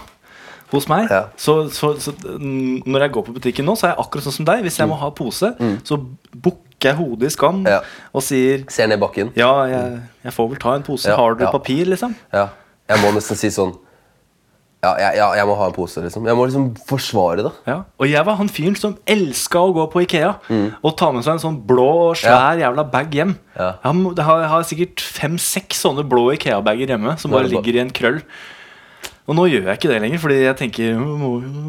hos 0.70 0.86
meg 0.86 1.08
så, 1.36 1.54
så, 1.74 1.88
så 1.98 2.12
mm, 2.14 2.84
Når 2.86 3.00
jeg 3.02 3.10
går 3.16 3.24
på 3.26 3.32
butikken 3.34 3.66
nå, 3.66 3.74
så 3.76 3.88
er 3.88 3.94
jeg 3.96 4.04
akkurat 4.04 4.22
sånn 4.28 4.36
som 4.36 4.44
deg. 4.46 4.60
Hvis 4.62 4.78
jeg 4.78 4.86
må 4.86 4.94
ha 5.00 5.08
pose, 5.10 5.50
så 5.82 5.98
bukker 6.30 6.92
jeg 6.92 6.96
hodet 6.96 7.26
i 7.26 7.34
skam 7.34 7.64
Mm. 7.66 7.82
Og 8.14 8.22
sier 8.22 8.62
Ser 8.70 8.86
ned 8.86 9.00
bakken. 9.02 9.32
ja, 9.36 9.50
jeg, 9.66 10.00
jeg 10.24 10.32
får 10.32 10.48
vel 10.52 10.58
ta 10.62 10.74
en 10.78 10.82
pose. 10.86 11.10
Har 11.10 11.34
du 11.34 11.44
papir, 11.50 11.84
liksom? 11.90 12.14
Ja. 12.32 12.48
Jeg 12.88 12.98
må 13.02 13.10
nesten 13.14 13.36
si 13.36 13.48
sånn 13.50 13.74
ja, 14.82 14.90
ja, 14.96 15.08
ja, 15.18 15.26
jeg 15.36 15.44
må 15.48 15.54
ha 15.60 15.66
en 15.68 15.74
pose, 15.76 16.00
liksom. 16.00 16.24
Jeg 16.24 16.36
må 16.38 16.46
liksom 16.48 16.70
forsvare 16.88 17.42
det. 17.44 17.50
Ja. 17.68 17.78
Og 18.00 18.08
jeg 18.08 18.24
var 18.24 18.38
han 18.40 18.48
fyren 18.48 18.76
som 18.80 18.94
elska 19.06 19.60
å 19.60 19.74
gå 19.76 19.84
på 19.92 20.04
Ikea 20.06 20.30
Mm. 20.48 20.70
og 20.82 20.96
ta 20.96 21.10
med 21.12 21.22
seg 21.26 21.34
en 21.36 21.42
sånn 21.42 21.58
blå, 21.68 22.14
svær 22.16 22.56
jævla 22.62 22.86
bag 22.90 23.12
hjem. 23.12 23.34
Ja. 23.58 23.74
Jeg, 23.84 23.92
har, 24.24 24.40
jeg, 24.40 24.48
har, 24.54 24.62
jeg 24.62 24.70
sikkert 24.70 25.04
fem-seks 25.18 25.84
sånne 25.84 26.06
blå 26.08 26.30
Ikea-bager 26.32 26.94
hjemme 26.94 27.18
som 27.20 27.30
bare 27.30 27.50
ligger 27.52 27.76
i 27.76 27.82
en 27.84 27.92
krøll. 27.92 28.22
Og 29.30 29.36
nå 29.38 29.44
gjør 29.46 29.68
jeg 29.68 29.78
ikke 29.78 29.90
det 29.92 29.98
lenger, 30.02 30.18
fordi 30.24 30.36
jeg 30.40 30.56
tenker 30.58 30.96
må 30.98 31.28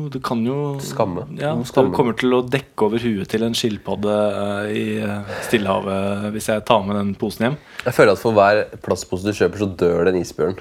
Du 0.10 0.16
kan 0.24 0.40
jo 0.48 0.80
Skamme. 0.82 1.28
Ja, 1.38 1.52
Du 1.60 1.68
skamme. 1.68 1.92
kommer 1.94 2.16
til 2.18 2.34
å 2.34 2.40
dekke 2.48 2.88
over 2.88 2.98
huet 3.04 3.28
til 3.30 3.44
en 3.46 3.54
skilpadde 3.54 4.16
eh, 4.40 4.72
i 4.72 4.86
eh, 5.04 5.36
Stillehavet 5.46 6.32
hvis 6.34 6.48
jeg 6.50 6.64
tar 6.66 6.82
med 6.88 6.96
den 6.98 7.12
posen 7.22 7.46
hjem. 7.50 7.58
Jeg 7.86 7.94
føler 7.94 8.16
at 8.16 8.24
for 8.24 8.34
hver 8.34 8.64
plastpose 8.82 9.28
du 9.28 9.36
kjøper, 9.36 9.62
så 9.62 9.70
dør 9.78 10.08
det 10.08 10.16
en 10.16 10.22
isbjørn. 10.24 10.58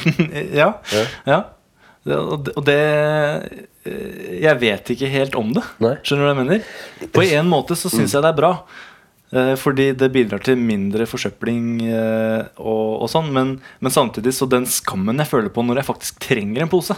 ja. 0.62 0.70
Ja. 0.94 1.04
ja. 1.26 1.40
Og 2.16 2.64
det, 2.64 2.78
eh, 3.84 4.38
Jeg 4.42 4.58
vet 4.60 4.92
ikke 4.94 5.10
helt 5.12 5.34
om 5.38 5.52
det. 5.56 5.62
Nei. 5.82 5.94
Skjønner 6.02 6.24
du 6.24 6.28
hva 6.28 6.34
jeg 6.34 6.40
mener? 6.44 6.68
På 7.12 7.24
en 7.26 7.48
måte 7.50 7.76
så 7.78 7.90
syns 7.92 8.14
jeg 8.14 8.22
det 8.24 8.30
er 8.32 8.38
bra. 8.38 8.52
eh, 9.32 9.54
Fordi 9.60 9.90
det 9.98 10.10
bidrar 10.14 10.42
til 10.44 10.56
mindre 10.56 11.06
forsøpling 11.06 11.82
eh, 11.88 12.42
og, 12.58 13.02
og 13.04 13.08
sånn. 13.12 13.30
Men, 13.34 13.54
men 13.80 13.92
samtidig 13.94 14.32
så 14.36 14.48
den 14.48 14.66
skammen 14.66 15.18
jeg 15.18 15.28
føler 15.30 15.48
på 15.52 15.64
når 15.66 15.82
jeg 15.82 15.88
faktisk 15.90 16.18
trenger 16.28 16.62
en 16.64 16.72
pose, 16.72 16.96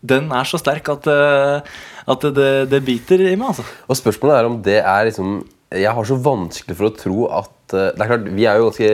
den 0.00 0.30
er 0.32 0.44
så 0.48 0.56
sterk 0.56 0.88
at, 0.88 1.06
at 1.10 2.20
det, 2.24 2.30
det, 2.38 2.50
det 2.70 2.78
biter 2.86 3.20
i 3.20 3.34
meg. 3.36 3.50
Altså. 3.52 3.64
Og 3.86 3.98
spørsmålet 3.98 4.38
er 4.38 4.46
om 4.48 4.60
det 4.64 4.78
er 4.80 5.04
liksom 5.10 5.42
Jeg 5.76 5.92
har 5.94 6.04
så 6.08 6.16
vanskelig 6.18 6.74
for 6.78 6.88
å 6.88 6.94
tro 6.96 7.26
at 7.42 7.50
Det 7.76 8.02
er 8.04 8.10
klart, 8.10 8.26
Vi 8.36 8.44
er 8.48 8.58
jo 8.60 8.68
ganske 8.68 8.90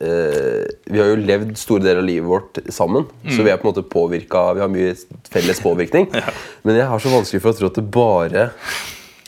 eh, 0.00 0.64
Vi 0.92 1.00
har 1.00 1.08
jo 1.12 1.16
levd 1.22 1.52
store 1.58 1.82
deler 1.84 2.02
av 2.02 2.06
livet 2.08 2.28
vårt 2.28 2.60
sammen. 2.74 3.06
Så 3.28 3.42
vi 3.46 3.50
er 3.52 3.58
på 3.60 3.68
en 3.68 3.72
måte 3.74 3.84
påvirka 3.88 4.42
Vi 4.56 4.62
har 4.64 4.68
mye 4.72 4.94
felles 5.32 5.60
påvirkning. 5.64 6.08
Men 6.68 6.76
jeg 6.80 6.86
har 6.90 6.98
så 7.02 7.12
vanskelig 7.12 7.42
for 7.44 7.52
å 7.54 7.58
tro 7.58 7.70
at 7.72 7.80
det 7.80 7.86
bare 7.94 8.48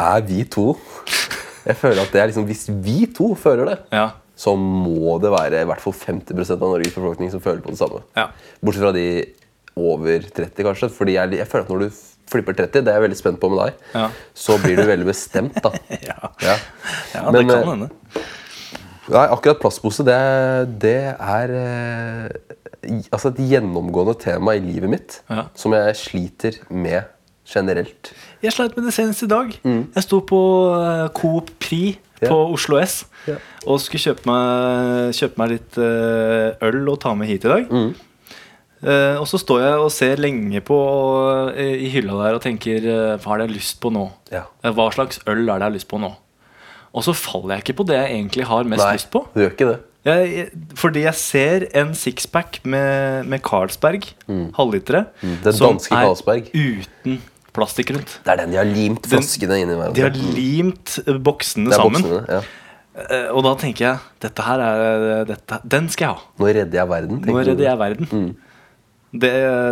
er 0.00 0.22
vi 0.28 0.44
to. 0.48 0.74
Jeg 1.66 1.76
føler 1.76 2.02
at 2.06 2.12
det 2.14 2.20
er 2.22 2.30
liksom 2.30 2.46
Hvis 2.48 2.66
vi 2.84 3.04
to 3.16 3.34
føler 3.36 3.72
det, 3.74 3.78
Ja. 3.92 4.06
så 4.40 4.54
må 4.56 5.18
det 5.20 5.30
være 5.34 5.60
i 5.60 5.68
hvert 5.68 5.82
fall 5.84 5.92
50% 5.92 6.54
av 6.56 6.70
Norges 6.72 6.94
befolkning 6.96 7.30
som 7.32 7.42
føler 7.44 7.60
på 7.64 7.74
det 7.74 7.80
samme. 7.82 8.00
Ja. 8.16 8.30
Bortsett 8.64 8.86
fra 8.86 8.94
de 8.96 9.04
over 9.76 10.24
30, 10.24 10.64
kanskje. 10.64 10.88
Fordi 10.92 11.18
jeg, 11.18 11.36
jeg 11.36 11.46
føler 11.48 11.66
at 11.68 11.70
når 11.74 11.84
du 11.84 12.00
flipper 12.30 12.54
30, 12.56 12.84
det 12.86 12.92
er 12.92 12.96
jeg 13.00 13.04
veldig 13.08 13.18
spent 13.18 13.40
på 13.42 13.48
med 13.52 13.58
deg, 13.66 13.78
Ja. 13.98 14.06
så 14.38 14.56
blir 14.62 14.76
du 14.80 14.84
veldig 14.88 15.06
bestemt, 15.08 15.56
da. 15.64 15.72
Ja, 16.08 16.30
Ja. 16.46 16.56
ja 17.14 17.24
Men, 17.30 17.34
det 17.34 17.46
kan 17.50 17.60
eh, 17.60 17.70
hende. 17.74 17.88
Nei, 19.10 19.26
akkurat 19.34 19.58
plastpose, 19.62 20.04
det, 20.06 20.16
det 20.82 20.96
er 21.18 21.52
eh, 21.58 22.98
altså 23.10 23.32
et 23.32 23.40
gjennomgående 23.50 24.14
tema 24.22 24.54
i 24.54 24.62
livet 24.62 24.92
mitt 24.92 25.16
Ja. 25.30 25.48
som 25.58 25.74
jeg 25.74 25.96
sliter 25.98 26.60
med 26.70 27.08
generelt. 27.50 28.12
Jeg 28.44 28.54
sleit 28.54 28.76
med 28.78 28.86
det 28.86 28.94
senest 28.94 29.24
i 29.26 29.30
dag. 29.30 29.50
Jeg 29.66 30.04
sto 30.06 30.20
på 30.22 30.38
eh, 30.78 31.08
Coop 31.18 31.50
Pri 31.62 31.98
Ja. 32.20 32.28
på 32.28 32.36
Oslo 32.52 32.76
S 32.78 33.06
Ja. 33.26 33.38
og 33.66 33.80
skulle 33.80 34.02
kjøpe 34.04 34.28
meg, 34.28 35.10
kjøpe 35.16 35.40
meg 35.40 35.50
litt 35.56 35.78
eh, 35.80 36.68
øl 36.68 36.88
og 36.92 37.00
ta 37.00 37.14
med 37.16 37.26
hit 37.32 37.44
i 37.48 37.48
dag. 37.48 37.66
Eh, 38.80 39.16
og 39.20 39.26
så 39.28 39.40
står 39.40 39.60
jeg 39.64 39.80
og 39.80 39.90
ser 39.92 40.16
lenge 40.22 40.60
på 40.64 40.76
uh, 41.52 41.52
i 41.58 41.90
hylla 41.92 42.14
der 42.22 42.38
og 42.38 42.40
tenker 42.40 42.80
uh, 42.88 43.18
Hva 43.20 43.34
har 43.34 43.42
jeg 43.44 43.52
lyst 43.52 43.76
på 43.82 43.90
nå? 43.92 44.06
Ja. 44.32 44.46
Hva 44.64 44.86
slags 44.94 45.18
øl 45.26 45.42
er 45.42 45.50
det 45.50 45.58
jeg 45.58 45.66
har 45.66 45.74
lyst 45.74 45.88
på 45.90 46.00
nå? 46.00 46.14
Og 46.94 47.04
så 47.06 47.14
faller 47.14 47.56
jeg 47.56 47.64
ikke 47.64 47.76
på 47.80 47.86
det 47.86 47.96
jeg 48.00 48.16
egentlig 48.18 48.44
har 48.50 48.64
mest 48.66 48.82
Nei, 48.82 48.92
lyst 48.98 49.10
på. 49.12 49.24
du 49.34 49.40
gjør 49.44 49.52
ikke 49.54 49.68
det. 49.70 49.78
Jeg, 50.08 50.46
fordi 50.80 51.02
jeg 51.04 51.14
ser 51.20 51.66
en 51.76 51.90
sixpack 51.94 52.60
med, 52.64 53.26
med 53.28 53.42
Carlsberg, 53.44 54.06
halvlitere, 54.56 55.02
Mm. 55.20 55.34
Den 55.44 55.58
danske 55.60 55.92
Carlsberg. 55.92 56.48
uten 56.56 57.18
plastikk 57.52 57.90
rundt. 57.92 58.14
Det 58.24 58.32
er 58.32 58.40
den 58.40 58.50
de 58.54 58.56
har 58.62 58.64
limt 58.70 59.06
flaskene 59.10 59.58
inn 59.60 59.70
i 59.70 59.76
hverandre. 59.76 59.94
De 59.98 60.06
har 60.06 60.16
limt 60.38 60.96
eh, 61.06 61.18
boksene 61.20 61.68
er 61.68 61.76
sammen. 61.82 62.00
boksene, 62.02 62.22
ja. 62.30 62.40
Eh, 63.10 63.28
Og 63.34 63.44
da 63.44 63.52
tenker 63.60 63.84
jeg 63.86 63.98
dette 64.24 64.42
her 64.48 64.58
er, 64.64 65.24
dette, 65.28 65.60
Den 65.68 65.88
skal 65.92 66.08
jeg 66.08 66.14
ha. 66.16 66.24
Nå 66.40 66.46
redder 66.48 66.80
jeg 66.80 66.88
verden. 66.96 67.20
Nå 67.26 67.36
redder 67.38 67.66
jeg 67.68 67.78
verden. 67.84 68.36
Det, 69.10 69.30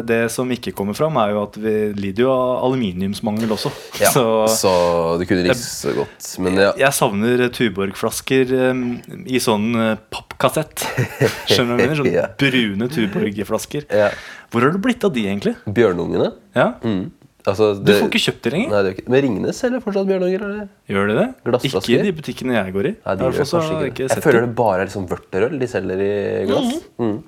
det 0.09 0.17
som 0.35 0.49
ikke 0.51 0.73
kommer 0.75 0.97
fram, 0.99 1.15
er 1.23 1.31
jo 1.31 1.43
at 1.45 1.57
vi 1.63 1.73
lider 1.95 2.25
jo 2.25 2.31
av 2.35 2.65
aluminiumsmangel 2.67 3.53
også. 3.55 3.71
Ja, 4.03 4.11
Så 4.11 4.25
så 4.51 4.73
du 5.21 5.23
kunne 5.31 5.45
like 5.47 5.55
så 5.55 5.93
godt. 5.95 6.31
Men 6.43 6.59
ja. 6.59 6.73
jeg 6.81 6.97
savner 6.97 7.45
Tuborg-flasker 7.55 8.51
um, 8.73 8.83
i 9.31 9.39
sånn 9.43 9.69
uh, 9.79 9.93
pappkassett. 10.11 10.83
Skjønner 11.51 11.79
du 11.79 11.79
hva 11.79 11.87
jeg 11.87 11.93
mener? 11.93 12.01
Sånn 12.03 12.11
Ja. 12.17 12.27
brune 12.41 12.91
Tuborg-flasker. 12.91 13.87
ja. 13.95 14.11
Hvor 14.51 14.65
har 14.65 14.73
det 14.75 14.81
blitt 14.81 15.05
av 15.05 15.13
de, 15.13 15.27
egentlig? 15.29 15.55
Bjørnungene 15.69 16.31
Ja? 16.57 16.71
mm. 16.81 17.03
altså, 17.45 17.75
Du 17.85 17.91
får 17.93 18.07
ikke 18.09 18.23
kjøpt 18.27 18.47
de 18.47 18.53
lenger? 18.55 18.71
Nei, 18.73 18.79
det 18.87 18.93
ikke 18.97 19.13
Men 19.13 19.23
Ringnes 19.27 19.59
selger 19.61 19.83
fortsatt 19.85 20.09
bjørnunger? 20.09 20.47
Eller? 20.47 20.71
Gjør 20.89 21.11
de 21.13 21.19
det? 21.19 21.27
Glassflasker? 21.45 21.93
Ikke 21.93 22.01
i 22.01 22.07
de 22.09 22.15
butikkene 22.17 22.57
jeg 22.57 22.73
går 22.75 22.89
i. 22.89 22.95
Nei, 23.05 23.17
de 23.21 23.29
jeg 23.29 23.45
ikke 23.45 23.91
ikke. 23.93 24.09
Jeg 24.09 24.25
føler 24.25 24.47
det 24.49 24.55
bare 24.59 24.81
er 24.83 24.89
liksom 24.89 25.05
vørterøl 25.11 25.61
de 25.61 25.69
selger 25.69 26.03
i 26.07 26.15
glass. 26.49 26.81
Mm. 26.99 27.19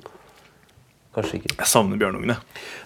Kanskje 1.15 1.41
ikke. 1.41 1.55
Jeg 1.59 1.67
savner 1.67 1.99
bjørnungene. 1.99 2.37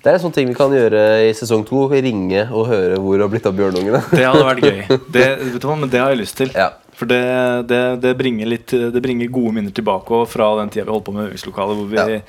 Det 0.00 0.08
er 0.08 0.16
en 0.16 0.22
sånn 0.22 0.32
ting 0.32 0.48
vi 0.48 0.54
kan 0.56 0.72
gjøre 0.72 1.00
i 1.26 1.32
sesong 1.36 1.64
to. 1.68 1.82
Ringe 1.92 2.46
og 2.56 2.70
høre 2.70 2.96
hvor 2.96 3.18
det 3.18 3.26
har 3.26 3.32
blitt 3.34 3.48
av 3.50 3.58
bjørnungene. 3.58 4.00
Det 4.14 4.24
hadde 4.24 4.46
vært 4.48 4.64
gøy. 4.64 4.80
Det, 5.16 5.26
vet 5.42 5.60
du 5.60 5.68
hva, 5.68 5.76
men 5.82 5.92
det 5.92 6.00
har 6.00 6.14
jeg 6.14 6.22
lyst 6.22 6.38
til. 6.40 6.52
Ja. 6.56 6.70
For 6.96 7.10
det, 7.10 7.20
det, 7.68 7.80
det, 8.00 8.14
bringer 8.16 8.48
litt, 8.48 8.70
det 8.94 9.02
bringer 9.04 9.28
gode 9.34 9.52
minner 9.58 9.74
tilbake 9.76 10.22
fra 10.30 10.52
den 10.62 10.70
tida 10.72 10.86
vi 10.88 10.94
holdt 10.94 11.04
på 11.08 11.14
med 11.16 11.26
øvingslokalet, 11.28 11.76
hvor 11.80 11.88
vi 11.90 11.98
Ja. 12.00 12.20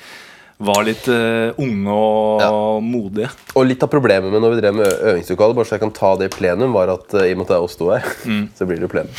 var 0.66 0.82
litt 0.88 1.04
uh, 1.12 1.52
unge 1.60 1.92
og 1.96 2.82
modige. 2.84 3.28
Og 3.56 3.66
litt 3.68 3.82
av 3.84 3.90
problemet 3.92 4.28
med 4.32 4.40
når 4.42 4.54
vi 4.56 4.60
drev 4.62 4.76
med 4.82 4.88
øvingslokalet, 5.12 5.56
bare 5.58 5.68
så 5.70 5.76
jeg 5.78 5.84
kan 5.86 5.94
ta 5.96 6.12
det 6.20 6.28
i 6.28 6.34
plenum, 6.36 6.72
var 6.76 6.92
at 6.96 7.14
eh, 7.14 7.28
i 7.30 7.34
og 7.36 7.40
med 7.40 7.46
at 7.46 7.52
det 7.54 7.56
er 7.58 7.66
oss 7.70 7.76
to 7.80 7.90
her, 7.92 8.04
Mm. 8.26 8.46
så 8.58 8.68
blir 8.68 8.80
det 8.84 8.88
plenum, 8.92 9.12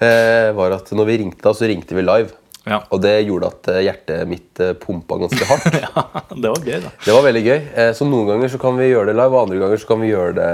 uh, 0.00 0.50
var 0.58 0.76
at 0.80 0.90
når 0.94 1.08
vi 1.10 1.18
ringte 1.22 1.42
da, 1.46 1.54
så 1.58 1.68
ringte 1.70 1.94
vi 1.98 2.02
live. 2.06 2.30
Ja. 2.66 2.80
Og 2.90 3.00
det 3.04 3.14
gjorde 3.28 3.46
at 3.52 3.68
eh, 3.70 3.80
hjertet 3.86 4.26
mitt 4.28 4.60
eh, 4.60 4.72
pumpa 4.82 5.18
ganske 5.22 5.46
hardt. 5.46 5.66
ja, 5.84 6.02
det 6.34 6.50
var 6.50 6.62
gøy, 6.66 6.80
da. 6.82 6.90
Det 7.04 7.14
var 7.14 7.22
veldig 7.28 7.42
gøy. 7.46 7.58
Eh, 7.78 7.92
Så 7.94 8.08
noen 8.08 8.26
ganger 8.32 8.50
så 8.50 8.58
kan 8.62 8.76
vi 8.80 8.88
gjøre 8.90 9.12
det 9.12 9.16
live, 9.20 9.30
og 9.36 9.44
andre 9.46 9.60
ganger 9.62 9.82
så 9.82 9.86
kan 9.92 10.02
vi 10.02 10.10
gjøre 10.10 10.34
det 10.40 10.50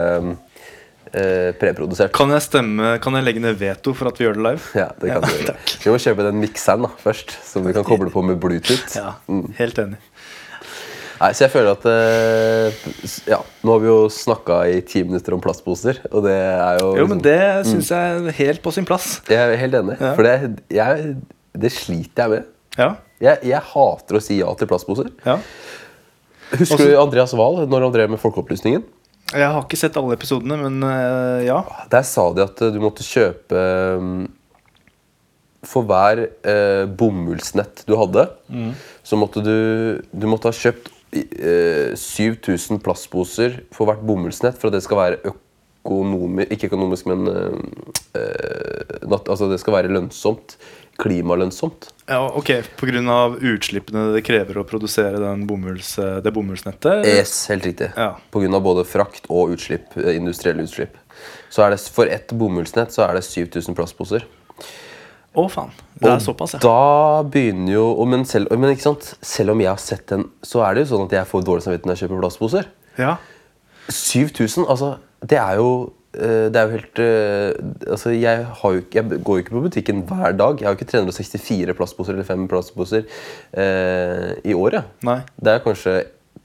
eh, 1.17 1.49
preprodusert. 1.61 2.13
Kan 2.17 2.31
jeg 2.37 2.45
stemme, 2.45 2.95
kan 3.05 3.17
jeg 3.17 3.25
legge 3.31 3.43
ned 3.45 3.57
veto 3.61 3.95
for 3.97 4.13
at 4.13 4.21
vi 4.21 4.27
gjør 4.29 4.37
det 4.39 4.45
live? 4.51 4.71
Ja, 4.77 4.91
det 5.01 5.09
kan 5.09 5.25
Ja, 5.25 5.33
du 5.33 5.41
gjøre. 5.47 5.57
Vi 5.87 5.95
må 5.95 5.99
kjøpe 6.05 6.29
den 6.29 6.41
mikseren 6.45 6.85
da, 6.87 6.93
først, 7.03 7.37
som 7.49 7.65
vi 7.69 7.73
kan 7.77 7.87
koble 7.89 8.13
på 8.13 8.25
med 8.29 8.41
Bluetooth. 8.45 8.93
Ja, 8.99 9.15
helt 9.61 9.81
enig. 9.83 10.01
Nei, 11.23 11.29
så 11.39 11.45
jeg 11.45 11.53
føler 11.53 11.77
at 11.77 11.85
Ja, 13.31 13.37
nå 13.63 13.75
har 13.77 13.83
vi 13.85 13.87
jo 13.87 13.99
snakka 14.11 14.57
i 14.73 14.81
ti 14.83 15.05
minutter 15.07 15.37
om 15.37 15.43
plastposer, 15.45 16.01
og 16.11 16.25
det 16.27 16.33
er 16.35 16.81
jo 16.81 16.89
Jo, 16.99 17.05
men 17.07 17.21
liksom- 17.21 17.23
det 17.23 17.67
syns 17.69 17.91
jeg 17.95 18.17
er 18.27 18.35
helt 18.41 18.63
på 18.65 18.73
sin 18.75 18.85
plass. 18.89 19.21
Jeg 19.31 19.39
er 19.39 19.57
helt 19.61 19.75
enig. 19.79 20.01
Ja. 20.01 20.15
For 20.19 20.27
det, 20.27 20.35
jeg, 20.75 21.15
det 21.59 21.73
sliter 21.75 22.25
jeg 22.25 22.31
med. 22.31 22.51
Ja, 22.79 22.95
Jeg, 23.23 23.39
jeg 23.45 23.61
hater 23.73 24.17
å 24.19 24.23
si 24.25 24.39
ja 24.41 24.53
til 24.59 24.67
plastposer. 24.71 25.11
ja. 25.27 25.39
Husker 26.53 26.77
Også- 26.77 26.89
du 26.91 26.99
Andreas 27.01 27.33
Wahl 27.33 27.63
når 27.67 27.87
han 27.87 27.93
drev 27.95 28.11
med 28.13 28.21
Folkeopplysningen? 28.21 28.83
Jeg 29.33 29.49
har 29.49 29.63
ikke 29.65 29.79
sett 29.81 29.97
alle 29.97 30.13
episodene, 30.19 30.59
men 30.61 30.83
uh, 30.85 31.41
ja. 31.41 31.63
Der 31.89 32.03
sa 32.05 32.27
de 32.37 32.43
at 32.45 32.61
eh, 32.61 32.73
du 32.75 32.77
måtte 32.83 33.01
kjøpe 33.07 33.63
um, 33.97 34.27
For 35.65 35.87
hver 35.89 36.27
uh, 36.45 36.85
bomullsnett 36.91 37.85
du 37.89 37.95
hadde, 37.97 38.27
så 39.07 39.17
måtte 39.17 39.41
du, 39.47 40.03
du 40.13 40.27
måtte 40.29 40.51
ha 40.51 40.57
kjøpt 40.59 40.91
uh, 41.17 41.95
7000 41.97 42.83
plastposer 42.85 43.63
for 43.73 43.89
hvert 43.89 44.05
bomullsnett 44.05 44.59
for 44.61 44.69
at 44.69 44.77
det 44.77 44.85
skal 44.85 45.01
være 45.01 45.23
økonomisk 45.33 46.53
ikke 46.53 46.69
økonomisk, 46.69 47.09
men 47.11 47.25
nat, 49.03 49.27
altså 49.27 49.49
det 49.51 49.59
skal 49.59 49.75
være 49.81 49.91
lønnsomt. 49.91 50.55
Klimalønnsomt. 51.03 51.89
ja 52.07 52.21
ok, 52.39 52.51
Pga. 52.79 53.37
utslippene 53.41 54.13
det 54.15 54.23
krever 54.27 54.61
å 54.61 54.65
produsere 54.69 55.19
den 55.23 55.47
bomulls, 55.49 55.97
det 56.23 56.33
bomullsnettet? 56.35 57.07
Yes, 57.07 57.49
helt 57.51 57.67
riktig. 57.67 57.91
Ja. 57.97 58.17
Av 58.19 58.63
både 58.63 58.85
frakt 58.87 59.27
og 59.29 59.57
utslipp, 59.57 59.97
eh, 59.97 60.17
industrielle 60.17 60.63
utslipp. 60.63 60.95
Så 61.51 61.65
er 61.65 61.75
det, 61.75 61.81
for 61.93 62.07
ett 62.07 62.33
bomullsnett 62.33 62.95
så 62.95 63.05
er 63.09 63.19
det 63.19 63.25
7000 63.27 63.75
plastposer. 63.77 64.25
Å, 65.33 65.47
faen. 65.49 65.71
Det 65.97 66.11
er 66.11 66.19
Og 66.19 66.23
såpass, 66.23 66.55
ja. 66.55 66.61
Da 66.61 67.23
begynner 67.25 67.73
jo 67.73 68.05
men, 68.05 68.25
selv, 68.29 68.53
men 68.53 68.77
selv 68.77 69.55
om 69.55 69.61
jeg 69.61 69.71
har 69.71 69.81
sett 69.81 70.07
den, 70.09 70.27
så 70.45 70.61
er 70.67 70.75
det 70.75 70.85
jo 70.85 70.97
sånn 70.97 71.07
at 71.07 71.13
jeg 71.17 71.31
får 71.31 71.47
dårlig 71.47 71.65
samvittighet 71.65 71.89
når 71.89 71.97
jeg 71.97 72.05
kjøper 72.05 72.23
plastposer. 72.25 72.69
ja. 72.99 73.17
7000, 73.91 74.69
altså 74.71 74.97
Det 75.27 75.39
er 75.39 75.57
jo 75.59 75.71
eh, 75.83 76.02
det 76.13 76.59
er 76.61 76.67
jo 76.69 76.75
helt 76.77 76.99
eh, 77.01 77.91
altså 77.91 78.11
jeg, 78.13 78.43
har 78.45 78.73
jo, 78.77 78.83
jeg 78.93 79.21
går 79.25 79.39
jo 79.39 79.43
ikke 79.45 79.55
på 79.57 79.63
butikken 79.65 80.03
hver 80.09 80.35
dag. 80.37 80.59
Jeg 80.61 80.69
har 80.69 80.75
jo 80.75 80.81
ikke 80.81 80.91
364 80.93 81.77
plastposer 81.79 82.13
eller 82.19 82.29
5 82.29 82.49
plastposer 82.53 83.07
eh, 83.57 84.33
i 84.45 84.53
året. 84.55 84.91
Nei, 85.09 85.21
Det 85.41 85.55
er 85.55 85.63
kanskje 85.65 85.95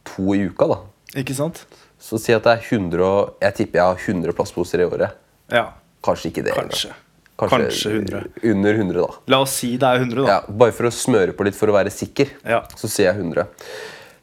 to 0.07 0.33
i 0.37 0.45
uka. 0.47 0.69
da 0.71 0.79
ikke 1.19 1.35
sant? 1.35 1.65
Så 1.99 2.19
si 2.21 2.31
at 2.35 2.43
det 2.45 2.51
er 2.53 2.63
100 2.77 3.01
og, 3.03 3.35
Jeg 3.41 3.55
tipper 3.57 3.79
jeg 3.79 3.87
har 3.89 4.05
100 4.13 4.35
plastposer 4.37 4.83
i 4.83 4.87
året. 4.87 5.15
Ja. 5.51 5.65
Kanskje 6.05 6.29
ikke 6.31 6.43
det. 6.45 6.53
Kanskje. 6.55 6.93
Kanskje, 7.37 7.57
Kanskje 7.67 7.91
100. 7.97 8.23
Under 8.51 8.73
100, 8.81 9.01
da. 9.01 9.19
La 9.33 9.39
oss 9.43 9.55
si 9.59 9.73
det 9.77 9.87
er 9.87 9.99
100, 10.03 10.23
da. 10.23 10.27
Ja, 10.37 10.39
bare 10.61 10.73
for 10.73 10.89
å 10.89 10.93
smøre 10.93 11.33
på 11.37 11.45
litt 11.47 11.57
for 11.57 11.69
å 11.69 11.75
være 11.75 11.91
sikker, 11.93 12.31
Ja. 12.47 12.63
så 12.77 12.87
sier 12.89 13.11
jeg 13.11 13.19
100. 13.19 13.47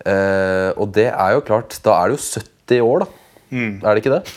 Eh, 0.04 0.70
og 0.76 0.90
det 0.92 1.06
er 1.12 1.30
jo 1.36 1.40
klart 1.46 1.78
Da 1.84 1.94
er 2.02 2.10
det 2.10 2.18
jo 2.18 2.40
70 2.42 2.80
år, 2.84 3.04
da. 3.04 3.06
Mm. 3.54 3.74
Er 3.84 3.94
det 3.94 4.02
ikke 4.02 4.14
det? 4.16 4.34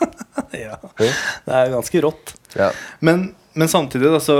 Ja. 0.56 0.76
Det 0.96 1.10
er 1.52 1.72
ganske 1.72 2.00
rått. 2.04 2.32
Ja. 2.56 2.70
Men, 3.04 3.26
men 3.56 3.68
samtidig, 3.68 4.08
da, 4.12 4.20
så, 4.22 4.36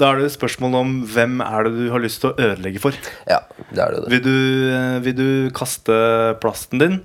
da 0.00 0.12
er 0.12 0.20
det 0.20 0.28
et 0.30 0.36
spørsmål 0.36 0.76
om 0.78 0.94
hvem 1.10 1.42
er 1.44 1.66
det 1.66 1.72
du 1.74 1.90
har 1.92 2.02
lyst 2.04 2.22
til 2.22 2.30
å 2.30 2.48
ødelegge 2.48 2.80
for. 2.82 2.96
ja, 3.28 3.40
det 3.72 3.82
er 3.84 3.96
det. 3.96 4.02
det. 4.04 4.12
Vil 4.14 4.22
du, 4.24 4.38
eh, 4.76 4.96
vil 5.04 5.18
du 5.18 5.28
kaste 5.56 5.98
plasten 6.42 6.82
din 6.82 6.98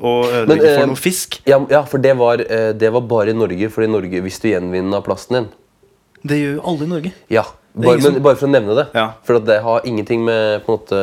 og 0.00 0.26
ødelegge 0.30 0.64
men, 0.64 0.80
for 0.80 0.92
noe 0.92 1.00
fisk? 1.00 1.40
Ja, 1.50 1.60
ja, 1.70 1.84
for 1.86 2.02
det 2.02 2.16
var, 2.18 2.42
eh, 2.46 2.70
det 2.78 2.92
var 2.94 3.06
bare 3.10 3.34
i 3.34 3.38
Norge, 3.38 3.70
For 3.74 3.86
i 3.86 3.90
Norge 3.90 4.22
hvis 4.24 4.42
du 4.42 4.50
gjenvinner 4.50 5.06
plasten 5.06 5.40
din. 5.40 5.50
Det 6.26 6.36
gjør 6.40 6.54
jo 6.58 6.68
alle 6.72 6.86
i 6.86 6.94
Norge. 6.94 7.16
Ja, 7.32 7.46
bare, 7.74 8.00
men, 8.02 8.22
bare 8.24 8.36
for 8.36 8.48
å 8.48 8.52
nevne 8.52 8.76
det. 8.76 8.86
Ja. 8.96 9.10
For 9.26 9.38
at 9.38 9.46
det 9.48 9.60
har 9.64 9.86
ingenting 9.88 10.24
med 10.26 10.64
på 10.66 10.74
en 10.74 10.80
måte 10.80 11.02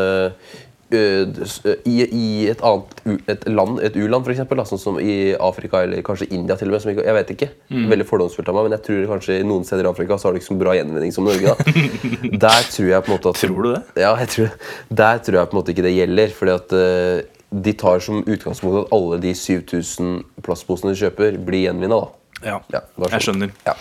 i, 0.94 1.96
I 2.08 2.48
et 2.52 2.62
annet 2.64 3.02
et 3.34 3.46
land, 3.52 3.80
et 3.84 3.96
u-land 4.00 4.24
f.eks., 4.28 4.44
sånn 4.70 4.80
som 4.80 5.00
i 5.04 5.34
Afrika 5.36 5.82
eller 5.84 6.02
kanskje 6.06 6.30
India 6.32 6.56
til 6.60 6.70
og 6.70 6.78
med, 6.78 6.84
som 6.84 6.92
ikke, 6.94 7.04
jeg 7.08 7.18
vet 7.20 7.34
ikke, 7.36 7.50
Mm. 7.68 7.90
veldig 7.92 8.06
fordomsfullt 8.08 8.48
av 8.48 8.56
meg, 8.56 8.64
men 8.70 8.76
jeg 8.78 8.84
tror 8.86 9.08
kanskje 9.12 9.40
i 9.42 9.44
noen 9.44 9.66
steder 9.68 9.84
i 9.84 9.90
Afrika 9.92 10.16
så 10.18 10.30
har 10.30 10.34
du 10.34 10.40
ikke 10.40 10.48
så 10.54 10.56
bra 10.60 10.72
gjenvinning 10.78 11.12
som 11.12 11.26
Norge. 11.28 11.52
da 11.52 11.56
Der 12.48 12.70
tror 12.72 12.88
jeg 12.88 13.04
på 13.04 13.12
en 13.12 13.18
måte 13.18 13.30
at 13.34 13.42
Tror 13.42 13.64
du 13.66 13.70
det? 13.74 13.82
Ja, 14.00 14.14
jeg 14.22 14.30
tror, 14.32 14.50
der 15.02 15.18
tror 15.26 15.40
jeg 15.42 15.50
på 15.50 15.58
en 15.58 15.60
måte 15.60 15.74
ikke 15.76 15.84
det 15.84 15.96
gjelder. 15.98 16.32
Fordi 16.38 16.54
at 16.56 16.72
uh, 16.72 17.62
de 17.68 17.74
tar 17.74 18.00
som 18.04 18.24
utgangspunkt 18.24 18.86
at 18.86 18.94
alle 18.96 19.20
de 19.24 19.34
7000 19.36 20.24
plastposene 20.48 20.94
de 20.96 21.02
kjøper, 21.04 21.38
blir 21.44 21.66
gjenvinna. 21.68 22.00
Ja, 22.44 22.60
Ja, 22.72 22.82
jeg 23.12 23.22
skjønner. 23.28 23.52
Ja. 23.68 23.74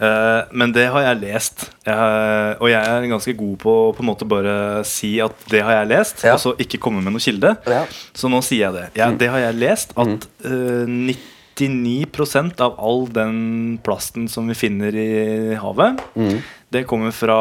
Eh, 0.00 0.42
men 0.52 0.72
det 0.72 0.84
har 0.92 1.02
jeg 1.02 1.20
lest. 1.24 1.64
Jeg, 1.86 2.56
og 2.60 2.68
jeg 2.70 2.82
er 2.86 3.06
ganske 3.10 3.34
god 3.38 3.56
på 3.64 3.72
å 3.88 3.92
på 3.96 4.04
en 4.04 4.10
måte 4.12 4.28
bare 4.30 4.84
si 4.86 5.16
at 5.24 5.34
det 5.50 5.62
har 5.66 5.80
jeg 5.80 5.88
lest, 5.90 6.22
Ja. 6.24 6.34
og 6.36 6.42
så 6.42 6.52
ikke 6.62 6.78
komme 6.78 7.02
med 7.02 7.12
noe 7.16 7.22
kilde. 7.24 7.56
Ja. 7.66 7.84
Så 8.14 8.30
nå 8.30 8.38
sier 8.46 8.68
jeg 8.68 8.76
det. 8.78 8.86
Jeg, 9.00 9.18
det 9.18 9.28
har 9.32 9.42
jeg 9.48 9.58
lest, 9.58 9.94
at 9.98 10.28
uh, 10.46 10.86
99% 11.58 12.60
av 12.62 12.76
all 12.78 13.06
den 13.10 13.78
plasten 13.82 14.28
som 14.30 14.46
vi 14.46 14.54
finner 14.54 14.94
i 14.94 15.54
havet, 15.58 15.98
det 16.70 16.84
kommer 16.86 17.10
fra 17.16 17.40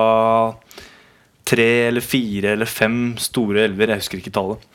tre 1.48 1.68
eller 1.88 2.02
fire 2.04 2.56
eller 2.58 2.66
fem 2.68 3.16
store 3.22 3.62
elver. 3.70 3.94
Jeg 3.94 4.02
husker 4.02 4.20
ikke 4.20 4.34
tallet. 4.36 4.66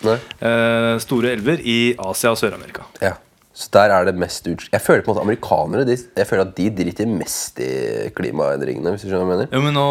Eh, 0.41 0.95
store 1.05 1.35
elver 1.35 1.61
i 1.69 1.95
Asia 2.01 2.31
og 2.33 2.39
Sør-Amerika. 2.41 2.87
Ja. 3.03 3.17
Så 3.63 3.71
der 3.77 3.93
er 3.95 4.09
det 4.09 4.17
mest 4.19 4.47
uts... 4.51 4.67
Jeg 4.73 4.83
føler 4.83 5.05
på 5.07 5.13
en 5.13 5.15
måte 5.15 5.23
amerikanere 5.29 5.85
de, 5.87 5.95
Jeg 6.19 6.27
føler 6.27 6.49
at 6.49 6.55
de 6.59 6.69
driter 6.83 7.07
mest 7.11 7.61
i 7.63 7.71
klimaendringene. 8.17 8.91
Hvis 8.97 9.05
du 9.05 9.11
skjønner 9.13 9.29
hva 9.29 9.37
jeg 9.37 9.43
mener 9.45 9.55
Jo, 9.55 9.63
men 9.69 9.77
nå, 9.79 9.85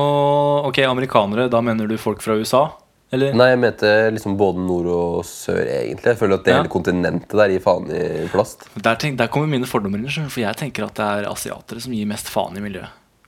ok, 0.67 0.82
amerikanere, 0.89 1.47
da 1.53 1.61
mener 1.63 1.88
du 1.88 1.95
folk 2.01 2.24
fra 2.26 2.36
USA? 2.41 2.65
Eller? 3.11 3.34
Nei, 3.36 3.49
jeg 3.51 3.59
mente 3.59 3.89
liksom 4.15 4.38
både 4.39 4.61
nord 4.63 4.88
og 4.91 5.15
sør, 5.28 5.61
egentlig. 5.67 6.13
Jeg 6.13 6.19
føler 6.19 6.38
at 6.39 6.45
det 6.45 6.53
Ja. 6.53 6.59
hele 6.61 6.72
kontinentet 6.72 7.36
der 7.36 7.51
gir 7.51 7.63
faen 7.63 7.89
i 7.91 8.28
plast. 8.32 8.67
Der, 8.80 8.95
tenk, 8.95 9.17
der 9.19 9.28
kommer 9.32 9.51
mine 9.51 9.67
fordommer 9.67 9.99
inn, 9.99 10.30
for 10.32 10.39
jeg 10.45 10.55
tenker 10.61 10.86
at 10.88 10.95
det 10.95 11.07
er 11.07 11.28
asiatere 11.32 11.84
som 11.84 11.91
gir 11.95 12.07
mest 12.07 12.32
faen 12.32 12.55
i 12.55 12.63
miljøet. 12.63 12.88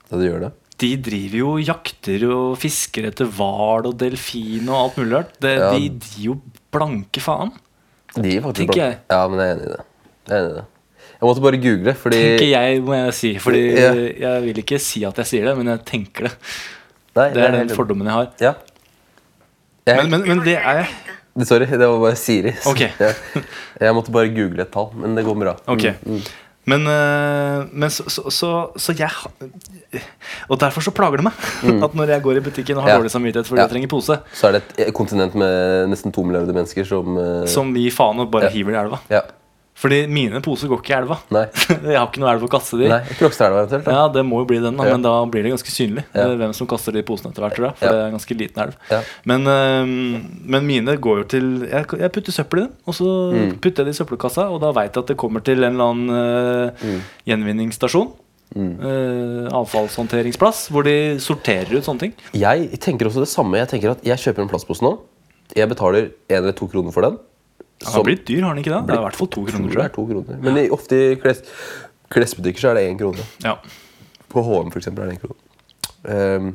Ja, 0.10 0.18
du 0.20 0.24
gjør 0.24 0.46
det. 0.46 0.52
De 0.84 0.92
driver 1.06 1.38
jo 1.38 1.52
jakter 1.62 2.24
og 2.32 2.58
fisker 2.64 3.10
etter 3.12 3.28
hval 3.30 3.86
og 3.92 3.98
delfin 4.00 4.68
og 4.72 4.78
alt 4.80 4.98
mulig 5.02 5.18
rart. 5.20 5.36
Det, 5.44 5.58
Ja. 5.60 5.72
De 5.76 5.90
gir 6.00 6.30
jo 6.32 6.38
blanke 6.72 7.20
faen. 7.24 7.52
De 8.16 8.24
gir 8.30 8.42
faktisk 8.42 8.72
blanke. 8.72 8.98
Ja, 9.12 9.28
men 9.28 9.40
jeg 9.40 9.50
er 9.52 9.56
enig 9.58 9.68
i 9.68 9.74
det. 9.76 9.84
Jeg 10.28 10.38
er 10.38 10.42
enig 10.44 10.52
i 10.52 10.60
det. 10.60 10.66
Jeg 11.14 11.28
måtte 11.30 11.42
bare 11.44 11.58
google, 11.64 11.94
fordi 11.96 12.20
Tenker 12.24 12.50
jeg, 12.52 12.82
må 12.84 12.94
jeg 12.98 13.14
si. 13.14 13.34
Fordi 13.40 13.62
Ja. 13.80 13.94
jeg 13.94 14.44
vil 14.44 14.58
ikke 14.64 14.80
si 14.80 15.04
at 15.06 15.16
jeg 15.18 15.26
sier 15.26 15.46
det, 15.46 15.58
men 15.58 15.68
jeg 15.68 15.86
tenker 15.86 16.24
det. 16.30 16.34
Nei, 17.16 17.30
Det 17.30 17.44
er 17.44 17.52
den 17.52 17.68
helt- 17.68 17.76
fordommen 17.78 18.06
jeg 18.08 18.14
har. 18.14 18.28
Ja. 18.42 18.54
Jeg, 19.88 19.98
Men, 19.98 20.10
men, 20.12 20.28
men 20.28 20.40
det 20.46 20.56
er 20.58 20.84
jeg. 20.84 20.88
Sorry, 21.46 21.66
det 21.66 21.80
var 21.80 22.00
bare 22.00 22.16
Siri. 22.16 22.54
Okay. 22.70 22.90
Jeg, 23.00 23.16
jeg 23.82 23.94
måtte 23.96 24.12
bare 24.14 24.30
google 24.30 24.62
et 24.62 24.72
tall, 24.72 24.92
men 24.96 25.16
det 25.18 25.24
går 25.26 25.36
bra. 25.40 25.56
Okay. 25.68 25.94
Mm, 26.06 26.14
mm. 26.20 26.22
Men, 26.66 26.86
eh, 26.88 27.66
men 27.74 27.90
så, 27.90 28.06
så, 28.08 28.30
så, 28.32 28.50
så 28.80 28.94
jeg 28.96 29.10
Og 30.48 30.60
derfor 30.62 30.80
så 30.86 30.94
plager 30.96 31.18
det 31.20 31.26
meg 31.26 31.34
at 31.84 31.94
når 31.98 32.08
jeg 32.14 32.24
går 32.24 32.38
i 32.40 32.44
butikken 32.46 32.78
og 32.78 32.84
har 32.86 32.90
Mm. 32.90 32.94
Ja. 32.94 33.00
dårlig 33.02 33.12
samvittighet 33.12 33.48
fordi 33.50 33.60
Ja. 33.60 33.66
jeg 33.66 33.72
trenger 33.74 33.90
pose, 33.92 34.20
Så 34.34 34.48
er 34.48 34.52
det 34.54 34.64
et 34.88 34.94
kontinent 34.94 35.36
med 35.36 35.90
nesten 35.92 36.14
to 36.14 36.24
milliarder 36.24 36.54
mennesker 36.56 36.86
som 36.88 37.18
eh, 37.18 37.46
som 37.52 37.74
gir 37.76 37.92
faen 37.92 38.20
og 38.24 38.32
bare 38.32 38.44
Ja. 38.44 38.50
hiver 38.50 38.72
det 38.72 38.80
i 38.80 38.84
elva. 38.86 39.00
Ja. 39.10 39.22
Fordi 39.76 40.04
mine 40.08 40.40
poser 40.46 40.70
går 40.70 40.80
ikke 40.84 40.92
i 40.94 40.96
elva. 41.02 41.16
Nei. 41.34 41.46
jeg 41.90 41.98
har 41.98 42.06
ikke 42.08 42.22
noe 42.22 42.30
elv 42.36 42.44
å 42.46 42.50
kaste 42.54 42.78
de 42.78 42.86
i. 42.86 42.90
Ja, 43.90 44.04
det 44.14 44.22
må 44.24 44.44
jo 44.44 44.46
bli 44.46 44.60
den, 44.62 44.78
da, 44.78 44.86
Ja. 44.86 44.92
men 44.94 45.02
da 45.02 45.14
blir 45.26 45.44
det 45.44 45.52
ganske 45.56 45.72
synlig 45.74 46.04
Ja. 46.14 46.28
eh, 46.30 46.36
hvem 46.38 46.54
som 46.54 46.68
kaster 46.70 46.94
de 46.94 47.02
posene 47.04 47.32
etter 47.34 47.42
hvert. 47.42 47.56
Tror 47.58 47.66
jeg, 47.72 47.76
for 47.80 47.86
Ja. 47.86 47.92
det 47.92 48.00
er 48.04 48.06
en 48.12 48.18
ganske 48.18 48.38
liten 48.38 48.62
elv. 48.68 48.76
Ja. 48.92 49.02
Men, 49.26 49.48
øh, 49.50 49.86
men 50.46 50.68
mine 50.68 50.96
går 51.02 51.18
jo 51.18 51.24
til 51.24 51.48
Jeg, 51.68 51.86
jeg 52.00 52.12
putter 52.14 52.32
søppel 52.32 52.60
i 52.60 52.62
dem, 52.68 52.74
og 52.88 52.94
så 52.94 53.08
Mm. 53.34 53.58
putter 53.60 53.84
jeg 53.84 53.86
det 53.90 53.96
i 53.96 54.04
søppelkassa, 54.04 54.46
og 54.54 54.62
da 54.62 54.72
veit 54.72 54.94
jeg 54.94 55.04
at 55.04 55.08
det 55.08 55.18
kommer 55.18 55.44
til 55.44 55.64
en 55.64 55.74
eller 55.74 55.90
annen 55.90 56.10
øh, 56.10 56.72
Mm. 56.84 57.02
gjenvinningsstasjon. 57.28 58.12
eh, 58.56 59.50
avfallshåndteringsplass, 59.50 60.68
hvor 60.70 60.84
de 60.86 61.18
sorterer 61.18 61.74
ut 61.74 61.84
sånne 61.84 62.00
ting. 62.00 62.14
Jeg 62.38 62.80
tenker 62.80 63.08
også 63.10 63.24
det 63.26 63.32
samme. 63.32 63.58
Jeg 63.58 63.68
tenker 63.74 63.92
at 63.96 64.04
jeg 64.06 64.18
kjøper 64.22 64.44
en 64.46 64.50
plastpose 64.50 64.84
nå. 64.86 65.00
Jeg 65.58 65.68
betaler 65.70 66.12
én 66.30 66.38
eller 66.38 66.52
to 66.54 66.68
kroner 66.68 66.94
for 66.94 67.02
den. 67.02 67.18
Den 67.84 67.92
har 67.92 68.06
blitt 68.08 68.24
dyr, 68.30 68.44
har 68.46 68.56
den 68.56 68.64
ikke 68.64 68.72
det? 68.72 68.82
Det 68.88 68.96
er 68.96 69.02
i 69.02 69.06
hvert 69.08 69.20
fall 69.20 69.30
to 69.34 69.44
kroner, 69.48 69.72
tror 69.74 69.84
jeg. 69.84 69.94
to 69.98 70.06
kroner. 70.08 70.40
Men 70.46 70.60
i, 70.62 70.66
ofte 70.72 71.00
i 71.00 71.16
kles, 71.20 71.44
klesbutikker 72.14 72.64
så 72.64 72.72
er 72.72 72.80
det 72.80 72.88
én 72.88 73.00
krone. 73.00 73.26
Ja. 73.44 73.58
På 74.32 74.44
HM 74.46 74.72
for 74.72 74.80
eksempel 74.80 75.04
er 75.04 75.12
det 75.12 75.18
én 75.18 75.24
krone. 75.24 75.40
Um, 76.04 76.54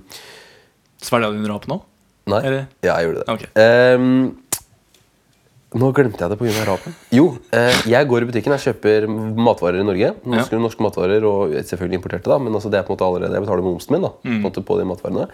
Svelga 1.05 1.31
du 1.33 1.47
rap 1.49 1.69
nå? 1.71 1.79
nei, 2.29 2.43
Eller? 2.45 2.67
ja, 2.85 2.99
jeg 2.99 3.09
gjorde 3.09 3.23
det. 3.23 3.35
Okay. 3.35 3.97
Um, 3.97 4.37
nå 5.79 5.91
glemte 5.93 6.25
jeg 6.25 6.33
det 6.33 6.39
pga. 6.41 6.65
rapen. 6.65 6.95
Jo, 7.13 7.27
eh, 7.53 7.77
jeg 7.93 8.09
går 8.09 8.25
i 8.25 8.29
butikken 8.31 8.55
jeg 8.57 8.71
kjøper 8.71 9.05
matvarer 9.37 9.83
i 9.83 9.85
Norge. 9.85 10.15
Norske, 10.25 10.61
norske 10.61 10.85
matvarer 10.85 11.25
og 11.29 11.53
selvfølgelig 11.61 12.01
importerte, 12.01 12.31
da. 12.33 12.39
Men 12.41 12.57
altså 12.57 12.73
det 12.73 12.81
er 12.81 12.87
på 12.87 12.95
en 12.95 12.97
måte 12.97 13.09
allerede 13.09 13.37
Jeg 13.37 13.45
betaler 13.45 13.67
momsen 13.67 13.93
min 13.93 14.07
da, 14.07 14.11
på, 14.17 14.33
en 14.33 14.47
måte 14.47 14.65
på 14.65 14.79
de 14.81 14.87
matvarene. 14.89 15.27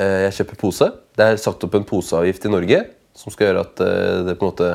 Eh, 0.00 0.22
jeg 0.24 0.36
kjøper 0.38 0.60
pose. 0.62 0.88
Det 1.12 1.26
er 1.26 1.42
satt 1.42 1.68
opp 1.68 1.76
en 1.76 1.84
poseavgift 1.84 2.48
i 2.48 2.54
Norge 2.54 2.80
som 3.14 3.34
skal 3.34 3.50
gjøre 3.50 3.66
at 3.66 3.84
eh, 3.84 4.22
det 4.30 4.38
på 4.40 4.46
en 4.46 4.52
måte 4.54 4.70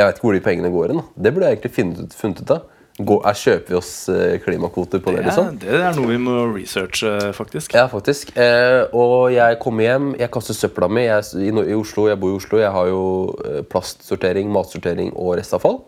Jeg 0.00 0.08
vet 0.08 0.18
ikke 0.18 0.26
hvor 0.30 0.36
de 0.38 0.44
pengene 0.44 0.70
går 0.72 0.92
hen. 0.94 1.00
Det 1.20 1.32
burde 1.36 1.48
jeg 1.50 1.58
egentlig 1.58 1.74
funnet 1.76 2.14
funnet 2.16 2.40
ut 2.46 2.52
av. 2.56 2.68
Gå, 3.00 3.14
er, 3.24 3.36
kjøper 3.38 3.72
vi 3.72 3.76
oss 3.78 3.90
eh, 4.12 4.34
klimakvoter 4.44 5.00
på 5.00 5.12
det, 5.14 5.22
Ja, 5.22 5.30
liksom? 5.30 5.54
det 5.62 5.76
er 5.78 5.94
noe 5.96 6.08
vi 6.10 6.18
må 6.20 6.34
researche, 6.52 7.12
faktisk. 7.36 7.72
Ja, 7.76 7.86
faktisk. 7.88 8.32
Eh, 8.36 8.82
og 8.92 9.30
jeg 9.32 9.56
kommer 9.62 9.86
hjem, 9.86 10.10
jeg 10.20 10.28
kaster 10.34 10.56
søpla 10.56 10.88
mi. 10.92 11.06
Jeg, 11.06 11.24
er 11.24 11.44
i, 11.46 11.48
I 11.72 11.76
Oslo, 11.78 12.08
Jeg 12.10 12.20
bor 12.20 12.34
i 12.34 12.36
Oslo. 12.36 12.60
Jeg 12.60 12.72
har 12.74 12.90
jo 12.90 13.02
eh, 13.48 13.60
plastsortering, 13.72 14.50
matsortering 14.52 15.14
og 15.14 15.38
restavfall. 15.40 15.78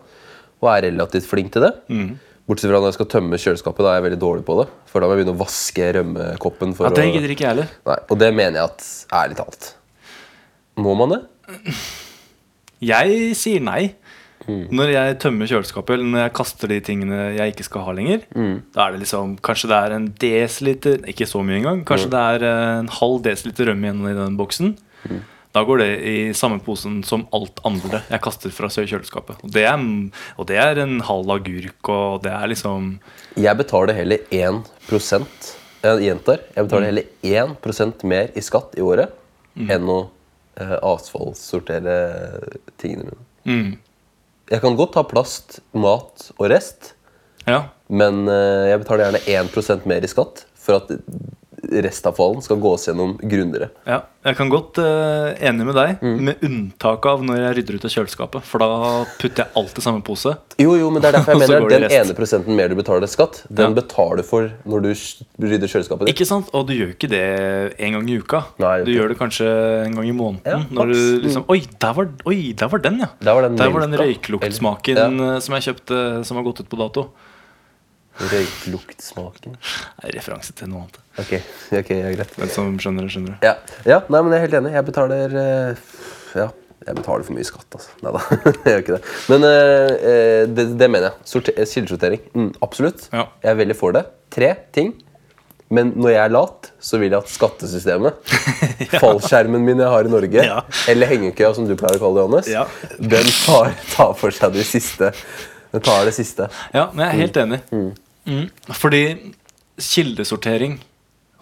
Og 0.63 0.71
er 0.73 0.87
relativt 0.89 1.27
flink 1.29 1.53
til 1.53 1.67
det. 1.67 1.73
Bortsett 2.49 2.71
fra 2.73 2.81
når 2.81 2.89
jeg 2.93 2.97
skal 3.01 3.11
tømme 3.13 3.39
kjøleskapet. 3.45 3.85
Da 3.85 3.91
er 3.93 4.01
jeg 4.01 4.07
veldig 4.09 4.21
dårlig 4.23 4.45
på 4.49 4.57
det. 4.63 4.69
For 4.91 5.03
da 5.03 5.09
må 5.11 5.15
jeg 5.17 5.21
begynne 5.23 5.37
å 5.37 5.43
vaske 5.43 5.91
rømmekoppen. 5.99 6.73
For 6.79 6.89
Ja, 6.89 6.95
det 6.97 7.11
gidder 7.13 7.35
ikke 7.35 7.45
jeg 7.45 7.53
heller. 7.57 7.75
Nei, 7.93 7.99
og 8.09 8.23
det 8.25 8.31
mener 8.35 8.61
jeg 8.63 8.71
at 8.73 8.89
ærlig 9.21 9.37
talt 9.43 9.69
Må 10.81 10.95
man 10.99 11.13
det? 11.19 11.21
Jeg 12.83 13.35
sier 13.39 13.63
nei. 13.63 13.93
Når 14.49 14.91
jeg 14.93 15.19
tømmer 15.23 15.47
kjøleskapet 15.51 15.95
eller 15.95 16.09
når 16.13 16.23
jeg 16.25 16.33
kaster 16.39 16.69
de 16.73 16.79
tingene 16.85 17.19
jeg 17.37 17.53
ikke 17.53 17.67
skal 17.69 17.85
ha 17.87 17.93
lenger, 17.97 18.25
da 18.75 18.87
er 18.87 18.95
det 18.97 19.03
liksom 19.05 19.37
Kanskje 19.45 19.69
det 19.71 19.77
er 19.79 19.93
en 19.97 20.09
desiliter 20.23 21.05
Ikke 21.11 21.27
så 21.31 21.43
mye 21.47 21.61
engang. 21.61 21.85
Kanskje 21.89 22.11
det 22.13 22.23
er 22.37 22.47
eh, 22.49 22.79
en 22.81 22.89
halv 23.01 23.21
desiliter 23.23 23.71
rømme 23.71 23.87
igjen 23.89 24.09
i 24.11 24.17
den 24.19 24.37
boksen. 24.41 24.75
Da 25.53 25.61
går 25.69 25.83
det 25.83 25.89
i 26.09 26.17
samme 26.33 26.63
posen 26.65 27.03
som 27.05 27.27
alt 27.37 27.59
andre 27.69 28.01
jeg 28.09 28.23
kaster 28.25 28.51
fra 28.57 28.71
kjøleskapet. 28.73 29.43
Og 29.45 29.51
det 29.53 29.67
er, 29.69 29.83
og 30.41 30.47
det 30.49 30.57
er 30.57 30.81
en 30.81 31.01
halv 31.05 31.29
agurk, 31.35 31.89
og 31.93 32.23
det 32.25 32.33
er 32.33 32.47
liksom 32.49 32.95
Jeg 33.37 33.57
betaler 33.61 33.93
heller 33.95 34.19
1 34.31 34.63
Jeg 35.83 36.03
gjentar. 36.07 36.39
Jeg 36.57 36.65
betaler 36.65 36.89
heller 36.89 37.05
1% 37.23 38.05
mer 38.09 38.33
i 38.35 38.41
skatt 38.41 38.75
i 38.79 38.81
året 38.81 39.13
enn 39.69 39.89
å 39.93 39.99
eh, 40.57 40.79
avfallssortere 40.81 41.97
tingene 42.81 43.13
mine. 43.13 43.77
Jeg 44.51 44.61
kan 44.61 44.77
godt 44.77 44.95
ta 44.97 45.03
plast, 45.07 45.61
mat 45.75 46.31
og 46.39 46.49
rest, 46.51 46.95
Ja. 47.47 47.69
men 47.89 48.27
eh, 48.29 48.71
jeg 48.71 48.83
betaler 48.83 49.05
gjerne 49.11 49.49
1% 49.51 49.87
mer 49.87 50.05
i 50.05 50.11
skatt 50.11 50.45
for 50.55 50.79
at 50.81 50.91
restavfallen 51.71 52.43
skal 52.43 52.59
gås 52.63 52.89
gjennom 52.89 53.15
grundigere. 53.23 53.69
Ja, 53.87 54.01
jeg 54.27 54.37
kan 54.39 54.51
godt 54.53 54.79
uh, 54.83 55.31
enig 55.43 55.67
med 55.67 55.77
deg, 55.79 56.03
med 56.03 56.43
unntak 56.47 57.07
av 57.11 57.23
når 57.27 57.39
jeg 57.41 57.57
rydder 57.59 57.79
ut 57.79 57.87
av 57.89 57.93
kjøleskapet. 57.95 58.45
For 58.47 58.63
da 58.63 58.69
putter 59.21 59.45
jeg 59.45 59.55
alt 59.59 59.79
i 59.79 59.85
samme 59.85 60.03
pose. 60.07 60.35
Jo, 60.63 60.75
jo, 60.79 60.91
men 60.95 61.03
det 61.03 61.11
er 61.13 61.17
derfor 61.21 61.35
jeg 61.39 61.43
mener 61.47 61.75
den 61.75 61.87
ene 62.01 62.17
prosenten 62.19 62.59
mer 62.59 62.71
du 62.73 62.77
betaler 62.79 63.11
skatt, 63.11 63.43
den 63.49 63.71
Ja. 63.73 63.77
betaler 63.79 64.23
du 64.23 64.27
for 64.27 64.51
når 64.69 64.87
du 64.87 64.93
rydder 65.47 65.71
kjøleskapet 65.71 66.07
ditt. 66.07 66.15
Ikke 66.17 66.29
sant? 66.29 66.51
Og 66.55 66.67
du 66.69 66.75
gjør 66.77 66.95
ikke 66.97 67.11
det 67.13 67.23
en 67.79 67.99
gang 67.99 68.11
i 68.11 68.19
uka. 68.23 68.45
Nei, 68.63 68.77
du 68.87 68.93
gjør 68.95 69.15
det 69.15 69.19
kanskje 69.23 69.49
en 69.87 69.99
gang 69.99 70.09
i 70.11 70.15
måneden. 70.17 70.43
Ja, 70.47 70.63
når 70.71 70.93
du 70.95 71.01
liksom 71.27 71.45
Oi, 71.53 71.61
der 71.83 71.93
var, 71.99 72.09
oi, 72.31 72.39
der 72.59 72.71
var 72.73 72.83
den, 72.87 73.03
ja! 73.05 73.11
Der 73.23 73.35
var 73.39 73.47
den 73.49 73.59
der 73.59 73.71
var 73.75 73.87
den 73.87 73.99
røykluktsmaken 73.99 74.99
Ja. 74.99 75.11
eh, 75.11 75.39
som 75.45 75.55
jeg 75.59 75.69
kjøpte, 75.71 76.25
som 76.27 76.39
har 76.39 76.47
gått 76.47 76.63
ut 76.65 76.71
på 76.73 76.79
dato. 76.81 77.09
Er 80.03 80.13
referanse 80.17 80.53
til 80.57 80.69
noe 80.71 80.85
annet. 80.85 80.99
Ok, 81.23 81.33
ok, 81.81 81.93
ja, 81.97 82.11
greit. 82.17 82.35
Den 82.39 82.51
som 82.53 82.73
skjønner 82.81 83.07
det, 83.07 83.13
skjønner 83.15 83.37
det. 83.37 83.39
Ja, 83.47 83.55
ja 83.89 84.01
nei, 84.13 84.21
men 84.23 84.35
jeg 84.35 84.41
er 84.41 84.47
helt 84.47 84.59
enig. 84.61 84.75
Jeg 84.77 84.89
betaler 84.89 85.37
eh, 85.43 85.87
Ja, 86.39 86.49
jeg 86.87 86.99
betaler 86.99 87.25
for 87.27 87.37
mye 87.39 87.47
skatt, 87.49 87.69
altså. 87.79 87.95
Nei 88.05 88.13
da, 88.17 88.25
jeg 88.67 88.75
gjør 88.75 88.83
ikke 88.85 88.99
det. 88.99 89.15
Men 89.33 89.47
eh, 89.49 89.95
eh, 90.13 90.43
det, 90.51 90.67
det 90.81 90.91
mener 90.93 91.09
jeg. 91.11 91.45
Eh, 91.57 91.65
Kildesortering. 91.73 92.21
Mm, 92.37 92.51
absolutt. 92.67 93.09
Ja. 93.15 93.27
Jeg 93.45 93.55
er 93.55 93.59
veldig 93.65 93.79
for 93.81 93.97
det. 93.97 94.05
Tre 94.33 94.53
ting. 94.77 94.93
Men 95.73 95.95
når 95.97 96.11
jeg 96.13 96.21
er 96.21 96.33
lat, 96.35 96.67
så 96.85 96.99
vil 97.01 97.15
jeg 97.15 97.17
at 97.25 97.31
skattesystemet, 97.33 98.19
fallskjermen 99.01 99.63
min 99.65 99.81
jeg 99.81 99.89
har 99.89 100.05
i 100.05 100.11
Norge, 100.13 100.43
Ja. 100.45 100.59
eller 100.93 101.09
hengekøya, 101.09 101.55
som 101.57 101.65
du 101.65 101.73
pleier 101.81 101.97
å 101.97 102.03
kalle 102.03 102.19
det, 102.19 102.25
Johannes, 102.27 102.51
Ja. 102.53 102.67
den 103.01 103.31
tar, 103.39 103.71
tar 103.95 104.13
for 104.21 104.37
seg 104.37 104.53
de 104.53 104.67
siste. 104.69 105.09
Den 105.73 105.81
tar 105.85 106.05
det 106.05 106.15
siste. 106.15 106.49
Ja, 106.75 106.89
men 106.93 107.07
jeg 107.07 107.15
er 107.15 107.21
helt 107.23 107.39
enig. 107.43 107.61
Mm. 107.73 108.49
Fordi 108.77 109.03
kildesortering 109.81 110.79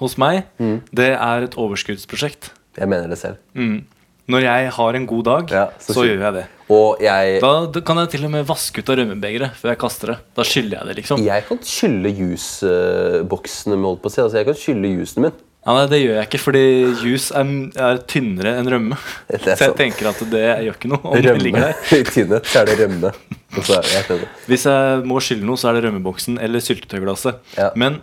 hos 0.00 0.16
meg, 0.18 0.44
Mm. 0.58 0.80
det 0.94 1.10
er 1.16 1.42
et 1.44 1.56
overskuddsprosjekt. 1.58 2.50
Jeg 2.78 2.88
mener 2.88 3.08
det 3.08 3.18
selv. 3.18 3.36
Mm. 3.54 3.84
Når 4.30 4.40
jeg 4.44 4.70
har 4.70 4.94
en 4.94 5.06
god 5.10 5.24
dag, 5.24 5.50
Ja, 5.50 5.64
så 5.80 5.92
så, 5.92 6.04
gjør 6.06 6.20
jeg 6.22 6.32
det. 6.34 6.46
Jeg, 7.02 7.40
Da, 7.42 7.80
kan 7.80 7.96
jeg 7.98 8.10
til 8.10 8.24
og 8.24 8.30
med 8.30 8.46
vaske 8.46 8.78
ut 8.78 8.88
av 8.88 8.96
rømmebegeret 9.00 9.56
før 9.58 9.68
jeg 9.72 9.78
kaster 9.78 10.06
det. 10.12 10.18
Da 10.36 10.42
skyller 10.46 10.78
jeg 10.78 10.86
det, 10.86 10.96
liksom. 11.00 11.24
jeg 11.24 11.44
kan 11.48 11.58
skylle 11.66 12.12
jusboksene. 12.14 13.74
Altså, 13.98 14.36
jeg 14.38 14.46
kan 14.46 14.54
skylle 14.54 14.92
jusen 15.00 15.22
min. 15.26 15.32
Ja, 15.60 15.74
nei, 15.76 15.86
Det 15.92 15.98
gjør 16.00 16.14
jeg 16.16 16.28
ikke, 16.30 16.40
fordi 16.40 16.62
juice 17.04 17.34
er, 17.36 17.48
er 17.84 17.98
tynnere 18.08 18.54
enn 18.60 18.70
rømme. 18.72 18.96
Det 19.28 19.42
Så 19.60 19.66
jeg 19.68 19.76
tenker 19.76 20.08
at 20.08 20.22
det 20.32 20.44
gjør 20.64 20.78
ikke 20.78 20.92
noe 20.92 21.02
om 21.04 21.16
det 21.18 21.34
ligger 21.36 21.66
Rømme. 21.66 21.74
der. 21.90 21.98
I 22.00 22.06
tynnhet 22.08 22.48
så 22.48 22.62
er 22.62 22.70
det 22.70 22.78
rømme. 22.80 23.10
Så 23.60 23.76
er 23.76 23.90
jeg. 23.92 24.20
Hvis 24.48 24.64
jeg 24.70 25.02
må 25.10 25.20
skylde 25.24 25.48
noe, 25.48 25.60
så 25.60 25.68
er 25.70 25.76
det 25.76 25.84
rømmeboksen 25.88 26.38
eller 26.40 26.64
syltetøyglasset. 26.64 27.42
Ja. 27.58 27.68
Men 27.76 28.00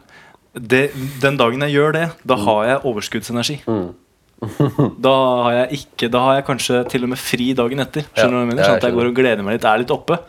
det, 0.53 0.91
den 1.24 1.39
dagen 1.39 1.66
jeg 1.66 1.74
gjør 1.78 1.97
det, 1.97 2.05
da 2.30 2.38
har 2.45 2.62
jeg 2.70 2.84
overskuddsenergi. 2.91 3.58
Mm. 3.66 3.89
da 5.01 5.12
har 5.41 5.53
jeg 5.55 5.80
ikke 5.80 6.08
Da 6.14 6.20
har 6.22 6.36
jeg 6.38 6.43
kanskje 6.45 6.84
til 6.91 7.08
og 7.08 7.10
med 7.10 7.18
fri 7.18 7.47
dagen 7.58 7.82
etter. 7.82 8.05
Skjønner 8.14 8.36
du 8.36 8.38
hva 8.38 8.43
jeg 8.43 8.49
mener? 8.51 8.66
Sånn 8.68 8.78
at 8.78 8.86
jeg 8.86 8.97
går 8.99 9.10
og 9.10 9.16
gleder 9.18 9.45
meg 9.45 9.58
litt, 9.58 9.66
er 9.66 9.82
litt 9.82 9.93
oppe. 9.95 10.20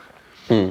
Mm. 0.49 0.71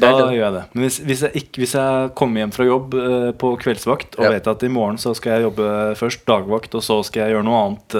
Da 0.00 0.12
det 0.16 0.36
gjør 0.36 0.44
jeg 0.46 0.52
det. 0.54 0.62
Men 0.72 0.84
hvis, 0.86 0.98
hvis, 1.04 1.22
jeg 1.26 1.42
ikke, 1.42 1.60
hvis 1.64 1.74
jeg 1.74 2.12
kommer 2.16 2.40
hjem 2.40 2.52
fra 2.54 2.64
jobb 2.64 2.94
uh, 2.94 3.30
på 3.36 3.50
kveldsvakt 3.60 4.14
og 4.20 4.24
Ja. 4.24 4.30
vet 4.36 4.46
at 4.46 4.62
i 4.62 4.68
morgen 4.72 4.96
så 5.02 5.14
skal 5.18 5.32
jeg 5.34 5.48
jobbe 5.48 5.96
først 5.98 6.22
dagvakt, 6.30 6.74
og 6.78 6.82
så 6.86 7.02
skal 7.04 7.24
jeg 7.26 7.34
gjøre 7.34 7.44
noe 7.44 7.58
annet 7.66 7.96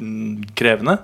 mm, 0.00 0.48
krevende, 0.58 0.96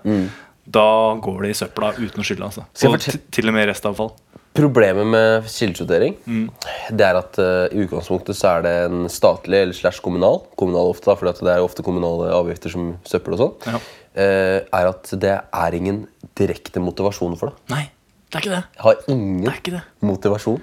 da 0.72 0.88
går 1.22 1.42
det 1.42 1.50
i 1.52 1.58
søpla 1.60 1.92
uten 1.98 2.22
å 2.22 2.26
skylde. 2.26 2.48
Altså. 2.48 2.64
Mm. 2.64 2.92
Og 2.94 3.30
til 3.36 3.48
og 3.52 3.54
med 3.54 3.68
restavfall. 3.70 4.12
Problemet 4.52 5.06
med 5.08 5.46
kildesortering 5.48 6.16
Mm. 6.28 6.50
Det 6.92 7.06
er 7.06 7.16
at 7.16 7.38
uh, 7.40 7.72
i 7.72 7.86
utgangspunktet 7.86 8.36
så 8.36 8.58
er 8.58 8.66
det 8.66 8.74
en 8.90 9.06
statlig 9.08 9.62
eller 9.62 9.72
slash 9.72 10.02
kommunal 10.04 10.42
Kommunal 10.60 10.90
ofte 10.92 11.08
da, 11.08 11.14
for 11.16 11.30
det 11.32 11.54
er 11.54 11.62
ofte 11.64 11.82
kommunale 11.86 12.28
avgifter 12.36 12.68
som 12.74 12.90
søppel 13.08 13.38
og 13.38 13.40
sånn. 13.40 13.54
Ja. 13.72 13.80
eh, 14.14 14.58
Er 14.68 14.90
at 14.90 15.08
det 15.16 15.38
er 15.40 15.74
ingen 15.78 16.06
direkte 16.36 16.80
motivasjon 16.84 17.38
for 17.40 17.48
det. 17.52 17.56
Nei, 17.72 17.86
det 18.32 18.38
er 18.38 18.44
ikke 18.46 18.54
det. 18.56 18.64
Jeg 18.78 18.82
har 18.86 19.00
ingen 19.12 19.44
Det 19.44 19.70
det. 19.76 19.82
motivasjon. 20.00 20.60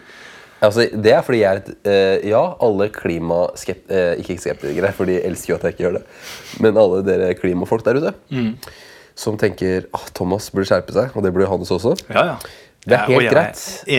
Altså, 0.61 0.89
det 0.91 1.11
er 1.15 1.21
fordi 1.23 1.37
jeg 1.39 1.55
er 1.55 1.59
et 1.61 1.69
uh, 1.87 2.27
Ja, 2.27 2.41
alle 2.65 2.89
klimaskept... 2.91 3.85
uh, 3.93 4.17
ikke 4.19 4.35
skeptikere, 4.41 4.91
for 4.97 5.05
de 5.07 5.19
elsker 5.23 5.53
jo 5.53 5.57
at 5.59 5.63
jeg 5.69 5.75
ikke 5.77 5.85
gjør 5.85 5.99
det. 5.99 6.03
Men 6.59 6.77
alle 6.81 7.03
dere 7.07 7.33
klimafolk 7.39 7.85
der 7.85 8.01
ute 8.01 8.13
Mm. 8.33 8.55
som 9.19 9.37
tenker 9.37 9.85
ah, 9.93 10.03
Thomas 10.15 10.49
burde 10.51 10.65
skjerpe 10.67 10.93
seg, 10.95 11.15
og 11.15 11.23
det 11.23 11.31
burde 11.35 11.45
Johannes 11.47 11.71
også. 11.71 11.93
Ja, 12.09 12.25
ja. 12.33 12.35
Det 12.85 12.93
er 12.95 12.99
Ja, 12.99 13.05
helt 13.07 13.17
og 13.17 13.21
jeg 13.25 13.33
er 13.35 13.41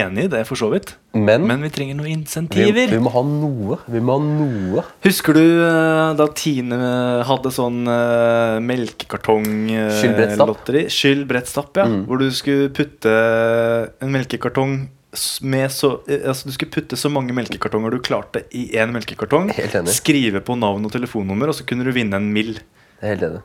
enig 0.07 0.23
i 0.25 0.29
det, 0.33 0.47
for 0.49 0.57
så 0.57 0.69
vidt. 0.73 0.95
Men, 1.13 1.43
Men 1.47 1.61
vi 1.67 1.71
trenger 1.75 1.95
noen 1.99 2.13
insentiver. 2.23 2.87
vi 2.89 2.99
må 3.03 3.11
ha 3.13 3.23
noe. 3.27 3.77
Vi 3.91 4.01
må 4.01 4.13
ha 4.17 4.21
noe. 4.25 4.83
Husker 5.05 5.33
du 5.37 5.43
eh, 5.43 6.15
da 6.17 6.27
Tine 6.39 6.79
hadde 7.27 7.51
sånn 7.53 7.83
uh, 7.91 8.61
melkekartong-lotteri? 8.65 10.83
Stapp. 10.87 10.97
Skyld 10.97 11.27
brett 11.29 11.49
stapp, 11.51 11.77
ja. 11.77 11.85
Mm. 11.91 12.05
Hvor 12.09 12.19
du 12.23 12.31
skulle 12.33 12.71
putte 12.75 13.11
en 14.01 14.11
melkekartong 14.15 14.89
med 15.43 15.71
så, 15.75 15.97
eh, 16.07 16.23
altså 16.29 16.47
Du 16.47 16.53
skulle 16.55 16.71
putte 16.71 16.95
så 16.97 17.09
mange 17.11 17.33
melkekartonger 17.35 17.91
du 17.91 17.99
klarte 17.99 18.45
i 18.55 18.71
én 18.79 18.93
melkekartong. 18.95 19.51
Skrive 19.91 20.41
på 20.41 20.55
navn 20.59 20.85
og 20.87 20.93
telefonnummer, 20.95 21.49
og 21.51 21.55
så 21.59 21.65
kunne 21.67 21.85
du 21.85 21.91
vinne 21.93 22.15
en 22.17 22.33
mill. 22.33 22.59
Helt 23.03 23.23
enig. 23.23 23.41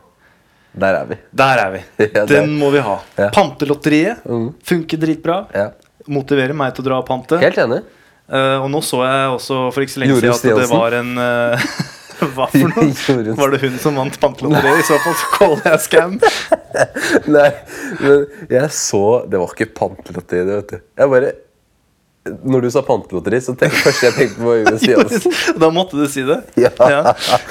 Der 0.76 0.98
er 1.02 1.06
vi. 1.10 1.16
Der 1.32 1.62
er 1.66 1.72
vi. 1.76 1.82
Ja. 2.18 2.26
Den 2.30 2.56
må 2.60 2.70
vi 2.74 2.82
ha. 2.84 2.98
Ja. 3.18 3.30
Pantelotteriet 3.36 4.24
Mm. 4.28 4.50
funker 4.64 4.98
dritbra. 5.02 5.38
Ja. 5.56 5.70
Motiverer 6.12 6.54
meg 6.54 6.74
til 6.76 6.84
å 6.84 6.88
dra 6.90 6.98
og 7.02 7.08
pante. 7.08 7.40
Helt 7.42 7.58
enig. 7.64 7.82
Uh, 8.26 8.58
og 8.64 8.72
nå 8.74 8.80
så 8.82 9.04
jeg 9.06 9.30
også 9.36 9.58
for 9.74 9.86
ikke 9.86 9.94
så 9.94 10.02
lenge 10.02 10.16
siden 10.18 10.34
at 10.34 10.62
det 10.64 10.70
var 10.72 10.96
en 10.98 11.12
uh, 11.22 11.66
Hva 12.36 12.48
for 12.50 12.72
noe? 12.72 13.34
Var 13.42 13.52
det 13.54 13.60
hun 13.62 13.76
som 13.84 13.98
vant 14.00 14.16
pantelotteriet? 14.22 14.80
I 14.82 14.86
så 14.88 14.98
fall 15.04 15.18
så 15.20 15.32
caller 15.36 15.66
jeg 15.68 15.82
scam. 15.84 16.16
Nei, 17.28 17.50
men 18.02 18.24
jeg 18.50 18.70
så 18.76 19.02
Det 19.30 19.42
var 19.42 19.52
ikke 19.54 19.68
pantelotteri, 19.78 20.42
det, 20.48 20.56
vet 20.62 20.72
du. 20.74 20.78
Jeg 21.02 21.12
bare 21.12 21.32
Når 22.56 22.66
du 22.66 22.70
sa 22.74 22.82
pantelotteri, 22.88 23.42
så 23.46 23.54
tenkte 23.60 23.84
først 23.84 24.08
jeg 24.08 24.16
tenkte 24.18 24.42
på 24.48 24.56
Jorunn 24.58 24.80
Stiansen. 24.82 25.38
Da 25.62 25.70
måtte 25.76 26.00
du 26.02 26.08
si 26.10 26.24
det. 26.26 26.40
Ja. 26.58 26.72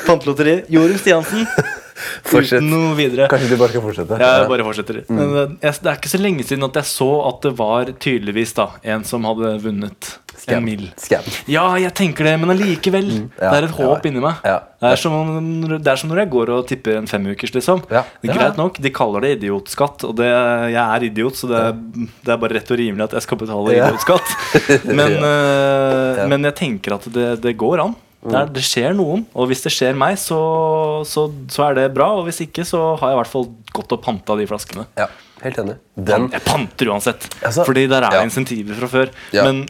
Pantelotteriet. 0.09 0.67
Jorunn 0.75 0.99
Stiansen. 0.99 1.47
Fortsett. 2.31 2.59
Uten 2.61 2.71
noe 2.73 2.97
videre. 2.99 3.29
Kanskje 3.31 3.53
du 3.53 3.57
bare 3.61 3.75
skal 3.75 3.85
fortsette? 3.85 4.19
Ja, 4.21 4.33
jeg 4.43 4.51
bare 4.51 4.67
fortsetter. 4.67 5.01
Men 5.13 5.39
eh, 5.45 5.55
det 5.63 5.91
er 5.91 5.97
ikke 5.99 6.13
så 6.13 6.21
lenge 6.21 6.47
siden 6.47 6.67
at 6.67 6.79
jeg 6.81 6.91
så 6.91 7.11
at 7.31 7.41
det 7.47 7.55
var 7.61 7.95
tydeligvis 8.03 8.55
da 8.59 8.69
en 8.95 9.07
som 9.07 9.27
hadde 9.29 9.57
vunnet 9.65 10.15
en 10.35 10.41
Scam. 10.43 10.65
mill. 10.67 10.89
Scam. 11.01 11.27
Ja, 11.51 11.65
jeg 11.81 11.95
tenker 11.97 12.27
det, 12.27 12.35
men 12.43 12.53
allikevel. 12.55 13.11
ja, 13.39 13.51
det 13.53 13.59
er 13.61 13.67
et 13.69 13.77
håp 13.77 14.03
ja, 14.03 14.11
inni 14.11 14.23
meg. 14.25 14.41
ja. 14.45 14.61
Det, 14.85 14.91
er 14.91 15.01
som, 15.01 15.15
det 15.71 15.89
er 15.89 15.97
som 15.97 16.11
når 16.11 16.25
jeg 16.25 16.31
går 16.35 16.51
og 16.53 16.67
tipper 16.69 16.99
en 16.99 17.07
femukers, 17.09 17.55
liksom. 17.55 17.85
Det 17.89 18.03
er 18.03 18.35
Greit 18.37 18.59
nok, 18.61 18.81
de 18.85 18.91
kaller 18.93 19.25
det 19.25 19.31
idiotskatt, 19.39 20.05
og 20.05 20.19
det, 20.19 20.29
jeg 20.29 20.81
er 20.83 21.07
idiot, 21.09 21.39
så 21.41 21.49
det 21.49 21.61
er, 21.71 21.79
det 22.27 22.35
er 22.35 22.43
bare 22.43 22.59
rett 22.59 22.73
og 22.75 22.81
rimelig 22.83 23.07
at 23.07 23.17
jeg 23.17 23.25
skal 23.25 23.41
betale 23.41 23.79
idiotskatt. 23.79 24.35
Men, 24.99 25.17
eh, 25.25 26.25
men 26.29 26.47
jeg 26.51 26.57
tenker 26.59 26.99
at 26.99 27.07
det, 27.15 27.29
det 27.45 27.55
går 27.61 27.81
an. 27.87 27.95
Det, 28.25 28.35
er, 28.39 28.51
det 28.57 28.65
skjer 28.65 28.95
noen, 28.97 29.27
og 29.37 29.51
hvis 29.51 29.61
det 29.67 29.73
skjer 29.75 29.97
meg, 30.01 30.17
så, 30.21 30.39
så, 31.09 31.27
så 31.53 31.67
er 31.69 31.79
det 31.79 31.87
bra. 31.97 32.11
Og 32.19 32.25
hvis 32.29 32.41
ikke, 32.47 32.65
så 32.65 32.81
har 32.97 33.13
jeg 33.13 33.19
i 33.19 33.21
hvert 33.21 33.33
fall 33.35 33.49
gått 33.77 33.93
og 33.93 34.01
panta 34.05 34.37
de 34.41 34.47
flaskene. 34.49 34.87
Ja, 34.97 35.11
helt 35.43 35.61
enig. 35.61 35.77
Den, 35.95 36.31
Jeg 36.33 36.45
panter 36.47 36.93
uansett, 36.95 37.29
Altså, 37.45 37.67
fordi 37.69 37.85
der 37.93 38.09
er 38.09 38.21
ja. 38.21 38.25
insentiver 38.25 38.79
fra 38.81 38.91
før. 38.99 39.13
Ja. 39.37 39.45
Men 39.49 39.67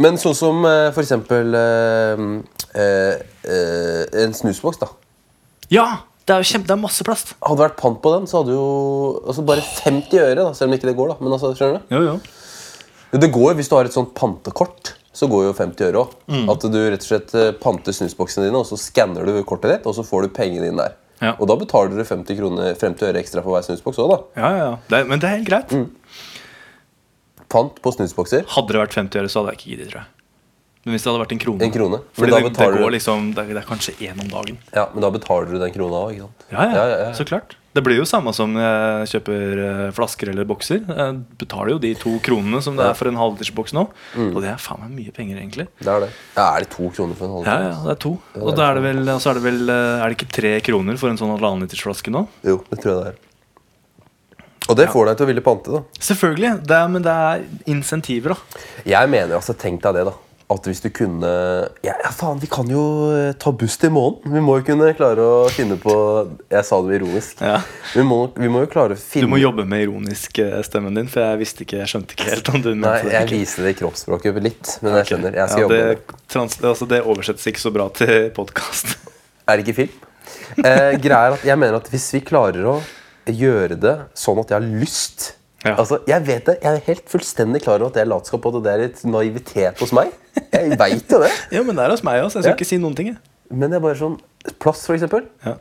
men 0.00 0.16
sånn 0.20 0.36
som 0.38 0.62
eh, 0.64 0.88
for 0.94 1.02
eksempel 1.02 1.50
eh, 1.56 2.20
eh, 2.78 3.16
eh, 3.44 4.04
en 4.22 4.36
snusboks, 4.36 4.78
da. 4.80 4.88
ja, 5.74 5.86
det 6.24 6.36
er 6.36 6.44
jo 6.44 6.50
kjempe, 6.52 6.68
det 6.70 6.76
er 6.76 6.80
masse 6.80 7.04
plast. 7.04 7.32
Hadde 7.42 7.58
det 7.58 7.64
vært 7.66 7.80
pant 7.80 7.98
på 8.04 8.12
den, 8.14 8.28
så 8.30 8.40
hadde 8.40 8.54
jo 8.54 8.68
altså 9.26 9.42
bare 9.48 9.64
50 9.66 10.22
øre, 10.22 10.44
da, 10.44 10.52
selv 10.54 10.70
om 10.70 10.76
ikke 10.78 10.88
det 10.88 10.94
går. 11.00 11.10
da 11.10 11.24
Men 11.24 11.34
altså, 11.34 11.50
skjønner 11.58 11.80
du? 11.82 11.96
Jo. 11.96 12.14
Jo, 13.10 13.20
Det 13.24 13.30
går 13.34 13.58
hvis 13.58 13.68
du 13.68 13.74
har 13.76 13.90
et 13.90 13.96
sånt 13.96 14.14
pantekort. 14.14 14.92
Så 15.20 15.28
går 15.28 15.50
jo 15.50 15.52
50 15.56 15.90
øre 15.90 16.00
òg. 16.00 16.16
Mm. 16.32 16.46
At 16.48 16.64
du 16.64 16.78
rett 16.80 17.04
og 17.04 17.10
slett 17.10 17.34
eh, 17.36 17.50
panter 17.60 17.92
snusboksene 17.92 18.46
dine, 18.46 18.62
og 18.62 18.68
så 18.70 18.78
skanner 18.80 19.28
du 19.28 19.34
kortet 19.44 19.74
ditt, 19.74 19.88
og 19.90 19.96
så 19.98 20.04
får 20.06 20.24
du 20.24 20.34
pengene 20.38 20.70
dine 20.70 20.86
der. 20.86 20.96
Ja. 21.20 21.34
Og 21.36 21.50
da 21.50 21.56
betaler 21.60 21.92
du 21.92 22.00
50, 22.00 22.38
kroner, 22.38 22.70
50 22.80 23.10
øre 23.10 23.20
ekstra 23.20 23.42
for 23.44 23.52
hver 23.52 23.66
snusboks 23.66 24.00
òg, 24.00 24.14
da. 24.14 24.20
Ja, 24.40 24.52
ja, 24.56 24.68
ja. 24.70 24.78
Det 24.88 25.02
men 25.10 25.20
det 25.20 25.28
er 25.28 25.36
helt 25.36 25.50
greit. 25.50 25.74
Mm. 25.76 25.90
Pant 27.50 27.82
på 27.82 27.92
snusbokser. 27.92 28.46
Hadde 28.54 28.72
det 28.72 28.80
vært 28.80 28.96
50 28.96 29.20
øre, 29.20 29.32
så 29.32 29.42
hadde 29.42 29.52
jeg 29.52 29.60
ikke 29.60 29.70
giddet, 29.74 29.92
tror 29.92 30.00
jeg. 30.00 30.19
Men 30.84 30.94
hvis 30.94 31.04
det 31.04 31.10
hadde 31.10 31.20
vært 31.20 31.32
en 31.36 31.40
krone 31.42 31.64
En 31.66 31.72
krone. 31.74 31.98
Fordi 32.16 32.32
det, 32.32 32.52
det, 32.56 32.68
går 32.80 32.92
liksom, 32.96 33.32
det, 33.36 33.42
er, 33.44 33.56
det 33.58 33.60
er 33.60 33.68
kanskje 33.68 33.92
én 34.00 34.20
om 34.22 34.28
dagen. 34.32 34.56
Ja, 34.72 34.86
Men 34.94 35.04
da 35.04 35.10
betaler 35.12 35.50
du 35.50 35.58
den 35.60 35.74
krona 35.74 36.04
òg, 36.06 36.14
ikke 36.14 36.28
sant? 36.28 36.46
Ja 36.50 36.62
ja, 36.64 36.70
Ja, 36.78 36.84
ja, 36.88 37.00
ja. 37.08 37.10
så 37.18 37.26
klart. 37.28 37.56
Det 37.70 37.84
blir 37.86 38.00
jo 38.00 38.06
samme 38.08 38.32
som 38.34 38.56
jeg 38.58 39.10
kjøper 39.12 39.60
eh, 39.62 39.82
flasker 39.94 40.32
eller 40.32 40.46
bokser. 40.48 40.80
Jeg 40.88 41.18
betaler 41.38 41.76
jo 41.76 41.82
de 41.84 41.92
to 42.00 42.16
kronene 42.24 42.58
som 42.64 42.74
det 42.80 42.82
er 42.88 42.96
for 42.98 43.06
en 43.06 43.18
halvlitersboks 43.20 43.76
nå. 43.76 43.84
Mm. 44.16 44.32
Og 44.32 44.40
det 44.42 44.48
er 44.50 44.56
faen 44.58 44.80
meg 44.82 44.96
mye 44.96 45.12
penger, 45.14 45.36
egentlig. 45.38 45.68
Det 45.78 45.92
er 45.92 46.06
det. 46.06 46.08
Ja, 46.34 46.48
Er 46.56 46.64
det 46.64 46.70
to 46.72 46.88
kroner 46.96 47.14
for 47.14 47.28
en 47.28 47.36
halvliter? 47.36 47.62
Ja, 47.62 47.68
ja, 47.70 47.82
det 47.84 47.92
er 47.94 48.00
to. 48.02 48.16
Og 48.40 48.56
da 48.58 48.70
er 48.72 48.80
det 48.80 48.86
vel, 48.88 49.12
så 49.22 49.30
er 49.30 49.38
det 49.38 49.44
vel 49.44 49.60
eh, 49.70 50.00
Er 50.00 50.10
det 50.10 50.18
ikke 50.18 50.32
tre 50.40 50.54
kroner 50.66 50.98
for 50.98 51.12
en 51.12 51.20
sånn 51.20 51.30
halvannenlitersflaske 51.36 52.10
nå? 52.16 52.24
Jo, 52.48 52.56
det 52.72 52.80
tror 52.80 52.90
jeg 52.96 53.04
det 53.04 53.12
er. 53.12 53.20
Og 54.70 54.76
det 54.78 54.88
får 54.90 55.06
deg 55.10 55.20
til 55.20 55.26
å 55.26 55.30
ville 55.30 55.44
pante, 55.46 55.76
da. 55.76 56.02
Selvfølgelig. 56.10 56.50
Det 56.66 56.76
er, 56.76 56.90
men 56.90 57.06
det 57.06 57.14
er 57.28 57.46
insentiver, 57.70 58.34
da. 58.34 58.64
Jeg 58.96 59.10
mener 59.14 59.38
altså, 59.38 59.54
Tenk 59.58 59.82
deg 59.86 60.00
det, 60.00 60.04
da. 60.10 60.16
At 60.50 60.66
hvis 60.66 60.80
du 60.82 60.88
kunne 60.90 61.30
Ja, 61.86 61.94
ja 61.94 62.10
faen, 62.14 62.40
vi 62.42 62.48
kan 62.50 62.70
jo 62.70 62.82
eh, 63.14 63.32
ta 63.38 63.52
buss 63.54 63.76
til 63.78 63.92
månen. 63.94 64.32
Vi 64.34 64.42
må 64.42 64.56
jo 64.58 64.64
kunne 64.66 64.90
klare 64.98 65.22
å 65.22 65.44
finne 65.54 65.78
på 65.80 65.94
Jeg 66.50 66.66
sa 66.66 66.80
det 66.86 66.98
ironisk. 66.98 67.42
Ja. 67.44 67.60
Vi, 67.94 68.04
må, 68.06 68.18
vi 68.34 68.50
må 68.50 68.64
jo 68.64 68.70
klare 68.72 68.98
å 68.98 69.00
Du 69.00 69.28
må 69.30 69.38
jobbe 69.40 69.66
med 69.68 69.86
ironisk 69.86 70.42
eh, 70.42 70.58
stemmen 70.66 70.98
din, 70.98 71.10
for 71.10 71.22
jeg 71.22 71.40
visste 71.44 71.66
ikke, 71.66 71.80
jeg 71.84 71.94
skjønte 71.94 72.18
ikke 72.18 72.30
helt 72.32 72.52
om 72.52 72.64
du 72.66 72.72
Nei, 72.72 72.82
mente 72.82 73.06
det. 73.06 73.16
jeg 73.16 73.30
viser 73.36 73.66
det 73.68 73.74
i 73.76 73.80
kroppsspråket 73.80 74.42
litt, 74.42 74.76
men 74.82 75.00
jeg 75.00 75.10
skjønner. 75.12 75.38
Jeg 75.38 75.52
skal 75.52 75.62
ja, 75.62 75.66
jobbe 75.66 75.80
med 75.80 75.90
det. 76.00 76.20
trans, 76.34 76.60
altså, 76.64 76.90
det 76.90 77.02
oversettes 77.04 77.50
ikke 77.52 77.62
så 77.62 77.74
bra 77.74 77.86
til 78.00 78.30
podkast. 78.36 78.96
Er 79.46 79.58
det 79.58 79.66
ikke 79.66 79.78
film? 79.84 80.06
Eh, 80.62 80.96
greia 81.02 81.30
er 81.30 81.36
at 81.38 81.44
jeg 81.46 81.58
mener 81.58 81.78
at 81.78 81.90
hvis 81.92 82.08
vi 82.16 82.24
klarer 82.26 82.66
å 82.74 82.80
gjøre 83.30 83.78
det 83.78 83.96
sånn 84.18 84.40
at 84.42 84.50
jeg 84.50 84.58
har 84.58 84.82
lyst 84.82 85.30
Ja. 85.64 85.74
Altså, 85.76 85.98
Jeg 86.08 86.24
vet 86.26 86.46
det, 86.46 86.58
jeg 86.62 86.72
er 86.78 86.84
helt 86.86 87.08
fullstendig 87.12 87.60
klar 87.62 87.80
over 87.82 87.90
at 87.90 87.94
det 87.98 88.02
er 88.02 88.08
latskap 88.08 88.46
og 88.48 88.62
det 88.64 88.72
er 88.72 88.78
litt 88.86 89.02
naivitet 89.04 89.78
hos 89.82 89.92
meg. 89.92 90.12
Jeg 90.52 90.76
veit 90.80 91.10
jo 91.12 91.18
det. 91.20 91.30
Ja, 91.52 91.62
men 91.62 91.76
det 91.76 91.84
er 91.84 91.90
hos 91.96 92.02
meg 92.06 92.22
også. 92.24 92.38
jeg 92.40 92.44
skal 92.46 92.54
Ja. 92.54 92.56
ikke 92.56 92.68
si 92.70 92.78
noen 92.80 92.94
ting. 92.96 93.10
jeg. 93.12 93.18
Men 93.50 93.70
det 93.70 93.76
er 93.80 93.84
bare 93.84 93.98
sånn 93.98 94.18
Plast, 94.58 94.86
for 94.88 94.94
eksempel. 94.96 95.26
Ja. 95.44 95.56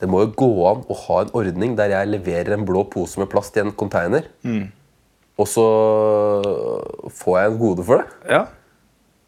Det 0.00 0.08
må 0.08 0.20
jo 0.22 0.28
gå 0.38 0.50
an 0.70 0.84
å 0.88 0.94
ha 0.96 1.16
en 1.24 1.32
ordning 1.34 1.74
der 1.76 1.90
jeg 1.90 2.08
leverer 2.12 2.54
en 2.54 2.62
blå 2.64 2.84
pose 2.88 3.18
med 3.18 3.28
plast 3.28 3.56
i 3.58 3.60
en 3.64 3.72
container. 3.72 4.28
Mm. 4.46 4.68
Og 5.36 5.48
så 5.50 5.64
får 7.10 7.38
jeg 7.40 7.50
en 7.50 7.58
gode 7.58 7.84
for 7.88 8.00
det. 8.02 8.06
Ja. 8.30 8.44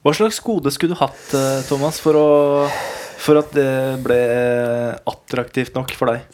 Hva 0.03 0.13
slags 0.17 0.41
gode 0.43 0.71
skulle 0.75 0.97
du 0.97 0.99
hatt, 0.99 1.23
eh, 1.39 1.61
Thomas, 1.69 2.01
for, 2.03 2.17
å, 2.19 2.67
for 3.23 3.39
at 3.39 3.53
det 3.55 3.69
ble 4.03 4.19
attraktivt 5.09 5.77
nok 5.79 5.93
for 5.99 6.11
deg? 6.11 6.25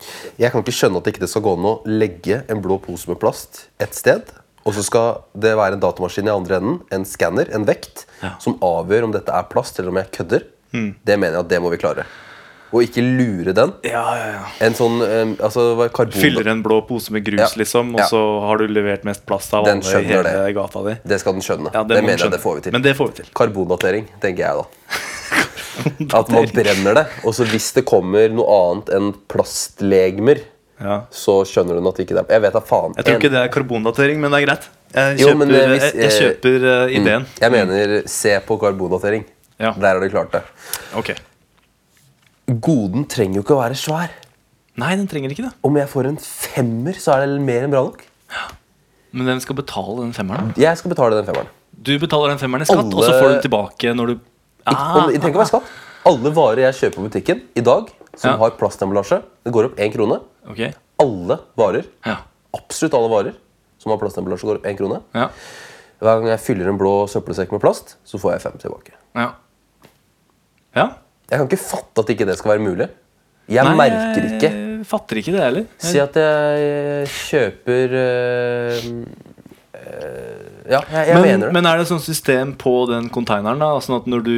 Jeg 0.40 0.52
kan 0.54 0.64
ikke 0.64 0.74
skjønne 0.78 1.00
at 1.02 1.04
det 1.08 1.14
ikke 1.16 1.28
skal 1.28 1.44
gå 1.44 1.52
an 1.58 1.66
å 1.68 1.74
legge 1.88 2.42
en 2.48 2.62
blå 2.64 2.78
pose 2.80 3.10
med 3.10 3.20
plast 3.20 3.66
et 3.82 3.92
sted. 3.96 4.30
Og 4.68 4.74
så 4.76 4.82
skal 4.84 5.20
det 5.36 5.54
være 5.56 5.76
en 5.78 5.82
datamaskin 5.84 6.28
i 6.28 6.32
andre 6.32 6.58
enden, 6.60 6.78
en 6.92 7.04
skanner, 7.08 7.48
en 7.56 7.64
vekt, 7.68 8.06
Ja. 8.22 8.34
som 8.42 8.56
avgjør 8.64 9.04
om 9.06 9.12
dette 9.14 9.30
er 9.32 9.44
plast 9.52 9.78
eller 9.78 9.92
om 9.92 10.00
jeg 10.00 10.10
kødder. 10.16 10.42
Det 10.72 11.14
mener 11.16 11.38
jeg 11.38 11.44
at 11.46 11.48
det 11.48 11.60
må 11.62 11.70
vi 11.72 11.78
klare. 11.80 12.04
Og 12.72 12.82
ikke 12.84 13.00
lure 13.00 13.54
den. 13.56 13.70
Ja, 13.88 14.02
ja, 14.18 14.26
ja. 14.34 14.42
En 14.66 14.74
sånn 14.76 14.98
um, 15.00 15.30
altså, 15.40 15.62
er 15.84 15.88
karbon... 15.88 16.20
Fyller 16.20 16.50
en 16.52 16.62
blå 16.62 16.82
pose 16.88 17.10
med 17.14 17.24
grus, 17.24 17.40
Ja. 17.40 17.48
liksom, 17.56 17.94
og 17.94 18.00
Ja. 18.02 18.08
så 18.10 18.20
har 18.44 18.58
du 18.60 18.66
levert 18.68 19.04
mest 19.08 19.24
plast 19.26 19.54
av 19.56 19.64
Den 19.64 19.80
alle 19.80 20.02
i 20.02 20.04
hele 20.10 20.22
det. 20.28 20.54
gata 20.54 20.82
di. 20.84 20.96
Det 21.08 21.20
skal 21.22 21.32
den 21.38 21.42
skjønne. 21.46 21.72
Ja, 21.72 21.82
det 21.82 21.96
du 21.96 22.02
mener 22.02 22.18
jeg 22.18 22.30
det 22.34 22.40
får 22.42 22.54
vi 22.58 22.60
til. 22.66 22.72
Men 22.76 22.82
det 22.84 22.94
får 22.98 23.08
vi 23.08 23.22
til. 23.22 23.30
Karbondatering, 23.34 24.08
tenker 24.20 24.44
jeg 24.44 24.54
da. 24.60 24.66
At 26.18 26.28
man 26.34 26.46
brenner 26.52 26.94
det. 26.98 27.06
Og 27.24 27.34
så 27.36 27.46
hvis 27.48 27.70
det 27.76 27.84
kommer 27.88 28.28
noe 28.34 28.46
annet 28.68 28.92
enn 28.98 29.12
plastlegemer, 29.32 30.40
Ja. 30.78 31.00
så 31.10 31.40
skjønner 31.48 31.74
hun 31.80 31.88
at 31.90 31.96
ikke 31.98 32.14
er 32.20 32.26
Jeg 32.30 32.40
vet 32.44 32.52
da 32.54 32.60
faen. 32.60 32.92
Jeg 32.96 33.04
tror 33.04 33.14
En- 33.14 33.20
ikke 33.20 33.30
det 33.32 33.40
er 33.42 33.48
karbondatering, 33.48 34.20
men 34.20 34.30
det 34.30 34.42
er 34.42 34.46
greit. 34.46 34.68
Jeg 34.94 35.18
Jo, 35.18 35.26
kjøper, 35.28 35.38
men, 35.38 35.50
eh, 35.54 35.66
hvis, 35.72 35.82
jeg, 35.82 35.94
jeg 36.04 36.10
kjøper 36.20 36.66
uh, 36.68 36.92
ideen. 37.00 37.26
Jeg 37.40 37.50
mener 37.50 38.02
se 38.06 38.38
på 38.46 38.58
karbondatering. 38.60 39.24
Ja. 39.58 39.72
Der 39.72 39.88
har 39.94 40.00
du 40.00 40.08
klart 40.08 40.30
det. 40.32 40.42
Ok. 40.94 41.10
Goden 42.48 43.04
trenger 43.10 43.40
jo 43.40 43.44
ikke 43.44 43.56
å 43.56 43.60
være 43.60 43.76
svær. 43.76 44.12
Nei, 44.78 44.94
den 44.96 45.08
trenger 45.10 45.32
ikke 45.34 45.44
det. 45.48 45.52
Om 45.66 45.76
jeg 45.76 45.90
får 45.90 46.06
en 46.08 46.18
femmer, 46.22 46.96
så 47.02 47.16
er 47.16 47.26
det 47.26 47.42
mer 47.44 47.66
enn 47.66 47.72
bra 47.74 47.82
nok. 47.84 48.04
Men 49.12 49.26
hvem 49.28 49.40
skal 49.42 49.56
betale 49.58 49.98
den 50.00 50.14
femmeren? 50.16 50.52
Jeg 50.60 50.78
skal 50.80 50.92
betale 50.92 51.18
den 51.18 51.26
femmeren. 51.28 51.50
Du 51.72 51.92
betaler 52.00 52.32
den 52.32 52.40
femmeren 52.40 52.64
i 52.64 52.68
skatt, 52.68 52.80
Alle- 52.84 52.96
og 52.96 53.04
så 53.04 53.12
får 53.18 53.28
du 53.28 53.34
den 53.34 53.44
tilbake 53.44 53.92
når 53.94 54.06
du 54.12 54.14
ah, 54.66 55.08
ikke 55.12 55.30
å 55.32 55.40
være 55.42 55.50
skatt. 55.50 55.68
Alle 56.08 56.32
varer 56.34 56.62
jeg 56.66 56.74
kjøper 56.80 56.96
på 56.96 57.04
butikken 57.08 57.42
i 57.54 57.64
dag 57.64 57.90
som 58.16 58.30
Ja. 58.32 58.36
har 58.38 58.50
plastemballasje, 58.58 59.22
det 59.44 59.52
går 59.52 59.68
opp 59.70 59.76
én 59.76 59.92
krone. 59.92 60.20
Okay. 60.50 60.72
Alle 60.98 61.38
varer, 61.56 61.84
Ja. 62.04 62.16
absolutt 62.54 62.94
alle 62.94 63.08
varer 63.08 63.34
som 63.78 63.90
har 63.92 63.98
plastemballasje, 63.98 64.44
går 64.48 64.56
opp 64.56 64.64
én 64.64 64.76
krone. 64.76 65.02
Ja. 65.14 65.28
Hver 66.00 66.20
gang 66.20 66.26
jeg 66.28 66.40
fyller 66.40 66.68
en 66.68 66.78
blå 66.78 67.06
søppelsekk 67.08 67.52
med 67.52 67.60
plast, 67.60 67.96
så 68.04 68.18
får 68.18 68.32
jeg 68.32 68.40
fem 68.42 68.58
tilbake. 68.58 68.92
Ja. 69.14 69.32
ja. 70.74 70.88
Jeg 71.28 71.38
kan 71.38 71.46
ikke 71.48 71.60
fatte 71.60 72.00
at 72.04 72.10
ikke 72.14 72.26
det 72.28 72.38
skal 72.40 72.54
være 72.56 72.64
mulig. 72.64 72.88
Jeg 73.48 73.64
Nei, 73.64 73.76
merker 73.76 74.26
ikke. 74.28 74.48
Jeg 74.52 74.86
fatter 74.88 75.16
ikke 75.20 75.32
det 75.34 75.40
heller. 75.42 75.64
Si 75.80 75.98
at 76.00 76.16
jeg 76.20 77.08
kjøper 77.08 77.94
øh, 78.02 78.82
øh, 79.74 80.44
Ja, 80.68 80.80
jeg, 80.92 81.06
jeg 81.08 81.14
men, 81.16 81.22
mener 81.24 81.46
det. 81.46 81.52
men 81.56 81.66
er 81.66 81.78
det 81.80 81.86
et 81.86 81.90
sånt 81.92 82.04
system 82.04 82.52
på 82.60 82.74
den 82.90 83.08
konteineren? 83.12 83.60
da 83.62 83.70
Sånn 83.80 83.96
at 84.02 84.08
når 84.10 84.24
du, 84.26 84.34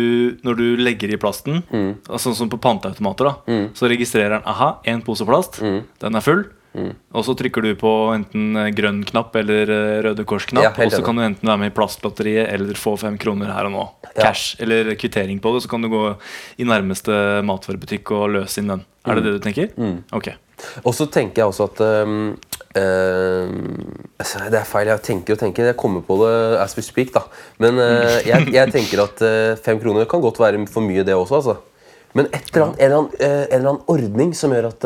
når 0.47 0.59
du 0.61 0.65
legger 0.79 1.11
i 1.15 1.19
plasten 1.19 1.63
Mm. 1.75 1.97
Sånn 2.23 2.37
som 2.39 2.51
på 2.53 2.59
panteautomater 2.63 3.31
da 3.33 3.59
Så 3.75 3.91
registrerer 3.91 4.37
den 4.39 4.47
Aha, 4.47 4.77
en 4.85 5.03
pose 5.03 5.27
plast 5.27 5.59
Mm. 5.63 5.81
Den 6.01 6.15
er 6.15 6.21
full 6.25 6.45
Og 6.77 7.25
så 7.27 7.35
trykker 7.35 7.65
du 7.67 7.73
på 7.75 7.91
enten 8.15 8.55
eh, 8.57 8.69
grønn 8.71 9.01
knapp 9.09 9.35
Eller 9.41 9.71
eh, 9.75 9.97
røde 10.07 10.23
Kors-knapp. 10.25 10.77
Ja, 10.79 10.85
Og 10.87 10.93
så 10.95 11.01
kan 11.03 11.17
du 11.19 11.23
enten 11.25 11.49
være 11.51 11.59
med 11.65 11.73
i 11.73 11.75
plastlotteriet 11.75 12.47
Eller 12.53 12.79
få 12.79 12.93
fem 13.01 13.17
kroner 13.19 13.51
her 13.51 13.67
og 13.67 13.75
nå 13.75 13.87
Ja. 14.11 14.29
Cash 14.29 14.57
eller 14.63 14.93
kvittering 14.99 15.41
på 15.43 15.53
det 15.55 15.63
Så 15.65 15.71
kan 15.71 15.83
du 15.83 15.89
gå 15.91 16.05
i 16.59 16.65
nærmeste 16.67 17.43
matvarebutikk 17.47 18.11
Og 18.15 18.31
løse 18.37 18.63
inn 18.63 18.71
den 18.71 18.85
Er 19.07 19.15
Mm. 19.15 19.17
det 19.17 19.25
det 19.25 19.33
du 19.33 19.45
tenker? 19.49 19.69
Ok 20.13 20.29
Og 20.85 20.95
så 20.95 21.07
tenker 21.11 21.43
jeg 21.43 21.49
også 21.51 21.67
at 21.71 21.81
um, 22.07 22.37
uh, 22.77 23.49
det 24.51 24.59
er 24.61 24.67
feil. 24.69 24.91
Jeg 24.93 25.03
tenker 25.07 25.35
og 25.35 25.41
tenker. 25.41 25.65
Jeg 25.71 25.77
kommer 25.81 26.03
på 26.05 26.19
det 26.21 26.59
as 26.61 26.77
we 26.77 26.83
speak. 26.85 27.13
da 27.15 27.23
Men 27.59 27.79
uh, 27.81 28.21
jeg, 28.31 28.47
jeg 28.53 28.73
tenker 28.75 29.03
at 29.07 29.23
uh, 29.25 29.57
fem 29.65 29.81
kroner 29.81 30.05
kan 30.11 30.21
godt 30.23 30.39
være 30.43 30.61
for 30.71 30.85
mye, 30.85 31.03
det 31.07 31.15
også. 31.17 31.35
altså 31.41 31.57
Men 32.15 32.27
eller 32.33 32.67
annet, 32.67 32.79
en, 32.79 32.85
eller 32.85 32.97
annen, 32.99 33.13
en 33.21 33.57
eller 33.57 33.71
annen 33.71 33.85
ordning 33.89 34.35
som 34.37 34.53
gjør 34.53 34.69
at 34.75 34.85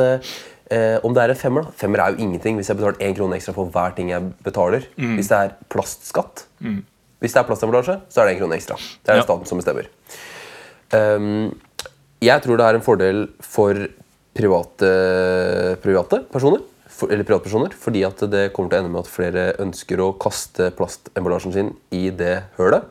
eh, 0.70 0.98
Om 1.04 1.14
det 1.14 1.22
er 1.22 1.30
en 1.34 1.36
femmer 1.36 1.62
da 1.66 1.70
Femmer 1.76 2.00
er 2.00 2.14
jo 2.14 2.22
ingenting 2.24 2.56
hvis 2.56 2.68
jeg 2.68 2.76
betaler 2.78 3.00
én 3.04 3.16
krone 3.16 3.36
ekstra 3.36 3.54
for 3.54 3.66
hver 3.74 3.94
ting 3.96 4.10
jeg 4.10 4.32
betaler. 4.44 4.86
Hvis 4.96 5.28
det 5.28 5.38
er 5.38 5.54
plastskatt 5.68 6.46
Hvis 7.20 7.32
det 7.32 7.40
er 7.40 7.46
plastemballasje, 7.48 8.00
så 8.08 8.20
er 8.20 8.26
det 8.28 8.36
én 8.36 8.40
krone 8.42 8.56
ekstra. 8.58 8.76
Det 9.04 9.12
er 9.14 9.16
Ja. 9.16 9.22
staten 9.22 9.46
som 9.46 9.58
bestemmer. 9.58 9.86
Um, 10.92 11.58
jeg 12.20 12.42
tror 12.42 12.56
det 12.60 12.66
er 12.66 12.74
en 12.78 12.84
fordel 12.84 13.28
for 13.40 13.74
private, 14.34 14.90
private 15.82 16.24
personer. 16.32 16.60
For, 16.94 17.10
eller 17.10 17.24
privatpersoner, 17.26 17.72
fordi 17.74 18.04
at 18.06 18.20
det 18.30 18.52
kommer 18.54 18.70
til 18.70 18.78
å 18.78 18.82
ende 18.84 18.92
med 18.94 19.00
at 19.02 19.10
flere 19.10 19.44
ønsker 19.58 19.98
å 19.98 20.12
kaste 20.22 20.68
plastemballasjen 20.78 21.52
sin 21.56 21.72
i 21.90 22.10
det 22.14 22.44
hølet. 22.58 22.84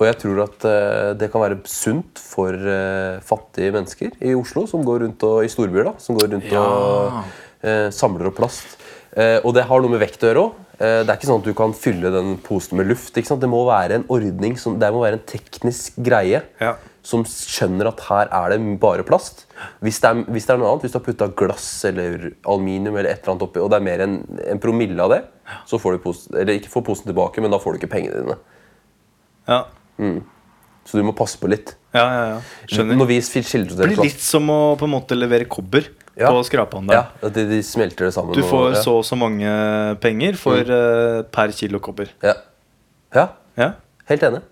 Og 0.00 0.06
jeg 0.08 0.16
tror 0.22 0.38
at 0.46 0.64
eh, 0.64 1.10
det 1.20 1.28
kan 1.32 1.42
være 1.44 1.58
sunt 1.68 2.18
for 2.22 2.56
eh, 2.56 3.18
fattige 3.28 3.74
mennesker 3.74 4.14
i 4.24 4.32
Oslo, 4.38 4.64
som 4.70 4.84
går 4.86 5.04
rundt 5.04 5.26
og, 5.28 5.42
i 5.44 5.50
storbyer, 5.52 5.90
da, 5.90 5.94
som 6.00 6.16
går 6.18 6.30
rundt 6.36 6.48
Ja. 6.52 6.62
og 6.64 7.66
eh, 7.66 7.88
samler 7.94 8.30
opp 8.30 8.38
plast. 8.40 8.78
Eh, 9.12 9.38
og 9.44 9.52
det 9.54 9.66
har 9.68 9.82
noe 9.84 9.92
med 9.92 10.00
vekt 10.00 10.24
å 10.24 10.30
gjøre 10.30 10.44
òg. 10.46 10.54
Eh, 10.80 11.02
det 11.04 11.12
er 11.12 11.18
ikke 11.18 11.28
sånn 11.28 11.42
at 11.44 11.50
du 11.50 11.52
kan 11.58 11.74
fylle 11.76 12.10
den 12.14 12.38
posen 12.42 12.80
med 12.80 12.88
luft. 12.88 13.12
Det 13.14 13.50
må 13.52 13.60
være 13.68 14.00
en 14.00 14.06
ordning, 14.08 14.56
som, 14.58 14.78
det 14.80 14.88
må 14.94 15.02
være 15.04 15.20
en 15.20 15.26
teknisk 15.28 16.00
greie 16.02 16.40
Ja. 16.62 16.72
som 17.04 17.22
skjønner 17.28 17.90
at 17.92 18.00
her 18.08 18.32
er 18.32 18.54
det 18.56 18.80
bare 18.80 19.04
plast. 19.04 19.44
Hvis 19.84 20.00
det 20.00 20.08
er, 20.08 20.24
hvis 20.32 20.48
det 20.48 20.54
er 20.56 20.62
noe 20.62 20.72
annet, 20.72 20.86
hvis 20.88 20.96
du 20.96 20.98
har 20.98 21.04
putta 21.04 21.28
glass 21.36 21.68
eller 21.90 22.30
aluminium 22.48 22.96
eller 22.96 23.10
et 23.12 23.20
eller 23.20 23.34
annet 23.36 23.44
oppi, 23.50 23.60
og 23.60 23.68
det 23.70 23.78
er 23.82 23.86
mer 23.90 24.06
enn 24.06 24.16
en 24.48 24.58
promille 24.64 25.04
av 25.04 25.12
det, 25.12 25.20
så 25.68 25.78
får 25.78 25.98
du 25.98 26.02
posen, 26.08 26.34
eller 26.40 26.56
ikke 26.56 26.72
får 26.72 26.86
posen 26.88 27.12
tilbake, 27.12 27.44
men 27.44 27.52
da 27.52 27.60
får 27.60 27.76
du 27.76 27.82
ikke 27.82 27.92
pengene 27.92 28.24
dine. 28.24 28.38
Ja, 29.50 29.60
Så 30.88 30.98
du 30.98 31.06
må 31.06 31.14
passe 31.14 31.38
på 31.38 31.50
litt. 31.50 31.76
ja, 31.94 32.02
ja, 32.02 32.22
ja. 32.32 32.38
Skjønner. 32.70 32.98
Når 32.98 33.10
vi 33.10 33.18
skildrer 33.22 33.76
Det 33.78 33.90
blir 33.92 34.08
litt 34.08 34.22
som 34.22 34.48
å 34.50 34.60
på 34.78 34.88
en 34.88 34.94
måte 34.96 35.18
levere 35.18 35.46
kobber 35.50 35.86
Ja. 36.18 36.28
på 36.28 36.42
skrapeanlegg. 36.44 36.96
Ja, 36.96 37.28
at 37.28 37.36
de, 37.36 37.46
de 37.48 37.60
smelter 37.64 38.08
det 38.08 38.14
sammen. 38.16 38.34
Du 38.36 38.42
får 38.44 38.64
og, 38.66 38.74
ja. 38.74 38.80
så 38.84 38.96
og 38.98 39.04
så 39.08 39.16
mange 39.16 39.52
penger 40.02 40.36
for 40.40 40.58
eh, 40.60 41.22
per 41.32 41.54
kilo 41.56 41.80
kobber. 41.80 42.10
Ja. 42.24 42.34
ja, 43.14 43.28
Ja? 43.56 43.70
helt 44.10 44.26
enig. 44.26 44.42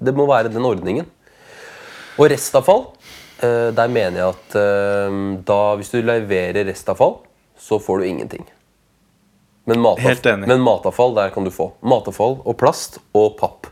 Det 0.00 0.14
må 0.16 0.26
være 0.26 0.50
den 0.50 0.64
ordningen. 0.66 1.06
Og 2.18 2.30
restavfall, 2.30 2.84
uh, 3.42 3.70
der 3.74 3.90
mener 3.90 4.20
jeg 4.20 4.28
at 4.32 4.56
uh, 4.58 5.20
da, 5.46 5.60
hvis 5.78 5.90
du 5.90 6.00
leverer 6.02 6.66
restavfall, 6.66 7.18
så 7.58 7.80
får 7.82 8.00
du 8.02 8.08
ingenting. 8.10 8.44
Men, 9.66 9.80
enig. 9.80 10.48
men 10.48 10.60
matavfall, 10.60 11.14
der 11.16 11.30
kan 11.34 11.46
du 11.46 11.50
få. 11.54 11.70
Matavfall 11.82 12.40
og 12.44 12.56
plast 12.60 12.98
og 13.16 13.36
papp. 13.38 13.70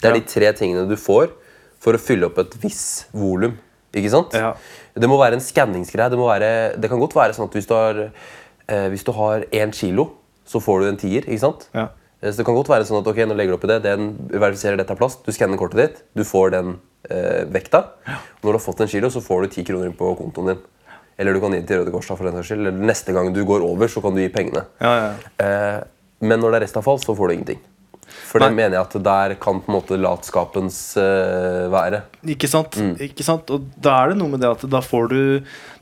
Det 0.00 0.08
er 0.10 0.14
Ja. 0.14 0.20
de 0.20 0.26
tre 0.26 0.52
tingene 0.56 0.88
du 0.88 0.96
får 0.96 1.30
for 1.80 1.92
å 1.96 2.00
fylle 2.00 2.26
opp 2.26 2.38
et 2.38 2.54
viss 2.62 3.06
volum. 3.12 3.58
Ikke 3.94 4.10
sant? 4.10 4.32
Ja. 4.34 4.54
Det 4.94 5.08
må 5.08 5.18
være 5.18 5.34
en 5.34 5.40
skanningsgreie. 5.44 6.10
Det, 6.10 6.18
være, 6.18 6.50
det 6.80 6.88
kan 6.90 6.98
godt 7.00 7.14
være 7.14 7.34
sånn 7.34 7.48
at 7.48 7.54
hvis 7.56 7.66
du 7.66 7.74
har 7.74 8.10
eh, 8.68 8.88
Hvis 8.88 9.04
du 9.04 9.12
har 9.12 9.40
én 9.50 9.72
kilo, 9.74 10.10
så 10.46 10.60
får 10.62 10.80
du 10.80 10.88
en 10.88 10.96
tier. 10.96 11.22
ikke 11.26 11.40
sant? 11.40 11.68
Ja. 11.74 11.88
Eh, 12.22 12.30
Så 12.30 12.36
det 12.38 12.46
kan 12.46 12.54
godt 12.54 12.68
være 12.68 12.84
sånn 12.86 13.00
at 13.00 13.06
ok, 13.06 13.16
nå 13.26 13.34
legger 13.34 13.50
du 13.52 13.58
opp 13.58 13.64
i 13.64 13.72
det, 13.72 13.82
den 13.82 14.12
verifiserer 14.30 14.76
dette 14.78 14.92
er 14.92 14.96
plast, 15.00 15.24
du 15.26 15.32
skanner 15.32 15.58
kortet 15.58 15.76
ditt, 15.80 16.02
du 16.14 16.22
får 16.22 16.50
den 16.52 16.78
eh, 17.10 17.44
vekta. 17.50 17.80
Når 18.06 18.46
du 18.46 18.52
har 18.52 18.58
fått 18.62 18.80
en 18.80 18.88
kilo, 18.92 19.08
så 19.10 19.20
får 19.20 19.42
du 19.42 19.48
ti 19.56 19.64
kroner 19.64 19.86
inn 19.90 19.96
på 19.98 20.12
kontoen 20.18 20.52
din. 20.54 20.60
Eller 21.18 21.34
du 21.34 21.40
kan 21.40 21.50
gi 21.52 21.58
det 21.60 21.66
til 21.68 21.80
Røde 21.82 21.92
Kors. 21.92 22.06
for 22.06 22.24
den 22.24 22.32
saks 22.38 22.48
skyld. 22.48 22.60
Eller 22.66 22.72
neste 22.86 23.12
gang 23.12 23.32
du 23.34 23.42
går 23.44 23.60
over, 23.66 23.88
så 23.88 24.00
kan 24.00 24.14
du 24.14 24.20
gi 24.22 24.28
pengene. 24.32 24.62
Ja, 24.80 24.92
ja. 24.96 25.10
Eh, 25.44 25.80
men 26.22 26.38
når 26.40 26.52
det 26.52 26.60
er 26.62 26.66
restavfall, 26.68 26.98
så 27.02 27.16
får 27.16 27.28
du 27.28 27.34
ingenting. 27.34 27.58
For 28.10 28.38
det 28.42 28.48
Nei. 28.50 28.56
mener 28.62 28.76
jeg 28.78 28.86
at 28.86 28.96
der 29.02 29.34
kan 29.42 29.60
på 29.62 29.70
en 29.72 29.76
måte 29.78 29.98
latskapens 30.00 30.78
uh, 31.00 31.68
være. 31.72 32.02
Ikke 32.34 32.48
sant? 32.50 32.76
Mm. 32.80 32.94
Ikke 33.08 33.24
sant? 33.26 33.50
Og 33.50 33.68
da 33.80 33.96
er 34.04 34.12
det 34.12 34.18
noe 34.20 34.28
med 34.34 34.40
det 34.44 34.50
at 34.50 34.64
da 34.70 34.80
får 34.84 35.08
du, 35.10 35.20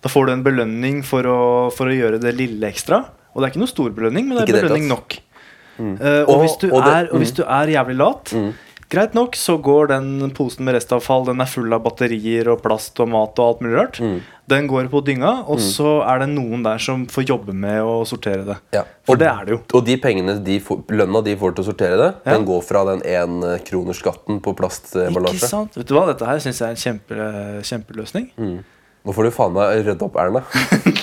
da 0.05 0.09
får 0.13 0.27
du 0.29 0.33
en 0.33 0.45
belønning 0.47 1.03
for 1.07 1.23
å, 1.29 1.39
for 1.75 1.91
å 1.91 1.95
gjøre 1.97 2.21
det 2.23 2.35
lille 2.39 2.69
ekstra. 2.71 3.03
Og 3.35 3.41
det 3.41 3.49
er 3.49 3.53
ikke 3.55 3.65
noe 3.65 3.75
stor 3.75 3.91
belønning, 3.95 4.29
men 4.29 4.39
det 4.39 4.47
er 4.47 4.53
Ikke 4.55 4.63
belønning 4.69 4.89
nok. 4.91 5.19
Eh, 5.79 6.23
og, 6.25 6.31
Og- 6.35 6.41
hvis 6.43 6.57
du 6.59 6.67
og 6.73 6.83
det- 6.83 6.91
Mm. 6.91 6.97
er, 6.99 7.09
og 7.13 7.21
hvis 7.23 7.35
du 7.37 7.43
er 7.45 7.67
jævlig 7.71 7.97
lat, 8.01 8.33
greit 8.91 9.15
nok, 9.15 9.37
så 9.37 9.59
går 9.63 9.89
den 9.93 10.31
posen 10.37 10.65
med 10.65 10.75
restavfall 10.79 11.27
Den 11.29 11.41
er 11.41 11.47
full 11.51 11.73
av 11.77 11.83
batterier 11.85 12.49
og 12.53 12.63
plast 12.65 12.99
og 13.01 13.11
mat 13.13 13.39
og 13.39 13.45
alt 13.53 13.61
mulig 13.65 13.77
rart. 13.79 14.01
Mm. 14.01 14.19
Den 14.49 14.67
går 14.71 14.89
på 14.89 15.03
dynga, 15.05 15.45
og 15.47 15.61
så 15.61 15.99
er 16.09 16.23
det 16.23 16.31
noen 16.33 16.63
der 16.65 16.79
som 16.81 17.05
får 17.07 17.27
jobbe 17.29 17.53
med 17.53 17.83
å 17.85 17.99
sortere 18.09 18.47
det. 18.47 18.57
Ja. 18.73 18.85
For 19.05 19.13
Og- 19.15 19.19
det 19.19 19.29
er 19.29 19.45
det 19.45 19.53
jo. 19.53 19.61
Og 19.75 19.85
de 19.85 19.97
pengene 20.01 20.39
de 20.43 20.59
får, 20.59 20.85
lønna 20.89 21.23
de 21.23 21.37
får 21.37 21.55
til 21.55 21.65
å 21.65 21.69
sortere 21.69 21.99
det, 22.01 22.15
Ja. 22.25 22.33
den 22.33 22.47
går 22.47 22.63
fra 22.65 22.85
den 22.85 23.03
énkronersskatten 23.03 24.41
på 24.41 24.55
Ikke 24.57 25.39
sant? 25.39 25.75
Vet 25.77 25.87
du 25.87 25.95
hva, 25.95 26.07
Dette 26.07 26.25
her 26.25 26.39
syns 26.39 26.59
jeg 26.59 26.67
er 26.67 26.71
en 26.71 27.01
kjempe, 27.01 27.63
kjempeløsning. 27.63 28.65
Nå 29.07 29.13
får 29.15 29.25
du 29.25 29.31
faen 29.33 29.53
meg 29.55 29.85
rydde 29.87 30.05
opp, 30.05 30.17
Erna. 30.21 30.41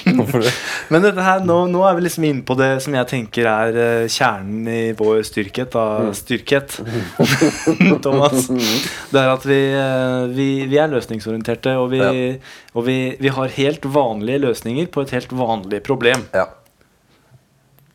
Men 0.93 1.01
dette 1.01 1.23
her, 1.25 1.39
nå, 1.47 1.55
nå 1.71 1.79
er 1.87 1.95
vi 1.97 2.03
liksom 2.05 2.25
inne 2.27 2.43
på 2.45 2.53
det 2.59 2.67
som 2.83 2.93
jeg 2.93 3.07
tenker 3.09 3.47
er 3.49 3.77
uh, 3.79 4.03
kjernen 4.11 4.67
i 4.69 4.81
vår 4.99 5.23
styrkhet. 5.25 5.71
Da, 5.73 5.85
Mm. 6.05 6.11
styrkhet. 6.19 6.75
Thomas. 8.05 8.45
Det 9.09 9.21
er 9.21 9.31
at 9.31 9.47
vi, 9.49 9.59
uh, 9.73 10.27
vi, 10.35 10.47
vi 10.69 10.77
er 10.81 10.91
løsningsorienterte, 10.93 11.73
og, 11.81 11.89
vi, 11.95 12.03
Ja. 12.03 12.11
og 12.75 12.85
vi, 12.85 12.97
vi 13.19 13.31
har 13.39 13.55
helt 13.57 13.87
vanlige 13.95 14.43
løsninger 14.45 14.91
på 14.93 15.01
et 15.07 15.15
helt 15.17 15.33
vanlig 15.33 15.81
problem. 15.87 16.27
ja. 16.35 16.45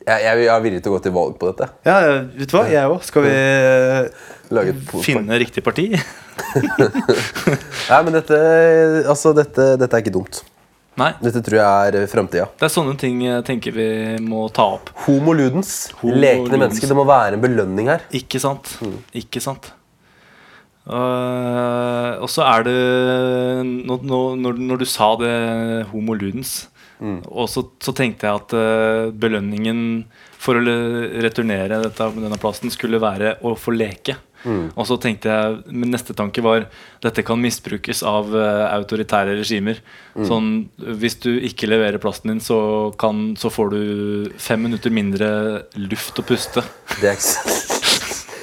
Jeg, 0.00 0.22
jeg, 0.24 0.38
jeg 0.46 0.48
er 0.56 0.62
villig 0.64 0.78
til 0.82 0.90
å 0.90 0.94
gå 0.96 1.02
til 1.04 1.12
valg 1.12 1.34
på 1.38 1.50
dette. 1.52 1.66
Ja, 1.86 1.98
vet 2.34 2.48
du 2.50 2.54
hva? 2.56 2.62
Jeg 2.72 2.88
òg. 2.88 3.02
Skal 3.04 3.22
vi 3.26 3.32
po- 3.36 4.39
finne 5.04 5.38
riktig 5.40 5.64
parti? 5.66 5.88
Nei, 7.90 8.00
men 8.06 8.14
dette, 8.16 8.38
altså, 9.08 9.32
dette, 9.36 9.74
dette 9.80 9.96
er 9.96 10.02
ikke 10.04 10.14
dumt. 10.14 10.42
Nei. 11.00 11.12
Dette 11.22 11.40
tror 11.46 11.60
jeg 11.60 12.00
er 12.02 12.08
framtida. 12.10 12.48
Det 12.58 12.66
er 12.66 12.72
sånne 12.74 12.96
ting 13.00 13.20
jeg 13.24 13.44
tenker 13.46 13.74
vi 13.76 13.86
må 14.24 14.46
ta 14.54 14.66
opp. 14.76 14.90
Homo 15.06 15.32
ludens. 15.36 15.90
Homo 16.02 16.16
ludens. 16.18 16.50
mennesker. 16.56 16.90
Det 16.90 16.98
må 16.98 17.06
være 17.08 17.38
en 17.38 17.44
belønning 17.44 17.88
her. 17.92 18.02
Ikke 18.16 18.40
sant? 18.42 18.72
Mm. 18.84 18.96
Ikke 19.22 19.42
sant? 19.44 19.70
Uh, 20.90 22.16
og 22.18 22.26
så 22.32 22.42
er 22.48 22.64
det 22.66 22.74
nå, 23.68 24.00
nå, 24.02 24.20
når, 24.40 24.58
når 24.72 24.80
du 24.82 24.86
sa 24.88 25.12
det 25.20 25.34
homo 25.92 26.16
ludens, 26.18 26.66
Mm. 27.00 27.22
og 27.32 27.46
så, 27.48 27.62
så 27.80 27.94
tenkte 27.96 28.26
jeg 28.28 28.36
at 28.42 28.50
uh, 28.52 29.06
belønningen 29.16 30.02
for 30.36 30.58
å 30.60 30.72
returnere 31.24 31.78
dette, 31.80 32.08
denne 32.12 32.36
plassen 32.36 32.68
skulle 32.68 33.00
være 33.00 33.38
å 33.40 33.54
få 33.56 33.72
leke. 33.72 34.18
Mm. 34.44 34.70
Og 34.72 34.86
så 34.88 34.96
tenkte 34.96 35.28
jeg 35.28 35.74
Min 35.74 35.90
neste 35.92 36.14
tanke 36.16 36.40
var 36.44 36.64
dette 37.04 37.22
kan 37.26 37.40
misbrukes 37.42 38.00
av 38.08 38.30
uh, 38.32 38.70
autoritære 38.72 39.34
regimer. 39.40 39.80
Mm. 40.14 40.24
Sånn 40.28 40.48
Hvis 41.00 41.18
du 41.20 41.30
ikke 41.44 41.68
leverer 41.68 42.00
plasten 42.02 42.32
din, 42.34 42.40
så, 42.44 42.60
kan, 43.00 43.34
så 43.40 43.52
får 43.52 43.70
du 43.74 43.82
fem 44.40 44.62
minutter 44.68 44.92
mindre 44.92 45.30
luft 45.76 46.18
å 46.20 46.24
puste. 46.26 46.64
Det 47.00 47.12
er 47.12 47.20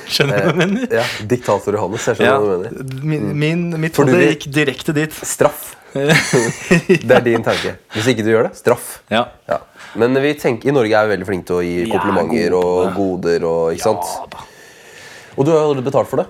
Skjønner 0.08 0.38
du 0.40 0.46
hva 0.46 0.52
jeg 0.54 0.60
mener? 0.62 0.94
ja, 1.02 1.06
Diktator 1.28 1.76
Johannes. 1.76 2.06
Jeg 2.08 2.20
skjønner 2.20 2.32
Ja, 2.32 2.38
hva 2.40 2.54
du 2.56 2.64
mener. 2.64 3.02
min, 3.04 3.26
min, 3.42 3.66
mitt 3.84 3.98
hode 4.00 4.22
gikk 4.22 4.48
direkte 4.56 4.96
dit. 4.96 5.18
Straff. 5.28 5.74
Det 5.98 7.12
er 7.12 7.24
din 7.26 7.44
tanke. 7.46 7.76
Hvis 7.96 8.08
ikke 8.12 8.24
du 8.26 8.32
gjør 8.32 8.48
det, 8.50 8.58
straff. 8.60 9.00
Ja. 9.12 9.26
Ja. 9.50 9.60
Men 9.98 10.16
vi 10.22 10.34
tenker, 10.40 10.70
i 10.70 10.76
Norge 10.76 10.94
er 10.96 11.08
vi 11.08 11.16
veldig 11.16 11.28
flinke 11.28 11.50
til 11.50 11.58
å 11.60 11.64
gi 11.66 11.76
er 11.86 11.92
komplimenter 11.92 12.54
gode 12.56 12.62
og 12.86 12.96
goder. 12.98 13.48
Og, 13.50 13.74
ikke 13.76 13.88
sant? 13.90 14.12
Ja 14.14 14.30
da. 14.36 14.47
Og 15.38 15.46
du 15.46 15.52
har 15.54 15.60
jo 15.62 15.68
allerede 15.70 15.86
betalt 15.86 16.10
for 16.10 16.18
det. 16.24 16.28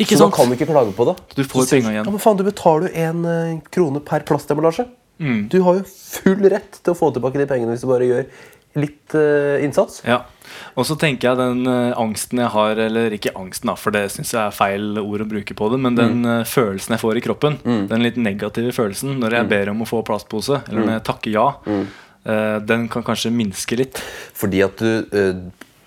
Ikke 0.00 0.16
så 0.16 0.24
sant? 0.24 0.32
da 0.32 0.36
kan 0.40 0.48
du 0.48 0.56
ikke 0.56 0.70
klage 0.72 0.94
på 0.96 1.04
det. 1.10 1.16
Du 1.36 1.42
får 1.44 1.66
Så 1.66 1.68
sier- 1.68 1.82
penga 1.82 1.92
igjen. 1.92 2.04
Ja, 2.06 2.10
men 2.10 2.18
faen, 2.22 2.36
Du 2.40 2.44
betaler 2.44 2.88
jo 2.88 2.94
én 2.96 3.62
krone 3.70 4.00
per 4.00 4.20
plastemballasje. 4.20 4.88
Mm. 5.20 5.48
Du 5.52 5.60
har 5.62 5.74
jo 5.78 5.84
full 5.84 6.48
rett 6.50 6.80
til 6.82 6.94
å 6.94 6.96
få 6.98 7.12
tilbake 7.12 7.38
de 7.38 7.46
pengene 7.46 7.74
hvis 7.76 7.82
du 7.84 7.90
bare 7.92 8.08
gjør 8.08 8.24
litt 8.74 9.14
eh, 9.14 9.60
innsats. 9.62 10.00
Ja. 10.08 10.22
Og 10.80 10.86
så 10.88 10.96
tenker 10.98 11.28
jeg 11.28 11.36
den 11.36 11.66
eh, 11.68 11.92
angsten 12.00 12.40
jeg 12.40 12.48
har, 12.54 12.72
eller 12.80 13.12
ikke 13.12 13.34
angsten, 13.36 13.68
da, 13.68 13.74
for 13.76 13.92
det 13.92 14.06
syns 14.14 14.32
jeg 14.32 14.40
er 14.40 14.50
feil 14.56 14.96
ord 14.98 15.20
å 15.20 15.28
bruke 15.28 15.54
på 15.54 15.68
det, 15.70 15.78
men 15.84 15.94
den 15.94 16.24
eh, 16.24 16.44
følelsen 16.48 16.96
jeg 16.96 17.02
får 17.04 17.20
i 17.20 17.24
kroppen, 17.28 17.58
den 17.62 18.02
litt 18.02 18.16
negative 18.16 18.72
følelsen 18.72 19.20
når 19.20 19.36
jeg 19.36 19.48
ber 19.52 19.68
om 19.74 19.84
å 19.84 19.88
få 19.92 20.00
plastpose, 20.08 20.62
eller 20.70 20.86
når 20.88 20.94
jeg 20.96 21.04
takker 21.10 21.36
ja, 21.36 21.46
eh, 21.68 22.58
den 22.64 22.88
kan 22.88 23.04
kanskje 23.04 23.30
minske 23.36 23.76
litt. 23.76 24.00
Fordi 24.40 24.64
at 24.64 24.80
du 24.80 25.04
eh, 25.12 25.34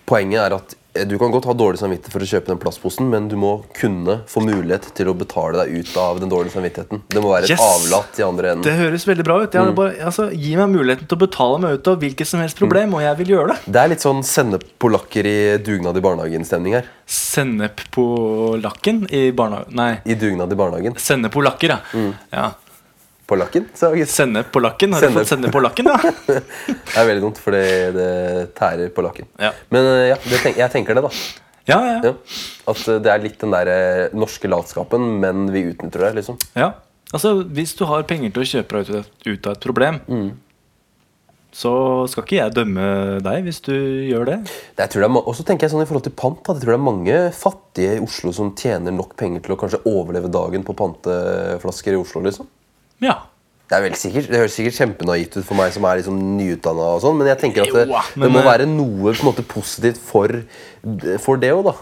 Poenget 0.05 0.37
er 0.45 0.53
at 0.53 0.75
eh, 0.77 0.77
du 1.03 1.17
kan 1.19 1.31
godt 1.31 1.45
ha 1.49 1.53
dårlig 1.53 1.79
samvittighet 1.81 2.13
for 2.13 2.23
å 2.23 2.27
kjøpe 2.29 2.47
den 2.53 2.59
plastposen, 2.61 3.09
men 3.11 3.27
du 3.27 3.35
må 3.35 3.65
kunne 3.75 4.21
få 4.31 4.41
mulighet 4.45 4.87
til 4.95 5.09
å 5.11 5.15
betale 5.17 5.65
deg 5.65 5.73
ut 5.81 5.97
av 5.99 6.19
den 6.21 6.29
dårlige 6.31 6.53
samvittigheten. 6.55 7.01
Det 7.11 7.21
må 7.23 7.33
være 7.33 7.43
et 7.49 7.49
Yes! 7.55 7.59
avlat 7.61 8.19
i 8.19 8.23
andre 8.23 8.51
enden. 8.53 8.63
Det 8.63 8.77
høres 8.79 9.05
veldig 9.05 9.25
bra 9.27 9.41
ut. 9.43 9.51
Jeg 9.51 9.61
Mm. 9.65 9.75
bare, 9.75 9.93
altså, 10.05 10.29
gi 10.31 10.55
meg 10.55 10.69
muligheten 10.71 11.07
til 11.07 11.17
å 11.17 11.21
betale 11.27 11.59
meg 11.59 11.73
ut 11.79 11.87
av 11.87 11.99
hvilket 11.99 12.27
som 12.27 12.39
helst 12.39 12.57
problem, 12.57 12.93
og 12.95 13.01
jeg 13.01 13.17
vil 13.17 13.27
gjøre 13.35 13.47
det. 13.49 13.57
Det 13.73 13.81
er 13.83 13.87
litt 13.89 13.99
sånn 14.05 14.23
sennep-polakker 14.23 15.25
i 15.25 15.57
dugnad 15.57 15.97
i 15.97 16.01
barnehagen-stemning 16.01 16.73
her. 16.79 16.85
Sennep-polakken 17.07 19.05
i 19.11 19.31
barnehagen 19.31 19.73
Nei. 19.75 19.97
I 20.05 20.15
dugnad 20.15 20.51
i 20.51 20.55
barnehagen. 20.55 20.95
Sennep-polakker, 20.95 21.67
ja. 21.75 21.79
Mm. 21.93 22.13
ja. 22.31 22.51
På 23.27 23.37
lakken. 23.39 23.65
Så 23.77 23.89
jeg 23.97 24.07
Sende 24.11 24.43
på 24.53 24.61
lakken? 24.61 24.93
Har 24.93 25.01
Sende- 25.01 25.17
du 25.17 25.23
fått 25.23 25.31
sende 25.33 25.51
på 25.53 25.61
lakken, 25.63 25.89
ja? 25.89 25.97
Det 26.27 26.97
er 27.01 27.07
veldig 27.09 27.23
dumt, 27.23 27.39
for 27.41 27.51
det, 27.57 27.63
det 27.95 28.09
tærer 28.57 28.91
på 28.93 29.05
lakken. 29.05 29.27
Ja. 29.41 29.51
Men 29.73 29.89
eh, 29.91 30.07
ja, 30.13 30.17
det 30.29 30.41
tenk, 30.43 30.57
jeg 30.61 30.71
tenker 30.75 30.95
det, 30.99 31.03
da. 31.07 31.11
Ja, 31.65 31.79
ja. 31.81 31.99
Ja. 32.05 32.13
At 32.69 32.81
eh, 32.87 32.99
det 33.01 33.09
er 33.15 33.23
litt 33.23 33.39
den 33.41 33.53
der 33.55 33.71
eh, 33.73 34.13
norske 34.13 34.49
latskapen, 34.51 35.07
men 35.23 35.47
vi 35.53 35.65
utnytter 35.71 36.05
det, 36.09 36.13
liksom. 36.21 36.37
ja. 36.55 36.73
Altså, 37.13 37.35
Hvis 37.53 37.75
du 37.77 37.85
har 37.87 38.01
penger 38.09 38.31
til 38.33 38.41
å 38.43 38.47
kjøpe 38.49 38.79
deg 38.83 39.05
ut, 39.29 39.45
av- 39.47 39.53
et 39.55 39.61
problem, 39.63 39.99
Mm. 40.09 40.31
så 41.55 41.71
skal 42.11 42.25
ikke 42.25 42.39
jeg 42.41 42.53
dømme 42.57 42.85
deg 43.23 43.45
hvis 43.45 43.61
du 43.63 43.71
gjør 44.09 44.25
det. 44.27 44.37
Det, 44.75 44.81
jeg 44.81 44.91
tror 44.91 45.05
det 45.05 45.21
og 45.21 45.35
så 45.37 45.45
tenker 45.47 45.63
jeg 45.67 45.71
sånn 45.71 45.83
i 45.85 45.87
forhold 45.87 46.03
til 46.09 46.15
pant 46.19 46.41
at 46.49 46.57
jeg 46.57 46.65
tror 46.65 46.73
det 46.73 46.79
er 46.81 46.83
mange 46.83 47.19
fattige 47.37 47.93
i 47.95 48.01
Oslo 48.03 48.33
som 48.35 48.49
tjener 48.59 48.91
nok 48.91 49.13
penger 49.15 49.45
til 49.45 49.55
å 49.55 49.59
kanskje 49.61 49.79
overleve 49.87 50.27
dagen 50.33 50.65
på 50.67 50.75
panteflasker 50.75 51.95
i 51.95 52.01
Oslo. 52.01 52.21
liksom. 52.25 52.49
Ja. 53.03 53.15
Det 53.65 53.79
er 53.79 53.81
vel 53.81 53.95
sikkert, 53.97 54.27
det 54.29 54.39
høres 54.43 54.53
sikkert 54.53 54.77
kjempenaivt 54.77 55.39
ut 55.39 55.45
for 55.47 55.57
meg 55.57 55.71
som 55.73 55.87
er 55.89 55.97
liksom 55.97 56.19
nyutdanna, 56.37 56.91
sånn, 57.01 57.15
men 57.17 57.31
jeg 57.31 57.39
tenker 57.41 57.65
at 57.65 57.73
det, 57.73 57.87
Jo, 57.89 58.03
det 58.21 58.29
må 58.29 58.43
eh, 58.43 58.45
være 58.45 58.67
noe 58.69 59.15
måte 59.25 59.41
positivt 59.41 59.97
for, 59.97 60.29
for 61.23 61.41
det 61.41 61.49
òg, 61.55 61.71
da. 61.71 61.73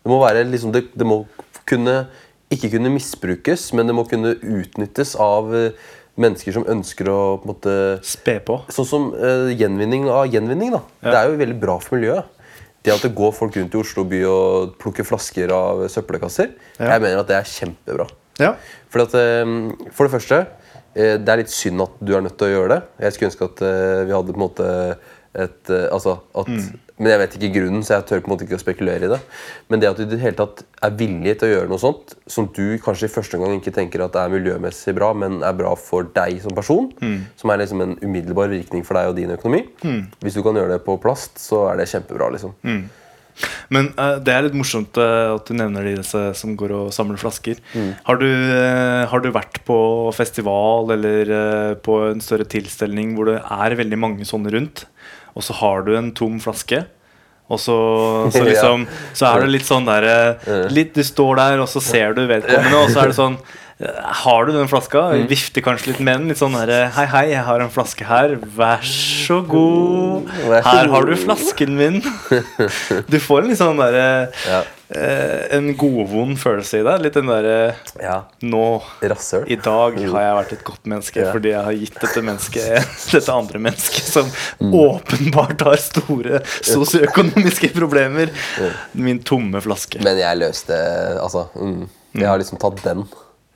Det 0.00 0.10
må 0.10 0.18
være 0.24 0.42
liksom 0.48 0.74
det, 0.74 0.88
det 0.98 1.06
må 1.06 1.22
kunne 1.70 2.02
ikke 2.50 2.72
kunne 2.74 2.90
misbrukes, 2.90 3.68
men 3.78 3.86
det 3.86 3.94
må 3.94 4.02
kunne 4.10 4.34
utnyttes 4.34 5.14
av 5.22 5.52
eh, 5.54 5.88
mennesker 6.20 6.56
som 6.56 6.66
ønsker 6.68 7.08
å 7.12 7.20
på 7.38 7.46
en 7.46 7.52
måte 7.52 7.74
Spe 8.06 8.40
på. 8.44 8.58
Sånn 8.74 8.88
som 8.88 9.08
uh, 9.14 9.48
gjenvinning 9.54 10.08
av 10.10 10.26
gjenvinning. 10.32 10.74
da 10.74 10.82
Det 11.06 11.14
er 11.16 11.30
jo 11.30 11.38
veldig 11.40 11.58
bra 11.62 11.78
for 11.80 11.96
miljøet. 11.96 12.26
Det 12.82 12.92
at 12.94 13.04
det 13.04 13.12
går 13.16 13.32
folk 13.36 13.56
rundt 13.56 13.76
i 13.76 13.78
Oslo 13.80 14.02
by 14.08 14.20
og 14.28 14.74
plukker 14.80 15.06
flasker 15.06 15.52
av 15.52 15.84
søppelkasser, 15.92 16.50
Ja. 16.80 16.94
jeg 16.94 17.04
mener 17.04 17.22
at 17.22 17.28
det 17.30 17.36
er 17.38 17.48
kjempebra. 17.48 18.08
Ja. 18.40 18.54
For, 18.90 19.04
at, 19.06 19.14
eh, 19.14 19.54
for 19.94 20.08
det 20.08 20.14
første, 20.16 20.42
eh, 20.96 21.16
det 21.20 21.28
er 21.30 21.42
litt 21.44 21.54
synd 21.54 21.86
at 21.86 21.96
du 22.02 22.14
er 22.16 22.24
nødt 22.26 22.38
til 22.40 22.50
å 22.50 22.54
gjøre 22.56 22.74
det. 22.74 22.82
Jeg 23.06 23.16
skulle 23.16 23.32
ønske 23.32 23.50
at 23.52 23.64
eh, 23.68 24.04
vi 24.08 24.16
hadde 24.16 24.34
på 24.34 24.40
en 24.40 24.46
måte 24.48 24.70
et 25.30 25.70
eh, 25.70 25.86
Altså 25.94 26.16
at 26.34 26.48
Men 26.98 27.12
jeg 27.12 27.20
vet 27.20 27.34
ikke 27.38 27.52
grunnen, 27.54 27.84
så 27.86 27.94
jeg 27.94 28.04
tør 28.08 28.20
på 28.20 28.28
en 28.28 28.32
måte 28.34 28.44
ikke 28.44 28.58
å 28.58 28.60
spekulere 28.60 29.06
i 29.06 29.08
det. 29.08 29.18
Men 29.70 29.80
det 29.80 29.88
at 29.88 29.96
du 29.96 30.02
i 30.02 30.08
det 30.10 30.18
hele 30.20 30.36
tatt 30.36 30.64
er 30.84 30.96
villig 30.98 31.32
til 31.38 31.46
å 31.48 31.52
gjøre 31.54 31.70
noe 31.70 31.80
sånt, 31.80 32.12
som 32.28 32.48
du 32.52 32.76
kanskje 32.82 33.06
i 33.08 33.12
første 33.14 33.38
gang 33.40 33.54
ikke 33.56 33.72
tenker 33.72 34.02
at 34.04 34.18
er 34.20 34.28
miljømessig 34.34 34.92
bra, 34.98 35.14
men 35.16 35.38
er 35.46 35.54
bra 35.56 35.70
for 35.80 36.10
deg 36.12 36.42
som 36.44 36.52
person, 36.52 36.90
som 37.40 37.54
er 37.54 37.62
liksom 37.62 37.80
en 37.86 37.96
umiddelbar 38.02 38.52
virkning 38.52 38.84
for 38.84 38.98
deg 39.00 39.08
og 39.08 39.16
din 39.16 39.32
økonomi 39.32 39.62
Hvis 40.20 40.36
du 40.36 40.42
kan 40.44 40.58
gjøre 40.60 40.74
det 40.74 40.84
på 40.84 40.98
plast, 41.00 41.40
så 41.40 41.70
er 41.70 41.80
det 41.80 41.88
kjempebra. 41.88 42.28
liksom 42.36 42.52
Men 43.72 43.90
uh, 43.96 44.18
det 44.22 44.34
er 44.34 44.46
litt 44.46 44.58
morsomt 44.58 45.00
uh, 45.00 45.36
at 45.36 45.48
du 45.48 45.56
nevner 45.56 45.88
disse 45.88 46.22
som 46.38 46.54
går 46.58 46.74
og 46.76 46.94
samler 46.94 47.20
flasker. 47.20 47.60
Mm. 47.74 47.90
Har, 48.06 48.20
du, 48.20 48.28
uh, 48.28 49.08
har 49.10 49.24
du 49.24 49.30
vært 49.34 49.60
på 49.68 49.80
festival 50.16 50.94
eller 50.96 51.34
på 51.84 52.00
en 52.10 52.22
større 52.24 52.48
tilstelning 52.50 53.14
hvor 53.16 53.30
det 53.30 53.40
er 53.40 53.78
veldig 53.80 54.00
mange 54.00 54.28
sånne 54.28 54.52
rundt, 54.54 54.86
og 55.34 55.46
så 55.46 55.56
har 55.60 55.86
du 55.86 55.94
en 55.96 56.14
tom 56.16 56.40
flaske? 56.42 56.84
Og 57.50 57.58
så, 57.58 57.76
så, 58.34 58.44
liksom, 58.46 58.86
så 59.16 59.32
er 59.32 59.44
det 59.44 59.54
litt 59.56 59.66
sånn 59.66 59.88
der 59.88 60.06
eh, 60.06 60.84
Du 60.94 61.02
står 61.06 61.40
der, 61.40 61.64
og 61.64 61.70
så 61.70 61.82
ser 61.82 62.14
du 62.14 62.24
vedkommende, 62.30 62.84
og 62.84 62.92
så 62.92 63.04
er 63.04 63.12
det 63.12 63.18
sånn 63.18 63.40
har 63.80 64.44
du 64.46 64.52
den 64.52 64.68
flaska? 64.68 65.00
Mm. 65.16 65.26
Vifter 65.30 65.62
kanskje 65.64 65.92
litt 65.94 66.00
med 66.04 66.18
den. 66.18 66.28
Litt 66.28 66.40
sånn 66.40 66.52
herre 66.58 66.90
Hei, 66.92 67.06
hei, 67.08 67.22
jeg 67.32 67.44
har 67.46 67.62
en 67.64 67.70
flaske 67.72 68.04
her. 68.04 68.34
Vær 68.56 68.82
så 68.84 69.38
god. 69.48 70.28
Her 70.66 70.90
har 70.92 71.06
du 71.08 71.14
flasken 71.16 71.76
min. 71.78 72.02
Du 73.10 73.16
får 73.22 73.42
en 73.46 73.48
litt 73.48 73.60
sånn 73.60 73.80
derre 73.80 74.04
Ja. 74.44 74.58
eh, 74.92 75.46
En 75.56 75.70
godvond 75.80 76.36
følelse 76.42 76.82
i 76.82 76.84
deg. 76.84 77.00
Litt 77.06 77.16
den 77.16 77.30
derre 77.32 77.54
ja. 78.02 78.18
Nå, 78.44 78.82
Rasshøl. 79.00 79.46
i 79.48 79.56
dag 79.56 79.96
har 79.96 80.26
jeg 80.26 80.36
vært 80.40 80.52
et 80.58 80.64
godt 80.68 80.84
menneske 80.92 81.24
Ja. 81.24 81.30
fordi 81.32 81.54
jeg 81.54 81.64
har 81.70 81.78
gitt 81.80 81.96
dette 82.04 82.24
mennesket 82.28 82.92
Dette 83.16 83.32
andre 83.38 83.62
mennesket 83.68 84.12
som 84.12 84.28
Mm. 84.60 84.74
åpenbart 84.76 85.62
har 85.64 85.80
store 85.80 86.42
sosioøkonomiske 86.60 87.72
problemer. 87.80 88.28
Min 88.92 89.22
tomme 89.24 89.60
flaske. 89.64 90.02
Men 90.04 90.20
jeg 90.20 90.36
løste 90.42 90.76
Altså, 91.16 91.46
mm, 91.56 91.88
jeg 92.20 92.28
har 92.28 92.36
liksom 92.42 92.60
tatt 92.60 92.82
den. 92.84 93.06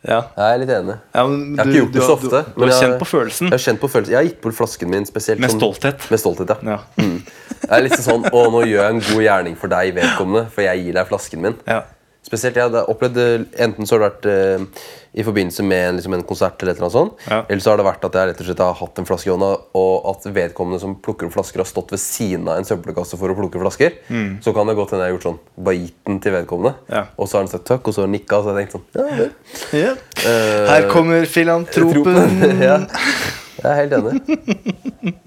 Ja. 0.04 0.20
Jeg 0.36 0.54
er 0.54 0.58
litt 0.60 0.68
enig. 0.74 0.96
Ja, 1.14 1.26
men 1.26 1.56
Jeg 1.56 1.58
har 1.58 1.64
du- 1.64 1.70
ikke 1.70 1.80
gjort 1.80 1.92
det 1.94 2.02
så 2.02 2.12
ofte. 2.18 2.40
Du, 2.44 2.60
du 2.60 2.66
du 2.66 2.72
har 2.72 2.82
kjent 2.82 2.98
på 3.00 3.06
følelsen. 3.08 3.46
Jeg 3.48 3.58
har 3.58 3.64
kjent 3.64 3.80
på 3.80 3.88
følelsen 3.88 4.10
Jeg 4.12 4.16
har 4.20 4.24
gitt 4.28 4.40
bort 4.42 4.54
flasken 4.54 4.90
min 4.90 5.06
spesielt 5.08 5.40
Med 5.40 5.50
stolthet. 5.50 6.00
stolthet. 6.00 6.10
Med 6.10 6.20
stolthet, 6.20 6.48
ja. 6.50 6.56
Ja. 6.74 6.78
Mm. 7.00 7.22
Jeg 7.64 7.70
er 7.78 7.82
litt 7.82 7.98
sånn 8.04 8.24
Å, 8.28 8.42
nå 8.52 8.60
gjør 8.68 8.82
jeg 8.82 8.90
en 8.94 9.00
god 9.00 9.22
gjerning 9.24 9.56
for 9.56 9.68
deg, 9.72 9.94
vedkommende, 9.96 10.50
for 10.50 10.62
jeg 10.62 10.84
gir 10.84 10.92
deg 10.92 11.06
flasken 11.08 11.40
min. 11.40 11.54
Ja. 11.66 11.82
Spesielt, 12.24 12.56
jeg 12.56 12.64
hadde 12.70 12.80
opplevd 12.88 13.18
Enten 13.60 13.84
så 13.86 13.98
har 13.98 14.00
det 14.00 14.06
vært 14.08 14.26
uh, 14.26 14.84
i 15.14 15.22
forbindelse 15.22 15.62
med 15.62 15.82
en, 15.90 15.98
liksom 15.98 16.14
en 16.16 16.22
konsert, 16.26 16.62
eller 16.64 16.78
annet 16.80 16.94
sånt, 16.94 17.20
Ja. 17.28 17.42
eller 17.46 17.60
så 17.62 17.70
har 17.70 17.78
det 17.78 17.84
vært 17.86 18.06
at 18.08 18.16
jeg 18.18 18.30
rett 18.30 18.40
og 18.40 18.46
slett 18.48 18.62
har 18.64 18.72
hatt 18.80 18.98
en 18.98 19.06
flaske 19.06 19.28
i 19.28 19.32
hånda, 19.34 19.50
og 19.78 20.08
at 20.10 20.24
vedkommende 20.34 20.80
som 20.82 20.96
plukker 21.04 21.28
opp 21.28 21.36
flasker, 21.36 21.60
har 21.62 21.68
stått 21.68 21.92
ved 21.94 22.00
siden 22.02 22.48
av 22.50 22.56
en 22.58 22.66
søppelkasse 22.66 23.18
for 23.20 23.30
å 23.30 23.36
plukke 23.38 23.60
flasker. 23.62 24.00
Så 24.42 24.54
kan 24.56 24.66
det 24.66 24.74
godt 24.80 24.90
hende 24.96 25.04
jeg 25.06 25.12
har 25.12 25.18
gjort 25.18 25.28
sånn. 25.28 25.38
Bare 25.68 25.76
gitt 25.84 26.00
den 26.08 26.18
til 26.24 26.34
vedkommende, 26.34 26.74
Mm. 26.88 26.96
Ja. 26.96 27.04
og 27.16 27.28
så 27.30 27.36
har 27.38 27.44
han 27.44 27.52
sagt 27.52 27.68
takk, 27.70 27.86
og 27.86 27.94
så 27.94 28.02
har 28.02 28.08
han 28.08 28.16
nikka, 28.16 28.40
og 28.40 28.42
så 28.42 28.50
har 28.50 28.58
jeg 28.58 28.72
tenkt 28.72 28.74
sånn 28.74 28.88
ja. 28.98 29.28
Ja. 29.84 29.94
Uh, 30.24 30.66
Her 30.72 30.88
kommer 30.90 31.26
filantropen. 31.30 32.42
ja. 32.68 32.80
Jeg 33.60 33.70
er 33.70 33.80
helt 33.84 33.94
enig. 34.00 35.24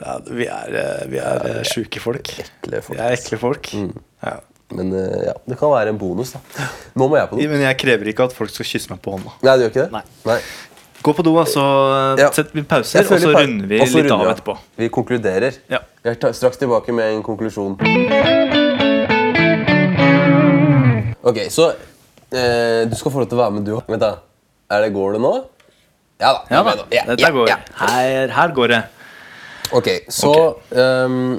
Ja, 0.00 0.14
vi 0.26 0.46
er, 0.48 0.74
eh, 0.80 1.02
vi 1.12 1.18
er 1.20 1.42
eh, 1.50 1.62
sjuke 1.68 2.00
folk. 2.00 2.30
Ekle 2.40 2.80
folk. 2.82 2.96
Vi 2.96 3.02
er 3.04 3.14
ekle 3.18 3.38
folk. 3.40 3.68
Ja. 4.24 4.38
Men 4.76 4.92
eh, 4.94 5.26
ja, 5.26 5.34
det 5.50 5.58
kan 5.58 5.72
være 5.72 5.92
en 5.94 5.98
bonus, 5.98 6.34
da. 6.36 6.66
Nå 6.98 7.08
må 7.10 7.18
jeg 7.18 7.30
på 7.30 7.38
do. 7.38 7.46
Men 7.50 7.64
jeg 7.66 7.78
krever 7.80 8.10
ikke 8.12 8.28
at 8.30 8.34
folk 8.36 8.52
skal 8.54 8.68
kysse 8.68 8.92
meg 8.92 9.00
på 9.02 9.16
hånda. 9.16 9.32
Nei, 9.42 9.54
det 9.56 9.66
gjør 9.66 9.72
ikke 9.74 9.86
det? 9.86 10.02
Nei. 10.30 10.38
Gå 11.00 11.14
på 11.16 11.24
do, 11.26 11.34
så 11.48 11.64
eh, 11.96 12.22
Ja. 12.22 12.30
setter 12.36 12.54
vi 12.60 12.64
pauser, 12.70 13.06
og 13.06 13.22
så 13.24 13.32
runder 13.34 13.66
vi 13.70 13.80
litt 13.80 13.94
runder 13.96 14.16
av 14.18 14.26
ja. 14.28 14.34
etterpå. 14.36 14.56
Vi 14.82 14.90
konkluderer. 14.92 15.60
Ja. 15.72 15.82
Jeg 16.04 16.18
er 16.22 16.34
straks 16.36 16.60
tilbake 16.60 16.94
med 16.96 17.16
en 17.16 17.22
konklusjon. 17.24 17.78
Ok, 21.20 21.38
så 21.52 21.70
eh, 22.32 22.86
Du 22.88 22.94
skal 22.96 23.12
få 23.12 23.20
lov 23.22 23.28
til 23.28 23.36
å 23.38 23.42
være 23.42 23.56
med, 23.58 23.66
du 23.66 23.74
òg. 23.78 23.84
Vent, 23.90 24.00
da. 24.04 24.14
Er 24.70 24.86
det, 24.86 24.92
går 24.94 25.16
det 25.18 25.24
nå? 25.24 25.34
Ja 26.20 26.34
da. 26.36 26.40
Ja 26.52 26.60
da, 26.62 26.74
dette 27.14 27.30
går. 27.32 27.52
Her, 27.80 28.32
her 28.36 28.52
går 28.54 28.74
det. 28.74 28.80
Ok, 29.72 29.88
så 30.12 30.32
ehm, 30.74 31.38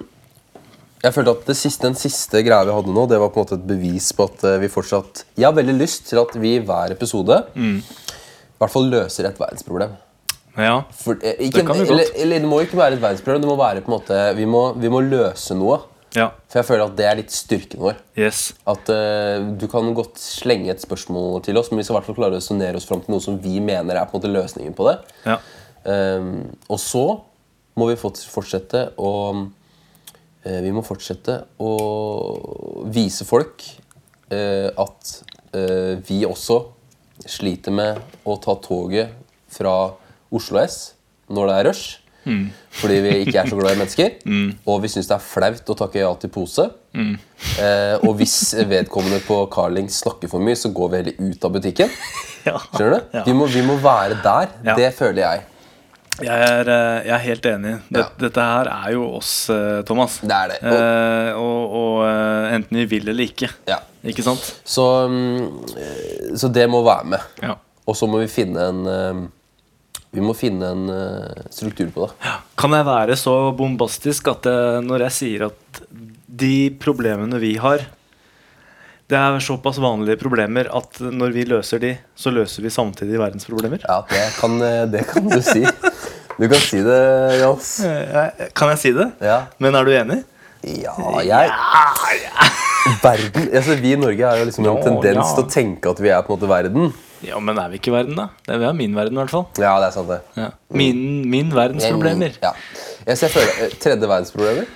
Jeg 1.01 1.13
følte 1.15 1.31
at 1.33 1.45
det 1.49 1.55
siste, 1.57 1.81
Den 1.87 1.95
siste 1.97 2.43
greia 2.45 2.65
vi 2.67 2.73
hadde 2.75 2.93
nå, 2.93 3.07
Det 3.09 3.17
var 3.21 3.31
på 3.33 3.41
en 3.41 3.45
måte 3.47 3.57
et 3.57 3.67
bevis 3.67 4.11
på 4.13 4.27
at 4.29 4.43
eh, 4.45 4.59
vi 4.61 4.67
fortsatt 4.69 5.23
Jeg 5.39 5.47
har 5.47 5.55
veldig 5.57 5.73
lyst 5.79 6.07
til 6.11 6.19
at 6.21 6.35
vi 6.37 6.55
i 6.57 6.63
hver 6.65 6.93
episode 6.93 7.39
Mm. 7.55 7.79
i 7.81 8.61
hvert 8.61 8.73
fall 8.75 8.89
løser 8.93 9.25
et 9.25 9.39
verdensproblem. 9.41 9.95
Ja. 10.57 10.83
For, 10.93 11.15
eh, 11.23 11.39
ikke, 11.47 11.61
Det 11.61 11.65
kan 11.65 11.77
vi 11.79 11.85
godt. 11.87 11.91
eller, 11.95 12.11
eller 12.21 12.39
det 12.43 12.49
må 12.51 12.59
ikke 12.61 12.77
være 12.77 12.93
et 12.93 13.01
verdensproblem. 13.01 13.41
Det 13.41 13.49
må 13.49 13.55
være 13.57 13.81
på 13.81 13.89
en 13.89 13.95
måte 13.99 14.19
Vi 14.37 14.45
må, 14.45 14.61
vi 14.77 14.89
må 14.93 14.99
løse 15.01 15.55
noe. 15.57 15.79
ja. 16.13 16.27
For 16.51 16.59
jeg 16.59 16.65
føler 16.67 16.83
at 16.85 16.95
det 16.97 17.05
er 17.07 17.15
litt 17.15 17.31
styrken 17.31 17.79
vår. 17.79 17.95
Yes. 18.19 18.53
At 18.67 18.89
uh, 18.91 19.57
Du 19.57 19.65
kan 19.71 19.93
godt 19.95 20.19
slenge 20.19 20.69
et 20.69 20.81
spørsmål 20.83 21.41
til 21.43 21.57
oss, 21.57 21.71
men 21.71 21.79
vi 21.79 21.83
skal 21.87 21.95
i 21.95 21.99
hvert 21.99 22.05
fall 22.11 22.15
klare 22.19 22.35
å 22.35 22.37
resonnere 22.37 22.75
oss 22.75 22.85
fram 22.85 23.01
til 23.01 23.15
noe 23.15 23.21
som 23.23 23.39
vi 23.41 23.59
mener 23.59 23.95
er 23.95 24.05
på 24.05 24.13
en 24.17 24.21
måte 24.21 24.29
løsningen 24.35 24.75
på 24.77 24.85
det. 24.91 24.99
Ja. 25.25 25.39
Um, 25.87 26.51
og 26.69 26.77
så 26.77 27.21
må 27.79 27.87
vi 27.89 27.95
fortsette 27.97 28.91
å 28.99 29.47
Vi 30.43 30.71
må 30.73 30.81
fortsette 30.81 31.35
å 31.61 31.71
vise 32.89 33.27
folk 33.29 33.61
eh, 34.33 34.69
at 34.73 35.11
eh, 35.53 35.99
vi 36.07 36.23
også 36.25 36.57
sliter 37.29 37.75
med 37.75 37.99
å 38.25 38.37
ta 38.41 38.55
toget 38.63 39.11
fra 39.53 39.75
Oslo 40.33 40.61
S 40.63 40.79
når 41.29 41.51
det 41.51 41.57
er 41.59 41.67
rush. 41.69 41.97
Fordi 42.77 42.97
vi 43.01 43.11
ikke 43.23 43.39
er 43.41 43.49
så 43.49 43.57
glad 43.57 43.75
i 43.75 43.79
mennesker. 43.81 44.17
Og 44.69 44.81
vi 44.83 44.89
syns 44.93 45.09
det 45.09 45.15
er 45.17 45.23
flaut 45.25 45.69
å 45.73 45.77
takke 45.77 46.01
ja 46.01 46.09
til 46.21 46.33
pose. 46.33 46.67
Eh, 46.93 47.95
og 48.03 48.17
hvis 48.19 48.51
vedkommende 48.67 49.21
på 49.25 49.37
Carling 49.53 49.87
snakker 49.89 50.29
for 50.29 50.43
mye, 50.43 50.57
så 50.59 50.69
går 50.75 50.89
vi 50.91 50.99
heller 50.99 51.31
ut 51.31 51.47
av 51.47 51.57
butikken. 51.59 51.93
Ja. 52.41 52.55
Skjønner 52.57 52.95
du? 52.95 53.11
Ja. 53.13 53.21
Vi, 53.27 53.33
må, 53.37 53.45
vi 53.53 53.61
må 53.61 53.75
være 53.77 54.15
der. 54.23 54.47
Ja. 54.65 54.73
Det 54.73 54.87
føler 54.97 55.21
jeg. 55.21 55.43
Jeg 56.19 56.43
er, 56.43 56.67
eh, 56.69 56.97
jeg 57.07 57.13
er 57.15 57.23
helt 57.23 57.45
enig. 57.49 57.73
Dette, 57.89 58.01
Ja. 58.01 58.07
Dette 58.19 58.41
her 58.45 58.67
er 58.67 58.91
jo 58.93 59.05
oss, 59.17 59.49
eh, 59.49 59.81
Thomas. 59.87 60.19
Det 60.19 60.31
er 60.31 60.47
det. 60.49 60.57
Og- 60.61 60.77
Eh, 60.81 61.33
og 61.39 61.71
og 61.71 62.03
eh, 62.05 62.55
enten 62.57 62.77
vi 62.77 62.85
vil 62.85 63.09
eller 63.09 63.23
ikke. 63.25 63.49
Ja. 63.67 63.79
Ikke 64.03 64.23
sant? 64.23 64.43
Så, 64.65 65.07
mm, 65.07 66.35
så 66.37 66.51
det 66.51 66.67
må 66.69 66.83
være 66.83 67.05
med. 67.05 67.19
Ja. 67.41 67.55
Og 67.87 67.95
så 67.95 68.07
må 68.09 68.19
vi 68.19 68.27
finne 68.27 68.57
en 68.69 69.31
Vi 70.13 70.19
må 70.19 70.33
finne 70.35 70.63
en 70.73 70.89
struktur 71.49 71.87
på 71.95 72.07
det. 72.09 72.31
Kan 72.57 72.71
jeg 72.71 72.83
være 72.83 73.15
så 73.15 73.55
bombastisk 73.55 74.27
at 74.27 74.43
jeg, 74.43 74.83
når 74.83 74.99
jeg 75.07 75.11
sier 75.11 75.45
at 75.45 75.81
de 76.27 76.69
problemene 76.71 77.39
vi 77.39 77.55
har 77.55 77.79
Det 79.07 79.17
er 79.17 79.39
såpass 79.39 79.77
vanlige 79.79 80.17
problemer 80.19 80.67
at 80.73 80.99
når 80.99 81.31
vi 81.33 81.43
løser 81.45 81.79
de, 81.79 81.97
så 82.15 82.31
løser 82.31 82.61
vi 82.63 82.69
samtidig 82.69 83.17
verdens 83.19 83.45
problemer? 83.45 83.79
Ja, 83.87 84.01
det 84.09 84.33
kan, 84.39 84.59
det 84.91 85.05
kan 85.07 85.27
du 85.29 85.41
si. 85.41 85.63
Du 86.41 86.47
kan 86.49 86.57
si 86.57 86.79
det, 86.81 86.97
Jans. 87.37 87.67
Eh, 87.85 88.47
Kan 88.57 88.71
jeg 88.73 88.79
si 88.81 88.91
det? 88.97 89.11
Ja. 89.21 89.43
Men 89.61 89.75
er 89.77 89.85
du 89.85 89.91
enig? 89.93 90.23
Ja, 90.65 90.93
jeg 91.25 91.49
Verden 93.01 93.47
altså 93.57 93.75
Vi 93.81 93.93
i 93.93 93.97
Norge 93.97 94.25
har 94.25 94.37
jo 94.37 94.45
liksom 94.49 94.65
en 94.69 94.79
tendens 94.81 95.31
til 95.35 95.43
å 95.43 95.49
tenke 95.49 95.89
at 95.93 96.01
vi 96.01 96.09
er 96.13 96.21
på 96.25 96.33
en 96.33 96.39
måte 96.39 96.49
verden. 96.49 96.91
Ja, 97.21 97.37
men 97.41 97.59
er 97.61 97.69
vi 97.69 97.77
ikke 97.77 97.93
verden, 97.93 98.17
da? 98.17 98.27
Det 98.47 98.55
er, 98.55 98.61
vi 98.63 98.71
min 98.79 98.95
verden, 98.97 99.17
i 99.17 99.21
hvert 99.21 99.33
fall. 99.33 99.45
Ja, 99.61 99.75
det 99.81 99.91
er 99.91 99.93
sant, 99.93 100.09
det. 100.09 100.17
Ja. 100.37 100.47
Min, 100.73 101.01
min 101.29 101.51
verdens 101.53 101.85
problemer. 101.85 102.33
Ja. 102.41 102.55
Jeg 103.05 103.19
ser 103.21 103.33
for 103.33 103.45
deg 103.45 103.75
tredje 103.81 104.09
verdensproblemer. 104.09 104.71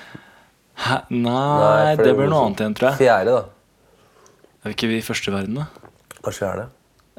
Hæ? 0.86 1.00
Nei, 1.10 1.24
Nei, 1.32 1.96
det 2.02 2.14
blir 2.18 2.30
noe 2.30 2.44
annet 2.46 2.62
igjen, 2.62 2.76
tror 2.78 2.92
jeg. 2.92 3.00
Fjerde, 3.02 3.40
da. 3.40 4.36
Er 4.62 4.70
vi 4.70 4.78
ikke 4.78 4.92
vi 4.92 5.00
i 5.02 5.06
første 5.06 5.34
verden, 5.34 5.64
da? 5.64 5.90
Kanskje 6.22 6.44
vi 6.46 6.52
er 6.52 6.62
det. 6.62 6.68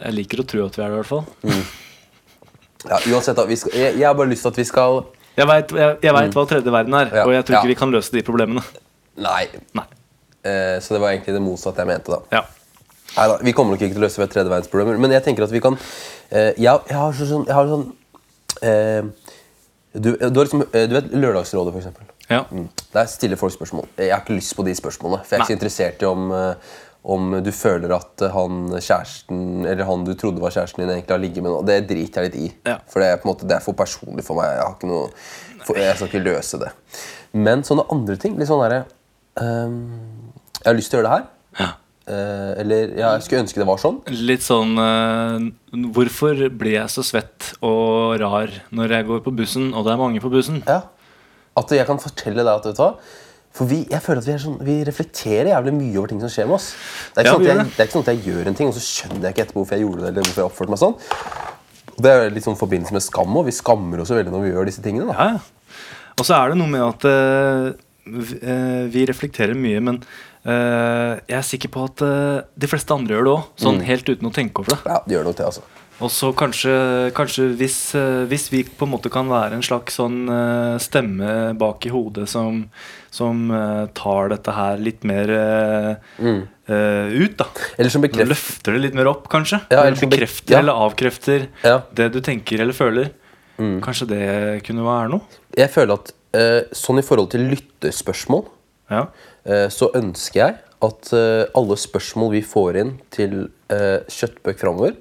Jeg 0.06 0.18
liker 0.20 0.42
å 0.42 0.46
tro 0.54 0.68
at 0.70 0.78
vi 0.78 0.86
er 0.86 0.94
det, 0.94 0.94
i 0.94 1.02
hvert 1.02 1.10
fall. 1.10 1.26
Ja, 2.90 2.98
uansett, 3.14 3.36
da. 3.36 3.44
Vi 3.48 3.56
skal, 3.56 3.72
jeg, 3.74 3.94
jeg 3.98 4.06
har 4.06 4.14
bare 4.18 4.28
lyst 4.30 4.42
til 4.46 4.52
at 4.54 4.58
vi 4.60 4.64
skal 4.68 5.04
Jeg 5.36 5.46
veit 5.50 5.72
vet 5.76 6.34
hva 6.36 6.44
tredje 6.48 6.72
verden 6.72 6.94
er, 6.94 7.10
Ja. 7.12 7.24
og 7.26 7.32
jeg 7.34 7.44
tror 7.44 7.58
ikke 7.60 7.72
vi 7.74 7.78
kan 7.82 7.90
løse 7.92 8.12
de 8.14 8.22
problemene. 8.24 8.62
Nei. 9.16 9.46
Nei. 9.76 9.84
Eh, 10.46 10.78
så 10.80 10.94
det 10.94 11.00
var 11.02 11.10
egentlig 11.12 11.34
det 11.34 11.42
motsatte 11.42 11.82
jeg 11.82 11.90
mente, 11.90 12.12
da. 12.12 12.20
Ja. 12.32 12.42
Neida, 13.16 13.38
vi 13.42 13.52
kommer 13.56 13.74
nok 13.76 13.82
ikke 13.82 13.94
til 13.96 14.02
å 14.02 14.06
løse 14.06 14.20
ved 14.20 14.28
tredje 14.32 14.50
verdensproblemer, 14.52 14.98
men 15.00 15.10
jeg 15.14 15.24
tenker 15.24 15.44
at 15.46 15.52
vi 15.54 15.60
kan 15.64 15.76
eh, 16.30 16.52
jeg, 16.56 16.64
jeg 16.90 16.96
har 16.98 17.12
sånn, 17.16 17.46
jeg 17.48 17.56
har 17.56 17.70
sånn 17.70 17.86
eh, 18.62 19.02
du, 19.96 20.10
du, 20.16 20.40
liksom, 20.42 20.64
eh, 20.72 20.84
du 20.90 20.94
vet 20.98 21.08
Lørdagsrådet, 21.16 21.72
for 21.72 21.80
eksempel. 21.80 22.10
ja. 22.28 22.42
Mm. 22.52 22.66
Der 22.92 23.06
stiller 23.12 23.36
folk 23.40 23.52
spørsmål. 23.54 23.86
Jeg 23.98 24.12
har 24.12 24.20
ikke 24.24 24.36
lyst 24.36 24.54
på 24.56 24.64
de 24.66 24.74
spørsmålene. 24.76 25.24
For 25.24 25.34
jeg 25.36 25.40
er 25.40 25.44
ikke 25.44 25.52
så 25.52 25.56
interessert 25.56 26.02
i 26.04 26.08
om, 26.08 26.30
eh, 26.32 26.76
om 27.06 27.36
du 27.44 27.52
føler 27.54 27.92
at 27.94 28.24
eh, 28.26 28.34
han 28.34 28.66
kjæresten 28.74 29.66
Eller 29.66 29.86
han 29.86 30.04
du 30.06 30.12
trodde 30.18 30.42
var 30.42 30.54
kjæresten 30.54 30.82
din, 30.82 30.90
egentlig 30.90 31.14
har 31.14 31.22
ligget 31.22 31.44
med 31.44 31.52
noe. 31.54 31.66
Det 31.66 31.78
driter 31.86 32.26
jeg 32.26 32.32
litt 32.32 32.38
i. 32.40 32.48
Ja. 32.66 32.78
For 32.90 33.02
det 33.02 33.12
er, 33.12 33.20
på 33.22 33.28
en 33.28 33.32
måte, 33.32 33.48
det 33.48 33.58
er 33.58 33.64
for 33.64 33.78
personlig 33.78 34.26
for 34.26 34.40
meg. 34.40 34.56
Jeg, 34.56 34.64
har 34.64 34.74
ikke 34.74 34.90
noe, 34.90 35.08
for, 35.62 35.78
jeg 35.78 35.98
skal 35.98 36.10
ikke 36.10 36.24
løse 36.24 36.60
det. 36.62 36.70
Men 37.36 37.62
sånne 37.66 37.86
andre 37.94 38.16
ting 38.20 38.34
litt 38.38 38.48
sånn 38.50 38.62
derre 38.64 38.86
um, 39.38 39.76
Jeg 40.62 40.70
har 40.70 40.78
lyst 40.78 40.90
til 40.92 40.98
å 40.98 41.02
gjøre 41.02 41.10
det 41.10 41.16
her. 41.18 41.28
ja. 41.64 41.72
Uh, 42.06 42.52
eller 42.62 42.92
ja, 42.94 43.08
jeg 43.16 43.24
skulle 43.26 43.42
ønske 43.42 43.58
det 43.58 43.66
var 43.66 43.80
sånn. 43.82 43.96
Litt 44.28 44.44
sånn 44.46 44.76
uh, 44.78 45.42
Hvorfor 45.96 46.38
blir 46.54 46.76
jeg 46.76 46.92
så 46.94 47.02
svett 47.02 47.48
og 47.66 48.14
rar 48.22 48.52
når 48.70 48.94
jeg 48.94 49.08
går 49.08 49.24
på 49.24 49.32
bussen, 49.34 49.72
og 49.74 49.82
det 49.86 49.94
er 49.94 49.98
mange 49.98 50.22
på 50.22 50.30
bussen? 50.30 50.60
Ja. 50.68 50.84
At 51.58 51.74
jeg 51.74 51.88
kan 51.88 51.98
fortelle 51.98 52.44
deg 52.44 52.52
at 52.52 52.68
vet 52.70 52.78
du 52.78 52.84
hva 52.84 52.92
For 53.56 53.68
vi, 53.70 53.80
jeg 53.88 54.02
føler 54.04 54.20
at 54.20 54.28
vi, 54.28 54.36
sånn, 54.42 54.58
vi 54.66 54.76
reflekterer 54.84 55.48
jævlig 55.54 55.72
mye 55.78 55.96
over 55.96 56.12
ting 56.12 56.20
som 56.20 56.32
skjer 56.32 56.48
med 56.48 56.58
oss. 56.58 56.68
Det 57.14 57.22
er, 57.22 57.30
ikke 57.30 57.30
Ja, 57.30 57.32
sånn 57.32 57.46
at 57.46 57.48
jeg, 57.48 57.68
det 57.72 57.80
er 57.80 57.88
ikke 57.88 57.96
sånn 57.96 58.04
at 58.04 58.10
jeg 58.12 58.24
gjør 58.28 58.50
en 58.50 58.58
ting, 58.58 58.68
og 58.68 58.76
så 58.76 58.84
skjønner 58.84 59.24
jeg 59.24 59.36
ikke 59.36 59.44
etterpå 59.46 59.62
hvorfor 59.62 59.76
jeg 59.76 59.86
gjorde 59.86 60.02
det. 60.02 60.10
eller 60.10 60.26
hvorfor 60.26 60.42
jeg 60.42 60.50
oppførte 60.50 60.74
meg 60.74 60.82
sånn. 60.82 60.96
Og 61.96 62.04
Det 62.04 62.12
er 62.12 62.34
litt 62.34 62.44
sånn 62.44 62.58
forbindelse 62.60 62.96
med 62.96 63.04
skam 63.06 63.38
òg. 63.40 63.46
Vi 63.48 63.56
skammer 63.56 64.02
oss 64.04 64.12
veldig 64.12 64.34
når 64.34 64.44
vi 64.44 64.52
gjør 64.52 64.68
disse 64.68 64.84
tingene. 64.84 65.08
da. 65.08 65.28
Ja. 65.30 65.80
Og 66.16 66.28
så 66.28 66.36
er 66.36 66.52
det 66.52 66.60
noe 66.60 66.72
med 66.72 66.84
at 66.84 67.08
uh, 67.08 67.72
vi, 68.92 69.06
reflekterer 69.08 69.56
mye, 69.56 69.80
men 69.84 69.98
uh, 70.44 71.16
jeg 71.24 71.38
er 71.40 71.48
sikker 71.48 71.72
på 71.72 71.88
at 71.88 72.04
uh, 72.04 72.44
de 72.56 72.70
fleste 72.70 72.92
andre 72.92 73.16
gjør 73.16 73.26
det 73.28 73.34
òg, 73.34 73.50
sånn 73.60 73.82
helt 73.84 74.08
uten 74.12 74.28
å 74.28 74.32
tenke 74.36 74.62
over 74.62 74.76
det. 74.76 74.80
Ja, 74.88 75.00
de 75.04 75.16
gjør 75.16 75.28
nok 75.28 75.40
det, 75.40 75.48
altså. 75.48 75.64
Og 76.04 76.10
så 76.12 76.28
kanskje, 76.36 76.72
kanskje 77.16 77.46
hvis, 77.56 77.78
eh, 77.96 78.24
hvis 78.28 78.50
vi 78.52 78.60
på 78.68 78.84
en 78.84 78.92
måte 78.92 79.08
kan 79.12 79.28
være 79.30 79.56
en 79.56 79.64
slags 79.64 79.96
sånn 79.96 80.26
eh, 80.28 80.74
stemme 80.82 81.54
bak 81.56 81.86
i 81.88 81.92
hodet 81.92 82.26
som, 82.28 82.66
som 83.14 83.46
eh, 83.48 83.86
tar 83.96 84.28
dette 84.34 84.52
her 84.52 84.82
litt 84.82 85.06
mer 85.08 85.32
mm. 86.20 86.42
ut, 86.68 87.36
da. 87.38 87.46
Eller 87.78 87.94
som 87.94 88.04
bekrefter 88.04 88.28
Løfter 88.28 88.76
det 88.76 88.82
litt 88.84 88.98
mer 88.98 89.08
opp, 89.08 89.30
kanskje. 89.32 89.62
Ja, 89.72 89.86
eller 89.86 89.96
bekrefter 90.02 90.58
ja. 90.58 90.60
eller 90.60 90.82
avkrefter 90.84 91.48
Ja. 91.64 91.78
det 91.96 92.10
du 92.12 92.20
tenker 92.20 92.60
eller 92.60 92.76
føler. 92.76 93.14
Kanskje 93.56 94.10
det 94.10 94.26
kunne 94.66 94.84
være 94.84 95.14
noe? 95.14 95.40
Jeg 95.56 95.72
føler 95.72 95.96
at 95.96 96.12
sånn 96.76 97.00
i 97.00 97.06
forhold 97.06 97.30
til 97.32 97.46
lytterspørsmål, 97.54 98.44
Ja. 98.92 99.06
så 99.72 99.88
ønsker 99.96 100.42
jeg 100.42 100.58
at 100.84 101.12
alle 101.56 101.78
spørsmål 101.80 102.34
vi 102.34 102.44
får 102.44 102.82
inn 102.82 102.92
til 103.14 103.46
Kjøttbøk 103.72 104.60
framover 104.60 104.98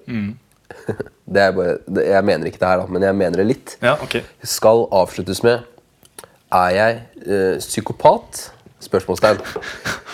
det 1.35 1.41
er 1.41 1.51
bare, 1.55 1.77
det, 1.87 2.05
Jeg 2.07 2.25
mener 2.25 2.49
ikke 2.49 2.59
det 2.61 2.67
her, 2.69 2.81
da, 2.83 2.85
men 2.91 3.01
jeg 3.07 3.15
mener 3.15 3.41
det 3.41 3.47
litt. 3.47 3.77
ja, 3.81 3.95
ok. 4.01 4.19
Skal 4.43 4.85
avsluttes 4.91 5.41
med 5.45 5.63
Er 6.53 6.69
jeg 6.75 6.99
eh, 7.25 7.57
psykopat? 7.59 8.51
Spørsmålstegn. 8.85 9.39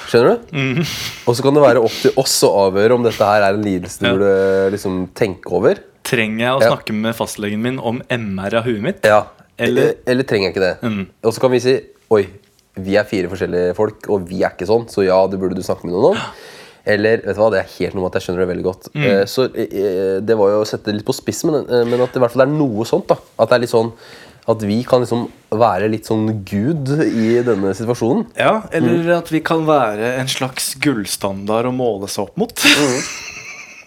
Skjønner 0.08 0.38
du? 0.38 0.56
Mhm. 0.56 0.86
Og 1.28 1.36
så 1.36 1.44
kan 1.44 1.56
det 1.58 1.64
være 1.64 1.82
opp 1.84 1.96
til 2.04 2.14
oss 2.22 2.38
å 2.48 2.52
avgjøre 2.70 2.96
om 2.96 3.04
dette 3.04 3.26
her 3.28 3.44
er 3.44 3.58
en 3.58 3.66
lidelse 3.66 4.00
du 4.00 4.08
Ja. 4.08 4.14
burde 4.16 4.72
liksom 4.76 5.02
tenke 5.18 5.52
over. 5.52 5.82
Trenger 6.08 6.40
jeg 6.46 6.54
å 6.56 6.62
Ja. 6.62 6.70
snakke 6.72 6.94
med 6.96 7.16
fastlegen 7.16 7.60
min 7.62 7.80
om 7.80 8.02
MR 8.10 8.56
av 8.62 8.64
huet 8.66 8.82
mitt? 8.82 9.04
Ja. 9.06 9.26
Eller- 9.60 9.82
Eller, 9.92 9.94
eller 10.08 10.24
trenger 10.24 10.48
jeg 10.50 10.56
ikke 10.56 10.68
det? 10.68 10.82
Mm. 10.82 11.08
Og 11.24 11.34
så 11.34 11.40
kan 11.42 11.52
vi 11.52 11.60
si 11.60 11.76
Oi, 12.12 12.24
vi 12.76 12.96
er 12.98 13.04
fire 13.08 13.28
forskjellige 13.30 13.76
folk, 13.76 14.08
og 14.10 14.26
vi 14.28 14.42
er 14.44 14.50
ikke 14.56 14.68
sånn, 14.68 14.88
så 14.90 15.04
ja, 15.06 15.20
det 15.28 15.40
burde 15.40 15.56
du 15.56 15.62
snakke 15.64 15.86
med 15.86 15.94
noen 15.94 16.16
om. 16.16 16.18
Eller 16.86 17.22
vet 17.22 17.36
du 17.36 17.42
hva, 17.42 17.52
det 17.54 17.60
er 17.62 17.70
helt 17.78 17.94
noe 17.94 18.04
med 18.04 18.10
at 18.10 18.18
jeg 18.20 18.26
skjønner 18.26 18.42
det 18.46 18.50
veldig 18.56 18.64
godt. 18.66 18.88
Mm. 18.96 19.04
Eh, 19.06 19.24
så 19.30 19.46
eh, 19.54 20.20
Det 20.26 20.38
var 20.40 20.50
jo 20.50 20.62
å 20.64 20.66
sette 20.68 20.90
det 20.90 20.96
litt 21.00 21.06
på 21.06 21.14
spissen, 21.14 21.52
men, 21.54 21.68
eh, 21.70 21.86
men 21.86 22.02
at 22.02 22.12
det 22.14 22.18
i 22.18 22.24
hvert 22.26 22.34
fall 22.34 22.46
er 22.48 22.54
noe 22.56 22.86
sånt. 22.90 23.08
da 23.08 23.18
At 23.38 23.50
det 23.50 23.56
er 23.60 23.64
litt 23.68 23.74
sånn 23.76 23.92
At 24.50 24.64
vi 24.66 24.80
kan 24.84 25.04
liksom 25.04 25.28
være 25.54 25.88
litt 25.94 26.08
sånn 26.10 26.26
gud 26.44 26.90
i 27.06 27.42
denne 27.46 27.76
situasjonen. 27.78 28.26
Ja, 28.40 28.64
eller 28.74 29.04
Mm. 29.04 29.18
at 29.20 29.30
vi 29.30 29.40
kan 29.46 29.66
være 29.68 30.16
en 30.18 30.28
slags 30.28 30.74
gullstandard 30.82 31.66
å 31.70 31.72
måle 31.76 32.08
seg 32.10 32.24
opp 32.26 32.38
mot. 32.42 32.56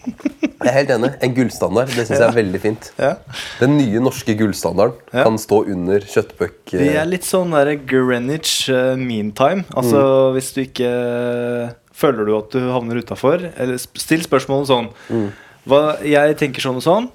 Jeg 0.05 0.69
er 0.69 0.75
helt 0.79 0.91
enig. 0.95 1.11
En 1.25 1.35
gullstandard. 1.37 1.89
Det 1.93 2.05
syns 2.07 2.19
jeg 2.21 2.29
er 2.29 2.37
veldig 2.37 2.61
fint. 2.61 2.91
Ja. 3.01 3.15
Den 3.61 3.77
nye 3.79 4.01
norske 4.05 4.35
gullstandarden 4.37 4.95
Ja. 5.13 5.25
kan 5.25 5.39
stå 5.41 5.63
under 5.73 6.01
kjøttbøk... 6.01 6.73
Vi 6.77 6.89
er 6.95 7.07
litt 7.09 7.25
sånn 7.25 7.51
der 7.57 7.75
Greenwich 7.89 8.69
uh, 8.71 8.95
meantime. 8.97 9.65
Altså 9.75 9.97
Mm. 10.05 10.35
hvis 10.37 10.53
du 10.55 10.61
ikke 10.65 11.75
Føler 11.95 12.27
du 12.27 12.33
at 12.37 12.51
du 12.51 12.61
havner 12.75 12.99
utafor? 13.03 13.45
Eller 13.57 13.79
still 13.79 14.25
spørsmålet 14.27 14.67
sånn 14.71 14.89
Mm. 15.11 15.29
hva, 15.67 15.83
Jeg 16.03 16.37
tenker 16.41 16.61
sånn 16.65 16.77
og 16.81 16.83
sånn. 16.83 17.11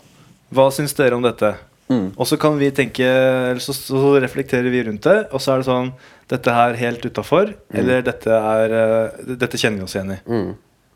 Hva 0.53 0.69
syns 0.71 0.93
dere 0.95 1.15
om 1.17 1.21
dette? 1.25 1.55
Mm. 1.89 2.11
Og 2.17 2.25
så 2.29 2.37
kan 2.39 2.57
vi 2.59 2.69
tenke 2.71 3.01
Eller 3.03 3.59
så, 3.59 3.73
så 3.73 4.19
reflekterer 4.21 4.69
vi 4.69 4.83
rundt 4.85 5.01
det, 5.01 5.27
og 5.33 5.41
så 5.41 5.53
er 5.55 5.57
det 5.63 5.65
sånn 5.65 5.91
Dette 6.29 6.53
her 6.53 6.75
helt 6.77 7.01
utafor, 7.01 7.55
eller 7.73 8.03
dette 8.05 8.29
er 8.29 8.73
eh, 8.77 9.35
Dette 9.35 9.57
kjenner 9.57 9.79
vi 9.81 9.83
oss 9.87 9.95
igjen 9.97 10.11
i. 10.13 10.19
Mm. 10.29 10.51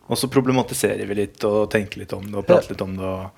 Og 0.09 0.17
så 0.19 0.27
problematiserer 0.29 1.07
vi 1.09 1.15
litt 1.15 1.43
og 1.49 1.71
tenker 1.73 1.97
litt 2.03 2.13
om 2.13 2.21
det 2.29 2.35
og 2.37 2.45
prater 2.45 2.69
litt 2.75 2.81
om 2.85 2.93
det. 2.99 3.03
Og, 3.09 3.31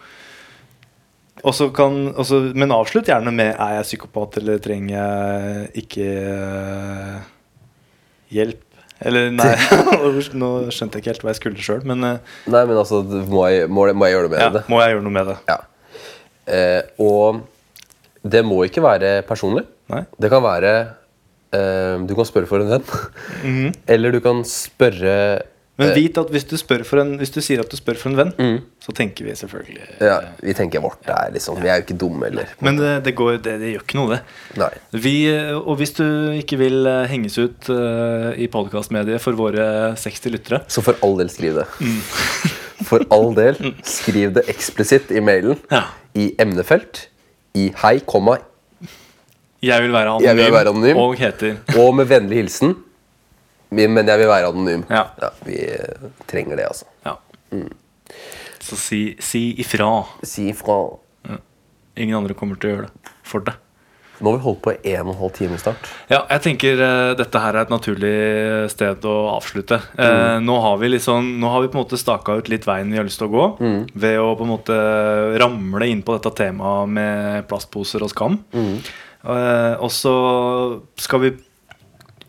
og 1.45 1.53
så 1.55 1.69
kan, 1.73 2.09
og 2.15 2.25
så- 2.27 2.51
men 2.55 2.69
avslutt 2.75 3.05
gjerne 3.07 3.31
med 3.33 3.55
Er 3.55 3.77
jeg 3.77 3.85
psykopat 3.99 4.37
eller 4.41 4.57
trenger 4.59 4.95
jeg 4.97 5.85
ikke 5.85 6.07
eh, 6.35 7.19
hjelp? 8.35 8.64
Eller 9.03 9.31
nei, 9.35 9.51
nå 10.39 10.49
skjønte 10.71 10.97
jeg 10.97 11.03
ikke 11.03 11.11
helt 11.11 11.23
hva 11.25 11.31
jeg 11.33 11.39
skulle 11.41 11.63
sjøl, 11.65 11.81
men 11.89 12.03
eh, 12.07 12.35
Nei, 12.47 12.61
men 12.69 12.77
altså, 12.79 13.01
må 13.03 13.47
jeg, 13.51 13.67
må, 13.69 13.87
jeg- 13.89 13.97
må 13.99 14.07
jeg 14.07 14.15
gjøre 14.15 14.29
noe 14.29 14.35
med 14.35 14.43
ja, 14.45 14.49
det? 14.55 14.61
må 14.71 14.79
jeg 14.81 14.93
gjøre 14.95 15.03
noe 15.07 15.15
med 15.17 15.31
det? 15.31 15.37
Ja. 15.51 15.57
Eh, 16.45 16.81
og 17.03 17.41
det 18.25 18.41
må 18.47 18.61
ikke 18.65 18.81
være 18.85 19.17
personlig. 19.27 19.65
Nei? 19.91 20.03
Det 20.17 20.29
kan 20.33 20.41
være 20.41 20.71
eh, 21.53 21.97
Du 22.07 22.15
kan 22.17 22.25
spørre 22.25 22.47
for 22.49 22.63
en 22.63 22.71
venn. 22.71 23.75
Eller 23.91 24.15
du 24.15 24.21
kan 24.23 24.39
spørre 24.49 25.17
Men 25.75 25.89
vit 25.91 26.15
at 26.17 26.29
hvis 26.31 26.45
du, 26.47 26.53
spør 26.55 26.85
for 26.87 27.01
en, 27.01 27.17
hvis 27.19 27.33
du 27.35 27.41
sier 27.43 27.59
at 27.59 27.67
du 27.71 27.75
spør 27.75 27.97
for 27.99 28.07
en 28.13 28.15
venn, 28.19 28.29
så 28.79 28.93
tenker 28.95 29.25
vi 29.27 29.33
selvfølgelig 29.35 29.81
Mm. 29.95 30.05
Ja, 30.07 30.15
vi 30.39 30.53
tenker 30.55 30.79
vårt 30.83 31.01
der, 31.07 31.31
liksom 31.33 31.57
Vi 31.59 31.67
er 31.67 31.79
jo 31.81 31.83
ikke 31.83 31.97
dumme, 31.99 32.27
eller 32.29 32.47
Men 32.63 32.77
det, 32.79 32.93
det, 33.05 33.13
går, 33.15 33.37
det, 33.43 33.57
det 33.59 33.73
gjør 33.73 33.83
ikke 33.83 33.97
noe, 33.99 34.15
det. 34.15 34.21
Nei. 34.61 34.69
Vi, 35.03 35.15
og 35.57 35.75
hvis 35.81 35.91
du 35.97 36.05
ikke 36.39 36.57
vil 36.61 36.87
eh, 36.87 37.07
henges 37.11 37.35
ut 37.37 37.69
uh, 37.71 38.31
i 38.39 38.47
podkastmediet 38.51 39.19
for 39.23 39.35
våre 39.35 39.95
60 39.99 40.31
lyttere 40.31 40.61
Så 40.71 40.83
for 40.85 40.95
all 41.03 41.17
del, 41.19 41.31
skriv 41.33 41.59
det. 41.59 41.67
For 42.89 43.05
all 43.15 43.31
del, 43.35 43.55
skriv 43.87 44.33
det 44.35 44.43
eksplisitt 44.51 45.11
i 45.15 45.21
mailen. 45.23 45.55
Ja. 45.71 45.85
I 46.15 46.33
emnefelt. 46.43 47.05
I 47.55 47.69
hei, 47.83 47.99
komma, 48.03 48.35
Jeg 49.63 49.81
vil 49.81 49.93
være 49.95 50.17
anonym, 50.17 50.37
vil 50.37 50.51
være 50.53 50.69
anonym. 50.73 50.97
og 50.99 51.15
heter 51.17 51.55
og 51.79 51.95
med 51.95 52.05
vennlig 52.11 52.43
hilsen. 52.43 52.75
Men 53.69 54.03
jeg 54.05 54.21
vil 54.21 54.29
være 54.29 54.51
anonym. 54.51 54.85
Ja. 54.89 55.07
vi 55.45 55.59
eh, 55.65 56.09
trenger 56.29 56.61
det, 56.61 56.69
altså. 56.69 56.85
Ja. 57.05 57.17
Så 58.61 58.77
si, 58.79 59.01
si 59.19 59.47
ifra. 59.61 60.03
Si 60.23 60.49
ifra. 60.51 60.79
Ingen 61.95 62.17
andre 62.17 62.35
kommer 62.37 62.59
til 62.59 62.71
å 62.71 62.75
gjøre 62.75 62.89
det 62.89 63.13
for 63.25 63.45
deg. 63.45 63.61
Nå 64.15 64.31
har 64.31 64.37
vi 64.37 64.43
holdt 64.45 64.61
på 64.63 64.71
en 64.71 65.09
og 65.09 65.11
en 65.11 65.19
halv 65.19 65.31
time 65.35 65.57
snart. 65.59 65.89
Ja, 66.07 66.21
jeg 66.31 66.43
tenker 66.45 66.79
uh, 66.79 67.11
dette 67.19 67.39
her 67.41 67.57
er 67.57 67.65
et 67.65 67.73
naturlig 67.73 68.13
sted 68.71 69.03
å 69.09 69.15
avslutte. 69.33 69.81
Eh, 69.99 70.37
nå, 70.39 70.55
har 70.63 70.77
vi 70.79 70.93
liksom, 70.93 71.33
nå 71.41 71.51
har 71.51 71.65
vi 71.65 71.71
på 71.71 71.75
en 71.75 71.83
måte 71.83 71.99
staka 71.99 72.37
ut 72.39 72.51
litt 72.51 72.67
veien 72.67 72.93
vi 72.93 72.99
har 73.01 73.07
lyst 73.07 73.19
til 73.19 73.27
å 73.27 73.33
gå. 73.33 73.47
Ved 73.91 74.21
å 74.21 74.29
på 74.39 74.47
en 74.47 74.53
måte 74.53 74.77
ramle 75.41 75.89
inn 75.91 76.03
på 76.05 76.15
dette 76.15 76.31
temaet 76.37 76.93
med 76.95 77.49
plastposer 77.51 78.07
og 78.07 78.13
skam. 78.13 78.39
Eh, 78.55 79.75
og 79.81 79.91
så 79.91 80.15
skal 81.01 81.23
vi 81.25 81.33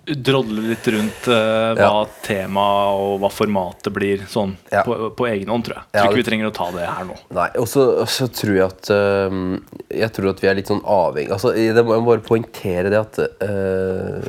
drodle 0.07 0.63
litt 0.69 0.87
rundt 0.95 1.27
uh, 1.29 1.75
hva 1.75 1.77
Ja. 1.83 2.05
temaet 2.23 2.99
og 3.01 3.17
hva 3.25 3.31
formatet 3.35 3.93
blir 3.93 4.23
sånn 4.31 4.53
Ja. 4.71 4.85
på, 4.87 5.11
på 5.19 5.27
egen 5.27 5.49
hånd, 5.51 5.65
tror 5.67 5.81
jeg. 5.81 5.85
Ja, 5.95 6.03
Tror 6.05 6.13
ikke 6.13 6.21
vi 6.23 6.27
trenger 6.31 6.51
å 6.51 6.55
ta 6.55 6.69
det 6.77 6.87
her 6.87 7.05
nå. 7.09 7.17
Nei, 7.35 7.49
og 7.59 7.67
så 7.67 8.29
tror 8.31 8.55
jeg 8.55 8.67
at 8.69 8.91
uh, 8.95 9.59
Jeg 9.91 10.13
tror 10.15 10.31
at 10.31 10.41
vi 10.45 10.49
er 10.53 10.55
litt 10.61 10.71
sånn 10.71 10.85
avhengig 10.85 11.33
Altså, 11.35 11.53
det 11.57 11.85
må 11.85 11.97
jeg 11.99 12.07
bare 12.07 12.27
poengtere 12.29 12.93
det 12.95 13.01
at 13.03 13.19
uh, 13.43 14.21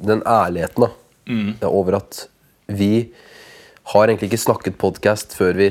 Den 0.00 0.22
ærligheten 0.24 0.86
da 0.88 0.92
Mm. 1.30 1.50
er 1.62 1.68
over 1.70 1.94
at 2.00 2.24
vi 2.66 3.12
har 3.92 4.08
egentlig 4.08 4.30
ikke 4.32 4.40
snakket 4.48 4.78
podcast 4.80 5.34
før 5.36 5.52
vi 5.54 5.68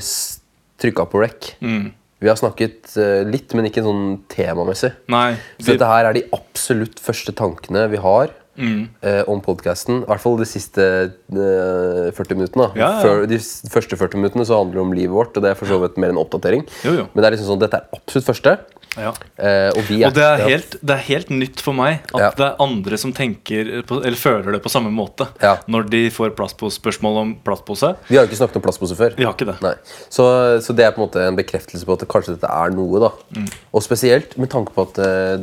trykka 0.79 1.03
på 1.11 1.19
rec. 1.19 1.49
Mm. 1.59 1.89
Vi 2.21 2.29
har 2.29 2.37
snakket 2.39 2.93
litt, 3.27 3.51
men 3.57 3.65
ikke 3.67 3.83
sånn 3.83 4.21
temamessig. 4.31 4.93
Nei. 5.11 5.33
Så 5.59 5.73
dette 5.73 5.89
her 5.89 6.05
er 6.07 6.15
de 6.15 6.23
absolutt 6.31 7.01
første 7.03 7.33
tankene 7.35 7.89
vi 7.91 7.99
har 7.99 8.31
Mm. 8.59 8.89
eh, 9.01 9.21
om 9.31 9.39
podkasten. 9.41 10.01
I 10.03 10.09
hvert 10.11 10.23
fall 10.25 10.35
de 10.41 10.47
siste 10.49 10.83
eh, 10.83 12.09
40 12.15 12.35
minuttene. 12.39 12.69
Ja, 12.75 12.89
ja. 12.97 13.03
Før, 13.03 13.23
de 13.29 13.39
første 13.71 13.95
40 13.99 14.19
minuttene 14.21 14.45
så 14.47 14.59
handler 14.59 14.79
det 14.81 14.85
om 14.87 14.97
livet 14.97 15.15
vårt, 15.15 15.37
og 15.37 15.45
det 15.45 15.53
er 15.53 15.59
for 15.59 15.69
så 15.71 15.79
vidt 15.83 15.97
mer 16.01 16.11
en 16.13 16.19
oppdatering. 16.21 16.65
Jo, 16.83 16.97
jo. 17.01 17.07
Men 17.13 17.23
det 17.23 17.29
er 17.29 17.37
liksom 17.37 17.53
sånn, 17.53 17.63
dette 17.63 17.79
er 17.79 17.87
absolutt 17.95 18.27
første. 18.29 18.57
Ja. 18.97 19.11
Eh, 19.37 19.69
og 19.77 19.83
vi 19.85 19.99
Og 20.03 20.13
det 20.15 20.23
er, 20.25 20.41
helt, 20.49 20.75
det 20.81 20.95
er 20.95 21.03
helt 21.05 21.29
nytt 21.29 21.61
for 21.61 21.77
meg 21.77 21.99
at 22.09 22.19
Ja. 22.19 22.29
det 22.35 22.45
er 22.47 22.55
andre 22.59 22.97
som 22.97 23.13
tenker 23.13 23.83
på, 23.85 23.99
Eller 24.03 24.17
føler 24.17 24.51
det 24.51 24.63
på 24.63 24.71
samme 24.73 24.89
måte 24.89 25.27
Ja. 25.41 25.57
når 25.67 25.89
de 25.91 26.09
får 26.09 26.33
spørsmål 26.33 27.17
om 27.21 27.35
plastpose. 27.45 27.95
Vi 28.09 28.17
har 28.17 28.25
jo 28.25 28.31
ikke 28.31 28.39
snakket 28.41 28.55
om 28.57 28.61
plastpose 28.65 28.95
før. 28.97 29.15
Vi 29.15 29.23
har 29.23 29.33
ikke 29.33 29.45
det. 29.45 29.77
Så, 30.09 30.25
så 30.65 30.75
det 30.75 30.85
er 30.85 30.91
på 30.91 31.03
en 31.03 31.07
måte 31.07 31.21
en 31.27 31.35
bekreftelse 31.37 31.85
på 31.85 31.93
at 31.93 32.07
kanskje 32.09 32.35
dette 32.35 32.49
er 32.49 32.71
noe. 32.71 32.99
da 32.99 33.11
Mm. 33.29 33.47
Og 33.73 33.83
spesielt 33.83 34.35
med 34.37 34.49
tanke 34.49 34.73
på 34.73 34.81
at 34.81 34.97
uh, 34.97 35.37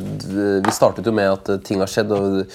vi 0.61 0.71
startet 0.71 1.05
jo 1.05 1.11
med 1.11 1.31
at 1.31 1.63
ting 1.63 1.79
har 1.79 1.87
skjedd, 1.87 2.11
og 2.11 2.45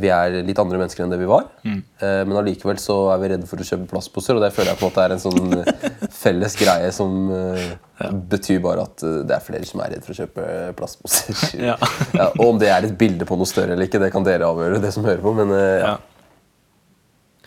vi 0.00 0.10
er 0.10 0.40
litt 0.46 0.58
andre 0.58 0.78
mennesker 0.80 1.04
enn 1.04 1.12
det 1.12 1.20
vi 1.20 1.28
var. 1.30 1.46
Mm. 1.62 1.80
Eh, 2.02 2.20
men 2.26 2.38
allikevel 2.40 2.78
så 2.82 2.96
er 3.14 3.20
vi 3.22 3.30
redde 3.32 3.48
for 3.50 3.62
å 3.62 3.66
kjøpe 3.66 3.88
plastposer, 3.90 4.36
og 4.36 4.42
det 4.42 4.52
føler 4.54 4.72
jeg 4.72 4.80
på 4.80 4.86
en 4.86 4.92
måte 4.92 5.04
er 5.04 5.14
en 5.14 5.22
sånn 5.22 5.58
eh, 5.60 6.08
felles 6.14 6.56
greie 6.58 6.90
som 6.94 7.28
ja. 7.30 8.10
betyr 8.10 8.62
bare 8.64 8.88
at 8.88 9.04
eh, 9.06 9.20
det 9.28 9.36
er 9.36 9.44
flere 9.44 9.68
som 9.68 9.84
er 9.84 9.94
redd 9.94 10.06
for 10.06 10.14
å 10.14 10.18
kjøpe 10.22 10.48
plastposer. 10.80 11.38
Ja. 11.64 11.76
ja, 12.18 12.26
og 12.32 12.48
om 12.48 12.58
det 12.60 12.68
er 12.72 12.84
et 12.84 12.96
bilde 12.98 13.26
på 13.28 13.38
noe 13.38 13.48
større 13.48 13.76
eller 13.76 13.86
ikke, 13.86 14.02
det 14.02 14.10
kan 14.12 14.26
dere 14.26 14.48
avgjøre, 14.48 14.82
det 14.82 14.90
som 14.94 15.06
hører 15.06 15.22
på. 15.22 15.32
Men 15.36 15.54
eh, 15.54 15.84
ja. 15.84 15.94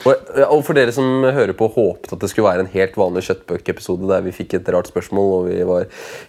Og, 0.06 0.28
og 0.46 0.60
for 0.66 0.78
dere 0.78 0.94
som 0.94 1.26
hører 1.26 1.56
på 1.58 1.68
håpet 1.74 2.12
at 2.14 2.22
det 2.22 2.30
skulle 2.30 2.46
være 2.46 2.66
en 2.66 2.74
helt 2.74 2.98
vanlig 3.00 3.24
kjøttbøk-episode 3.28 4.10
der 4.12 4.26
vi 4.28 4.36
fikk 4.36 4.60
et 4.60 4.70
rart 4.74 4.90
spørsmål 4.92 5.32
og 5.40 5.48
vi 5.50 5.58
var 5.66 5.88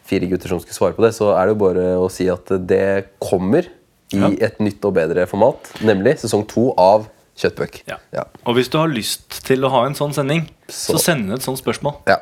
fire 0.08 0.30
gutter 0.30 0.54
som 0.54 0.62
skulle 0.62 0.78
svare 0.78 0.96
på 0.96 1.04
det, 1.04 1.12
så 1.16 1.34
er 1.34 1.46
det 1.46 1.54
jo 1.54 1.60
bare 1.66 1.84
å 2.00 2.08
si 2.12 2.30
at 2.32 2.54
det 2.64 2.88
kommer 3.20 3.68
i 4.12 4.16
Ja. 4.20 4.28
et 4.40 4.58
nytt 4.60 4.84
og 4.84 4.94
bedre 4.94 5.26
format, 5.26 5.72
nemlig 5.84 6.18
sesong 6.18 6.46
to 6.48 6.72
av 6.78 7.08
Kjøttbøk. 7.38 7.82
Ja. 7.86 7.96
Ja. 8.12 8.24
Og 8.46 8.56
hvis 8.56 8.68
du 8.68 8.78
har 8.78 8.88
lyst 8.88 9.44
til 9.46 9.60
å 9.62 9.70
ha 9.70 9.84
en 9.86 9.94
sånn 9.94 10.12
sending, 10.12 10.48
så, 10.68 10.96
Så- 10.96 11.04
send 11.04 11.26
inn 11.26 11.32
et 11.32 11.40
sånt 11.40 11.58
spørsmål. 11.62 11.94
Ja. 12.08 12.16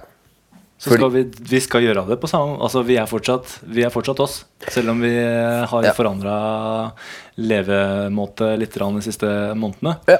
Så 0.78 0.92
skal 0.92 1.08
vi, 1.10 1.22
vi 1.22 1.58
skal 1.60 1.80
gjøre 1.80 2.06
det 2.06 2.20
på 2.20 2.28
samme 2.28 2.58
Altså, 2.60 2.84
vi 2.84 2.96
er 2.98 3.06
fortsatt, 3.06 3.60
vi 3.64 3.82
er 3.82 3.88
fortsatt 3.88 4.20
oss. 4.20 4.44
Selv 4.68 4.90
om 4.90 5.00
vi 5.00 5.14
har 5.64 5.82
Ja. 5.82 5.92
forandra 5.94 6.92
levemåte 7.38 8.58
litt 8.58 8.72
de 8.74 9.00
siste 9.00 9.26
månedene. 9.56 9.96
Ja. 10.06 10.18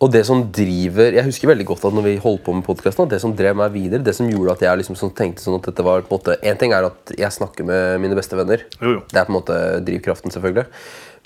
Og 0.00 0.08
det 0.08 0.22
som 0.24 0.46
driver 0.54 1.12
Jeg 1.12 1.26
husker 1.26 1.50
veldig 1.50 1.66
godt 1.68 1.84
at 1.88 1.96
når 1.96 2.06
vi 2.06 2.14
holdt 2.22 2.44
på 2.46 2.54
med 2.56 2.64
podkasten, 2.64 3.08
det 3.10 3.20
som 3.20 3.34
drev 3.36 3.58
meg 3.60 3.74
videre, 3.74 4.04
det 4.04 4.14
som 4.16 4.28
gjorde 4.30 4.56
at 4.56 4.64
jeg 4.64 4.80
liksom 4.80 4.96
sånn 4.96 5.12
tenkte 5.16 5.44
sånn 5.44 5.58
at 5.58 5.68
dette 5.68 5.84
var 5.84 6.06
på 6.06 6.14
en 6.14 6.16
måte 6.16 6.36
En 6.40 6.60
ting 6.60 6.72
er 6.76 6.88
at 6.88 7.12
jeg 7.18 7.36
snakker 7.36 7.68
med 7.68 8.00
mine 8.00 8.16
beste 8.16 8.38
venner. 8.38 8.64
Jo, 8.80 8.96
jo. 8.96 9.02
Det 9.10 9.20
er 9.20 9.28
på 9.28 9.34
en 9.34 9.38
måte 9.38 9.58
drivkraften, 9.84 10.32
selvfølgelig. 10.32 10.66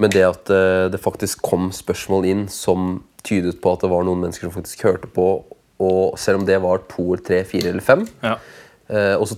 Men 0.02 0.10
det 0.10 0.24
at 0.26 0.50
uh, 0.50 0.90
det 0.90 0.98
faktisk 1.02 1.44
kom 1.46 1.70
spørsmål 1.74 2.26
inn 2.26 2.46
som 2.50 3.04
tydet 3.24 3.60
på 3.62 3.76
at 3.76 3.84
det 3.84 3.92
var 3.92 4.02
noen 4.06 4.26
mennesker 4.26 4.48
som 4.48 4.56
faktisk 4.56 4.82
hørte 4.88 5.10
på, 5.14 5.28
og 5.84 6.18
selv 6.18 6.42
om 6.42 6.48
det 6.48 6.58
var 6.62 6.82
to, 6.90 7.14
tre, 7.22 7.44
fire 7.46 7.70
eller 7.70 7.84
fem 7.84 8.06
Ja. 8.22 8.36
Eh, 8.94 9.14
og 9.18 9.26
så 9.28 9.36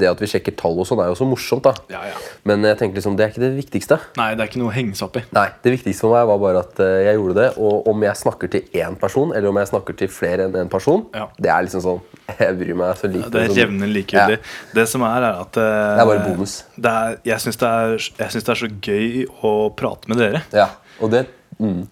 Det 0.00 0.08
at 0.10 0.20
vi 0.22 0.28
sjekker 0.30 0.54
tall 0.58 0.78
og 0.82 0.86
sånn, 0.88 1.00
er 1.04 1.10
jo 1.10 1.16
også 1.16 1.28
morsomt, 1.28 1.66
da. 1.66 1.72
Ja, 1.92 2.00
ja. 2.10 2.16
Men 2.48 2.64
jeg 2.66 2.78
tenker 2.80 2.98
liksom, 3.00 3.16
det 3.18 3.26
er 3.26 3.32
ikke 3.34 3.44
det 3.44 3.52
viktigste. 3.58 3.98
Nei, 4.18 4.30
det 4.34 4.44
er 4.44 4.50
ikke 4.50 4.62
noe 4.62 4.72
å 4.72 4.76
henge 4.76 4.96
seg 4.98 5.06
opp 5.08 5.18
i. 5.20 5.24
Nei, 5.36 5.46
Det 5.62 5.72
viktigste 5.76 6.06
for 6.06 6.16
meg 6.16 6.26
var 6.30 6.40
bare 6.42 6.62
at 6.64 6.80
eh, 6.84 6.96
jeg 7.10 7.18
gjorde 7.20 7.36
det. 7.40 7.48
Og 7.62 7.88
om 7.92 8.06
jeg 8.08 8.20
snakker 8.22 8.52
til 8.56 8.66
én 8.82 8.96
person, 9.00 9.34
eller 9.36 9.52
om 9.52 9.60
jeg 9.62 9.70
snakker 9.72 9.98
til 10.02 10.12
flere 10.12 10.48
enn 10.48 10.58
én 10.64 10.72
person, 10.72 11.06
Ja. 11.14 11.28
det 11.38 11.52
er 11.52 11.66
liksom 11.68 11.84
sånn 11.86 12.00
Jeg 12.42 12.56
bryr 12.58 12.74
meg 12.80 12.96
så 12.98 13.06
lite. 13.10 13.30
Det 13.30 13.40
er 13.42 13.46
jevne 13.52 13.60
jevnende 13.62 13.92
likegyldig. 13.92 14.38
Det 14.74 14.86
som 14.90 15.04
er, 15.06 15.22
er 15.30 15.40
at 15.44 15.60
eh, 15.62 15.70
Det 15.96 16.02
er 16.02 16.10
bare 16.10 16.24
bonus. 16.26 16.56
det 16.76 16.92
er, 16.92 17.16
jeg 17.30 17.44
syns 17.46 17.60
det, 17.62 17.72
det 18.18 18.42
er 18.48 18.60
så 18.62 18.70
gøy 18.82 19.26
å 19.46 19.54
prate 19.78 20.10
med 20.10 20.18
dere. 20.22 20.42
Ja, 20.54 20.70
og 21.00 21.12
det 21.14 21.26
mm, 21.60 21.84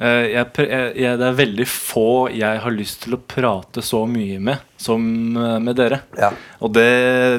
jeg, 0.00 0.46
jeg, 0.56 0.92
jeg, 0.98 1.18
det 1.20 1.26
er 1.28 1.36
veldig 1.36 1.66
få 1.68 2.04
jeg 2.34 2.60
har 2.64 2.74
lyst 2.74 3.02
til 3.04 3.16
å 3.16 3.20
prate 3.20 3.84
så 3.84 4.02
mye 4.08 4.38
med 4.42 4.62
som 4.82 5.02
eh, 5.36 5.58
med 5.62 5.76
dere. 5.78 6.00
Ja. 6.18 6.32
Og 6.64 6.72
det, 6.74 6.88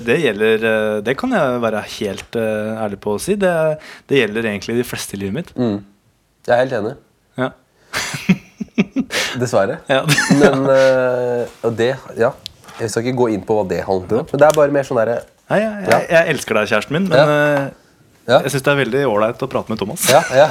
det 0.08 0.20
gjelder 0.22 0.68
eh, 0.70 1.00
Det 1.06 1.18
kan 1.20 1.34
jeg 1.36 1.58
være 1.64 1.82
helt 1.98 2.38
eh, 2.40 2.84
ærlig 2.86 3.02
på 3.04 3.18
å 3.18 3.22
si. 3.22 3.36
Det, 3.40 3.52
det 4.08 4.22
gjelder 4.22 4.48
egentlig 4.54 4.78
de 4.80 4.88
fleste 4.88 5.18
i 5.18 5.24
livet 5.26 5.40
mitt. 5.42 5.52
mm. 5.58 5.82
Jeg 6.44 6.54
er 6.54 6.60
helt 6.66 6.74
enig. 6.76 6.96
Ja. 7.40 7.52
Dessverre. 9.40 9.78
Ja. 9.88 10.02
Men 10.42 10.66
og 10.68 11.78
det 11.80 11.94
Ja. 12.20 12.34
Jeg 12.80 12.90
skal 12.90 13.04
ikke 13.06 13.20
gå 13.20 13.28
inn 13.36 13.44
på 13.46 13.54
hva 13.54 13.64
det 13.70 13.84
handler 13.86 14.24
om. 14.24 14.28
Men 14.32 14.42
det 14.42 14.48
er 14.48 14.56
bare 14.58 14.74
mer 14.74 14.88
sånn 14.88 14.98
derre 14.98 15.22
jeg, 15.54 16.06
jeg 16.10 16.30
elsker 16.32 16.58
deg, 16.58 16.70
kjæresten 16.72 16.96
min, 16.96 17.06
men 17.12 17.74
Ja. 18.28 18.38
eh, 18.40 18.44
jeg 18.46 18.52
syns 18.54 18.64
det 18.66 18.72
er 18.74 18.80
veldig 18.80 19.02
ålreit 19.10 19.42
å 19.44 19.50
prate 19.52 19.70
med 19.74 19.80
Thomas. 19.82 20.06
Ja, 20.12 20.22
ja. 20.36 20.50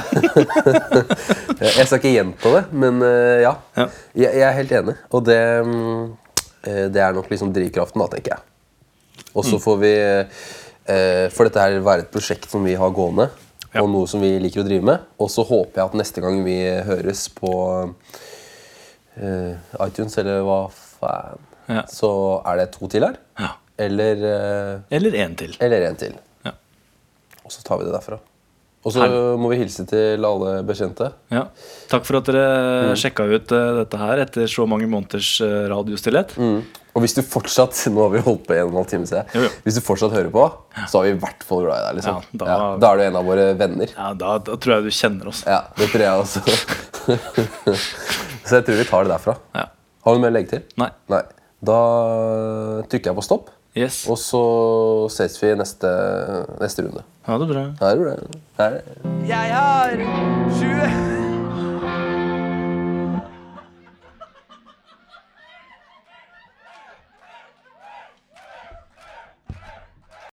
jeg 1.79 1.85
skal 1.87 1.99
ikke 1.99 2.11
gjenta 2.13 2.51
det, 2.57 2.63
men 2.83 2.99
øh, 3.05 3.41
ja. 3.43 3.53
Ja. 3.77 3.87
Jeg, 4.13 4.29
jeg 4.39 4.45
er 4.49 4.57
helt 4.59 4.73
enig. 4.79 4.95
Og 5.13 5.23
det, 5.27 5.39
mm, 5.65 6.03
eh, 6.69 6.83
det 6.93 7.01
er 7.05 7.15
nok 7.17 7.29
liksom 7.33 7.53
drivkraften, 7.55 8.03
da, 8.03 8.09
tenker 8.13 8.35
jeg. 8.37 8.43
Og 9.33 9.43
Mm. 9.43 9.49
så 9.49 9.57
får 9.61 9.77
vi 9.81 9.89
eh, 9.99 11.29
For 11.33 11.47
dette 11.47 11.61
her 11.63 11.79
være 11.85 12.03
et 12.05 12.11
prosjekt 12.13 12.45
som 12.51 12.63
vi 12.67 12.75
har 12.77 12.91
gående, 12.93 13.29
og 13.79 13.87
noe 13.89 14.05
som 14.09 14.21
vi 14.21 14.35
liker 14.43 14.61
å 14.61 14.67
drive 14.67 14.85
med. 14.85 15.07
Og 15.17 15.29
så 15.33 15.41
håper 15.47 15.79
jeg 15.81 15.89
at 15.89 15.95
neste 15.97 16.21
gang 16.21 16.43
vi 16.45 16.57
høres 16.85 17.23
på 17.33 17.49
eh, 19.17 19.55
iTunes, 19.87 20.17
eller 20.21 20.43
hva 20.45 20.59
faen, 20.73 21.41
Ja. 21.71 21.85
så 21.87 22.09
er 22.45 22.57
det 22.59 22.71
to 22.75 22.87
til 22.91 23.05
her. 23.07 23.15
Ja. 23.39 23.53
Eller 23.79 24.19
eh, 24.29 24.79
Eller 24.93 25.15
en 25.23 25.35
til. 25.39 25.55
Eller 25.63 25.87
en 25.89 25.95
til. 25.97 26.13
Og 27.43 27.51
så 27.51 27.63
tar 27.65 27.81
vi 27.81 27.87
det 27.89 27.95
derfra. 27.95 28.19
Og 28.83 28.91
så 28.91 29.05
må 29.39 29.47
vi 29.53 29.61
hilse 29.61 29.85
til 29.87 30.25
alle 30.27 30.57
bekjente. 30.67 31.05
Ja. 31.31 31.45
Takk 31.87 32.03
for 32.03 32.17
at 32.19 32.27
dere 32.27 32.95
sjekka 32.99 33.23
ut 33.31 33.51
eh, 33.55 33.69
dette 33.77 33.99
her 34.01 34.19
etter 34.25 34.43
så 34.51 34.65
mange 34.67 34.89
måneders 34.91 35.29
uh, 35.39 35.69
radiostillhet. 35.71 36.33
Mm. 36.35 36.57
Og 36.93 37.01
hvis 37.05 37.15
du 37.15 37.21
fortsatt 37.25 37.79
Nå 37.95 38.03
har 38.03 38.11
vi 38.11 38.19
holdt 38.25 38.43
på 38.49 38.57
en 38.57 38.65
og 38.67 38.73
en 38.73 38.79
halv 38.81 38.89
time, 38.91 39.07
siden. 39.07 39.23
Jo, 39.33 39.45
jo. 39.47 39.53
Hvis 39.63 39.79
du 39.79 39.81
fortsatt 39.87 40.11
hører 40.17 40.27
på, 40.35 40.43
så 40.91 40.99
er 40.99 41.07
vi 41.07 41.13
i 41.15 41.21
hvert 41.23 41.47
fall 41.47 41.63
glad 41.63 41.79
i 41.79 41.85
deg. 41.87 41.95
Liksom. 42.01 42.19
Ja, 42.19 42.37
da- 42.43 42.49
Ja, 42.51 42.59
da 42.83 42.91
er 42.91 42.99
du 42.99 43.05
en 43.07 43.19
av 43.21 43.31
våre 43.31 43.47
venner. 43.63 43.95
Ja, 43.95 44.09
da, 44.19 44.33
da 44.51 44.59
tror 44.59 44.75
jeg 44.75 44.83
du 44.91 44.97
kjenner 44.99 45.31
oss. 45.31 45.45
Ja, 45.47 45.61
det 45.79 45.87
tror 45.93 46.03
jeg 46.03 46.27
også. 46.27 46.43
så 48.43 48.59
jeg 48.59 48.67
tror 48.67 48.81
vi 48.83 48.89
tar 48.91 49.07
det 49.07 49.15
derfra. 49.15 49.37
Ja. 49.55 49.69
Har 50.03 50.11
du 50.11 50.19
noe 50.19 50.25
mer 50.27 50.35
å 50.35 50.39
legge 50.41 50.57
til? 50.57 50.67
Nei. 50.83 50.91
Nei. 51.13 51.23
Da 51.63 51.79
trykker 52.91 53.13
jeg 53.13 53.19
på 53.21 53.25
stopp, 53.31 53.47
Yes. 53.79 54.03
og 54.11 54.19
så 54.21 54.39
ses 55.09 55.33
vi 55.41 55.49
neste, 55.57 55.89
neste 56.61 56.83
runde. 56.85 57.01
Ha 57.25 57.37
det 57.39 57.47
bra. 57.47 57.61
Er 57.81 57.95
det. 57.95 57.99
bra. 58.03 58.15
Ha 58.57 58.69
det. 58.69 58.81
Jeg 59.27 59.55
har 59.55 59.89
20 60.59 61.22